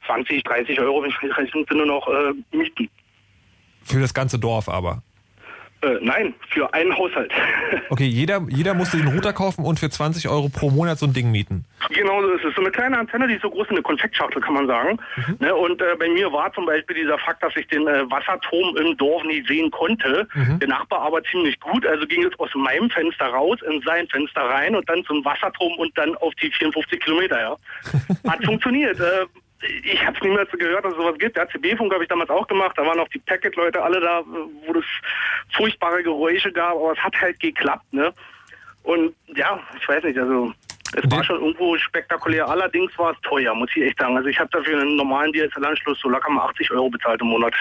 20, 0.06 0.42
30 0.44 0.80
Euro, 0.80 1.02
wenn 1.02 1.10
ich 1.10 1.22
mich 1.22 1.36
recht 1.36 1.54
entsinne, 1.54 1.86
noch 1.86 2.08
äh, 2.08 2.32
mieten. 2.56 2.88
Für 3.82 4.00
das 4.00 4.14
ganze 4.14 4.38
Dorf 4.38 4.68
aber. 4.68 5.02
Äh, 5.82 5.98
nein, 6.00 6.34
für 6.50 6.72
einen 6.72 6.96
Haushalt. 6.96 7.32
Okay, 7.88 8.06
jeder, 8.06 8.40
jeder 8.48 8.72
musste 8.72 8.96
den 8.96 9.08
Router 9.08 9.34
kaufen 9.34 9.64
und 9.64 9.78
für 9.78 9.90
20 9.90 10.28
Euro 10.28 10.48
pro 10.48 10.70
Monat 10.70 10.98
so 10.98 11.06
ein 11.06 11.12
Ding 11.12 11.30
mieten. 11.30 11.66
Genau 11.90 12.22
so 12.22 12.32
ist 12.32 12.44
es. 12.44 12.54
So 12.54 12.62
eine 12.62 12.70
kleine 12.70 12.98
Antenne, 12.98 13.28
die 13.28 13.34
ist 13.34 13.42
so 13.42 13.50
groß 13.50 13.66
wie 13.68 13.72
eine 13.72 13.82
Konfektschachtel, 13.82 14.40
kann 14.40 14.54
man 14.54 14.66
sagen. 14.66 14.98
Ne, 15.40 15.54
und 15.54 15.82
äh, 15.82 15.94
bei 15.98 16.08
mir 16.08 16.32
war 16.32 16.50
zum 16.54 16.64
Beispiel 16.64 16.96
dieser 16.96 17.18
Fakt, 17.18 17.42
dass 17.42 17.54
ich 17.54 17.66
den 17.68 17.86
äh, 17.86 18.10
Wasserturm 18.10 18.76
im 18.78 18.96
Dorf 18.96 19.24
nie 19.24 19.44
sehen 19.46 19.70
konnte. 19.70 20.26
Der 20.34 20.68
Nachbar 20.68 21.02
aber 21.02 21.22
ziemlich 21.24 21.58
gut, 21.60 21.84
also 21.86 22.06
ging 22.06 22.24
es 22.24 22.38
aus 22.38 22.50
meinem 22.54 22.88
Fenster 22.88 23.26
raus, 23.26 23.58
in 23.68 23.82
sein 23.82 24.08
Fenster 24.08 24.40
rein 24.40 24.74
und 24.74 24.88
dann 24.88 25.04
zum 25.04 25.24
Wasserturm 25.24 25.74
und 25.78 25.96
dann 25.98 26.14
auf 26.16 26.34
die 26.36 26.50
54 26.50 27.00
Kilometer, 27.00 27.38
ja. 27.40 27.56
Hat 28.30 28.44
funktioniert. 28.44 28.98
Ich 29.84 30.04
habe 30.04 30.16
niemals 30.22 30.50
gehört, 30.50 30.84
dass 30.84 30.92
es 30.92 30.98
sowas 30.98 31.18
gibt. 31.18 31.36
Der 31.36 31.48
CB-Funk 31.48 31.92
habe 31.92 32.04
ich 32.04 32.08
damals 32.08 32.30
auch 32.30 32.46
gemacht. 32.48 32.76
Da 32.76 32.84
waren 32.84 32.98
auch 32.98 33.08
die 33.08 33.20
Packet-Leute 33.20 33.82
alle 33.82 34.00
da, 34.00 34.22
wo 34.24 34.78
es 34.78 34.84
furchtbare 35.54 36.02
Geräusche 36.02 36.50
gab, 36.50 36.74
aber 36.74 36.92
es 36.92 36.98
hat 36.98 37.14
halt 37.20 37.38
geklappt, 37.38 37.92
ne? 37.92 38.12
Und 38.82 39.14
ja, 39.36 39.60
ich 39.80 39.88
weiß 39.88 40.02
nicht, 40.02 40.18
also 40.18 40.52
es 40.94 41.10
war 41.10 41.24
schon 41.24 41.40
irgendwo 41.40 41.76
spektakulär. 41.78 42.48
Allerdings 42.48 42.90
war 42.98 43.12
es 43.12 43.20
teuer, 43.22 43.54
muss 43.54 43.70
ich 43.74 43.82
echt 43.82 43.98
sagen. 43.98 44.16
Also 44.16 44.28
ich 44.28 44.38
habe 44.38 44.50
dafür 44.50 44.80
einen 44.80 44.96
normalen 44.96 45.32
DSL-Anschluss 45.32 46.00
so 46.00 46.08
locker 46.08 46.30
mal 46.30 46.46
80 46.48 46.70
Euro 46.72 46.90
bezahlt 46.90 47.20
im 47.20 47.28
Monat. 47.28 47.54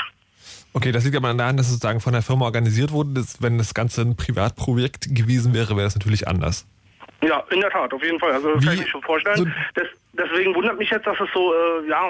Okay, 0.73 0.91
das 0.91 1.03
liegt 1.05 1.15
aber 1.15 1.33
daran, 1.33 1.57
dass 1.57 1.67
es 1.67 1.73
sozusagen 1.73 1.99
von 1.99 2.13
der 2.13 2.21
Firma 2.21 2.45
organisiert 2.45 2.91
wurde. 2.91 3.13
Das, 3.13 3.41
wenn 3.41 3.57
das 3.57 3.73
Ganze 3.73 4.01
ein 4.01 4.15
Privatprojekt 4.15 5.13
gewesen 5.15 5.53
wäre, 5.53 5.75
wäre 5.75 5.83
das 5.85 5.95
natürlich 5.95 6.27
anders. 6.27 6.65
Ja, 7.23 7.43
in 7.51 7.61
der 7.61 7.69
Tat, 7.69 7.93
auf 7.93 8.03
jeden 8.03 8.19
Fall. 8.19 8.31
Also 8.31 8.53
das 8.53 8.61
Wie- 8.63 8.65
kann 8.65 8.75
ich 8.75 8.81
mir 8.81 8.87
schon 8.87 9.01
vorstellen. 9.03 9.37
so- 9.37 9.45
das, 9.75 9.87
deswegen 10.13 10.55
wundert 10.55 10.77
mich 10.79 10.89
jetzt, 10.89 11.05
dass 11.05 11.19
es 11.19 11.29
so 11.33 11.53
äh, 11.53 11.87
ja, 11.89 12.01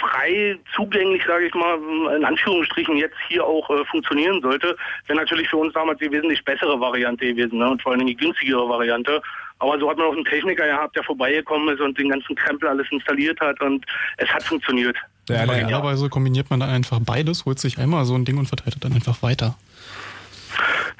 frei 0.00 0.58
zugänglich, 0.74 1.22
sage 1.26 1.46
ich 1.46 1.54
mal, 1.54 1.78
in 2.16 2.24
Anführungsstrichen 2.24 2.96
jetzt 2.96 3.16
hier 3.28 3.44
auch 3.44 3.68
äh, 3.70 3.84
funktionieren 3.84 4.40
sollte. 4.42 4.76
Wäre 5.06 5.18
natürlich 5.18 5.48
für 5.48 5.58
uns 5.58 5.72
damals 5.74 5.98
die 6.00 6.10
wesentlich 6.10 6.44
bessere 6.44 6.78
Variante 6.80 7.26
gewesen 7.26 7.58
ne? 7.58 7.70
und 7.70 7.82
vor 7.82 7.92
allem 7.92 8.06
die 8.06 8.16
günstigere 8.16 8.68
Variante. 8.68 9.22
Aber 9.60 9.78
so 9.78 9.90
hat 9.90 9.96
man 9.96 10.06
auch 10.06 10.14
einen 10.14 10.24
Techniker 10.24 10.66
gehabt, 10.66 10.94
der 10.96 11.02
vorbeigekommen 11.04 11.74
ist 11.74 11.80
und 11.80 11.98
den 11.98 12.08
ganzen 12.08 12.36
Krempel 12.36 12.68
alles 12.68 12.86
installiert 12.90 13.40
hat 13.40 13.60
und 13.60 13.84
es 14.18 14.28
hat 14.28 14.42
funktioniert. 14.44 14.96
Ja, 15.28 15.44
ja, 15.44 15.54
ja. 15.54 15.62
Normalerweise 15.62 16.08
kombiniert 16.08 16.48
man 16.50 16.60
dann 16.60 16.70
einfach 16.70 16.98
beides, 17.00 17.44
holt 17.44 17.58
sich 17.58 17.78
einmal 17.78 18.04
so 18.04 18.14
ein 18.14 18.24
Ding 18.24 18.38
und 18.38 18.46
verteilt 18.46 18.74
es 18.76 18.80
dann 18.80 18.92
einfach 18.92 19.22
weiter. 19.22 19.56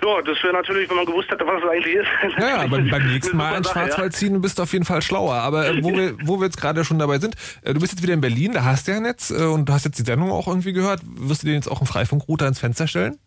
Ja, 0.02 0.22
das 0.22 0.42
wäre 0.42 0.52
natürlich, 0.52 0.88
wenn 0.88 0.96
man 0.96 1.06
gewusst 1.06 1.30
hätte, 1.30 1.46
was 1.46 1.62
es 1.62 1.68
eigentlich 1.68 1.94
ist. 1.94 2.08
Ja, 2.38 2.62
ja, 2.62 2.66
beim, 2.66 2.88
beim 2.88 3.06
nächsten 3.06 3.36
Mal 3.36 3.56
in 3.56 3.64
Schwarzwald 3.64 4.14
ziehen 4.14 4.40
bist 4.40 4.58
du 4.58 4.62
auf 4.62 4.72
jeden 4.72 4.84
Fall 4.84 5.02
schlauer. 5.02 5.34
Aber 5.34 5.68
äh, 5.68 5.82
wo, 5.82 5.92
wir, 5.92 6.14
wo 6.24 6.38
wir 6.38 6.46
jetzt 6.46 6.60
gerade 6.60 6.84
schon 6.84 6.98
dabei 6.98 7.18
sind, 7.18 7.34
äh, 7.62 7.74
du 7.74 7.80
bist 7.80 7.92
jetzt 7.92 8.02
wieder 8.02 8.14
in 8.14 8.20
Berlin, 8.20 8.52
da 8.52 8.64
hast 8.64 8.86
du 8.86 8.92
ja 8.92 9.00
Netz 9.00 9.30
äh, 9.30 9.44
und 9.44 9.68
du 9.68 9.72
hast 9.72 9.84
jetzt 9.84 9.98
die 9.98 10.04
Sendung 10.04 10.30
auch 10.30 10.46
irgendwie 10.46 10.72
gehört. 10.72 11.00
Wirst 11.04 11.42
du 11.42 11.46
den 11.46 11.56
jetzt 11.56 11.68
auch 11.68 11.80
einen 11.80 11.86
Freifunkrouter 11.86 12.46
ins 12.46 12.60
Fenster 12.60 12.86
stellen? 12.86 13.18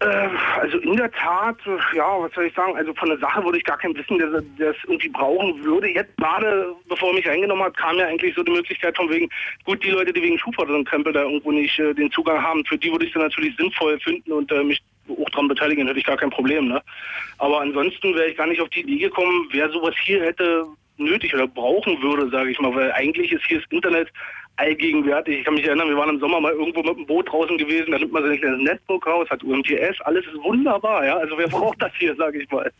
Äh, 0.00 0.28
also 0.60 0.78
in 0.78 0.96
der 0.96 1.10
Tat, 1.10 1.56
ja, 1.94 2.20
was 2.20 2.32
soll 2.32 2.46
ich 2.46 2.54
sagen, 2.54 2.76
also 2.76 2.94
von 2.94 3.08
der 3.08 3.18
Sache 3.18 3.42
würde 3.42 3.58
ich 3.58 3.64
gar 3.64 3.78
kein 3.78 3.96
Wissen, 3.96 4.18
der 4.18 4.70
es 4.70 4.76
irgendwie 4.84 5.08
brauchen 5.08 5.62
würde. 5.64 5.88
Jetzt 5.88 6.16
gerade, 6.16 6.72
bevor 6.88 7.08
er 7.08 7.14
mich 7.14 7.28
eingenommen 7.28 7.64
hat, 7.64 7.76
kam 7.76 7.96
ja 7.96 8.06
eigentlich 8.06 8.34
so 8.36 8.44
die 8.44 8.52
Möglichkeit 8.52 8.96
von 8.96 9.10
wegen, 9.10 9.28
gut, 9.64 9.82
die 9.82 9.90
Leute, 9.90 10.12
die 10.12 10.22
wegen 10.22 10.38
so 10.38 10.62
einem 10.62 10.84
Krempel 10.84 11.12
da 11.12 11.22
irgendwo 11.22 11.50
nicht 11.50 11.78
äh, 11.80 11.94
den 11.94 12.10
Zugang 12.12 12.40
haben, 12.40 12.64
für 12.66 12.78
die 12.78 12.92
würde 12.92 13.06
ich 13.06 13.14
es 13.14 13.20
natürlich 13.20 13.56
sinnvoll 13.56 13.98
finden 13.98 14.32
und 14.32 14.52
äh, 14.52 14.62
mich 14.62 14.80
auch 15.08 15.30
dran 15.30 15.48
beteiligen, 15.48 15.86
hätte 15.86 15.98
ich 15.98 16.04
gar 16.06 16.16
kein 16.16 16.30
Problem, 16.30 16.68
ne? 16.68 16.82
Aber 17.38 17.60
ansonsten 17.60 18.14
wäre 18.14 18.28
ich 18.28 18.36
gar 18.36 18.46
nicht 18.46 18.60
auf 18.60 18.68
die 18.68 18.80
Idee 18.80 18.98
gekommen, 18.98 19.48
wer 19.50 19.68
sowas 19.70 19.94
hier 20.04 20.22
hätte 20.22 20.66
nötig 20.98 21.34
oder 21.34 21.46
brauchen 21.46 22.00
würde, 22.02 22.28
sage 22.30 22.50
ich 22.50 22.60
mal, 22.60 22.74
weil 22.74 22.92
eigentlich 22.92 23.32
ist 23.32 23.44
hier 23.46 23.60
das 23.60 23.70
Internet 23.70 24.12
allgegenwärtig. 24.58 25.38
Ich 25.38 25.44
kann 25.44 25.54
mich 25.54 25.64
erinnern, 25.64 25.88
wir 25.88 25.96
waren 25.96 26.10
im 26.10 26.20
Sommer 26.20 26.40
mal 26.40 26.52
irgendwo 26.52 26.82
mit 26.82 26.96
dem 26.96 27.06
Boot 27.06 27.30
draußen 27.30 27.56
gewesen, 27.58 27.92
da 27.92 27.98
nimmt 27.98 28.12
man 28.12 28.24
sich 28.24 28.44
ein 28.44 28.58
Netbook 28.64 29.06
raus, 29.06 29.28
hat 29.30 29.42
UMTS, 29.44 30.00
alles 30.02 30.24
ist 30.26 30.42
wunderbar, 30.42 31.06
ja. 31.06 31.16
Also 31.16 31.38
wer 31.38 31.48
braucht 31.48 31.80
das 31.80 31.92
hier, 31.98 32.14
sage 32.16 32.42
ich 32.42 32.50
mal. 32.50 32.70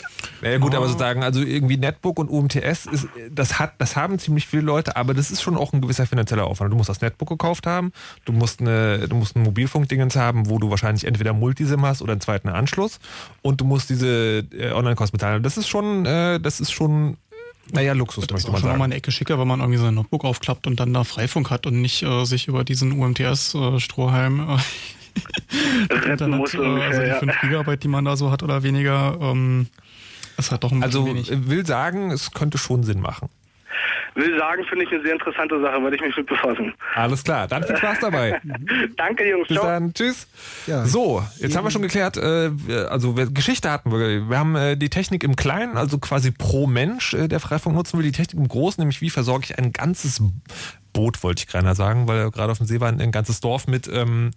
Ja 0.42 0.58
gut, 0.58 0.74
aber 0.74 0.86
sozusagen, 0.86 1.22
also 1.22 1.40
irgendwie 1.40 1.76
Netbook 1.76 2.18
und 2.18 2.28
UMTS, 2.28 2.86
ist, 2.86 3.08
das, 3.30 3.58
hat, 3.58 3.74
das 3.78 3.96
haben 3.96 4.18
ziemlich 4.18 4.46
viele 4.46 4.62
Leute, 4.62 4.96
aber 4.96 5.14
das 5.14 5.30
ist 5.30 5.40
schon 5.40 5.56
auch 5.56 5.72
ein 5.72 5.80
gewisser 5.80 6.06
finanzieller 6.06 6.46
Aufwand. 6.46 6.72
Du 6.72 6.76
musst 6.76 6.88
das 6.88 7.00
Netbook 7.00 7.28
gekauft 7.28 7.66
haben, 7.66 7.92
du 8.24 8.32
musst, 8.32 8.60
eine, 8.60 9.06
du 9.08 9.14
musst 9.14 9.36
ein 9.36 9.42
Mobilfunkdingens 9.42 10.16
haben, 10.16 10.50
wo 10.50 10.58
du 10.58 10.70
wahrscheinlich 10.70 11.04
entweder 11.04 11.32
Multisim 11.32 11.86
hast 11.86 12.02
oder 12.02 12.12
einen 12.12 12.20
zweiten 12.20 12.48
Anschluss 12.48 12.98
und 13.42 13.60
du 13.60 13.64
musst 13.64 13.88
diese 13.88 14.44
äh, 14.52 14.72
Online-Kosten 14.72 15.16
bezahlen. 15.16 15.42
Das 15.42 15.56
ist 15.56 15.68
schon, 15.68 16.06
äh, 16.06 16.40
das 16.40 16.60
ist 16.60 16.72
schon, 16.72 17.16
naja, 17.72 17.92
Luxus, 17.92 18.26
Das 18.26 18.40
ist 18.40 18.48
möchte 18.48 18.48
auch 18.48 18.52
man 18.52 18.60
schon 18.60 18.68
mal 18.70 18.74
sagen. 18.74 18.82
eine 18.84 18.94
Ecke 18.96 19.10
schicker, 19.12 19.38
wenn 19.38 19.48
man 19.48 19.60
irgendwie 19.60 19.78
sein 19.78 19.94
Notebook 19.94 20.24
aufklappt 20.24 20.66
und 20.66 20.78
dann 20.80 20.92
da 20.94 21.04
Freifunk 21.04 21.50
hat 21.50 21.66
und 21.66 21.80
nicht 21.80 22.02
äh, 22.02 22.24
sich 22.24 22.48
über 22.48 22.64
diesen 22.64 22.92
UMTS-Strohhalm 22.92 24.40
äh, 24.40 24.56
Retten 25.94 26.10
Internet, 26.10 26.38
muss 26.38 26.54
äh, 26.54 26.58
also 26.58 27.00
die 27.02 27.08
ja. 27.08 27.18
5 27.18 27.40
Gigabyte, 27.42 27.82
die 27.82 27.88
man 27.88 28.04
da 28.04 28.16
so 28.16 28.30
hat 28.30 28.42
oder 28.42 28.62
weniger, 28.62 29.18
ähm, 29.20 29.66
ist 30.36 30.50
halt 30.52 30.62
doch 30.64 30.70
ein 30.72 30.80
bisschen 30.80 31.00
Also 31.02 31.06
wenig. 31.06 31.30
äh, 31.32 31.48
will 31.48 31.66
sagen, 31.66 32.10
es 32.10 32.30
könnte 32.30 32.58
schon 32.58 32.82
Sinn 32.84 33.00
machen. 33.00 33.28
Will 34.14 34.38
sagen, 34.38 34.64
finde 34.64 34.84
ich 34.84 34.92
eine 34.92 35.02
sehr 35.02 35.12
interessante 35.12 35.60
Sache, 35.60 35.82
werde 35.82 35.96
ich 35.96 36.02
mich 36.02 36.16
mit 36.16 36.26
befassen. 36.26 36.74
Alles 36.94 37.24
klar, 37.24 37.46
dann 37.46 37.64
viel 37.64 37.76
Spaß 37.76 37.98
dabei. 38.00 38.40
Danke, 38.96 39.28
Jungs. 39.28 39.48
Bis 39.48 39.56
Ciao. 39.56 39.66
dann, 39.66 39.94
tschüss. 39.94 40.26
Ja. 40.66 40.84
So, 40.86 41.22
jetzt 41.38 41.56
haben 41.56 41.64
wir 41.64 41.70
schon 41.70 41.82
geklärt, 41.82 42.16
äh, 42.16 42.50
also 42.88 43.14
Geschichte 43.14 43.70
hatten 43.70 43.92
wir. 43.92 44.28
Wir 44.28 44.38
haben 44.38 44.56
äh, 44.56 44.76
die 44.76 44.90
Technik 44.90 45.24
im 45.24 45.36
Kleinen, 45.36 45.76
also 45.76 45.98
quasi 45.98 46.30
pro 46.30 46.66
Mensch, 46.66 47.14
äh, 47.14 47.28
der 47.28 47.40
Freifunk 47.40 47.76
nutzen 47.76 47.98
will, 47.98 48.04
die 48.04 48.12
Technik 48.12 48.40
im 48.40 48.48
Großen, 48.48 48.80
nämlich 48.80 49.00
wie 49.00 49.10
versorge 49.10 49.44
ich 49.44 49.58
ein 49.58 49.72
ganzes 49.72 50.22
Boot, 50.92 51.22
wollte 51.22 51.42
ich 51.42 51.46
gerade 51.46 51.74
sagen, 51.74 52.08
weil 52.08 52.30
gerade 52.30 52.52
auf 52.52 52.58
dem 52.58 52.66
See 52.66 52.80
war 52.80 52.88
ein, 52.88 53.00
ein 53.00 53.12
ganzes 53.12 53.40
Dorf 53.40 53.66
mit, 53.66 53.88
ähm, 53.88 54.32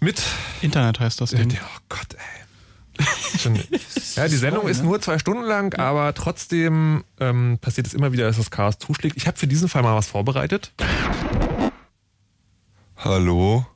mit, 0.00 0.22
Internet 0.62 1.00
heißt 1.00 1.20
das 1.20 1.32
äh, 1.32 1.38
Ding. 1.38 1.58
oh 1.62 1.78
Gott, 1.88 2.14
ey. 2.14 2.39
Schon, 3.38 3.58
ja, 4.16 4.28
die 4.28 4.36
Sendung 4.36 4.68
ist 4.68 4.82
nur 4.82 5.00
zwei 5.00 5.18
Stunden 5.18 5.44
lang, 5.44 5.74
aber 5.74 6.14
trotzdem 6.14 7.04
ähm, 7.18 7.58
passiert 7.60 7.86
es 7.86 7.94
immer 7.94 8.12
wieder, 8.12 8.26
dass 8.26 8.36
das 8.36 8.50
Chaos 8.50 8.78
zuschlägt. 8.78 9.16
Ich 9.16 9.26
habe 9.26 9.38
für 9.38 9.46
diesen 9.46 9.68
Fall 9.68 9.82
mal 9.82 9.96
was 9.96 10.08
vorbereitet. 10.08 10.72
Hallo? 12.96 13.66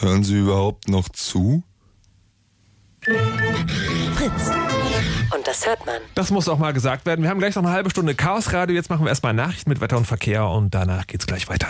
Hören 0.00 0.22
Sie 0.22 0.38
überhaupt 0.38 0.88
noch 0.88 1.08
zu? 1.08 1.62
Fritz. 3.02 4.50
Und 5.34 5.46
das 5.46 5.66
hört 5.66 5.84
man. 5.86 5.96
Das 6.14 6.30
muss 6.30 6.48
auch 6.48 6.58
mal 6.58 6.72
gesagt 6.72 7.06
werden. 7.06 7.22
Wir 7.22 7.30
haben 7.30 7.38
gleich 7.38 7.54
noch 7.54 7.62
eine 7.62 7.72
halbe 7.72 7.90
Stunde 7.90 8.14
Chaos 8.14 8.52
Radio. 8.52 8.74
Jetzt 8.76 8.90
machen 8.90 9.04
wir 9.04 9.08
erstmal 9.08 9.34
Nachrichten 9.34 9.70
mit 9.70 9.80
Wetter 9.80 9.96
und 9.96 10.06
Verkehr 10.06 10.46
und 10.46 10.74
danach 10.74 11.06
geht's 11.06 11.26
gleich 11.26 11.48
weiter. 11.48 11.68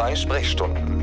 Zwei 0.00 0.16
Sprechstunden. 0.16 0.99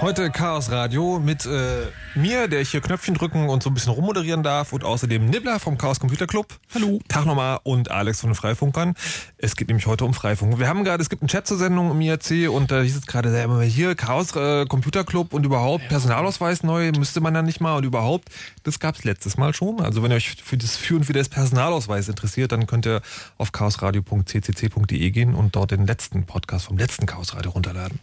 Heute 0.00 0.30
Chaos 0.30 0.70
Radio 0.70 1.18
mit 1.18 1.44
äh, 1.44 1.86
mir, 2.14 2.46
der 2.46 2.60
ich 2.60 2.70
hier 2.70 2.80
Knöpfchen 2.80 3.14
drücken 3.14 3.48
und 3.48 3.64
so 3.64 3.70
ein 3.70 3.74
bisschen 3.74 3.92
rummoderieren 3.92 4.44
darf 4.44 4.72
und 4.72 4.84
außerdem 4.84 5.26
Nibbler 5.26 5.58
vom 5.58 5.76
Chaos 5.76 5.98
Computer 5.98 6.28
Club. 6.28 6.46
Hallo. 6.72 7.00
Tag 7.08 7.26
nochmal 7.26 7.58
und 7.64 7.90
Alex 7.90 8.20
von 8.20 8.30
den 8.30 8.36
Freifunkern. 8.36 8.94
Es 9.38 9.56
geht 9.56 9.66
nämlich 9.66 9.88
heute 9.88 10.04
um 10.04 10.14
Freifunk. 10.14 10.60
Wir 10.60 10.68
haben 10.68 10.84
gerade, 10.84 11.02
es 11.02 11.10
gibt 11.10 11.22
einen 11.22 11.28
Chat 11.28 11.48
zur 11.48 11.58
Sendung 11.58 11.90
im 11.90 12.00
IRC 12.00 12.48
und 12.48 12.70
da 12.70 12.80
hieß 12.82 12.96
es 12.96 13.06
gerade 13.06 13.32
selber 13.32 13.60
hier 13.64 13.96
Chaos 13.96 14.36
äh, 14.36 14.66
Computer 14.66 15.02
Club 15.02 15.34
und 15.34 15.44
überhaupt 15.44 15.88
Personalausweis 15.88 16.62
neu, 16.62 16.92
müsste 16.92 17.20
man 17.20 17.34
dann 17.34 17.46
nicht 17.46 17.60
mal 17.60 17.76
und 17.76 17.84
überhaupt, 17.84 18.28
das 18.62 18.78
gab's 18.78 19.02
letztes 19.02 19.36
Mal 19.36 19.52
schon. 19.52 19.80
Also 19.80 20.04
wenn 20.04 20.12
ihr 20.12 20.16
euch 20.16 20.36
für 20.40 20.56
das 20.56 20.76
Führen 20.76 21.08
wieder 21.08 21.18
des 21.18 21.28
Personalausweis 21.28 22.08
interessiert, 22.08 22.52
dann 22.52 22.68
könnt 22.68 22.86
ihr 22.86 23.02
auf 23.36 23.50
chaosradio.ccc.de 23.50 25.10
gehen 25.10 25.34
und 25.34 25.56
dort 25.56 25.72
den 25.72 25.88
letzten 25.88 26.24
Podcast 26.24 26.66
vom 26.66 26.78
letzten 26.78 27.06
Chaos 27.06 27.34
Radio 27.34 27.50
runterladen. 27.50 27.98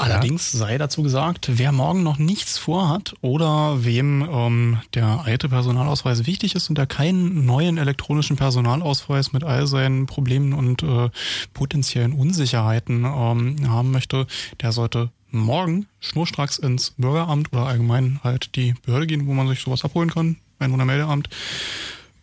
Allerdings 0.00 0.50
sei 0.50 0.78
dazu 0.78 1.02
gesagt, 1.02 1.50
wer 1.58 1.72
morgen 1.72 2.02
noch 2.02 2.16
nichts 2.16 2.56
vorhat 2.56 3.12
oder 3.20 3.84
wem 3.84 4.26
ähm, 4.32 4.78
der 4.94 5.24
alte 5.26 5.50
Personalausweis 5.50 6.26
wichtig 6.26 6.54
ist 6.54 6.70
und 6.70 6.78
der 6.78 6.86
keinen 6.86 7.44
neuen 7.44 7.76
elektronischen 7.76 8.36
Personalausweis 8.36 9.34
mit 9.34 9.44
all 9.44 9.66
seinen 9.66 10.06
Problemen 10.06 10.54
und 10.54 10.82
äh, 10.82 11.10
potenziellen 11.52 12.14
Unsicherheiten 12.14 13.04
ähm, 13.04 13.56
haben 13.68 13.90
möchte, 13.90 14.26
der 14.62 14.72
sollte 14.72 15.10
morgen 15.30 15.86
schnurstracks 16.00 16.56
ins 16.56 16.92
Bürgeramt 16.96 17.52
oder 17.52 17.66
allgemein 17.66 18.20
halt 18.24 18.56
die 18.56 18.74
Behörde 18.86 19.06
gehen, 19.06 19.26
wo 19.26 19.34
man 19.34 19.48
sich 19.48 19.60
sowas 19.60 19.84
abholen 19.84 20.10
kann, 20.10 20.36
Einwohnermeldeamt 20.58 21.28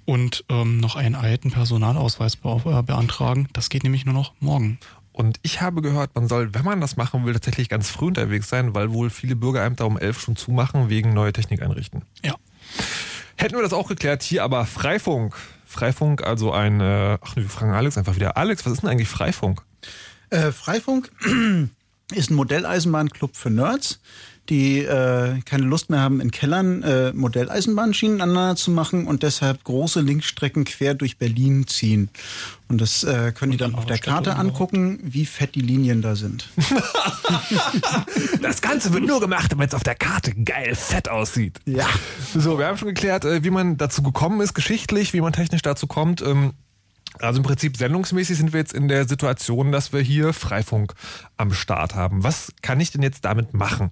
und 0.07 0.45
ähm, 0.49 0.79
noch 0.79 0.95
einen 0.95 1.15
alten 1.15 1.51
Personalausweis 1.51 2.37
be 2.37 2.59
äh, 2.65 2.81
beantragen. 2.81 3.49
Das 3.53 3.69
geht 3.69 3.83
nämlich 3.83 4.05
nur 4.05 4.15
noch 4.15 4.33
morgen. 4.39 4.79
Und 5.17 5.39
ich 5.41 5.61
habe 5.61 5.81
gehört, 5.81 6.13
man 6.13 6.27
soll, 6.27 6.53
wenn 6.53 6.63
man 6.63 6.79
das 6.79 6.95
machen 6.95 7.25
will, 7.25 7.33
tatsächlich 7.33 7.69
ganz 7.69 7.89
früh 7.89 8.05
unterwegs 8.05 8.49
sein, 8.49 8.75
weil 8.75 8.93
wohl 8.93 9.09
viele 9.09 9.35
Bürgerämter 9.35 9.87
um 9.87 9.97
elf 9.97 10.21
schon 10.21 10.35
zumachen 10.35 10.89
wegen 10.89 11.11
neue 11.15 11.33
Technik 11.33 11.63
einrichten. 11.63 12.03
Ja. 12.23 12.35
Hätten 13.35 13.55
wir 13.55 13.63
das 13.63 13.73
auch 13.73 13.87
geklärt, 13.87 14.21
hier 14.21 14.43
aber 14.43 14.67
Freifunk. 14.67 15.35
Freifunk, 15.65 16.21
also 16.21 16.51
ein, 16.51 16.81
äh, 16.81 17.17
ach, 17.19 17.35
wir 17.35 17.49
fragen 17.49 17.73
Alex 17.73 17.97
einfach 17.97 18.15
wieder. 18.15 18.37
Alex, 18.37 18.63
was 18.63 18.73
ist 18.73 18.83
denn 18.83 18.91
eigentlich 18.91 19.09
Freifunk? 19.09 19.63
Äh, 20.29 20.51
Freifunk 20.51 21.11
ist 22.13 22.29
ein 22.29 22.35
Modelleisenbahnclub 22.35 23.35
für 23.35 23.49
Nerds 23.49 23.99
die 24.49 24.79
äh, 24.79 25.39
keine 25.45 25.63
Lust 25.63 25.89
mehr 25.89 25.99
haben, 25.99 26.21
in 26.21 26.31
Kellern 26.31 26.83
äh, 26.83 27.13
Modelleisenbahnschienen 27.13 28.21
aneinander 28.21 28.55
zu 28.55 28.71
machen 28.71 29.07
und 29.07 29.23
deshalb 29.23 29.63
große 29.63 30.01
Linkstrecken 30.01 30.65
quer 30.65 30.93
durch 30.93 31.17
Berlin 31.17 31.67
ziehen. 31.67 32.09
Und 32.69 32.81
das 32.81 33.03
äh, 33.03 33.31
können 33.31 33.53
die 33.53 33.57
dann 33.57 33.75
auf 33.75 33.85
der 33.85 33.97
Karte 33.97 34.35
angucken, 34.35 34.99
wie 35.03 35.25
fett 35.25 35.55
die 35.55 35.61
Linien 35.61 36.01
da 36.01 36.15
sind. 36.15 36.49
das 38.41 38.61
Ganze 38.61 38.91
wird 38.91 39.05
nur 39.05 39.21
gemacht, 39.21 39.51
damit 39.51 39.69
es 39.69 39.73
auf 39.73 39.83
der 39.83 39.95
Karte 39.95 40.33
geil 40.33 40.75
fett 40.75 41.09
aussieht. 41.09 41.59
Ja. 41.65 41.87
So, 42.35 42.59
wir 42.59 42.67
haben 42.67 42.77
schon 42.77 42.89
geklärt, 42.89 43.23
äh, 43.25 43.43
wie 43.43 43.51
man 43.51 43.77
dazu 43.77 44.03
gekommen 44.03 44.41
ist, 44.41 44.53
geschichtlich, 44.53 45.13
wie 45.13 45.21
man 45.21 45.33
technisch 45.33 45.61
dazu 45.61 45.87
kommt. 45.87 46.21
Ähm, 46.21 46.53
also 47.19 47.37
im 47.37 47.43
Prinzip 47.43 47.77
sendungsmäßig 47.77 48.37
sind 48.37 48.53
wir 48.53 48.59
jetzt 48.59 48.73
in 48.73 48.87
der 48.87 49.07
Situation, 49.07 49.71
dass 49.71 49.93
wir 49.93 50.01
hier 50.01 50.33
Freifunk 50.33 50.93
am 51.37 51.53
Start 51.53 51.95
haben. 51.95 52.23
Was 52.23 52.51
kann 52.61 52.79
ich 52.79 52.91
denn 52.91 53.01
jetzt 53.01 53.25
damit 53.25 53.53
machen? 53.53 53.91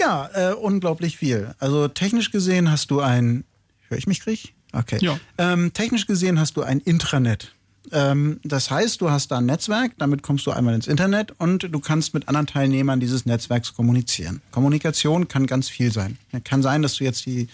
Ja, 0.00 0.30
äh, 0.32 0.54
unglaublich 0.54 1.18
viel. 1.18 1.54
Also 1.58 1.88
technisch 1.88 2.30
gesehen 2.30 2.70
hast 2.70 2.90
du 2.90 3.00
ein, 3.00 3.44
höre 3.88 3.98
ich 3.98 4.06
mich 4.06 4.20
krieg? 4.20 4.54
Okay. 4.72 4.98
Ja. 5.00 5.18
Ähm, 5.36 5.72
technisch 5.74 6.06
gesehen 6.06 6.40
hast 6.40 6.56
du 6.56 6.62
ein 6.62 6.80
Intranet. 6.80 7.54
Ähm, 7.92 8.40
das 8.44 8.70
heißt, 8.70 9.00
du 9.00 9.10
hast 9.10 9.30
da 9.30 9.38
ein 9.38 9.46
Netzwerk, 9.46 9.92
damit 9.98 10.22
kommst 10.22 10.46
du 10.46 10.52
einmal 10.52 10.74
ins 10.74 10.86
Internet 10.86 11.32
und 11.38 11.68
du 11.70 11.80
kannst 11.80 12.14
mit 12.14 12.28
anderen 12.28 12.46
Teilnehmern 12.46 13.00
dieses 13.00 13.26
Netzwerks 13.26 13.74
kommunizieren. 13.74 14.40
Kommunikation 14.52 15.28
kann 15.28 15.46
ganz 15.46 15.68
viel 15.68 15.92
sein. 15.92 16.18
Kann 16.44 16.62
sein, 16.62 16.82
dass 16.82 16.96
du 16.96 17.04
jetzt 17.04 17.26
die 17.26 17.48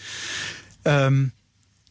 ähm, 0.85 1.31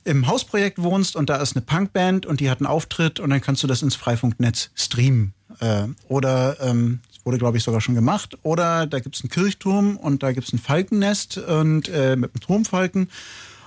im 0.04 0.26
Hausprojekt 0.26 0.80
wohnst 0.80 1.16
und 1.16 1.28
da 1.28 1.36
ist 1.36 1.56
eine 1.56 1.64
Punkband 1.64 2.24
und 2.24 2.40
die 2.40 2.48
hat 2.48 2.60
einen 2.60 2.66
Auftritt 2.66 3.20
und 3.20 3.30
dann 3.30 3.40
kannst 3.40 3.62
du 3.62 3.66
das 3.66 3.82
ins 3.82 3.96
Freifunknetz 3.96 4.70
streamen. 4.74 5.34
Äh, 5.60 5.88
oder 6.08 6.56
ähm, 6.60 7.00
Wurde, 7.26 7.38
glaube 7.38 7.58
ich, 7.58 7.64
sogar 7.64 7.80
schon 7.80 7.96
gemacht. 7.96 8.38
Oder 8.44 8.86
da 8.86 9.00
gibt 9.00 9.16
es 9.16 9.22
einen 9.22 9.30
Kirchturm 9.30 9.96
und 9.96 10.22
da 10.22 10.30
gibt 10.30 10.46
es 10.46 10.52
ein 10.52 10.60
Falkennest 10.60 11.38
und 11.38 11.88
äh, 11.88 12.14
mit 12.14 12.30
einem 12.30 12.40
Turmfalken. 12.40 13.10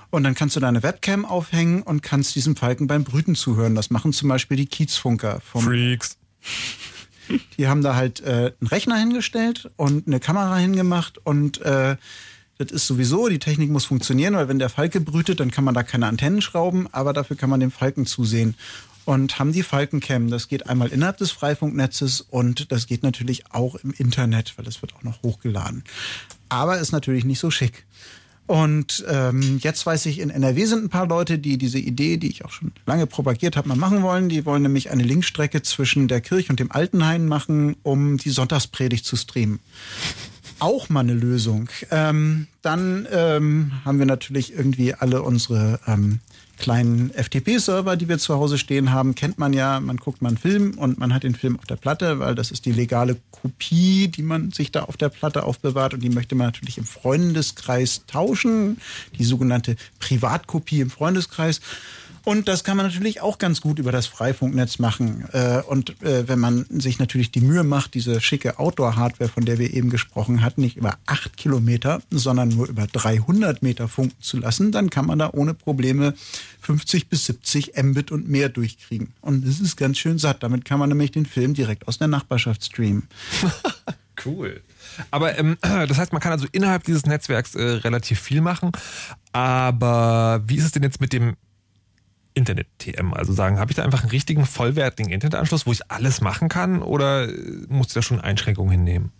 Und 0.08 0.24
dann 0.24 0.34
kannst 0.34 0.56
du 0.56 0.60
deine 0.60 0.82
Webcam 0.82 1.26
aufhängen 1.26 1.82
und 1.82 2.02
kannst 2.02 2.34
diesem 2.34 2.56
Falken 2.56 2.86
beim 2.86 3.04
Brüten 3.04 3.34
zuhören. 3.34 3.74
Das 3.74 3.90
machen 3.90 4.14
zum 4.14 4.30
Beispiel 4.30 4.56
die 4.56 4.64
Kiezfunker. 4.64 5.42
Vom 5.42 5.64
Freaks. 5.64 6.16
Die 7.58 7.68
haben 7.68 7.82
da 7.82 7.94
halt 7.94 8.20
äh, 8.22 8.54
einen 8.60 8.68
Rechner 8.68 8.96
hingestellt 8.96 9.70
und 9.76 10.06
eine 10.06 10.18
Kamera 10.18 10.56
hingemacht 10.56 11.18
und 11.24 11.60
äh, 11.60 11.96
das 12.58 12.72
ist 12.72 12.86
sowieso, 12.88 13.28
die 13.28 13.38
Technik 13.38 13.70
muss 13.70 13.84
funktionieren, 13.84 14.34
weil 14.34 14.48
wenn 14.48 14.58
der 14.58 14.68
Falke 14.68 15.00
brütet, 15.00 15.38
dann 15.38 15.50
kann 15.50 15.64
man 15.64 15.74
da 15.74 15.82
keine 15.82 16.08
Antennen 16.08 16.42
schrauben, 16.42 16.88
aber 16.92 17.12
dafür 17.12 17.36
kann 17.36 17.48
man 17.48 17.60
dem 17.60 17.70
Falken 17.70 18.04
zusehen 18.04 18.56
und 19.04 19.38
haben 19.38 19.52
die 19.52 19.62
Falkencam. 19.62 20.30
Das 20.30 20.48
geht 20.48 20.68
einmal 20.68 20.88
innerhalb 20.88 21.16
des 21.18 21.30
Freifunknetzes 21.30 22.20
und 22.20 22.70
das 22.72 22.86
geht 22.86 23.02
natürlich 23.02 23.52
auch 23.52 23.76
im 23.76 23.92
Internet, 23.92 24.54
weil 24.56 24.66
es 24.66 24.82
wird 24.82 24.94
auch 24.94 25.02
noch 25.02 25.22
hochgeladen. 25.22 25.84
Aber 26.48 26.78
ist 26.78 26.92
natürlich 26.92 27.24
nicht 27.24 27.38
so 27.38 27.50
schick. 27.50 27.86
Und 28.50 29.04
ähm, 29.08 29.60
jetzt 29.62 29.86
weiß 29.86 30.06
ich, 30.06 30.18
in 30.18 30.28
NRW 30.28 30.64
sind 30.64 30.82
ein 30.82 30.88
paar 30.88 31.06
Leute, 31.06 31.38
die 31.38 31.56
diese 31.56 31.78
Idee, 31.78 32.16
die 32.16 32.28
ich 32.28 32.44
auch 32.44 32.50
schon 32.50 32.72
lange 32.84 33.06
propagiert 33.06 33.56
habe, 33.56 33.68
mal 33.68 33.76
machen 33.76 34.02
wollen. 34.02 34.28
Die 34.28 34.44
wollen 34.44 34.62
nämlich 34.62 34.90
eine 34.90 35.04
Linkstrecke 35.04 35.62
zwischen 35.62 36.08
der 36.08 36.20
Kirche 36.20 36.50
und 36.50 36.58
dem 36.58 36.72
Altenhain 36.72 37.26
machen, 37.26 37.76
um 37.84 38.16
die 38.16 38.30
Sonntagspredigt 38.30 39.04
zu 39.04 39.14
streamen. 39.14 39.60
Auch 40.58 40.88
mal 40.88 40.98
eine 40.98 41.14
Lösung. 41.14 41.68
Ähm, 41.92 42.48
dann 42.60 43.06
ähm, 43.12 43.70
haben 43.84 44.00
wir 44.00 44.06
natürlich 44.06 44.52
irgendwie 44.52 44.94
alle 44.94 45.22
unsere 45.22 45.78
ähm, 45.86 46.18
kleinen 46.60 47.10
FTP-Server, 47.10 47.96
die 47.96 48.08
wir 48.08 48.18
zu 48.18 48.36
Hause 48.36 48.58
stehen 48.58 48.92
haben, 48.92 49.16
kennt 49.16 49.38
man 49.38 49.52
ja. 49.52 49.80
Man 49.80 49.96
guckt 49.96 50.22
mal 50.22 50.28
einen 50.28 50.38
Film 50.38 50.78
und 50.78 50.98
man 50.98 51.12
hat 51.12 51.24
den 51.24 51.34
Film 51.34 51.58
auf 51.58 51.64
der 51.64 51.76
Platte, 51.76 52.20
weil 52.20 52.36
das 52.36 52.52
ist 52.52 52.66
die 52.66 52.72
legale 52.72 53.16
Kopie, 53.32 54.06
die 54.08 54.22
man 54.22 54.52
sich 54.52 54.70
da 54.70 54.82
auf 54.84 54.96
der 54.96 55.08
Platte 55.08 55.42
aufbewahrt 55.42 55.94
und 55.94 56.02
die 56.02 56.10
möchte 56.10 56.36
man 56.36 56.46
natürlich 56.46 56.78
im 56.78 56.84
Freundeskreis 56.84 58.02
tauschen. 58.06 58.78
Die 59.18 59.24
sogenannte 59.24 59.74
Privatkopie 59.98 60.80
im 60.80 60.90
Freundeskreis. 60.90 61.60
Und 62.24 62.48
das 62.48 62.64
kann 62.64 62.76
man 62.76 62.86
natürlich 62.86 63.20
auch 63.20 63.38
ganz 63.38 63.60
gut 63.60 63.78
über 63.78 63.92
das 63.92 64.06
Freifunknetz 64.06 64.78
machen. 64.78 65.24
Äh, 65.32 65.62
und 65.62 66.02
äh, 66.02 66.28
wenn 66.28 66.38
man 66.38 66.66
sich 66.68 66.98
natürlich 66.98 67.30
die 67.30 67.40
Mühe 67.40 67.64
macht, 67.64 67.94
diese 67.94 68.20
schicke 68.20 68.58
Outdoor-Hardware, 68.58 69.30
von 69.30 69.44
der 69.44 69.58
wir 69.58 69.72
eben 69.72 69.90
gesprochen 69.90 70.42
hatten, 70.42 70.60
nicht 70.60 70.76
über 70.76 70.98
acht 71.06 71.36
Kilometer, 71.36 72.02
sondern 72.10 72.48
nur 72.48 72.68
über 72.68 72.86
300 72.86 73.62
Meter 73.62 73.88
funken 73.88 74.20
zu 74.20 74.38
lassen, 74.38 74.72
dann 74.72 74.90
kann 74.90 75.06
man 75.06 75.18
da 75.18 75.30
ohne 75.32 75.54
Probleme 75.54 76.14
50 76.60 77.08
bis 77.08 77.26
70 77.26 77.72
Mbit 77.82 78.12
und 78.12 78.28
mehr 78.28 78.48
durchkriegen. 78.48 79.12
Und 79.20 79.46
das 79.46 79.60
ist 79.60 79.76
ganz 79.76 79.98
schön 79.98 80.18
satt. 80.18 80.42
Damit 80.42 80.64
kann 80.64 80.78
man 80.78 80.88
nämlich 80.88 81.12
den 81.12 81.26
Film 81.26 81.54
direkt 81.54 81.88
aus 81.88 81.98
der 81.98 82.08
Nachbarschaft 82.08 82.64
streamen. 82.64 83.08
cool. 84.24 84.62
Aber 85.10 85.38
ähm, 85.38 85.56
das 85.62 85.98
heißt, 85.98 86.12
man 86.12 86.20
kann 86.20 86.32
also 86.32 86.46
innerhalb 86.52 86.84
dieses 86.84 87.06
Netzwerks 87.06 87.54
äh, 87.54 87.62
relativ 87.62 88.20
viel 88.20 88.40
machen. 88.40 88.72
Aber 89.32 90.42
wie 90.46 90.56
ist 90.56 90.64
es 90.64 90.72
denn 90.72 90.82
jetzt 90.82 91.00
mit 91.00 91.12
dem 91.12 91.36
Internet-TM? 92.34 93.12
Also 93.14 93.32
sagen, 93.32 93.58
habe 93.58 93.70
ich 93.70 93.76
da 93.76 93.84
einfach 93.84 94.02
einen 94.02 94.10
richtigen, 94.10 94.46
vollwertigen 94.46 95.12
Internetanschluss, 95.12 95.66
wo 95.66 95.72
ich 95.72 95.90
alles 95.90 96.20
machen 96.20 96.48
kann 96.48 96.82
oder 96.82 97.28
muss 97.68 97.88
ich 97.88 97.94
da 97.94 98.02
schon 98.02 98.20
Einschränkungen 98.20 98.70
hinnehmen? 98.70 99.12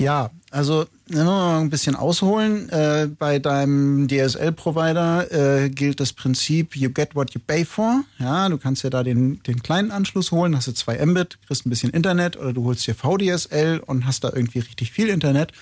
Ja, 0.00 0.30
also 0.50 0.86
ein 1.14 1.68
bisschen 1.68 1.94
ausholen. 1.94 2.70
Äh, 2.70 3.08
bei 3.18 3.38
deinem 3.38 4.08
DSL-Provider 4.08 5.30
äh, 5.64 5.68
gilt 5.68 6.00
das 6.00 6.14
Prinzip, 6.14 6.74
you 6.74 6.88
get 6.88 7.14
what 7.14 7.34
you 7.34 7.40
pay 7.46 7.66
for. 7.66 8.02
Ja, 8.18 8.48
du 8.48 8.56
kannst 8.56 8.82
ja 8.82 8.88
da 8.88 9.02
den, 9.02 9.42
den 9.42 9.62
kleinen 9.62 9.90
Anschluss 9.90 10.32
holen, 10.32 10.56
hast 10.56 10.68
du 10.68 10.72
zwei 10.72 11.04
Mbit, 11.04 11.38
kriegst 11.46 11.66
ein 11.66 11.70
bisschen 11.70 11.90
Internet 11.90 12.38
oder 12.38 12.54
du 12.54 12.64
holst 12.64 12.86
dir 12.86 12.94
VDSL 12.94 13.82
und 13.84 14.06
hast 14.06 14.24
da 14.24 14.32
irgendwie 14.32 14.60
richtig 14.60 14.90
viel 14.90 15.10
Internet. 15.10 15.52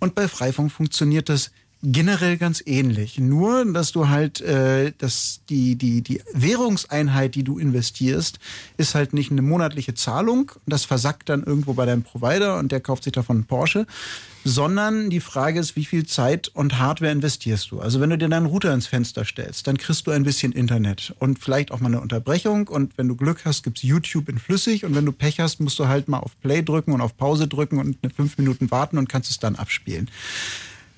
Und 0.00 0.16
bei 0.16 0.26
Freifunk 0.26 0.72
funktioniert 0.72 1.28
das 1.28 1.52
generell 1.82 2.36
ganz 2.36 2.62
ähnlich. 2.64 3.18
Nur, 3.18 3.70
dass 3.72 3.92
du 3.92 4.08
halt, 4.08 4.40
äh, 4.40 4.92
dass 4.98 5.40
die, 5.48 5.76
die, 5.76 6.02
die 6.02 6.22
Währungseinheit, 6.32 7.34
die 7.34 7.44
du 7.44 7.58
investierst, 7.58 8.38
ist 8.76 8.94
halt 8.94 9.12
nicht 9.12 9.30
eine 9.30 9.42
monatliche 9.42 9.94
Zahlung. 9.94 10.52
Das 10.66 10.84
versackt 10.84 11.28
dann 11.28 11.44
irgendwo 11.44 11.74
bei 11.74 11.86
deinem 11.86 12.02
Provider 12.02 12.58
und 12.58 12.72
der 12.72 12.80
kauft 12.80 13.04
sich 13.04 13.12
davon 13.12 13.36
einen 13.36 13.44
Porsche. 13.44 13.86
Sondern 14.44 15.10
die 15.10 15.18
Frage 15.18 15.58
ist, 15.58 15.74
wie 15.74 15.84
viel 15.84 16.06
Zeit 16.06 16.48
und 16.54 16.78
Hardware 16.78 17.10
investierst 17.10 17.72
du? 17.72 17.80
Also 17.80 18.00
wenn 18.00 18.10
du 18.10 18.18
dir 18.18 18.28
deinen 18.28 18.46
Router 18.46 18.72
ins 18.72 18.86
Fenster 18.86 19.24
stellst, 19.24 19.66
dann 19.66 19.76
kriegst 19.76 20.06
du 20.06 20.12
ein 20.12 20.22
bisschen 20.22 20.52
Internet 20.52 21.14
und 21.18 21.40
vielleicht 21.40 21.72
auch 21.72 21.80
mal 21.80 21.88
eine 21.88 22.00
Unterbrechung. 22.00 22.68
Und 22.68 22.96
wenn 22.96 23.08
du 23.08 23.16
Glück 23.16 23.44
hast, 23.44 23.64
gibt's 23.64 23.82
YouTube 23.82 24.28
in 24.28 24.38
flüssig. 24.38 24.84
Und 24.84 24.94
wenn 24.94 25.04
du 25.04 25.10
Pech 25.10 25.40
hast, 25.40 25.58
musst 25.58 25.80
du 25.80 25.88
halt 25.88 26.08
mal 26.08 26.20
auf 26.20 26.40
Play 26.40 26.62
drücken 26.62 26.92
und 26.92 27.00
auf 27.00 27.16
Pause 27.16 27.48
drücken 27.48 27.78
und 27.78 27.98
fünf 28.14 28.38
Minuten 28.38 28.70
warten 28.70 28.98
und 28.98 29.08
kannst 29.08 29.30
es 29.32 29.40
dann 29.40 29.56
abspielen. 29.56 30.08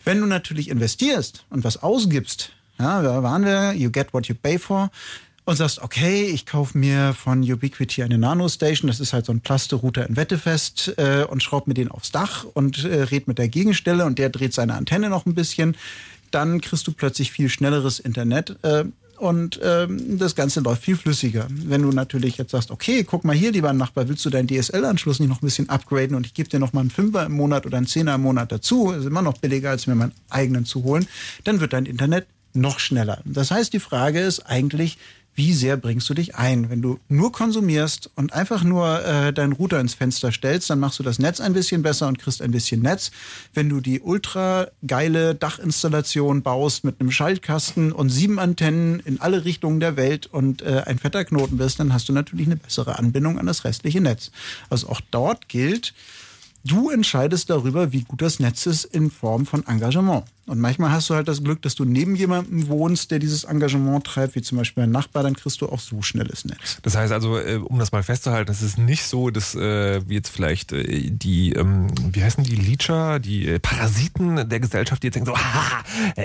Wenn 0.08 0.22
du 0.22 0.26
natürlich 0.26 0.70
investierst 0.70 1.44
und 1.50 1.64
was 1.64 1.82
ausgibst, 1.82 2.52
ja, 2.78 3.02
da 3.02 3.22
waren 3.22 3.44
wir, 3.44 3.74
you 3.74 3.90
get 3.90 4.14
what 4.14 4.24
you 4.26 4.34
pay 4.34 4.58
for, 4.58 4.90
und 5.44 5.56
sagst, 5.56 5.82
okay, 5.82 6.22
ich 6.24 6.46
kaufe 6.46 6.78
mir 6.78 7.12
von 7.12 7.42
Ubiquiti 7.42 8.02
eine 8.02 8.16
Nano-Station, 8.16 8.88
das 8.88 9.00
ist 9.00 9.12
halt 9.12 9.26
so 9.26 9.32
ein 9.32 9.42
Plaste-Router 9.42 10.08
in 10.08 10.16
Wettefest 10.16 10.94
äh, 10.96 11.26
und 11.28 11.42
schraub 11.42 11.66
mir 11.66 11.74
den 11.74 11.90
aufs 11.90 12.10
Dach 12.10 12.46
und 12.54 12.86
äh, 12.86 13.02
red 13.02 13.28
mit 13.28 13.36
der 13.36 13.50
Gegenstelle 13.50 14.06
und 14.06 14.18
der 14.18 14.30
dreht 14.30 14.54
seine 14.54 14.76
Antenne 14.76 15.10
noch 15.10 15.26
ein 15.26 15.34
bisschen, 15.34 15.76
dann 16.30 16.62
kriegst 16.62 16.86
du 16.86 16.92
plötzlich 16.92 17.30
viel 17.30 17.50
schnelleres 17.50 18.00
Internet. 18.00 18.56
Äh, 18.62 18.86
und 19.18 19.60
ähm, 19.62 20.18
das 20.18 20.34
Ganze 20.34 20.60
läuft 20.60 20.82
viel 20.84 20.96
flüssiger. 20.96 21.46
Wenn 21.50 21.82
du 21.82 21.90
natürlich 21.90 22.38
jetzt 22.38 22.52
sagst, 22.52 22.70
okay, 22.70 23.04
guck 23.04 23.24
mal 23.24 23.34
hier, 23.34 23.52
lieber 23.52 23.72
Nachbar, 23.72 24.08
willst 24.08 24.24
du 24.24 24.30
deinen 24.30 24.48
DSL-Anschluss 24.48 25.20
nicht 25.20 25.28
noch 25.28 25.42
ein 25.42 25.46
bisschen 25.46 25.68
upgraden 25.68 26.16
und 26.16 26.26
ich 26.26 26.34
gebe 26.34 26.48
dir 26.48 26.58
noch 26.58 26.72
mal 26.72 26.80
einen 26.80 26.90
Fünfer 26.90 27.26
im 27.26 27.32
Monat 27.32 27.66
oder 27.66 27.76
einen 27.76 27.86
Zehner 27.86 28.14
im 28.14 28.22
Monat 28.22 28.52
dazu, 28.52 28.90
ist 28.90 29.04
immer 29.04 29.22
noch 29.22 29.38
billiger, 29.38 29.70
als 29.70 29.86
mir 29.86 29.94
meinen 29.94 30.12
eigenen 30.30 30.64
zu 30.64 30.84
holen, 30.84 31.06
dann 31.44 31.60
wird 31.60 31.72
dein 31.72 31.86
Internet 31.86 32.26
noch 32.54 32.78
schneller. 32.78 33.20
Das 33.24 33.50
heißt, 33.50 33.72
die 33.72 33.80
Frage 33.80 34.20
ist 34.20 34.40
eigentlich, 34.40 34.98
wie 35.38 35.54
sehr 35.54 35.76
bringst 35.76 36.10
du 36.10 36.14
dich 36.14 36.34
ein. 36.34 36.68
Wenn 36.68 36.82
du 36.82 36.98
nur 37.08 37.30
konsumierst 37.30 38.10
und 38.16 38.32
einfach 38.32 38.64
nur 38.64 39.04
äh, 39.04 39.32
deinen 39.32 39.52
Router 39.52 39.78
ins 39.78 39.94
Fenster 39.94 40.32
stellst, 40.32 40.68
dann 40.68 40.80
machst 40.80 40.98
du 40.98 41.04
das 41.04 41.20
Netz 41.20 41.40
ein 41.40 41.52
bisschen 41.52 41.82
besser 41.82 42.08
und 42.08 42.18
kriegst 42.18 42.42
ein 42.42 42.50
bisschen 42.50 42.82
Netz. 42.82 43.12
Wenn 43.54 43.68
du 43.68 43.80
die 43.80 44.00
ultra 44.00 44.66
geile 44.84 45.36
Dachinstallation 45.36 46.42
baust 46.42 46.82
mit 46.82 47.00
einem 47.00 47.12
Schaltkasten 47.12 47.92
und 47.92 48.08
sieben 48.08 48.40
Antennen 48.40 48.98
in 49.04 49.20
alle 49.20 49.44
Richtungen 49.44 49.78
der 49.78 49.96
Welt 49.96 50.26
und 50.26 50.60
äh, 50.62 50.82
ein 50.86 50.98
fetter 50.98 51.24
Knoten 51.24 51.56
bist, 51.56 51.78
dann 51.78 51.92
hast 51.92 52.08
du 52.08 52.12
natürlich 52.12 52.46
eine 52.46 52.56
bessere 52.56 52.98
Anbindung 52.98 53.38
an 53.38 53.46
das 53.46 53.64
restliche 53.64 54.00
Netz. 54.00 54.32
Also 54.70 54.88
auch 54.88 55.00
dort 55.12 55.48
gilt, 55.48 55.94
du 56.64 56.90
entscheidest 56.90 57.48
darüber, 57.48 57.92
wie 57.92 58.02
gut 58.02 58.22
das 58.22 58.40
Netz 58.40 58.66
ist 58.66 58.86
in 58.86 59.08
Form 59.08 59.46
von 59.46 59.64
Engagement. 59.68 60.24
Und 60.48 60.60
manchmal 60.60 60.90
hast 60.90 61.10
du 61.10 61.14
halt 61.14 61.28
das 61.28 61.44
Glück, 61.44 61.60
dass 61.60 61.74
du 61.74 61.84
neben 61.84 62.16
jemandem 62.16 62.68
wohnst, 62.68 63.10
der 63.10 63.18
dieses 63.18 63.44
Engagement 63.44 64.04
treibt, 64.04 64.34
wie 64.34 64.40
zum 64.40 64.56
Beispiel 64.56 64.84
ein 64.84 64.90
Nachbar, 64.90 65.22
dann 65.22 65.34
kriegst 65.34 65.60
du 65.60 65.68
auch 65.68 65.78
so 65.78 66.00
schnelles 66.00 66.46
Netz. 66.46 66.78
Das 66.82 66.96
heißt 66.96 67.12
also, 67.12 67.38
äh, 67.38 67.56
um 67.56 67.78
das 67.78 67.92
mal 67.92 68.02
festzuhalten, 68.02 68.50
es 68.50 68.62
ist 68.62 68.78
nicht 68.78 69.04
so, 69.04 69.28
dass 69.28 69.54
äh, 69.54 69.98
jetzt 70.08 70.30
vielleicht 70.30 70.72
äh, 70.72 71.10
die, 71.10 71.52
ähm, 71.52 71.88
wie 72.14 72.24
heißen 72.24 72.44
die, 72.44 72.56
Leecher, 72.56 73.18
die 73.18 73.58
Parasiten 73.58 74.48
der 74.48 74.60
Gesellschaft, 74.60 75.02
die 75.02 75.08
jetzt 75.08 75.16
denken 75.16 75.26
so, 75.26 75.36
haha, 75.36 75.84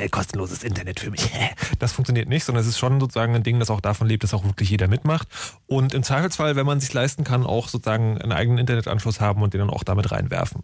kostenloses 0.09 0.63
Internet 0.63 0.99
für 0.99 1.11
mich. 1.11 1.29
Das 1.79 1.91
funktioniert 1.91 2.29
nicht, 2.29 2.45
sondern 2.45 2.61
es 2.61 2.69
ist 2.69 2.77
schon 2.77 2.99
sozusagen 2.99 3.35
ein 3.35 3.43
Ding, 3.43 3.59
das 3.59 3.69
auch 3.69 3.81
davon 3.81 4.07
lebt, 4.07 4.23
dass 4.23 4.33
auch 4.33 4.45
wirklich 4.45 4.69
jeder 4.69 4.87
mitmacht. 4.87 5.27
Und 5.67 5.93
im 5.93 6.03
Zweifelsfall, 6.03 6.55
wenn 6.55 6.65
man 6.65 6.79
sich 6.79 6.93
leisten 6.93 7.23
kann, 7.25 7.45
auch 7.45 7.67
sozusagen 7.67 8.17
einen 8.19 8.31
eigenen 8.31 8.59
Internetanschluss 8.59 9.19
haben 9.19 9.41
und 9.41 9.53
den 9.53 9.59
dann 9.59 9.69
auch 9.69 9.83
damit 9.83 10.11
reinwerfen. 10.11 10.63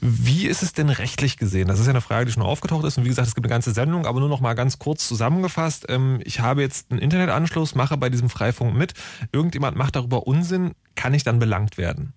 Wie 0.00 0.46
ist 0.46 0.62
es 0.62 0.72
denn 0.72 0.88
rechtlich 0.90 1.36
gesehen? 1.36 1.68
Das 1.68 1.78
ist 1.78 1.86
ja 1.86 1.90
eine 1.90 2.00
Frage, 2.00 2.26
die 2.26 2.32
schon 2.32 2.42
aufgetaucht 2.42 2.84
ist 2.84 2.87
ist. 2.88 2.98
Und 2.98 3.04
wie 3.04 3.08
gesagt, 3.08 3.28
es 3.28 3.34
gibt 3.34 3.46
eine 3.46 3.50
ganze 3.50 3.72
Sendung, 3.72 4.06
aber 4.06 4.18
nur 4.20 4.28
noch 4.28 4.40
mal 4.40 4.54
ganz 4.54 4.78
kurz 4.78 5.06
zusammengefasst. 5.06 5.86
Ähm, 5.88 6.20
ich 6.24 6.40
habe 6.40 6.62
jetzt 6.62 6.90
einen 6.90 7.00
Internetanschluss, 7.00 7.74
mache 7.74 7.96
bei 7.96 8.08
diesem 8.10 8.28
Freifunk 8.28 8.74
mit. 8.74 8.94
Irgendjemand 9.32 9.76
macht 9.76 9.94
darüber 9.96 10.26
Unsinn, 10.26 10.72
kann 10.96 11.14
ich 11.14 11.22
dann 11.22 11.38
belangt 11.38 11.78
werden? 11.78 12.12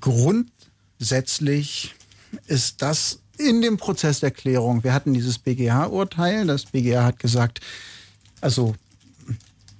Grundsätzlich 0.00 1.94
ist 2.46 2.82
das 2.82 3.20
in 3.38 3.62
dem 3.62 3.76
Prozess 3.76 4.20
der 4.20 4.30
Klärung. 4.30 4.84
Wir 4.84 4.94
hatten 4.94 5.14
dieses 5.14 5.38
BGH-Urteil. 5.38 6.46
Das 6.46 6.66
BGH 6.66 7.04
hat 7.04 7.18
gesagt, 7.18 7.60
also 8.40 8.74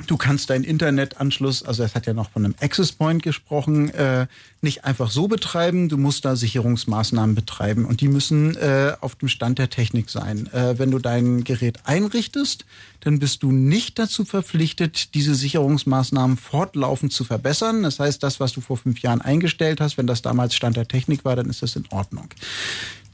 Du 0.06 0.16
kannst 0.16 0.50
deinen 0.50 0.64
Internetanschluss, 0.64 1.62
also 1.62 1.82
es 1.82 1.94
hat 1.94 2.06
ja 2.06 2.12
noch 2.12 2.30
von 2.30 2.44
einem 2.44 2.54
Access 2.60 2.92
Point 2.92 3.22
gesprochen, 3.22 3.90
äh, 3.90 4.26
nicht 4.60 4.84
einfach 4.84 5.10
so 5.10 5.28
betreiben. 5.28 5.88
Du 5.88 5.96
musst 5.96 6.24
da 6.24 6.36
Sicherungsmaßnahmen 6.36 7.34
betreiben 7.34 7.84
und 7.84 8.00
die 8.00 8.08
müssen 8.08 8.56
äh, 8.56 8.92
auf 9.00 9.14
dem 9.14 9.28
Stand 9.28 9.58
der 9.58 9.70
Technik 9.70 10.10
sein. 10.10 10.52
Äh, 10.52 10.78
wenn 10.78 10.90
du 10.90 10.98
dein 10.98 11.44
Gerät 11.44 11.78
einrichtest, 11.84 12.64
dann 13.00 13.18
bist 13.18 13.42
du 13.42 13.52
nicht 13.52 13.98
dazu 13.98 14.24
verpflichtet, 14.24 15.14
diese 15.14 15.34
Sicherungsmaßnahmen 15.34 16.36
fortlaufend 16.36 17.12
zu 17.12 17.24
verbessern. 17.24 17.82
Das 17.82 18.00
heißt, 18.00 18.22
das, 18.22 18.40
was 18.40 18.52
du 18.52 18.60
vor 18.60 18.76
fünf 18.76 19.00
Jahren 19.00 19.20
eingestellt 19.20 19.80
hast, 19.80 19.98
wenn 19.98 20.06
das 20.06 20.22
damals 20.22 20.54
Stand 20.54 20.76
der 20.76 20.88
Technik 20.88 21.24
war, 21.24 21.36
dann 21.36 21.50
ist 21.50 21.62
das 21.62 21.76
in 21.76 21.84
Ordnung. 21.90 22.28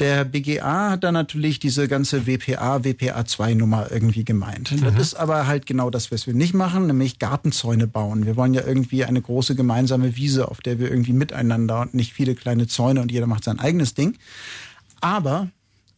Der 0.00 0.24
BGA 0.24 0.90
hat 0.90 1.04
da 1.04 1.12
natürlich 1.12 1.58
diese 1.58 1.86
ganze 1.86 2.26
WPA, 2.26 2.78
WPA2-Nummer 2.78 3.92
irgendwie 3.92 4.24
gemeint. 4.24 4.72
Mhm. 4.72 4.82
Das 4.82 4.94
ist 4.98 5.14
aber 5.14 5.46
halt 5.46 5.66
genau 5.66 5.90
das, 5.90 6.10
was 6.10 6.26
wir 6.26 6.32
nicht 6.32 6.54
machen, 6.54 6.86
nämlich 6.86 7.18
Gartenzäune 7.18 7.86
bauen. 7.86 8.24
Wir 8.24 8.36
wollen 8.36 8.54
ja 8.54 8.62
irgendwie 8.66 9.04
eine 9.04 9.20
große 9.20 9.54
gemeinsame 9.54 10.16
Wiese, 10.16 10.48
auf 10.48 10.62
der 10.62 10.78
wir 10.78 10.90
irgendwie 10.90 11.12
miteinander 11.12 11.82
und 11.82 11.94
nicht 11.94 12.14
viele 12.14 12.34
kleine 12.34 12.66
Zäune 12.66 13.02
und 13.02 13.12
jeder 13.12 13.26
macht 13.26 13.44
sein 13.44 13.60
eigenes 13.60 13.92
Ding. 13.92 14.16
Aber 15.02 15.48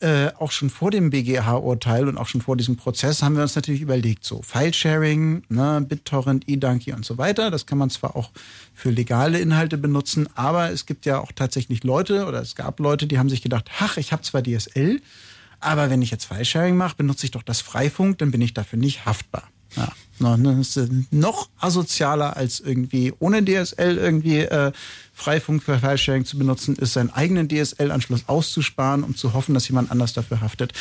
äh, 0.03 0.33
auch 0.39 0.51
schon 0.51 0.69
vor 0.69 0.91
dem 0.91 1.11
BGH-Urteil 1.11 2.09
und 2.09 2.19
auch 2.19 2.27
schon 2.27 2.41
vor 2.41 2.57
diesem 2.57 2.77
Prozess 2.77 3.23
haben 3.23 3.37
wir 3.37 3.43
uns 3.43 3.55
natürlich 3.55 3.81
überlegt, 3.81 4.25
so 4.25 4.43
File-Sharing, 4.43 5.45
ne, 5.49 5.85
BitTorrent, 5.89 6.49
eDonkey 6.49 6.93
und 6.93 7.05
so 7.05 7.19
weiter, 7.19 7.51
das 7.51 7.67
kann 7.67 7.79
man 7.79 7.91
zwar 7.91 8.17
auch 8.17 8.31
für 8.75 8.91
legale 8.91 9.39
Inhalte 9.39 9.79
benutzen, 9.79 10.29
aber 10.35 10.71
es 10.71 10.87
gibt 10.87 11.07
ja 11.07 11.21
auch 11.21 11.33
tatsächlich 11.33 11.85
Leute 11.85 12.27
oder 12.27 12.43
es 12.43 12.55
gab 12.55 12.81
Leute, 12.81 13.07
die 13.07 13.19
haben 13.19 13.29
sich 13.29 13.43
gedacht, 13.43 13.71
ach, 13.79 13.97
ich 13.97 14.13
habe 14.13 14.23
zwar 14.23 14.43
DSL, 14.43 15.01
aber 15.61 15.91
wenn 15.91 16.03
ich 16.03 16.11
jetzt 16.11 16.25
File-Sharing 16.25 16.77
mache, 16.77 16.97
benutze 16.97 17.25
ich 17.25 17.31
doch 17.31 17.43
das 17.43 17.61
Freifunk, 17.61 18.19
dann 18.19 18.31
bin 18.31 18.41
ich 18.41 18.55
dafür 18.55 18.79
nicht 18.79 19.07
haftbar. 19.07 19.45
Ja, 19.77 20.37
das 20.37 20.77
ist 20.77 20.91
noch 21.11 21.49
asozialer 21.59 22.37
als 22.37 22.61
irgendwie 22.61 23.13
ohne 23.19 23.45
DSL 23.45 23.97
irgendwie 23.97 24.41
äh, 24.41 24.73
Freifunk 25.23 25.63
für 25.63 25.79
File-Sharing 25.79 26.25
zu 26.25 26.37
benutzen, 26.37 26.75
ist 26.75 26.95
seinen 26.95 27.11
eigenen 27.11 27.49
DSL-Anschluss 27.49 28.29
auszusparen, 28.29 29.05
um 29.05 29.15
zu 29.15 29.35
hoffen, 29.35 29.55
dass 29.55 29.69
jemand 29.69 29.93
anders 29.93 30.13
dafür 30.13 30.41
haftet. 30.41 30.73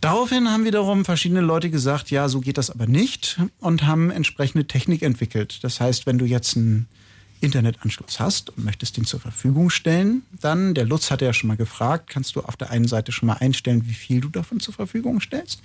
Daraufhin 0.00 0.50
haben 0.50 0.64
wiederum 0.64 1.04
verschiedene 1.04 1.40
Leute 1.40 1.70
gesagt, 1.70 2.10
ja, 2.10 2.28
so 2.28 2.40
geht 2.40 2.58
das 2.58 2.70
aber 2.70 2.86
nicht 2.86 3.38
und 3.60 3.86
haben 3.86 4.10
entsprechende 4.10 4.66
Technik 4.66 5.02
entwickelt. 5.02 5.62
Das 5.62 5.80
heißt, 5.80 6.04
wenn 6.04 6.18
du 6.18 6.24
jetzt 6.24 6.56
einen 6.56 6.88
Internetanschluss 7.40 8.18
hast 8.18 8.50
und 8.50 8.64
möchtest 8.64 8.98
ihn 8.98 9.04
zur 9.04 9.20
Verfügung 9.20 9.70
stellen, 9.70 10.22
dann, 10.40 10.74
der 10.74 10.84
Lutz 10.84 11.10
hatte 11.10 11.24
ja 11.24 11.32
schon 11.32 11.48
mal 11.48 11.56
gefragt, 11.56 12.10
kannst 12.10 12.34
du 12.34 12.40
auf 12.40 12.56
der 12.56 12.70
einen 12.70 12.88
Seite 12.88 13.12
schon 13.12 13.28
mal 13.28 13.34
einstellen, 13.34 13.86
wie 13.86 13.94
viel 13.94 14.20
du 14.20 14.30
davon 14.30 14.58
zur 14.58 14.74
Verfügung 14.74 15.20
stellst. 15.20 15.62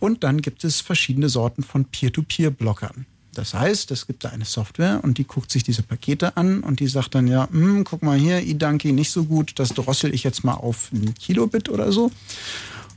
Und 0.00 0.24
dann 0.24 0.40
gibt 0.40 0.64
es 0.64 0.80
verschiedene 0.80 1.28
Sorten 1.28 1.62
von 1.62 1.84
Peer-to-Peer-Blockern. 1.84 3.04
Das 3.38 3.54
heißt, 3.54 3.92
es 3.92 4.08
gibt 4.08 4.24
da 4.24 4.30
eine 4.30 4.44
Software 4.44 4.98
und 5.04 5.16
die 5.16 5.24
guckt 5.24 5.52
sich 5.52 5.62
diese 5.62 5.84
Pakete 5.84 6.36
an 6.36 6.64
und 6.64 6.80
die 6.80 6.88
sagt 6.88 7.14
dann, 7.14 7.28
ja, 7.28 7.48
hm, 7.48 7.84
guck 7.84 8.02
mal 8.02 8.18
hier, 8.18 8.38
eDonkey 8.38 8.90
nicht 8.90 9.12
so 9.12 9.24
gut, 9.26 9.60
das 9.60 9.68
drossel 9.68 10.12
ich 10.12 10.24
jetzt 10.24 10.42
mal 10.42 10.54
auf 10.54 10.90
ein 10.92 11.14
Kilobit 11.14 11.68
oder 11.68 11.92
so. 11.92 12.10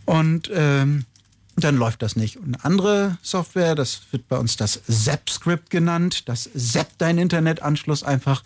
Und 0.05 0.49
ähm, 0.51 1.05
dann 1.57 1.77
läuft 1.77 2.01
das 2.01 2.15
nicht. 2.15 2.38
Und 2.38 2.55
eine 2.55 2.65
andere 2.65 3.19
Software, 3.22 3.76
das 3.76 4.01
wird 4.09 4.27
bei 4.30 4.39
uns 4.39 4.57
das 4.57 4.81
Zap-Script 4.89 5.69
genannt, 5.69 6.27
das 6.27 6.49
zappt 6.55 6.99
deinen 6.99 7.19
Internetanschluss 7.19 8.01
einfach 8.01 8.41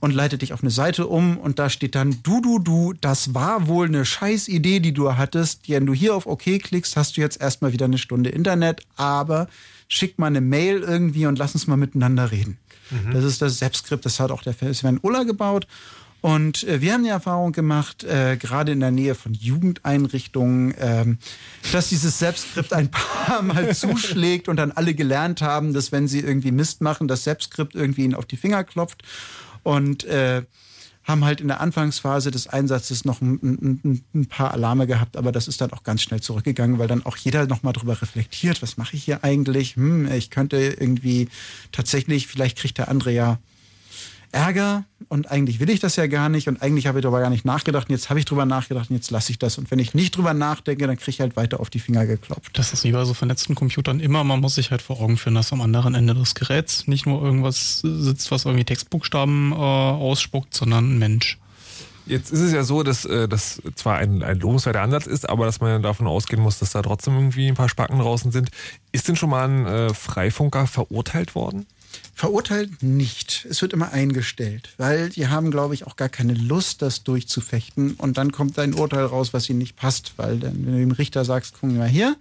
und 0.00 0.14
leitet 0.14 0.42
dich 0.42 0.52
auf 0.52 0.62
eine 0.62 0.70
Seite 0.70 1.06
um 1.06 1.38
und 1.38 1.58
da 1.58 1.70
steht 1.70 1.94
dann, 1.94 2.18
du, 2.22 2.42
du, 2.42 2.58
du, 2.58 2.92
das 2.92 3.32
war 3.32 3.68
wohl 3.68 3.86
eine 3.86 4.04
scheiß 4.04 4.48
Idee, 4.48 4.80
die 4.80 4.92
du 4.92 5.16
hattest. 5.16 5.66
Wenn 5.66 5.86
du 5.86 5.94
hier 5.94 6.14
auf 6.14 6.26
OK 6.26 6.42
klickst, 6.62 6.94
hast 6.94 7.16
du 7.16 7.22
jetzt 7.22 7.40
erstmal 7.40 7.72
wieder 7.72 7.86
eine 7.86 7.96
Stunde 7.96 8.28
Internet, 8.28 8.82
aber 8.96 9.48
schick 9.88 10.18
mal 10.18 10.26
eine 10.26 10.40
Mail 10.40 10.80
irgendwie 10.80 11.26
und 11.26 11.38
lass 11.38 11.54
uns 11.54 11.66
mal 11.66 11.76
miteinander 11.76 12.30
reden. 12.30 12.58
Mhm. 12.90 13.12
Das 13.12 13.24
ist 13.24 13.42
das 13.42 13.58
Selbstskript, 13.58 14.04
das 14.04 14.20
hat 14.20 14.30
auch 14.30 14.42
der 14.42 14.54
Sven 14.74 15.00
Uller 15.02 15.24
gebaut. 15.24 15.66
Und 16.20 16.64
äh, 16.64 16.80
wir 16.80 16.94
haben 16.94 17.04
die 17.04 17.10
Erfahrung 17.10 17.52
gemacht, 17.52 18.02
äh, 18.02 18.36
gerade 18.36 18.72
in 18.72 18.80
der 18.80 18.90
Nähe 18.90 19.14
von 19.14 19.34
Jugendeinrichtungen, 19.34 20.74
äh, 20.74 21.04
dass 21.72 21.90
dieses 21.90 22.18
Selbstskript 22.18 22.72
ein 22.72 22.90
paar 23.26 23.42
Mal 23.42 23.74
zuschlägt 23.74 24.48
und 24.48 24.56
dann 24.56 24.72
alle 24.72 24.94
gelernt 24.94 25.42
haben, 25.42 25.72
dass 25.72 25.92
wenn 25.92 26.08
sie 26.08 26.20
irgendwie 26.20 26.50
Mist 26.50 26.80
machen, 26.80 27.06
das 27.06 27.24
Selbstskript 27.24 27.74
irgendwie 27.74 28.04
ihnen 28.04 28.14
auf 28.14 28.26
die 28.26 28.36
Finger 28.36 28.64
klopft. 28.64 29.02
Und 29.62 30.04
äh, 30.04 30.42
haben 31.08 31.24
halt 31.24 31.40
in 31.40 31.48
der 31.48 31.60
Anfangsphase 31.60 32.30
des 32.30 32.46
Einsatzes 32.46 33.04
noch 33.04 33.20
ein, 33.20 33.38
ein, 33.42 34.04
ein, 34.14 34.26
paar 34.26 34.52
Alarme 34.52 34.86
gehabt, 34.86 35.16
aber 35.16 35.32
das 35.32 35.48
ist 35.48 35.60
dann 35.60 35.72
auch 35.72 35.82
ganz 35.82 36.02
schnell 36.02 36.20
zurückgegangen, 36.20 36.78
weil 36.78 36.86
dann 36.86 37.04
auch 37.04 37.16
jeder 37.16 37.46
nochmal 37.46 37.72
drüber 37.72 38.00
reflektiert, 38.00 38.60
was 38.62 38.76
mache 38.76 38.94
ich 38.94 39.04
hier 39.04 39.24
eigentlich? 39.24 39.76
Hm, 39.76 40.10
ich 40.12 40.30
könnte 40.30 40.58
irgendwie 40.58 41.28
tatsächlich, 41.72 42.26
vielleicht 42.26 42.58
kriegt 42.58 42.78
der 42.78 42.88
andere 42.88 43.12
ja 43.12 43.38
Ärger 44.32 44.84
und 45.08 45.30
eigentlich 45.30 45.60
will 45.60 45.70
ich 45.70 45.80
das 45.80 45.96
ja 45.96 46.06
gar 46.06 46.28
nicht 46.28 46.48
und 46.48 46.60
eigentlich 46.60 46.86
habe 46.86 46.98
ich 46.98 47.02
darüber 47.02 47.20
gar 47.20 47.30
nicht 47.30 47.44
nachgedacht 47.44 47.88
und 47.88 47.94
jetzt 47.94 48.10
habe 48.10 48.18
ich 48.18 48.26
drüber 48.26 48.44
nachgedacht 48.44 48.90
und 48.90 48.96
jetzt 48.96 49.10
lasse 49.10 49.32
ich 49.32 49.38
das 49.38 49.58
und 49.58 49.70
wenn 49.70 49.78
ich 49.78 49.94
nicht 49.94 50.16
drüber 50.16 50.34
nachdenke, 50.34 50.86
dann 50.86 50.96
kriege 50.96 51.10
ich 51.10 51.20
halt 51.20 51.36
weiter 51.36 51.60
auf 51.60 51.70
die 51.70 51.80
Finger 51.80 52.06
geklopft. 52.06 52.58
Das 52.58 52.72
ist 52.72 52.84
wie 52.84 52.92
bei 52.92 53.04
so 53.04 53.14
vernetzten 53.14 53.54
Computern 53.54 54.00
immer, 54.00 54.24
man 54.24 54.40
muss 54.40 54.56
sich 54.56 54.70
halt 54.70 54.82
vor 54.82 55.00
Augen 55.00 55.16
führen, 55.16 55.34
dass 55.34 55.52
am 55.52 55.60
anderen 55.60 55.94
Ende 55.94 56.14
des 56.14 56.34
Geräts 56.34 56.86
nicht 56.86 57.06
nur 57.06 57.22
irgendwas 57.22 57.80
sitzt, 57.80 58.30
was 58.30 58.44
irgendwie 58.44 58.64
Textbuchstaben 58.64 59.52
äh, 59.52 59.54
ausspuckt, 59.54 60.54
sondern 60.54 60.94
ein 60.94 60.98
Mensch. 60.98 61.38
Jetzt 62.08 62.32
ist 62.32 62.40
es 62.40 62.52
ja 62.52 62.64
so, 62.64 62.82
dass 62.82 63.04
äh, 63.04 63.28
das 63.28 63.60
zwar 63.74 63.98
ein, 63.98 64.22
ein 64.22 64.40
lobenswerter 64.40 64.80
Ansatz 64.80 65.06
ist, 65.06 65.28
aber 65.28 65.44
dass 65.44 65.60
man 65.60 65.82
davon 65.82 66.06
ausgehen 66.06 66.42
muss, 66.42 66.58
dass 66.58 66.72
da 66.72 66.80
trotzdem 66.80 67.14
irgendwie 67.14 67.48
ein 67.48 67.54
paar 67.54 67.68
Spacken 67.68 67.98
draußen 67.98 68.32
sind. 68.32 68.50
Ist 68.92 69.08
denn 69.08 69.16
schon 69.16 69.28
mal 69.28 69.46
ein 69.46 69.66
äh, 69.66 69.94
Freifunker 69.94 70.66
verurteilt 70.66 71.34
worden? 71.34 71.66
Verurteilt 72.14 72.82
nicht. 72.82 73.46
Es 73.48 73.62
wird 73.62 73.72
immer 73.72 73.92
eingestellt, 73.92 74.70
weil 74.76 75.08
die 75.10 75.28
haben, 75.28 75.50
glaube 75.50 75.74
ich, 75.74 75.86
auch 75.86 75.96
gar 75.96 76.08
keine 76.08 76.34
Lust, 76.34 76.82
das 76.82 77.04
durchzufechten. 77.04 77.94
Und 77.94 78.18
dann 78.18 78.32
kommt 78.32 78.58
ein 78.58 78.74
Urteil 78.74 79.04
raus, 79.04 79.32
was 79.32 79.48
ihnen 79.48 79.60
nicht 79.60 79.76
passt, 79.76 80.14
weil 80.16 80.38
dann, 80.38 80.66
wenn 80.66 80.72
du 80.72 80.78
dem 80.78 80.90
Richter 80.90 81.24
sagst, 81.24 81.54
guck 81.60 81.70
mal 81.70 81.88
hier, 81.88 82.16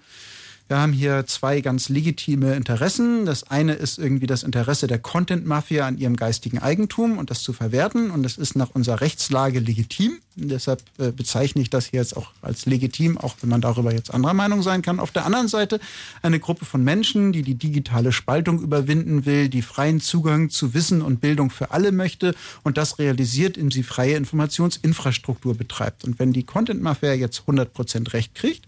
wir 0.68 0.80
haben 0.80 0.92
hier 0.92 1.26
zwei 1.28 1.62
ganz 1.62 1.88
legitime 1.88 2.56
Interessen. 2.56 3.26
Das 3.26 3.44
eine 3.44 3.74
ist 3.74 3.98
irgendwie 3.98 4.28
das 4.28 4.44
Interesse 4.44 4.88
der 4.88 5.00
Content-Mafia 5.00 5.88
an 5.88 5.98
ihrem 5.98 6.18
geistigen 6.18 6.60
Eigentum 6.60 7.18
und 7.18 7.30
das 7.30 7.42
zu 7.42 7.54
verwerten. 7.54 8.12
Und 8.12 8.24
das 8.24 8.38
ist 8.38 8.56
nach 8.58 8.72
unserer 8.72 9.00
Rechtslage 9.00 9.60
legitim. 9.60 10.20
Deshalb 10.36 10.84
äh, 10.98 11.12
bezeichne 11.12 11.62
ich 11.62 11.70
das 11.70 11.88
hier 11.88 12.02
jetzt 12.02 12.18
auch 12.18 12.32
als 12.42 12.66
legitim, 12.66 13.18
auch 13.18 13.36
wenn 13.42 13.50
man 13.50 13.62
darüber 13.62 13.94
jetzt 13.94 14.14
anderer 14.14 14.34
Meinung 14.34 14.62
sein 14.62 14.82
kann. 14.82 15.00
Auf 15.00 15.12
der 15.12 15.26
anderen 15.26 15.48
Seite 15.48 15.80
eine 16.22 16.40
Gruppe 16.40 16.66
von 16.66 16.84
Menschen, 16.84 17.32
die 17.32 17.44
die 17.44 17.56
digitale 17.56 18.12
Spaltung 18.12 18.62
überwinden 18.62 19.26
will, 19.26 19.48
die 19.48 19.62
freien 19.62 20.02
Zugang 20.02 20.50
zu 20.50 20.74
Wissen 20.74 21.02
und 21.02 21.22
Bildung 21.22 21.50
für 21.50 21.72
alle 21.72 21.94
möchte 21.94 22.36
und 22.64 22.78
das 22.78 23.00
realisiert, 23.00 23.56
indem 23.56 23.72
sie 23.72 23.84
freie 23.84 24.16
Informationsinfrastruktur 24.16 25.56
betreibt. 25.56 26.04
Und 26.04 26.20
wenn 26.20 26.34
die 26.34 26.44
Content-Mafia 26.44 27.14
jetzt 27.14 27.44
100% 27.48 28.14
Recht 28.14 28.36
kriegt, 28.36 28.66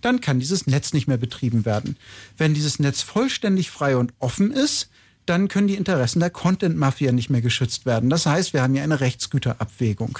dann 0.00 0.20
kann 0.20 0.40
dieses 0.40 0.66
Netz 0.66 0.92
nicht 0.92 1.08
mehr 1.08 1.16
betrieben 1.16 1.64
werden. 1.64 1.96
Wenn 2.36 2.54
dieses 2.54 2.78
Netz 2.78 3.02
vollständig 3.02 3.70
frei 3.70 3.96
und 3.96 4.12
offen 4.18 4.52
ist, 4.52 4.88
dann 5.26 5.48
können 5.48 5.68
die 5.68 5.74
Interessen 5.74 6.20
der 6.20 6.30
Content-Mafia 6.30 7.12
nicht 7.12 7.30
mehr 7.30 7.42
geschützt 7.42 7.86
werden. 7.86 8.10
Das 8.10 8.26
heißt, 8.26 8.52
wir 8.52 8.62
haben 8.62 8.74
hier 8.74 8.82
eine 8.82 9.00
Rechtsgüterabwägung. 9.00 10.18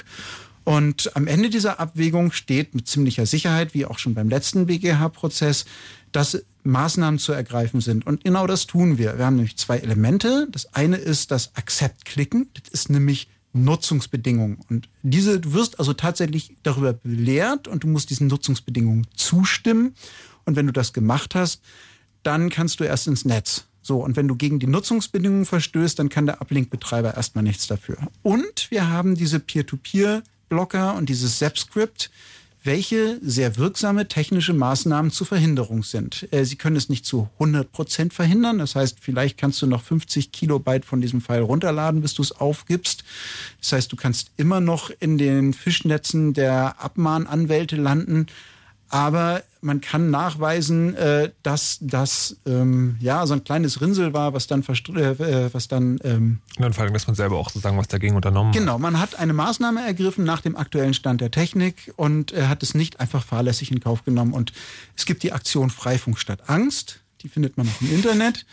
Und 0.64 1.16
am 1.16 1.26
Ende 1.26 1.48
dieser 1.48 1.80
Abwägung 1.80 2.30
steht 2.30 2.74
mit 2.74 2.86
ziemlicher 2.86 3.24
Sicherheit, 3.24 3.72
wie 3.72 3.86
auch 3.86 3.98
schon 3.98 4.12
beim 4.12 4.28
letzten 4.28 4.66
BGH-Prozess, 4.66 5.64
dass 6.12 6.44
Maßnahmen 6.62 7.18
zu 7.18 7.32
ergreifen 7.32 7.80
sind. 7.80 8.06
Und 8.06 8.24
genau 8.24 8.46
das 8.46 8.66
tun 8.66 8.98
wir. 8.98 9.16
Wir 9.16 9.24
haben 9.24 9.36
nämlich 9.36 9.56
zwei 9.56 9.78
Elemente. 9.78 10.46
Das 10.52 10.74
eine 10.74 10.96
ist 10.96 11.30
das 11.30 11.56
Accept-Klicken. 11.56 12.50
Das 12.52 12.70
ist 12.70 12.90
nämlich 12.90 13.28
Nutzungsbedingungen. 13.58 14.58
Und 14.68 14.88
diese, 15.02 15.40
du 15.40 15.52
wirst 15.52 15.78
also 15.78 15.92
tatsächlich 15.92 16.56
darüber 16.62 16.92
belehrt 16.92 17.68
und 17.68 17.84
du 17.84 17.88
musst 17.88 18.10
diesen 18.10 18.28
Nutzungsbedingungen 18.28 19.06
zustimmen. 19.14 19.94
Und 20.44 20.56
wenn 20.56 20.66
du 20.66 20.72
das 20.72 20.92
gemacht 20.92 21.34
hast, 21.34 21.60
dann 22.22 22.50
kannst 22.50 22.80
du 22.80 22.84
erst 22.84 23.06
ins 23.06 23.24
Netz. 23.24 23.64
So, 23.82 24.04
und 24.04 24.16
wenn 24.16 24.28
du 24.28 24.36
gegen 24.36 24.58
die 24.58 24.66
Nutzungsbedingungen 24.66 25.46
verstößt, 25.46 25.98
dann 25.98 26.08
kann 26.08 26.26
der 26.26 26.40
Uplink-Betreiber 26.40 27.14
erstmal 27.14 27.44
nichts 27.44 27.66
dafür. 27.66 27.96
Und 28.22 28.70
wir 28.70 28.88
haben 28.88 29.14
diese 29.14 29.40
Peer-to-Peer-Blocker 29.40 30.94
und 30.94 31.08
dieses 31.08 31.38
Zap-Script, 31.38 32.10
welche 32.68 33.18
sehr 33.22 33.56
wirksame 33.56 34.08
technische 34.08 34.52
Maßnahmen 34.52 35.10
zur 35.10 35.26
Verhinderung 35.26 35.82
sind. 35.82 36.28
Äh, 36.32 36.44
sie 36.44 36.56
können 36.56 36.76
es 36.76 36.90
nicht 36.90 37.06
zu 37.06 37.30
100 37.38 37.72
Prozent 37.72 38.12
verhindern. 38.12 38.58
Das 38.58 38.74
heißt, 38.74 38.98
vielleicht 39.00 39.38
kannst 39.38 39.62
du 39.62 39.66
noch 39.66 39.82
50 39.82 40.32
Kilobyte 40.32 40.84
von 40.84 41.00
diesem 41.00 41.22
File 41.22 41.40
runterladen, 41.40 42.02
bis 42.02 42.12
du 42.12 42.20
es 42.20 42.30
aufgibst. 42.30 43.04
Das 43.62 43.72
heißt, 43.72 43.90
du 43.90 43.96
kannst 43.96 44.32
immer 44.36 44.60
noch 44.60 44.90
in 45.00 45.16
den 45.16 45.54
Fischnetzen 45.54 46.34
der 46.34 46.78
Abmahnanwälte 46.78 47.76
landen. 47.76 48.26
Aber 48.90 49.42
man 49.60 49.80
kann 49.80 50.10
nachweisen, 50.10 50.94
äh, 50.94 51.30
dass 51.42 51.78
das 51.80 52.36
ähm, 52.46 52.96
ja 53.00 53.26
so 53.26 53.34
ein 53.34 53.44
kleines 53.44 53.80
Rinsel 53.80 54.14
war, 54.14 54.32
was 54.32 54.46
dann 54.46 54.64
äh, 54.96 55.10
äh, 55.10 55.50
was 55.52 55.68
dann 55.68 55.98
ähm, 56.04 56.40
und 56.56 56.62
dann 56.62 56.72
vor 56.72 56.84
allem, 56.84 56.94
dass 56.94 57.06
man 57.06 57.16
selber 57.16 57.36
auch 57.36 57.50
sozusagen 57.50 57.76
was 57.76 57.88
dagegen 57.88 58.16
unternommen 58.16 58.52
genau, 58.52 58.72
hat. 58.72 58.78
Genau, 58.78 58.90
man 58.90 59.00
hat 59.00 59.18
eine 59.18 59.32
Maßnahme 59.32 59.84
ergriffen 59.84 60.24
nach 60.24 60.40
dem 60.40 60.56
aktuellen 60.56 60.94
Stand 60.94 61.20
der 61.20 61.30
Technik 61.30 61.92
und 61.96 62.32
äh, 62.32 62.46
hat 62.46 62.62
es 62.62 62.74
nicht 62.74 63.00
einfach 63.00 63.24
fahrlässig 63.24 63.70
in 63.70 63.80
Kauf 63.80 64.04
genommen. 64.04 64.32
Und 64.32 64.52
es 64.96 65.04
gibt 65.04 65.22
die 65.22 65.32
Aktion 65.32 65.70
Freifunk 65.70 66.18
statt 66.18 66.48
Angst, 66.48 67.00
die 67.22 67.28
findet 67.28 67.56
man 67.56 67.68
auch 67.68 67.80
im 67.80 67.94
Internet. 67.94 68.46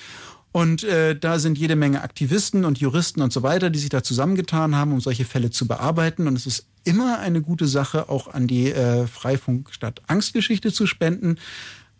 Und 0.56 0.86
äh, 0.86 1.20
da 1.20 1.38
sind 1.38 1.58
jede 1.58 1.76
Menge 1.76 2.02
Aktivisten 2.02 2.64
und 2.64 2.78
Juristen 2.78 3.22
und 3.22 3.34
so 3.34 3.44
weiter, 3.44 3.70
die 3.70 3.78
sich 3.78 3.90
da 3.90 4.04
zusammengetan 4.04 4.74
haben, 4.74 4.94
um 4.94 5.02
solche 5.02 5.26
Fälle 5.26 5.50
zu 5.50 5.68
bearbeiten. 5.68 6.30
Und 6.30 6.38
es 6.38 6.46
ist 6.46 6.66
immer 6.86 7.20
eine 7.20 7.42
gute 7.42 7.68
Sache, 7.68 8.08
auch 8.08 8.34
an 8.34 8.48
die 8.48 8.72
äh, 8.72 9.06
Freifunk 9.06 9.74
statt 9.74 10.02
Angstgeschichte 10.08 10.72
zu 10.72 10.88
spenden, 10.88 11.40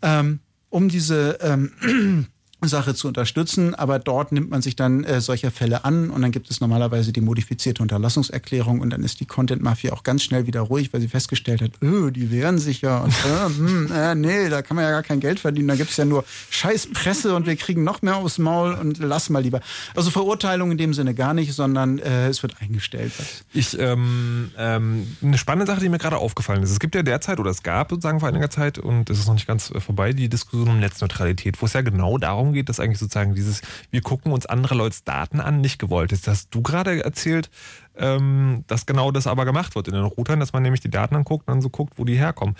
ähm, 0.00 0.38
um 0.70 0.88
diese 0.88 1.38
ähm, 1.42 2.28
Sache 2.68 2.94
zu 2.94 3.08
unterstützen, 3.08 3.74
aber 3.74 3.98
dort 3.98 4.32
nimmt 4.32 4.50
man 4.50 4.62
sich 4.62 4.76
dann 4.76 5.04
äh, 5.04 5.20
solcher 5.20 5.50
Fälle 5.50 5.84
an 5.84 6.10
und 6.10 6.22
dann 6.22 6.30
gibt 6.30 6.50
es 6.50 6.60
normalerweise 6.60 7.12
die 7.12 7.20
modifizierte 7.20 7.82
Unterlassungserklärung 7.82 8.80
und 8.80 8.90
dann 8.90 9.02
ist 9.02 9.20
die 9.20 9.26
Content 9.26 9.62
Mafia 9.62 9.92
auch 9.92 10.02
ganz 10.02 10.22
schnell 10.22 10.46
wieder 10.46 10.60
ruhig, 10.60 10.92
weil 10.92 11.00
sie 11.00 11.08
festgestellt 11.08 11.62
hat, 11.62 11.70
öh, 11.82 12.10
die 12.10 12.30
wehren 12.30 12.58
sich 12.58 12.82
ja 12.82 12.98
und 12.98 13.12
äh, 13.12 13.46
hm, 13.46 13.92
äh, 13.92 14.14
nee, 14.14 14.48
da 14.48 14.62
kann 14.62 14.76
man 14.76 14.84
ja 14.84 14.90
gar 14.90 15.02
kein 15.02 15.20
Geld 15.20 15.40
verdienen, 15.40 15.68
da 15.68 15.76
gibt 15.76 15.90
es 15.90 15.96
ja 15.96 16.04
nur 16.04 16.24
scheiß 16.50 16.88
Presse 16.92 17.34
und 17.34 17.46
wir 17.46 17.56
kriegen 17.56 17.84
noch 17.84 18.02
mehr 18.02 18.16
aufs 18.16 18.38
Maul 18.38 18.74
und 18.74 18.98
lass 18.98 19.30
mal 19.30 19.42
lieber. 19.42 19.60
Also 19.94 20.10
Verurteilung 20.10 20.70
in 20.70 20.78
dem 20.78 20.94
Sinne 20.94 21.14
gar 21.14 21.34
nicht, 21.34 21.52
sondern 21.52 21.98
äh, 21.98 22.28
es 22.28 22.42
wird 22.42 22.60
eingestellt. 22.60 23.12
Ich, 23.52 23.78
ähm, 23.78 24.50
ähm, 24.58 25.06
eine 25.22 25.38
spannende 25.38 25.70
Sache, 25.70 25.80
die 25.80 25.88
mir 25.88 25.98
gerade 25.98 26.18
aufgefallen 26.18 26.62
ist. 26.62 26.70
Es 26.70 26.80
gibt 26.80 26.94
ja 26.94 27.02
derzeit 27.02 27.38
oder 27.40 27.50
es 27.50 27.62
gab 27.62 27.90
sozusagen 27.90 28.20
vor 28.20 28.28
einiger 28.28 28.50
Zeit 28.50 28.78
und 28.78 29.10
es 29.10 29.18
ist 29.18 29.26
noch 29.26 29.34
nicht 29.34 29.46
ganz 29.46 29.70
äh, 29.70 29.80
vorbei, 29.80 30.12
die 30.12 30.28
Diskussion 30.28 30.68
um 30.68 30.80
Netzneutralität, 30.80 31.60
wo 31.60 31.66
es 31.66 31.72
ja 31.72 31.82
genau 31.82 32.18
darum 32.18 32.52
geht, 32.56 32.68
dass 32.68 32.80
eigentlich 32.80 32.98
sozusagen 32.98 33.34
dieses, 33.34 33.62
wir 33.90 34.00
gucken 34.00 34.32
uns 34.32 34.46
andere 34.46 34.74
Leute 34.74 34.96
Daten 35.04 35.40
an, 35.40 35.60
nicht 35.60 35.78
gewollt 35.78 36.12
ist. 36.12 36.26
Hast 36.26 36.54
du 36.54 36.62
gerade 36.62 37.04
erzählt, 37.04 37.50
ähm, 37.96 38.64
dass 38.66 38.86
genau 38.86 39.10
das 39.10 39.26
aber 39.26 39.44
gemacht 39.44 39.74
wird 39.74 39.88
in 39.88 39.94
den 39.94 40.04
Routern, 40.04 40.40
dass 40.40 40.52
man 40.52 40.62
nämlich 40.62 40.80
die 40.80 40.90
Daten 40.90 41.16
anguckt 41.16 41.46
und 41.46 41.54
dann 41.54 41.62
so 41.62 41.70
guckt, 41.70 41.94
wo 41.96 42.04
die 42.04 42.16
herkommen. 42.16 42.56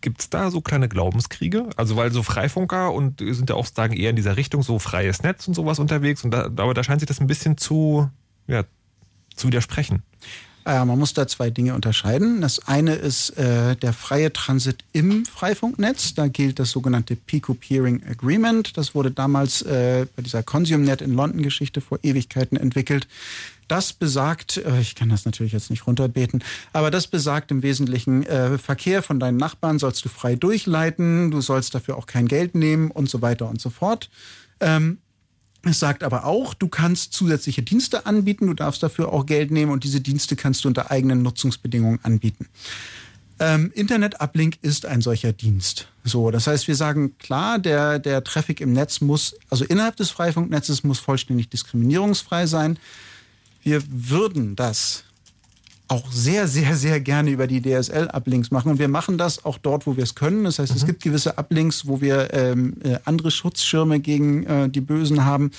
Gibt 0.00 0.20
es 0.20 0.30
da 0.30 0.50
so 0.50 0.60
kleine 0.60 0.88
Glaubenskriege? 0.88 1.70
Also 1.76 1.96
weil 1.96 2.12
so 2.12 2.22
Freifunker 2.22 2.92
und 2.92 3.20
sind 3.20 3.48
ja 3.50 3.56
auch 3.56 3.66
sagen 3.66 3.94
eher 3.94 4.10
in 4.10 4.16
dieser 4.16 4.36
Richtung 4.36 4.62
so 4.62 4.78
freies 4.78 5.22
Netz 5.22 5.48
und 5.48 5.54
sowas 5.54 5.78
unterwegs 5.78 6.24
und 6.24 6.30
da, 6.30 6.44
aber 6.44 6.74
da 6.74 6.84
scheint 6.84 7.00
sich 7.00 7.08
das 7.08 7.20
ein 7.20 7.26
bisschen 7.26 7.56
zu, 7.56 8.10
ja, 8.46 8.64
zu 9.34 9.48
widersprechen. 9.48 10.02
Äh, 10.64 10.84
man 10.84 10.98
muss 10.98 11.12
da 11.12 11.26
zwei 11.26 11.50
Dinge 11.50 11.74
unterscheiden. 11.74 12.40
Das 12.40 12.66
eine 12.66 12.94
ist 12.94 13.30
äh, 13.30 13.76
der 13.76 13.92
freie 13.92 14.32
Transit 14.32 14.84
im 14.92 15.26
Freifunknetz. 15.26 16.14
Da 16.14 16.28
gilt 16.28 16.58
das 16.58 16.70
sogenannte 16.70 17.16
Pico-Peering 17.16 18.02
Agreement. 18.08 18.76
Das 18.76 18.94
wurde 18.94 19.10
damals 19.10 19.62
äh, 19.62 20.06
bei 20.16 20.22
dieser 20.22 20.42
ConsumeNet 20.42 21.02
in 21.02 21.14
London-Geschichte 21.14 21.80
vor 21.80 21.98
Ewigkeiten 22.02 22.56
entwickelt. 22.56 23.06
Das 23.68 23.92
besagt, 23.92 24.58
äh, 24.58 24.80
ich 24.80 24.94
kann 24.94 25.08
das 25.08 25.24
natürlich 25.24 25.52
jetzt 25.52 25.70
nicht 25.70 25.86
runterbeten, 25.86 26.42
aber 26.72 26.90
das 26.90 27.06
besagt 27.06 27.50
im 27.50 27.62
Wesentlichen, 27.62 28.24
äh, 28.24 28.58
Verkehr 28.58 29.02
von 29.02 29.20
deinen 29.20 29.36
Nachbarn 29.36 29.78
sollst 29.78 30.04
du 30.04 30.08
frei 30.08 30.36
durchleiten, 30.36 31.30
du 31.30 31.40
sollst 31.40 31.74
dafür 31.74 31.96
auch 31.96 32.06
kein 32.06 32.28
Geld 32.28 32.54
nehmen 32.54 32.90
und 32.90 33.08
so 33.08 33.22
weiter 33.22 33.48
und 33.48 33.60
so 33.60 33.70
fort. 33.70 34.10
Ähm, 34.60 34.98
es 35.70 35.78
sagt 35.78 36.02
aber 36.02 36.24
auch, 36.24 36.54
du 36.54 36.68
kannst 36.68 37.12
zusätzliche 37.12 37.62
Dienste 37.62 38.06
anbieten, 38.06 38.46
du 38.46 38.54
darfst 38.54 38.82
dafür 38.82 39.12
auch 39.12 39.26
Geld 39.26 39.50
nehmen 39.50 39.72
und 39.72 39.84
diese 39.84 40.00
Dienste 40.00 40.36
kannst 40.36 40.64
du 40.64 40.68
unter 40.68 40.90
eigenen 40.90 41.22
Nutzungsbedingungen 41.22 42.00
anbieten. 42.02 42.48
Ähm, 43.40 43.72
Internet-Uplink 43.74 44.58
ist 44.62 44.86
ein 44.86 45.00
solcher 45.00 45.32
Dienst. 45.32 45.88
So, 46.04 46.30
das 46.30 46.46
heißt, 46.46 46.68
wir 46.68 46.76
sagen 46.76 47.18
klar, 47.18 47.58
der, 47.58 47.98
der 47.98 48.22
Traffic 48.22 48.60
im 48.60 48.72
Netz 48.72 49.00
muss, 49.00 49.34
also 49.50 49.64
innerhalb 49.64 49.96
des 49.96 50.10
Freifunknetzes 50.10 50.84
muss 50.84 51.00
vollständig 51.00 51.48
diskriminierungsfrei 51.48 52.46
sein. 52.46 52.78
Wir 53.62 53.82
würden 53.88 54.54
das 54.54 55.04
auch 55.88 56.10
sehr, 56.10 56.48
sehr, 56.48 56.76
sehr 56.76 57.00
gerne 57.00 57.30
über 57.30 57.46
die 57.46 57.60
DSL-Uplinks 57.60 58.50
machen. 58.50 58.70
Und 58.70 58.78
wir 58.78 58.88
machen 58.88 59.18
das 59.18 59.44
auch 59.44 59.58
dort, 59.58 59.86
wo 59.86 59.96
wir 59.96 60.04
es 60.04 60.14
können. 60.14 60.44
Das 60.44 60.58
heißt, 60.58 60.72
mhm. 60.72 60.76
es 60.78 60.86
gibt 60.86 61.02
gewisse 61.02 61.36
Uplinks, 61.36 61.86
wo 61.86 62.00
wir 62.00 62.32
ähm, 62.32 62.76
äh, 62.82 62.98
andere 63.04 63.30
Schutzschirme 63.30 64.00
gegen 64.00 64.44
äh, 64.44 64.68
die 64.68 64.80
Bösen 64.80 65.24
haben. 65.24 65.50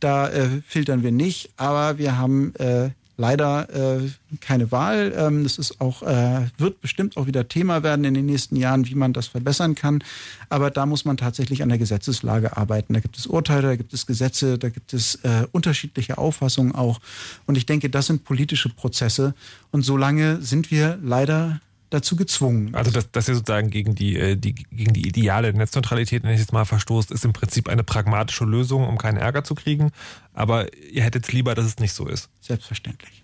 Da 0.00 0.28
äh, 0.28 0.48
filtern 0.66 1.02
wir 1.02 1.12
nicht, 1.12 1.50
aber 1.56 1.98
wir 1.98 2.18
haben 2.18 2.54
äh, 2.56 2.90
leider 3.16 3.98
äh, 3.98 4.08
keine 4.40 4.70
Wahl. 4.72 5.12
Ähm, 5.16 5.42
das 5.42 5.58
ist 5.58 5.80
auch, 5.80 6.02
äh, 6.02 6.46
wird 6.58 6.80
bestimmt 6.80 7.16
auch 7.16 7.26
wieder 7.26 7.48
Thema 7.48 7.82
werden 7.82 8.04
in 8.04 8.14
den 8.14 8.26
nächsten 8.26 8.56
Jahren, 8.56 8.86
wie 8.86 8.94
man 8.94 9.12
das 9.12 9.26
verbessern 9.28 9.74
kann. 9.74 10.02
Aber 10.48 10.70
da 10.70 10.86
muss 10.86 11.04
man 11.04 11.16
tatsächlich 11.16 11.62
an 11.62 11.68
der 11.68 11.78
Gesetzeslage 11.78 12.56
arbeiten. 12.56 12.94
Da 12.94 13.00
gibt 13.00 13.16
es 13.16 13.26
Urteile, 13.26 13.62
da 13.62 13.76
gibt 13.76 13.92
es 13.92 14.06
Gesetze, 14.06 14.58
da 14.58 14.68
gibt 14.68 14.92
es 14.92 15.16
äh, 15.16 15.46
unterschiedliche 15.52 16.18
Auffassungen 16.18 16.74
auch. 16.74 17.00
Und 17.46 17.56
ich 17.56 17.66
denke, 17.66 17.90
das 17.90 18.06
sind 18.06 18.24
politische 18.24 18.68
Prozesse. 18.68 19.34
Und 19.70 19.82
solange 19.82 20.42
sind 20.42 20.70
wir 20.70 20.98
leider 21.02 21.60
dazu 21.90 22.16
gezwungen. 22.16 22.74
Also 22.74 22.90
dass, 22.90 23.10
dass 23.10 23.28
ihr 23.28 23.34
sozusagen 23.34 23.70
gegen 23.70 23.94
die, 23.94 24.16
äh, 24.16 24.36
die, 24.36 24.54
gegen 24.54 24.92
die 24.92 25.06
ideale 25.06 25.52
Netzneutralität, 25.52 26.22
wenn 26.22 26.32
ich 26.32 26.40
jetzt 26.40 26.52
mal 26.52 26.64
verstoßt, 26.64 27.10
ist 27.10 27.24
im 27.24 27.32
Prinzip 27.32 27.68
eine 27.68 27.84
pragmatische 27.84 28.44
Lösung, 28.44 28.86
um 28.88 28.98
keinen 28.98 29.16
Ärger 29.16 29.44
zu 29.44 29.54
kriegen. 29.54 29.92
Aber 30.34 30.72
ihr 30.90 31.02
hättet 31.02 31.32
lieber, 31.32 31.54
dass 31.54 31.66
es 31.66 31.78
nicht 31.78 31.92
so 31.92 32.06
ist. 32.06 32.28
Selbstverständlich. 32.40 33.22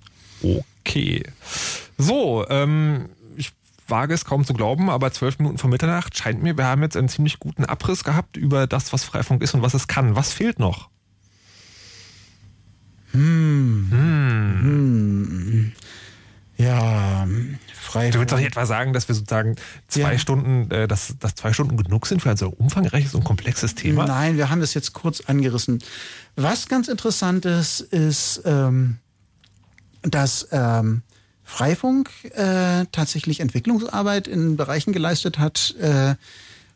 Okay. 0.81 1.23
So, 1.99 2.47
ähm, 2.49 3.09
ich 3.37 3.53
wage 3.89 4.15
es 4.15 4.25
kaum 4.25 4.45
zu 4.45 4.55
glauben, 4.55 4.91
aber 4.91 5.13
zwölf 5.13 5.39
Minuten 5.39 5.59
vor 5.59 5.71
Mitternacht 5.71 6.17
scheint 6.17 6.43
mir, 6.43 6.57
wir 6.57 6.67
haben 6.67 6.83
jetzt 6.83 6.97
einen 6.97 7.09
ziemlich 7.09 7.39
guten 7.39 7.65
Abriss 7.65 8.05
gehabt 8.05 8.37
über 8.37 8.67
das, 8.67 8.93
was 8.93 9.05
Freifunk 9.05 9.43
ist 9.43 9.55
und 9.55 9.63
was 9.63 9.75
es 9.75 9.89
kann. 9.89 10.17
Was 10.17 10.33
fehlt 10.33 10.59
noch? 10.59 10.89
Hm. 13.13 13.89
Hm. 13.91 14.61
hm. 14.63 15.73
Ja, 16.63 17.27
Freifunk. 17.75 18.13
Du 18.13 18.19
willst 18.21 18.33
doch 18.33 18.39
nicht 18.39 18.47
etwa 18.47 18.67
sagen, 18.67 18.93
dass 18.93 19.09
wir 19.09 19.15
sozusagen 19.15 19.57
zwei 19.89 20.13
ja. 20.13 20.19
Stunden, 20.19 20.71
äh, 20.71 20.87
dass, 20.87 21.17
dass 21.19 21.35
zwei 21.35 21.53
Stunden 21.53 21.77
genug 21.77 22.07
sind 22.07 22.23
für 22.23 22.31
ein 22.31 22.37
so 22.37 22.49
umfangreiches 22.51 23.15
und 23.15 23.25
komplexes 23.25 23.75
Thema? 23.75 24.07
Nein, 24.07 24.37
wir 24.37 24.49
haben 24.49 24.61
das 24.61 24.75
jetzt 24.75 24.93
kurz 24.93 25.23
angerissen. 25.23 25.83
Was 26.37 26.69
ganz 26.69 26.89
interessant 26.89 27.45
ist, 27.45 27.81
ist, 27.81 28.43
ähm, 28.45 28.99
dass 30.03 30.49
ähm, 30.53 31.03
Freifunk 31.43 32.11
äh, 32.35 32.87
tatsächlich 32.93 33.41
Entwicklungsarbeit 33.41 34.29
in 34.29 34.57
Bereichen 34.57 34.93
geleistet 34.93 35.39
hat 35.39 35.75
äh, 35.81 36.15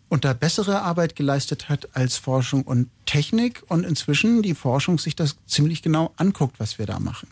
und 0.08 0.24
da 0.24 0.32
bessere 0.32 0.82
Arbeit 0.82 1.16
geleistet 1.16 1.68
hat 1.68 1.88
als 1.94 2.16
Forschung 2.16 2.62
und 2.62 2.90
Technik 3.06 3.62
und 3.68 3.84
inzwischen 3.84 4.42
die 4.42 4.54
Forschung 4.54 4.98
sich 4.98 5.16
das 5.16 5.36
ziemlich 5.46 5.82
genau 5.82 6.12
anguckt, 6.16 6.58
was 6.58 6.78
wir 6.78 6.86
da 6.86 6.98
machen. 6.98 7.28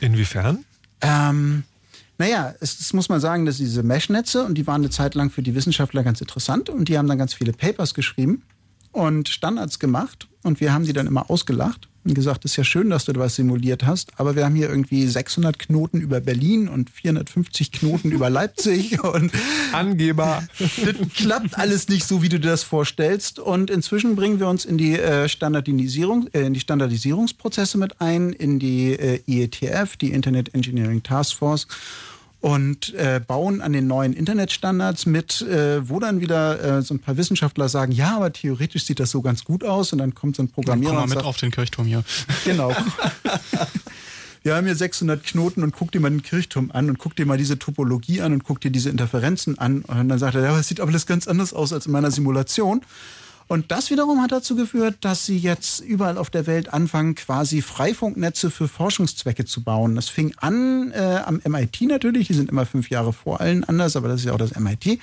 Inwiefern? 0.00 0.64
Ähm, 1.02 1.64
naja, 2.18 2.54
es, 2.60 2.78
es 2.80 2.92
muss 2.92 3.08
man 3.08 3.20
sagen, 3.20 3.46
dass 3.46 3.56
diese 3.56 3.82
Mesh-Netze, 3.82 4.44
und 4.44 4.54
die 4.54 4.66
waren 4.66 4.82
eine 4.82 4.90
Zeit 4.90 5.14
lang 5.14 5.30
für 5.30 5.42
die 5.42 5.54
Wissenschaftler 5.54 6.02
ganz 6.02 6.20
interessant, 6.20 6.70
und 6.70 6.88
die 6.88 6.96
haben 6.96 7.08
dann 7.08 7.18
ganz 7.18 7.34
viele 7.34 7.52
Papers 7.52 7.94
geschrieben 7.94 8.42
und 8.92 9.28
Standards 9.28 9.78
gemacht. 9.78 10.28
und 10.42 10.60
wir 10.60 10.72
haben 10.72 10.84
die 10.84 10.92
dann 10.92 11.06
immer 11.06 11.30
ausgelacht 11.30 11.88
und 12.04 12.14
gesagt, 12.14 12.44
ist 12.44 12.56
ja 12.56 12.64
schön, 12.64 12.90
dass 12.90 13.04
du 13.04 13.12
was 13.16 13.36
simuliert 13.36 13.84
hast, 13.84 14.18
aber 14.18 14.34
wir 14.34 14.44
haben 14.44 14.54
hier 14.54 14.68
irgendwie 14.68 15.06
600 15.06 15.58
Knoten 15.58 16.00
über 16.00 16.20
Berlin 16.20 16.68
und 16.68 16.90
450 16.90 17.72
Knoten 17.72 18.10
über 18.10 18.30
Leipzig 18.30 19.02
und 19.14 19.32
Angeber. 19.72 20.42
Das 20.82 20.94
klappt 21.14 21.58
alles 21.58 21.88
nicht 21.88 22.06
so, 22.06 22.22
wie 22.22 22.28
du 22.28 22.40
dir 22.40 22.50
das 22.50 22.62
vorstellst. 22.62 23.38
Und 23.38 23.70
inzwischen 23.70 24.16
bringen 24.16 24.40
wir 24.40 24.48
uns 24.48 24.64
in 24.64 24.78
die 24.78 24.98
äh, 24.98 25.28
Standardisierung, 25.28 26.28
äh, 26.32 26.42
in 26.42 26.54
die 26.54 26.60
Standardisierungsprozesse 26.60 27.78
mit 27.78 28.00
ein, 28.00 28.32
in 28.32 28.58
die 28.58 28.92
äh, 28.92 29.20
IETF, 29.26 29.96
die 29.96 30.12
Internet 30.12 30.54
Engineering 30.54 31.02
Task 31.02 31.36
Force 31.36 31.66
und 32.42 32.92
äh, 32.94 33.20
bauen 33.24 33.62
an 33.62 33.72
den 33.72 33.86
neuen 33.86 34.12
Internetstandards 34.12 35.06
mit, 35.06 35.42
äh, 35.42 35.88
wo 35.88 36.00
dann 36.00 36.20
wieder 36.20 36.78
äh, 36.78 36.82
so 36.82 36.92
ein 36.92 36.98
paar 36.98 37.16
Wissenschaftler 37.16 37.68
sagen, 37.68 37.92
ja, 37.92 38.16
aber 38.16 38.32
theoretisch 38.32 38.84
sieht 38.84 38.98
das 38.98 39.12
so 39.12 39.22
ganz 39.22 39.44
gut 39.44 39.62
aus 39.64 39.92
und 39.92 39.98
dann 39.98 40.12
kommt 40.12 40.36
so 40.36 40.42
ein 40.42 40.48
Programmierer 40.48 40.90
dann 40.90 41.00
komm 41.00 41.08
mal 41.08 41.14
mit 41.14 41.18
sagt, 41.18 41.26
auf 41.26 41.36
den 41.36 41.52
Kirchturm 41.52 41.86
hier. 41.86 42.04
Genau. 42.44 42.74
Wir 44.42 44.56
haben 44.56 44.66
hier 44.66 44.74
600 44.74 45.22
Knoten 45.22 45.62
und 45.62 45.72
guck 45.72 45.92
dir 45.92 46.00
mal 46.00 46.10
den 46.10 46.24
Kirchturm 46.24 46.72
an 46.72 46.88
und 46.88 46.98
guck 46.98 47.14
dir 47.14 47.26
mal 47.26 47.38
diese 47.38 47.60
Topologie 47.60 48.22
an 48.22 48.32
und 48.32 48.42
guck 48.42 48.60
dir 48.60 48.72
diese 48.72 48.90
Interferenzen 48.90 49.56
an. 49.56 49.82
Und 49.82 50.08
dann 50.08 50.18
sagt 50.18 50.34
er, 50.34 50.42
ja, 50.42 50.58
es 50.58 50.66
sieht 50.66 50.80
aber 50.80 50.90
alles 50.90 51.06
ganz 51.06 51.28
anders 51.28 51.52
aus 51.52 51.72
als 51.72 51.86
in 51.86 51.92
meiner 51.92 52.10
Simulation. 52.10 52.80
Und 53.48 53.70
das 53.70 53.90
wiederum 53.90 54.22
hat 54.22 54.32
dazu 54.32 54.56
geführt, 54.56 54.96
dass 55.00 55.26
sie 55.26 55.38
jetzt 55.38 55.80
überall 55.80 56.18
auf 56.18 56.30
der 56.30 56.46
Welt 56.46 56.72
anfangen, 56.72 57.14
quasi 57.14 57.62
Freifunknetze 57.62 58.50
für 58.50 58.68
Forschungszwecke 58.68 59.44
zu 59.44 59.62
bauen. 59.62 59.94
Das 59.94 60.08
fing 60.08 60.34
an 60.38 60.92
äh, 60.92 61.20
am 61.24 61.40
MIT 61.46 61.82
natürlich, 61.82 62.28
die 62.28 62.34
sind 62.34 62.50
immer 62.50 62.66
fünf 62.66 62.90
Jahre 62.90 63.12
vor 63.12 63.40
allen 63.40 63.64
anders, 63.64 63.96
aber 63.96 64.08
das 64.08 64.20
ist 64.20 64.26
ja 64.26 64.32
auch 64.32 64.38
das 64.38 64.58
MIT. 64.58 64.98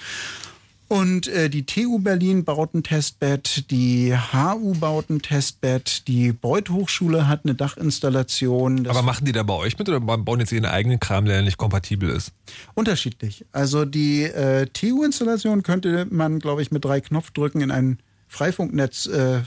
Und 0.89 1.27
äh, 1.27 1.51
die 1.51 1.67
TU 1.67 1.99
Berlin 1.99 2.43
baut 2.43 2.73
ein 2.73 2.81
Testbett, 2.81 3.69
die 3.69 4.11
HU 4.33 4.73
baut 4.73 5.11
ein 5.11 5.21
Testbett, 5.21 6.07
die 6.07 6.31
Beuth 6.31 6.71
Hochschule 6.71 7.27
hat 7.27 7.41
eine 7.43 7.53
Dachinstallation. 7.53 8.87
Aber 8.87 9.03
machen 9.03 9.23
die 9.23 9.31
da 9.31 9.43
bei 9.43 9.53
euch 9.53 9.77
mit 9.77 9.87
oder 9.87 9.99
bauen 9.99 10.39
jetzt 10.39 10.51
ihren 10.51 10.65
eigenen 10.65 10.99
Kram, 10.99 11.25
der 11.25 11.43
nicht 11.43 11.59
kompatibel 11.59 12.09
ist? 12.09 12.31
Unterschiedlich. 12.73 13.45
Also 13.51 13.85
die 13.85 14.23
äh, 14.23 14.65
TU-Installation 14.65 15.61
könnte 15.61 16.07
man, 16.09 16.39
glaube 16.39 16.63
ich, 16.63 16.71
mit 16.71 16.83
drei 16.83 17.01
Knopfdrücken 17.01 17.61
in 17.61 17.69
einen 17.69 17.99
Freifunknetz 18.30 19.07
äh, 19.07 19.41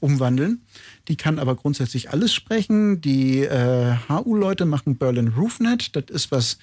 umwandeln. 0.00 0.62
Die 1.08 1.16
kann 1.16 1.38
aber 1.38 1.56
grundsätzlich 1.56 2.10
alles 2.10 2.32
sprechen. 2.32 3.00
Die 3.00 3.42
äh, 3.42 3.96
HU-Leute 4.08 4.64
machen 4.64 4.96
Berlin 4.96 5.28
RoofNet. 5.36 5.94
Das 5.96 6.04
ist 6.08 6.30
was, 6.30 6.58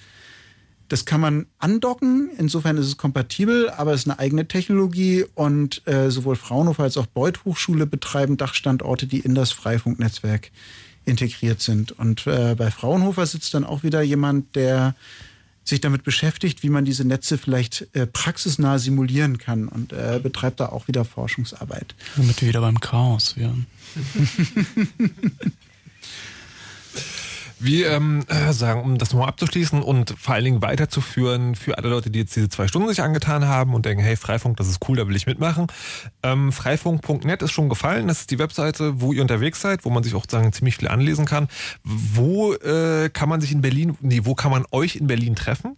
das 0.88 1.06
kann 1.06 1.22
man 1.22 1.46
andocken. 1.60 2.30
Insofern 2.38 2.78
ist 2.78 2.88
es 2.88 2.98
kompatibel, 2.98 3.70
aber 3.70 3.94
es 3.94 4.02
ist 4.02 4.10
eine 4.10 4.20
eigene 4.20 4.48
Technologie. 4.48 5.26
Und 5.36 5.86
äh, 5.88 6.10
sowohl 6.10 6.38
Fraunhofer 6.38 6.84
als 6.84 6.98
auch 6.98 7.08
Beuth 7.08 7.46
Hochschule 7.46 7.86
betreiben 7.86 8.38
Dachstandorte, 8.38 9.06
die 9.06 9.20
in 9.20 9.36
das 9.36 9.52
Freifunknetzwerk 9.52 10.52
integriert 11.04 11.62
sind. 11.62 11.92
Und 11.92 12.26
äh, 12.26 12.56
bei 12.56 12.72
Fraunhofer 12.72 13.26
sitzt 13.26 13.54
dann 13.54 13.64
auch 13.64 13.84
wieder 13.84 14.02
jemand, 14.02 14.56
der 14.56 14.96
sich 15.66 15.82
damit 15.82 16.04
beschäftigt, 16.04 16.64
wie 16.64 16.70
man 16.70 16.86
diese 16.86 17.06
Netze 17.06 17.38
vielleicht 17.38 17.88
äh, 17.94 18.08
praxisnah 18.08 18.80
simulieren 18.80 19.40
kann 19.40 19.68
und 19.68 19.92
äh, 19.92 20.20
betreibt 20.22 20.60
da 20.60 20.70
auch 20.70 20.88
wieder 20.88 21.04
Forschungsarbeit. 21.04 21.96
Damit 22.16 22.42
wir 22.42 22.48
wieder 22.48 22.62
beim 22.62 22.80
Chaos 22.80 23.36
wären. 23.36 23.66
Wie 27.60 27.84
ähm, 27.84 28.24
äh, 28.28 28.52
sagen, 28.52 28.82
um 28.82 28.98
das 28.98 29.12
nochmal 29.12 29.30
abzuschließen 29.30 29.82
und 29.82 30.16
vor 30.20 30.36
allen 30.36 30.44
Dingen 30.44 30.62
weiterzuführen 30.62 31.56
für 31.56 31.78
alle 31.78 31.90
Leute, 31.90 32.10
die 32.10 32.20
jetzt 32.20 32.36
diese 32.36 32.50
zwei 32.50 32.68
Stunden 32.68 32.90
sich 32.90 33.02
angetan 33.02 33.48
haben 33.48 33.74
und 33.74 33.86
denken, 33.86 34.04
hey, 34.04 34.18
Freifunk, 34.18 34.58
das 34.58 34.68
ist 34.68 34.80
cool, 34.88 34.98
da 34.98 35.08
will 35.08 35.16
ich 35.16 35.26
mitmachen. 35.26 35.68
Ähm, 36.22 36.52
Freifunk.net 36.52 37.42
ist 37.42 37.52
schon 37.52 37.70
gefallen. 37.70 38.08
Das 38.08 38.22
ist 38.22 38.32
die 38.32 38.40
Webseite, 38.40 39.00
wo 39.00 39.14
ihr 39.14 39.22
unterwegs 39.22 39.62
seid, 39.62 39.86
wo 39.86 39.90
man 39.90 40.04
sich 40.04 40.16
auch 40.16 40.26
sagen 40.30 40.52
ziemlich 40.52 40.78
viel 40.78 40.90
anlesen 40.90 41.26
kann. 41.26 41.48
Wo 41.84 42.54
äh, 42.54 43.10
kann 43.10 43.30
man 43.30 43.40
sich 43.40 43.52
in 43.52 43.62
Berlin, 43.62 43.98
nee, 44.02 44.22
wo 44.24 44.36
kann 44.36 44.52
man 44.52 44.66
euch 44.72 44.98
in 44.98 45.08
Berlin 45.08 45.36
treffen? 45.36 45.78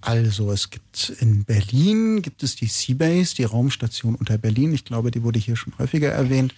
Also 0.00 0.52
es 0.52 0.68
gibt 0.68 1.14
in 1.20 1.44
Berlin 1.44 2.20
gibt 2.20 2.42
es 2.42 2.56
die 2.56 2.66
Seabase, 2.66 3.34
die 3.36 3.44
Raumstation 3.44 4.14
unter 4.14 4.36
Berlin. 4.36 4.74
Ich 4.74 4.84
glaube, 4.84 5.10
die 5.10 5.22
wurde 5.22 5.38
hier 5.38 5.56
schon 5.56 5.72
häufiger 5.78 6.10
erwähnt. 6.10 6.54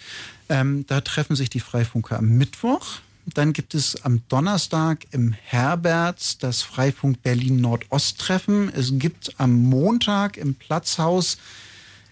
Ähm, 0.48 0.84
da 0.88 1.00
treffen 1.00 1.36
sich 1.36 1.48
die 1.48 1.60
Freifunker 1.60 2.18
am 2.18 2.28
Mittwoch. 2.30 3.00
Dann 3.34 3.52
gibt 3.52 3.74
es 3.74 4.04
am 4.04 4.22
Donnerstag 4.28 5.06
im 5.10 5.32
Herberts 5.32 6.38
das 6.38 6.62
Freifunk 6.62 7.22
Berlin 7.22 7.60
Nordost-Treffen. 7.60 8.72
Es 8.72 8.92
gibt 8.92 9.34
am 9.38 9.62
Montag 9.62 10.36
im 10.36 10.54
Platzhaus 10.54 11.36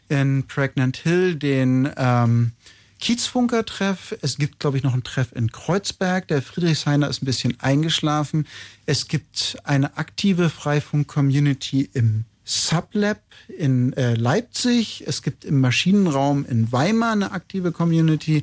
in 0.09 0.45
Pregnant 0.47 0.97
Hill 0.97 1.37
den 1.37 1.89
ähm, 1.97 2.53
Kiezfunker-Treff. 2.99 4.17
Es 4.23 4.39
gibt, 4.39 4.59
glaube 4.59 4.77
ich, 4.77 4.83
noch 4.83 4.93
einen 4.93 5.05
Treff 5.05 5.29
in 5.33 5.53
Kreuzberg. 5.53 6.27
Der 6.29 6.43
Friedrichshainer 6.43 7.09
ist 7.09 7.23
ein 7.23 7.27
bisschen 7.27 7.61
eingeschlafen. 7.61 8.47
Es 8.87 9.07
gibt 9.07 9.57
eine 9.63 9.97
aktive 9.97 10.51
Freifunk-Community 10.51 11.91
im 11.95 12.25
Sublab 12.45 13.21
in 13.57 13.93
äh, 13.95 14.15
Leipzig. 14.15 15.05
Es 15.07 15.23
gibt 15.23 15.45
im 15.45 15.61
Maschinenraum 15.61 16.45
in 16.45 16.73
Weimar 16.73 17.13
eine 17.13 17.31
aktive 17.33 17.73
Community. 17.73 18.43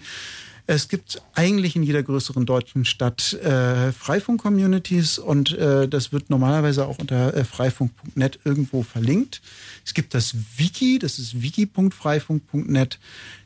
Es 0.73 0.87
gibt 0.87 1.21
eigentlich 1.35 1.75
in 1.75 1.83
jeder 1.83 2.01
größeren 2.01 2.45
deutschen 2.45 2.85
Stadt 2.85 3.33
äh, 3.33 3.91
Freifunk-Communities 3.91 5.19
und 5.19 5.51
äh, 5.57 5.89
das 5.89 6.13
wird 6.13 6.29
normalerweise 6.29 6.87
auch 6.87 6.97
unter 6.97 7.33
äh, 7.33 7.43
freifunk.net 7.43 8.39
irgendwo 8.45 8.81
verlinkt. 8.81 9.41
Es 9.85 9.93
gibt 9.93 10.13
das 10.13 10.33
Wiki, 10.55 10.97
das 10.97 11.19
ist 11.19 11.41
wiki.freifunk.net. 11.41 12.99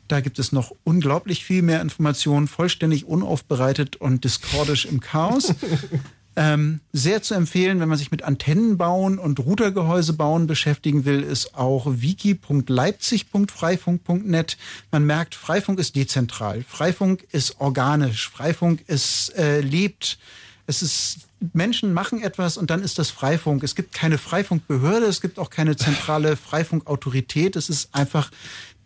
Da 0.06 0.20
gibt 0.20 0.38
es 0.38 0.52
noch 0.52 0.72
unglaublich 0.84 1.44
viel 1.44 1.62
mehr 1.62 1.80
Informationen, 1.80 2.46
vollständig 2.46 3.06
unaufbereitet 3.06 3.96
und 3.96 4.22
discordisch 4.22 4.84
im 4.84 5.00
Chaos. 5.00 5.52
Ähm, 6.38 6.80
sehr 6.92 7.22
zu 7.22 7.32
empfehlen, 7.32 7.80
wenn 7.80 7.88
man 7.88 7.96
sich 7.96 8.10
mit 8.10 8.22
Antennenbauen 8.22 9.18
und 9.18 9.40
Routergehäuse 9.40 10.12
bauen 10.12 10.46
beschäftigen 10.46 11.06
will, 11.06 11.22
ist 11.22 11.54
auch 11.54 11.86
wiki.leipzig.freifunk.net. 11.88 14.58
Man 14.90 15.06
merkt, 15.06 15.34
Freifunk 15.34 15.78
ist 15.78 15.96
dezentral. 15.96 16.62
Freifunk 16.68 17.26
ist 17.32 17.58
organisch. 17.58 18.28
Freifunk 18.28 18.86
ist 18.86 19.30
äh, 19.38 19.60
lebt. 19.60 20.18
Es 20.66 20.82
ist 20.82 21.20
Menschen 21.52 21.92
machen 21.92 22.22
etwas 22.22 22.56
und 22.58 22.70
dann 22.70 22.82
ist 22.82 22.98
das 22.98 23.10
Freifunk. 23.10 23.62
Es 23.62 23.74
gibt 23.74 23.94
keine 23.94 24.18
Freifunkbehörde, 24.18 25.06
es 25.06 25.20
gibt 25.20 25.38
auch 25.38 25.50
keine 25.50 25.76
zentrale 25.76 26.36
Freifunkautorität. 26.36 27.56
Es 27.56 27.70
ist 27.70 27.94
einfach 27.94 28.30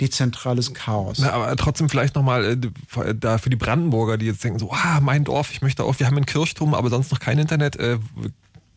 dezentrales 0.01 0.74
Chaos. 0.74 1.18
Na, 1.18 1.32
aber 1.32 1.55
trotzdem 1.56 1.89
vielleicht 1.89 2.14
nochmal 2.14 2.44
äh, 2.44 3.14
da 3.14 3.39
für 3.39 3.51
die 3.51 3.56
Brandenburger, 3.56 4.16
die 4.16 4.27
jetzt 4.27 4.43
denken 4.43 4.59
so, 4.59 4.72
ah, 4.72 5.01
mein 5.01 5.24
Dorf, 5.24 5.52
ich 5.52 5.62
möchte 5.62 5.85
auch, 5.85 5.98
wir 5.98 6.06
haben 6.06 6.16
einen 6.16 6.27
Kirchturm, 6.27 6.74
aber 6.74 6.90
sonst 6.90 7.12
noch 7.12 7.20
kein 7.20 7.39
Internet. 7.39 7.77
Äh, 7.77 7.98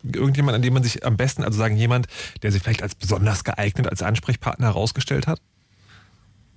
irgendjemand, 0.02 0.54
an 0.54 0.62
dem 0.62 0.74
man 0.74 0.82
sich 0.82 1.04
am 1.04 1.16
besten, 1.16 1.44
also 1.44 1.58
sagen 1.58 1.76
jemand, 1.76 2.06
der 2.42 2.52
sich 2.52 2.62
vielleicht 2.62 2.82
als 2.82 2.94
besonders 2.94 3.44
geeignet 3.44 3.88
als 3.88 4.02
Ansprechpartner 4.02 4.66
herausgestellt 4.66 5.26
hat? 5.26 5.40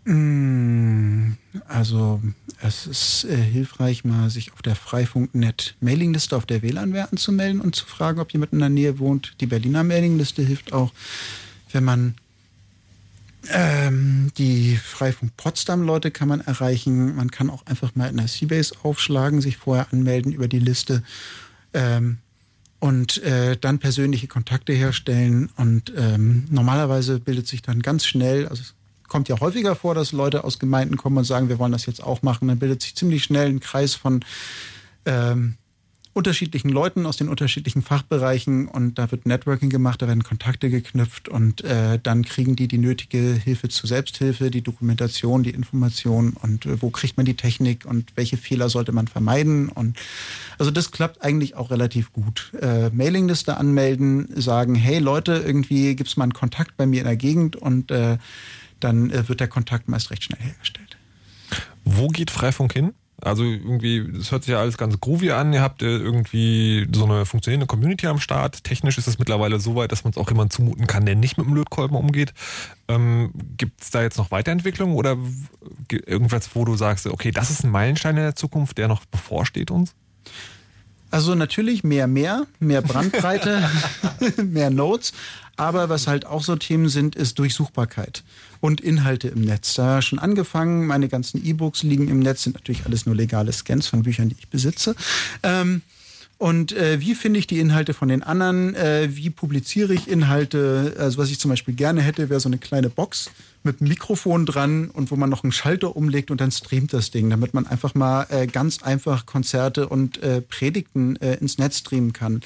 Mm, 0.04 1.34
also 1.68 2.22
es 2.62 2.88
ist 2.88 3.26
äh, 3.26 3.36
hilfreich, 3.36 4.06
mal 4.06 4.30
sich 4.30 4.54
auf 4.54 4.62
der 4.62 4.76
Freifunk.net 4.76 5.76
Mailingliste 5.82 6.36
auf 6.36 6.46
der 6.46 6.62
WLAN-Werten 6.62 7.18
zu 7.18 7.32
melden 7.32 7.62
und 7.62 7.76
zu 7.76 7.86
fragen, 7.86 8.20
ob 8.20 8.32
jemand 8.32 8.54
in 8.54 8.60
der 8.60 8.70
Nähe 8.70 9.00
wohnt. 9.00 9.34
Die 9.42 9.48
Berliner 9.48 9.84
Mailingliste 9.84 10.44
hilft 10.44 10.74
auch, 10.74 10.92
wenn 11.72 11.84
man 11.84 12.16
ähm, 13.52 14.32
die 14.38 14.76
Freifunk 14.76 15.36
Potsdam-Leute 15.38 16.12
kann 16.12 16.28
man 16.28 16.42
erreichen. 16.42 17.16
Man 17.16 17.32
kann 17.32 17.50
auch 17.50 17.66
einfach 17.66 17.96
mal 17.96 18.10
in 18.10 18.18
der 18.18 18.28
Seabase 18.28 18.76
aufschlagen, 18.84 19.42
sich 19.42 19.58
vorher 19.58 19.88
anmelden 19.92 20.32
über 20.32 20.48
die 20.48 20.60
Liste 20.60 21.04
ähm, 21.74 22.18
und 22.80 23.22
äh, 23.24 23.58
dann 23.58 23.80
persönliche 23.80 24.28
Kontakte 24.28 24.74
herstellen. 24.74 25.50
Und 25.56 25.92
ähm, 25.96 26.46
normalerweise 26.50 27.20
bildet 27.20 27.48
sich 27.48 27.62
dann 27.62 27.82
ganz 27.82 28.06
schnell, 28.06 28.48
also 28.48 28.62
es 28.62 28.74
kommt 29.08 29.30
ja 29.30 29.40
häufiger 29.40 29.76
vor, 29.76 29.96
dass 29.96 30.12
Leute 30.12 30.44
aus 30.44 30.60
Gemeinden 30.60 30.98
kommen 30.98 31.18
und 31.18 31.24
sagen, 31.24 31.50
wir 31.50 31.60
wollen 31.60 31.72
das 31.72 31.86
jetzt 31.86 32.04
auch 32.04 32.22
machen. 32.22 32.48
Dann 32.48 32.60
bildet 32.60 32.82
sich 32.82 32.96
ziemlich 32.96 33.24
schnell 33.24 33.48
ein 33.48 33.60
Kreis 33.60 33.96
von 33.96 34.24
ähm, 35.06 35.56
unterschiedlichen 36.18 36.70
Leuten 36.70 37.06
aus 37.06 37.18
den 37.18 37.30
unterschiedlichen 37.30 37.84
Fachbereichen 37.84 38.68
und 38.68 38.98
da 38.98 39.12
wird 39.12 39.28
Networking 39.28 39.70
gemacht, 39.70 40.02
da 40.02 40.08
werden 40.08 40.24
Kontakte 40.24 40.72
geknüpft 40.72 41.30
und 41.30 41.64
äh, 41.64 42.00
dann 42.02 42.26
kriegen 42.26 42.56
die 42.56 42.68
die 42.68 42.80
nötige 42.80 43.20
Hilfe 43.20 43.70
zur 43.70 43.88
Selbsthilfe, 43.88 44.50
die 44.50 44.64
Dokumentation, 44.64 45.44
die 45.44 45.52
Information 45.52 46.34
und 46.34 46.66
äh, 46.66 46.82
wo 46.82 46.90
kriegt 46.90 47.18
man 47.18 47.28
die 47.28 47.36
Technik 47.36 47.86
und 47.86 48.12
welche 48.16 48.36
Fehler 48.36 48.70
sollte 48.70 48.92
man 48.92 49.08
vermeiden 49.08 49.70
und 49.70 49.96
also 50.58 50.72
das 50.72 50.92
klappt 50.92 51.24
eigentlich 51.24 51.56
auch 51.56 51.70
relativ 51.70 52.12
gut. 52.12 52.52
Äh, 52.60 52.90
Mailingliste 52.90 53.56
anmelden, 53.56 54.28
sagen, 54.36 54.74
hey 54.74 54.98
Leute, 54.98 55.44
irgendwie 55.46 55.96
gibt 55.96 56.10
es 56.10 56.18
mal 56.18 56.24
einen 56.24 56.34
Kontakt 56.34 56.76
bei 56.78 56.88
mir 56.88 57.02
in 57.02 57.06
der 57.06 57.16
Gegend 57.16 57.56
und 57.56 57.92
äh, 57.92 58.18
dann 58.80 59.12
äh, 59.12 59.30
wird 59.30 59.40
der 59.40 59.48
Kontakt 59.48 59.88
meist 59.88 60.10
recht 60.10 60.24
schnell 60.24 60.42
hergestellt. 60.42 60.98
Wo 61.86 62.08
geht 62.08 62.32
Freifunk 62.32 62.74
hin? 62.74 62.94
Also 63.20 63.44
irgendwie, 63.44 64.08
das 64.16 64.32
hört 64.32 64.44
sich 64.44 64.52
ja 64.52 64.60
alles 64.60 64.78
ganz 64.78 65.00
groovy 65.00 65.32
an. 65.32 65.52
Ihr 65.52 65.62
habt 65.62 65.82
irgendwie 65.82 66.88
so 66.94 67.06
eine 67.06 67.26
funktionierende 67.26 67.66
Community 67.66 68.06
am 68.06 68.20
Start. 68.20 68.64
Technisch 68.64 69.00
ist 69.00 69.08
es 69.08 69.18
mittlerweile 69.18 69.60
so 69.60 69.76
weit, 69.76 69.92
dass 69.92 70.04
man 70.04 70.12
es 70.12 70.18
auch 70.18 70.30
jemand 70.30 70.54
zumuten 70.54 70.86
kann, 70.86 71.06
der 71.06 71.16
nicht 71.16 71.38
mit 71.38 71.48
dem 71.48 71.56
Lötkolben 71.56 71.98
umgeht. 71.98 72.34
Ähm, 72.88 73.32
Gibt 73.58 73.82
es 73.82 73.90
da 73.90 74.04
jetzt 74.04 74.20
noch 74.20 74.30
Weiterentwicklung 74.30 74.94
oder 74.94 75.18
irgendwas, 75.90 76.50
wo 76.54 76.64
du 76.64 76.76
sagst, 76.76 77.08
okay, 77.08 77.32
das 77.32 77.50
ist 77.50 77.64
ein 77.64 77.72
Meilenstein 77.72 78.18
in 78.18 78.24
der 78.24 78.36
Zukunft, 78.36 78.78
der 78.78 78.88
noch 78.88 79.04
bevorsteht 79.06 79.72
uns? 79.72 79.96
Also 81.10 81.36
natürlich 81.36 81.84
mehr, 81.84 82.06
mehr, 82.06 82.46
mehr 82.60 82.82
Brandbreite, 82.82 83.68
mehr 84.44 84.70
Notes. 84.70 85.14
Aber 85.58 85.90
was 85.90 86.08
halt 86.08 86.26
auch 86.26 86.44
so 86.44 86.56
Themen 86.56 86.88
sind, 86.88 87.16
ist 87.16 87.40
Durchsuchbarkeit 87.40 88.24
und 88.62 88.80
Inhalte 88.80 89.28
im 89.28 89.42
Netz. 89.42 89.74
Da 89.74 90.02
schon 90.02 90.20
angefangen, 90.20 90.88
meine 90.88 91.10
ganzen 91.10 91.44
E-Books 91.44 91.84
liegen 91.84 92.08
im 92.08 92.20
Netz, 92.20 92.44
sind 92.44 92.54
natürlich 92.56 92.86
alles 92.86 93.06
nur 93.06 93.16
legale 93.16 93.52
Scans 93.52 93.88
von 93.88 94.04
Büchern, 94.04 94.30
die 94.30 94.36
ich 94.40 94.48
besitze. 94.48 94.96
Ähm, 95.44 95.82
und 96.38 96.72
äh, 96.72 97.02
wie 97.02 97.16
finde 97.16 97.40
ich 97.40 97.48
die 97.48 97.60
Inhalte 97.60 97.96
von 97.96 98.10
den 98.10 98.22
anderen? 98.22 98.76
Äh, 98.76 99.10
wie 99.12 99.32
publiziere 99.32 99.94
ich 99.94 100.08
Inhalte? 100.08 100.96
Also 101.00 101.18
was 101.18 101.32
ich 101.32 101.40
zum 101.40 101.50
Beispiel 101.50 101.74
gerne 101.74 102.02
hätte, 102.02 102.30
wäre 102.30 102.40
so 102.40 102.50
eine 102.50 102.60
kleine 102.60 102.90
Box 102.90 103.32
mit 103.64 103.82
einem 103.82 103.90
Mikrofon 103.90 104.46
dran 104.46 104.90
und 104.90 105.10
wo 105.10 105.16
man 105.16 105.32
noch 105.32 105.44
einen 105.44 105.52
Schalter 105.52 105.96
umlegt 105.96 106.30
und 106.30 106.40
dann 106.40 106.52
streamt 106.52 106.94
das 106.94 107.10
Ding, 107.10 107.30
damit 107.32 107.56
man 107.56 107.66
einfach 107.66 107.96
mal 107.96 108.28
äh, 108.30 108.46
ganz 108.46 108.84
einfach 108.84 109.26
Konzerte 109.26 109.90
und 109.90 110.22
äh, 110.22 110.42
Predigten 110.42 111.16
äh, 111.18 111.36
ins 111.36 111.58
Netz 111.58 111.80
streamen 111.80 112.14
kann. 112.14 112.42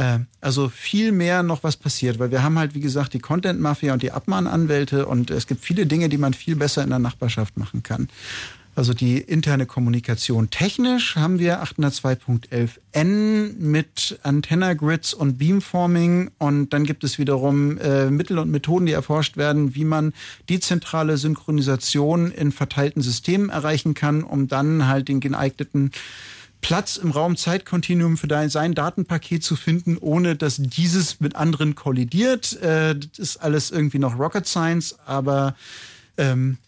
Äh, 0.00 0.20
also 0.40 0.70
viel 0.70 1.12
mehr 1.12 1.42
noch 1.42 1.62
was 1.62 1.76
passiert, 1.76 2.18
weil 2.18 2.30
wir 2.30 2.42
haben 2.42 2.58
halt, 2.58 2.74
wie 2.74 2.80
gesagt, 2.80 3.12
die 3.12 3.18
Content-Mafia 3.18 3.92
und 3.92 4.02
die 4.02 4.12
Abmahnanwälte 4.12 5.04
und 5.04 5.30
es 5.30 5.46
gibt 5.46 5.62
viele 5.62 5.84
Dinge, 5.84 6.08
die 6.08 6.16
man 6.16 6.32
viel 6.32 6.56
besser 6.56 6.82
in 6.82 6.88
der 6.88 6.98
Nachbarschaft 6.98 7.58
machen 7.58 7.82
kann. 7.82 8.08
Also 8.76 8.94
die 8.94 9.18
interne 9.18 9.66
Kommunikation. 9.66 10.48
Technisch 10.48 11.16
haben 11.16 11.38
wir 11.38 11.62
802.11n 11.62 13.58
mit 13.58 14.18
Antenna-Grids 14.22 15.12
und 15.12 15.36
Beamforming 15.36 16.30
und 16.38 16.72
dann 16.72 16.84
gibt 16.84 17.04
es 17.04 17.18
wiederum 17.18 17.76
äh, 17.76 18.10
Mittel 18.10 18.38
und 18.38 18.50
Methoden, 18.50 18.86
die 18.86 18.92
erforscht 18.92 19.36
werden, 19.36 19.74
wie 19.74 19.84
man 19.84 20.14
dezentrale 20.48 21.18
Synchronisation 21.18 22.30
in 22.30 22.52
verteilten 22.52 23.02
Systemen 23.02 23.50
erreichen 23.50 23.92
kann, 23.92 24.22
um 24.22 24.48
dann 24.48 24.86
halt 24.86 25.08
den 25.08 25.20
geeigneten 25.20 25.90
Platz 26.60 26.96
im 26.96 27.10
Raum-Zeit-Kontinuum 27.10 28.16
für 28.16 28.28
dein, 28.28 28.50
sein 28.50 28.74
Datenpaket 28.74 29.42
zu 29.42 29.56
finden, 29.56 29.96
ohne 29.98 30.36
dass 30.36 30.56
dieses 30.58 31.20
mit 31.20 31.36
anderen 31.36 31.74
kollidiert. 31.74 32.60
Äh, 32.60 32.96
das 32.96 33.18
ist 33.18 33.36
alles 33.38 33.70
irgendwie 33.70 33.98
noch 33.98 34.18
Rocket 34.18 34.46
Science, 34.46 34.98
aber 35.06 35.54
ähm, 36.16 36.58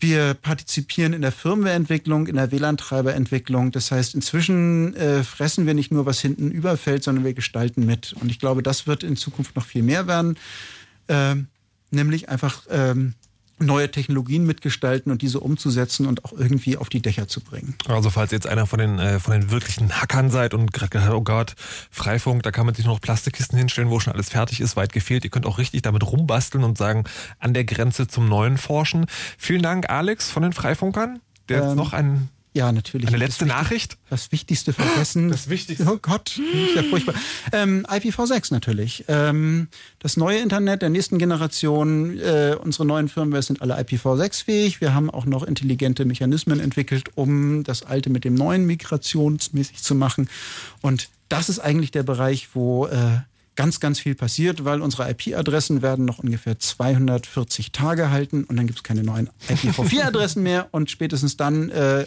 wir 0.00 0.34
partizipieren 0.34 1.12
in 1.12 1.22
der 1.22 1.32
Firmwareentwicklung, 1.32 2.26
in 2.26 2.36
der 2.36 2.50
WLAN-Treiberentwicklung. 2.50 3.70
Das 3.70 3.90
heißt, 3.90 4.14
inzwischen 4.14 4.94
äh, 4.96 5.22
fressen 5.22 5.66
wir 5.66 5.74
nicht 5.74 5.92
nur, 5.92 6.06
was 6.06 6.20
hinten 6.20 6.50
überfällt, 6.50 7.04
sondern 7.04 7.24
wir 7.24 7.34
gestalten 7.34 7.84
mit. 7.84 8.14
Und 8.14 8.30
ich 8.30 8.38
glaube, 8.38 8.62
das 8.62 8.86
wird 8.86 9.02
in 9.02 9.16
Zukunft 9.16 9.56
noch 9.56 9.66
viel 9.66 9.82
mehr 9.82 10.06
werden. 10.06 10.38
Äh, 11.08 11.36
nämlich 11.90 12.28
einfach 12.28 12.62
ähm, 12.70 13.14
neue 13.60 13.90
Technologien 13.90 14.44
mitgestalten 14.44 15.12
und 15.12 15.22
diese 15.22 15.40
umzusetzen 15.40 16.06
und 16.06 16.24
auch 16.24 16.32
irgendwie 16.32 16.76
auf 16.76 16.88
die 16.88 17.00
Dächer 17.00 17.28
zu 17.28 17.40
bringen. 17.40 17.74
Also 17.86 18.10
falls 18.10 18.32
ihr 18.32 18.36
jetzt 18.36 18.46
einer 18.46 18.66
von 18.66 18.78
den 18.78 18.98
äh, 18.98 19.20
von 19.20 19.32
den 19.32 19.50
wirklichen 19.50 20.00
Hackern 20.00 20.30
seid 20.30 20.54
und 20.54 20.72
gerade 20.72 21.14
oh 21.14 21.22
Gott, 21.22 21.54
Freifunk, 21.90 22.42
da 22.42 22.50
kann 22.50 22.66
man 22.66 22.74
sich 22.74 22.86
noch 22.86 23.00
Plastikkisten 23.00 23.58
hinstellen, 23.58 23.90
wo 23.90 24.00
schon 24.00 24.12
alles 24.12 24.30
fertig 24.30 24.60
ist, 24.60 24.76
weit 24.76 24.92
gefehlt. 24.92 25.24
Ihr 25.24 25.30
könnt 25.30 25.46
auch 25.46 25.58
richtig 25.58 25.82
damit 25.82 26.04
rumbasteln 26.04 26.64
und 26.64 26.78
sagen, 26.78 27.04
an 27.38 27.54
der 27.54 27.64
Grenze 27.64 28.08
zum 28.08 28.28
Neuen 28.28 28.58
forschen. 28.58 29.06
Vielen 29.38 29.62
Dank, 29.62 29.90
Alex 29.90 30.30
von 30.30 30.42
den 30.42 30.52
Freifunkern, 30.52 31.20
der 31.48 31.58
ähm, 31.58 31.64
jetzt 31.64 31.76
noch 31.76 31.92
ein 31.92 32.28
ja, 32.52 32.72
natürlich. 32.72 33.06
Eine 33.08 33.18
letzte 33.18 33.46
das 33.46 33.54
Nachricht? 33.54 33.96
Das 34.08 34.32
Wichtigste 34.32 34.72
vergessen. 34.72 35.28
Das 35.30 35.48
Wichtigste. 35.48 35.86
Oh 35.88 35.98
Gott, 36.02 36.40
ja 36.74 36.82
furchtbar. 36.82 37.14
Ähm, 37.52 37.86
IPv6 37.88 38.52
natürlich. 38.52 39.04
Ähm, 39.06 39.68
das 40.00 40.16
neue 40.16 40.38
Internet 40.38 40.82
der 40.82 40.90
nächsten 40.90 41.18
Generation, 41.18 42.18
äh, 42.18 42.56
unsere 42.60 42.86
neuen 42.86 43.08
Firmware 43.08 43.42
sind 43.42 43.62
alle 43.62 43.78
IPv6-fähig. 43.78 44.80
Wir 44.80 44.94
haben 44.94 45.10
auch 45.10 45.26
noch 45.26 45.44
intelligente 45.44 46.04
Mechanismen 46.04 46.58
entwickelt, 46.58 47.10
um 47.14 47.62
das 47.62 47.84
alte 47.84 48.10
mit 48.10 48.24
dem 48.24 48.34
neuen 48.34 48.66
migrationsmäßig 48.66 49.82
zu 49.82 49.94
machen. 49.94 50.28
Und 50.80 51.08
das 51.28 51.48
ist 51.48 51.60
eigentlich 51.60 51.92
der 51.92 52.02
Bereich, 52.02 52.48
wo 52.54 52.86
äh, 52.86 53.20
ganz, 53.54 53.78
ganz 53.78 54.00
viel 54.00 54.16
passiert, 54.16 54.64
weil 54.64 54.80
unsere 54.80 55.08
IP-Adressen 55.08 55.82
werden 55.82 56.04
noch 56.04 56.18
ungefähr 56.18 56.58
240 56.58 57.70
Tage 57.70 58.10
halten 58.10 58.42
und 58.44 58.56
dann 58.56 58.66
gibt 58.66 58.78
es 58.78 58.82
keine 58.82 59.04
neuen 59.04 59.30
IPv4-Adressen 59.48 60.42
mehr 60.42 60.68
und 60.72 60.90
spätestens 60.90 61.36
dann 61.36 61.70
äh, 61.70 62.06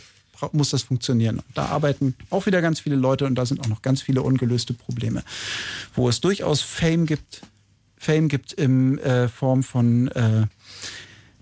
muss 0.52 0.72
das 0.72 0.84
funktionieren. 0.84 1.42
Da 1.54 1.66
arbeiten 1.66 2.16
auch 2.30 2.46
wieder 2.46 2.62
ganz 2.62 2.80
viele 2.80 2.96
Leute 2.96 3.26
und 3.26 3.36
da 3.36 3.46
sind 3.46 3.62
auch 3.62 3.68
noch 3.68 3.82
ganz 3.82 4.02
viele 4.02 4.22
ungelöste 4.22 4.74
Probleme, 4.74 5.24
wo 5.96 6.10
es 6.10 6.22
durchaus 6.22 6.62
Fame 6.62 7.06
gibt, 7.06 7.42
Fame 7.98 8.28
gibt 8.28 8.54
in 8.54 8.98
äh, 9.00 9.30
Form 9.30 9.64
von 9.64 10.10
äh, 10.10 10.48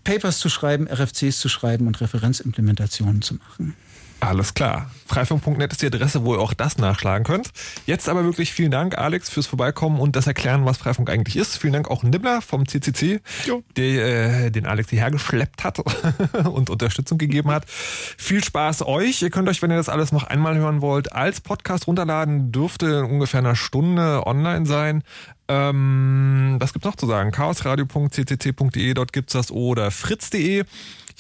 Papers 0.04 0.40
zu 0.40 0.50
schreiben, 0.50 0.88
RFCs 0.88 1.40
zu 1.40 1.50
schreiben 1.50 1.88
und 1.88 2.02
Referenzimplementationen 2.02 3.22
zu 3.22 3.36
machen. 3.36 3.76
Alles 4.22 4.54
klar. 4.54 4.90
Freifunk.net 5.08 5.72
ist 5.72 5.82
die 5.82 5.88
Adresse, 5.88 6.24
wo 6.24 6.36
ihr 6.36 6.40
auch 6.40 6.54
das 6.54 6.78
nachschlagen 6.78 7.26
könnt. 7.26 7.50
Jetzt 7.88 8.08
aber 8.08 8.24
wirklich 8.24 8.54
vielen 8.54 8.70
Dank, 8.70 8.96
Alex, 8.96 9.32
fürs 9.32 9.48
Vorbeikommen 9.48 10.00
und 10.00 10.16
das 10.16 10.28
Erklären, 10.28 10.64
was 10.64 10.78
Freifunk 10.78 11.10
eigentlich 11.10 11.36
ist. 11.36 11.58
Vielen 11.58 11.74
Dank 11.74 11.90
auch 11.90 12.04
Nibbler 12.04 12.42
vom 12.42 12.68
CCC, 12.68 13.20
der, 13.76 14.46
äh, 14.46 14.52
den 14.52 14.68
Alex 14.68 14.92
hierher 14.92 15.10
geschleppt 15.10 15.64
hat 15.64 15.80
und 16.46 16.70
Unterstützung 16.70 17.18
gegeben 17.18 17.50
hat. 17.50 17.66
Viel 17.68 18.44
Spaß 18.44 18.86
euch. 18.86 19.24
Ihr 19.24 19.32
könnt 19.32 19.50
euch, 19.50 19.62
wenn 19.64 19.72
ihr 19.72 19.78
das 19.78 19.90
alles 19.90 20.12
noch 20.12 20.24
einmal 20.24 20.56
hören 20.56 20.82
wollt, 20.82 21.12
als 21.12 21.42
Podcast 21.42 21.88
runterladen. 21.88 22.52
Dürfte 22.52 22.86
in 22.86 23.06
ungefähr 23.06 23.40
einer 23.40 23.56
Stunde 23.56 24.26
online 24.28 24.68
sein. 24.68 25.04
Ähm, 25.48 26.58
was 26.60 26.74
gibt's 26.74 26.86
noch 26.86 26.96
zu 26.96 27.08
sagen? 27.08 27.32
chaosradio.ccc.de, 27.32 28.94
dort 28.94 29.12
gibt's 29.12 29.34
das 29.34 29.52
oder 29.52 29.90
fritz.de. 29.90 30.64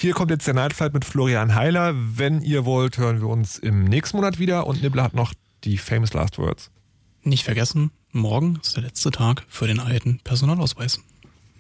Hier 0.02 0.15
kommt 0.15 0.32
jetzt 0.32 0.48
der 0.48 0.56
Nightflight 0.56 0.95
mit 0.95 1.06
Florian 1.06 1.53
Heiler. 1.53 1.94
Wenn 1.95 2.41
ihr 2.41 2.65
wollt, 2.65 2.98
hören 2.98 3.22
wir 3.22 3.28
uns 3.28 3.60
im 3.60 3.84
nächsten 3.84 4.18
Monat 4.18 4.40
wieder 4.40 4.65
und 4.65 4.82
Nibbler 4.82 5.03
hat 5.03 5.14
noch 5.14 5.32
die 5.64 5.78
famous 5.78 6.11
last 6.14 6.40
words. 6.40 6.72
Nicht 7.22 7.44
vergessen, 7.44 7.91
morgen 8.11 8.57
ist 8.64 8.76
der 8.76 8.82
letzte 8.82 9.11
Tag 9.11 9.44
für 9.48 9.68
den 9.68 9.80
alten 9.80 10.19
Personalausweis. 10.23 10.99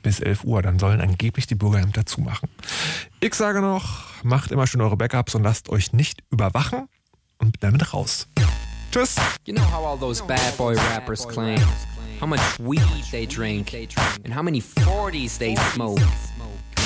Bis 0.01 0.21
11 0.21 0.43
Uhr, 0.43 0.63
dann 0.63 0.79
sollen 0.79 1.01
angeblich 1.01 1.45
die 1.45 1.53
Bürgerämter 1.53 2.07
zumachen. 2.07 2.49
Ich 3.19 3.35
sage 3.35 3.61
noch, 3.61 4.05
macht 4.23 4.49
immer 4.51 4.65
schön 4.65 4.81
eure 4.81 4.97
Backups 4.97 5.35
und 5.35 5.43
lasst 5.43 5.69
euch 5.69 5.93
nicht 5.93 6.23
überwachen 6.31 6.87
und 7.37 7.57
damit 7.59 7.93
raus. 7.93 8.27
Tschüss. 8.91 9.17
You 9.45 9.53
know 9.53 9.71
how 9.71 9.85
all 9.85 9.99
those 9.99 10.23
bad 10.23 10.57
boy 10.57 10.75
rappers 10.95 11.27
claim 11.27 11.61
how 12.19 12.25
much 12.25 12.41
weed 12.59 12.81
they 13.11 13.27
drink 13.27 13.75
and 14.25 14.33
how 14.33 14.41
many 14.41 14.61
40s 14.61 15.37
they 15.37 15.55
smoke. 15.73 16.01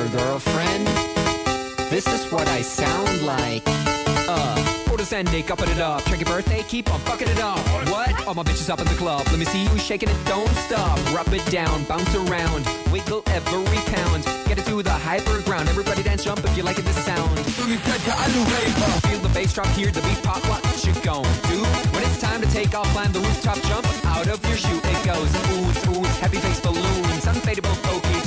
Future 0.00 0.16
girlfriend. 0.16 0.86
This 1.90 2.06
is 2.06 2.30
what 2.32 2.48
I 2.48 2.62
sound 2.62 3.20
authentic, 5.10 5.50
uh, 5.50 5.54
upping 5.54 5.70
it 5.70 5.80
up. 5.80 6.04
Check 6.04 6.20
your 6.20 6.26
birthday, 6.26 6.62
keep 6.68 6.92
on 6.92 7.00
fucking 7.00 7.28
it 7.28 7.40
up. 7.40 7.58
What? 7.88 8.26
All 8.26 8.34
my 8.34 8.42
bitches 8.42 8.70
up 8.70 8.78
in 8.78 8.86
the 8.86 8.94
club. 8.94 9.26
Let 9.26 9.38
me 9.38 9.44
see 9.44 9.62
you 9.62 9.78
shaking 9.78 10.08
it, 10.08 10.16
don't 10.24 10.48
stop. 10.66 10.98
Rub 11.12 11.26
it 11.32 11.44
down, 11.50 11.84
bounce 11.84 12.14
around, 12.14 12.64
wiggle 12.92 13.22
every 13.26 13.80
pound. 13.92 14.24
Get 14.46 14.58
it 14.58 14.66
to 14.66 14.82
the 14.82 14.90
hyper 14.90 15.42
ground. 15.42 15.68
Everybody 15.68 16.02
dance, 16.02 16.24
jump 16.24 16.44
if 16.44 16.56
you 16.56 16.62
like 16.62 16.78
it, 16.78 16.84
this 16.84 17.04
sound. 17.04 17.38
Feel 17.40 19.20
the 19.20 19.30
bass 19.34 19.52
drop, 19.52 19.66
hear 19.68 19.90
the 19.90 20.02
beat 20.02 20.22
pop. 20.22 20.42
What 20.48 20.62
you 20.84 20.94
gon' 21.02 21.24
do? 21.50 21.58
When 21.92 22.02
it's 22.04 22.20
time 22.20 22.40
to 22.40 22.48
take 22.50 22.74
off, 22.74 22.86
climb 22.92 23.12
the 23.12 23.20
rooftop, 23.20 23.60
jump 23.62 23.86
out 24.06 24.28
of 24.28 24.44
your 24.46 24.56
shoe. 24.56 24.78
It 24.78 25.04
goes 25.04 25.30
oohs, 25.30 25.80
oohs, 25.90 26.16
heavy 26.20 26.38
face 26.38 26.60
balloons, 26.60 27.24
unfadable 27.24 27.76
pokey 27.82 28.19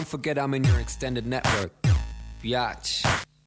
Don't 0.00 0.08
forget 0.08 0.38
I'm 0.38 0.54
in 0.54 0.64
your 0.64 0.80
extended 0.80 1.26
network. 1.26 1.72
Biatch. 2.42 3.26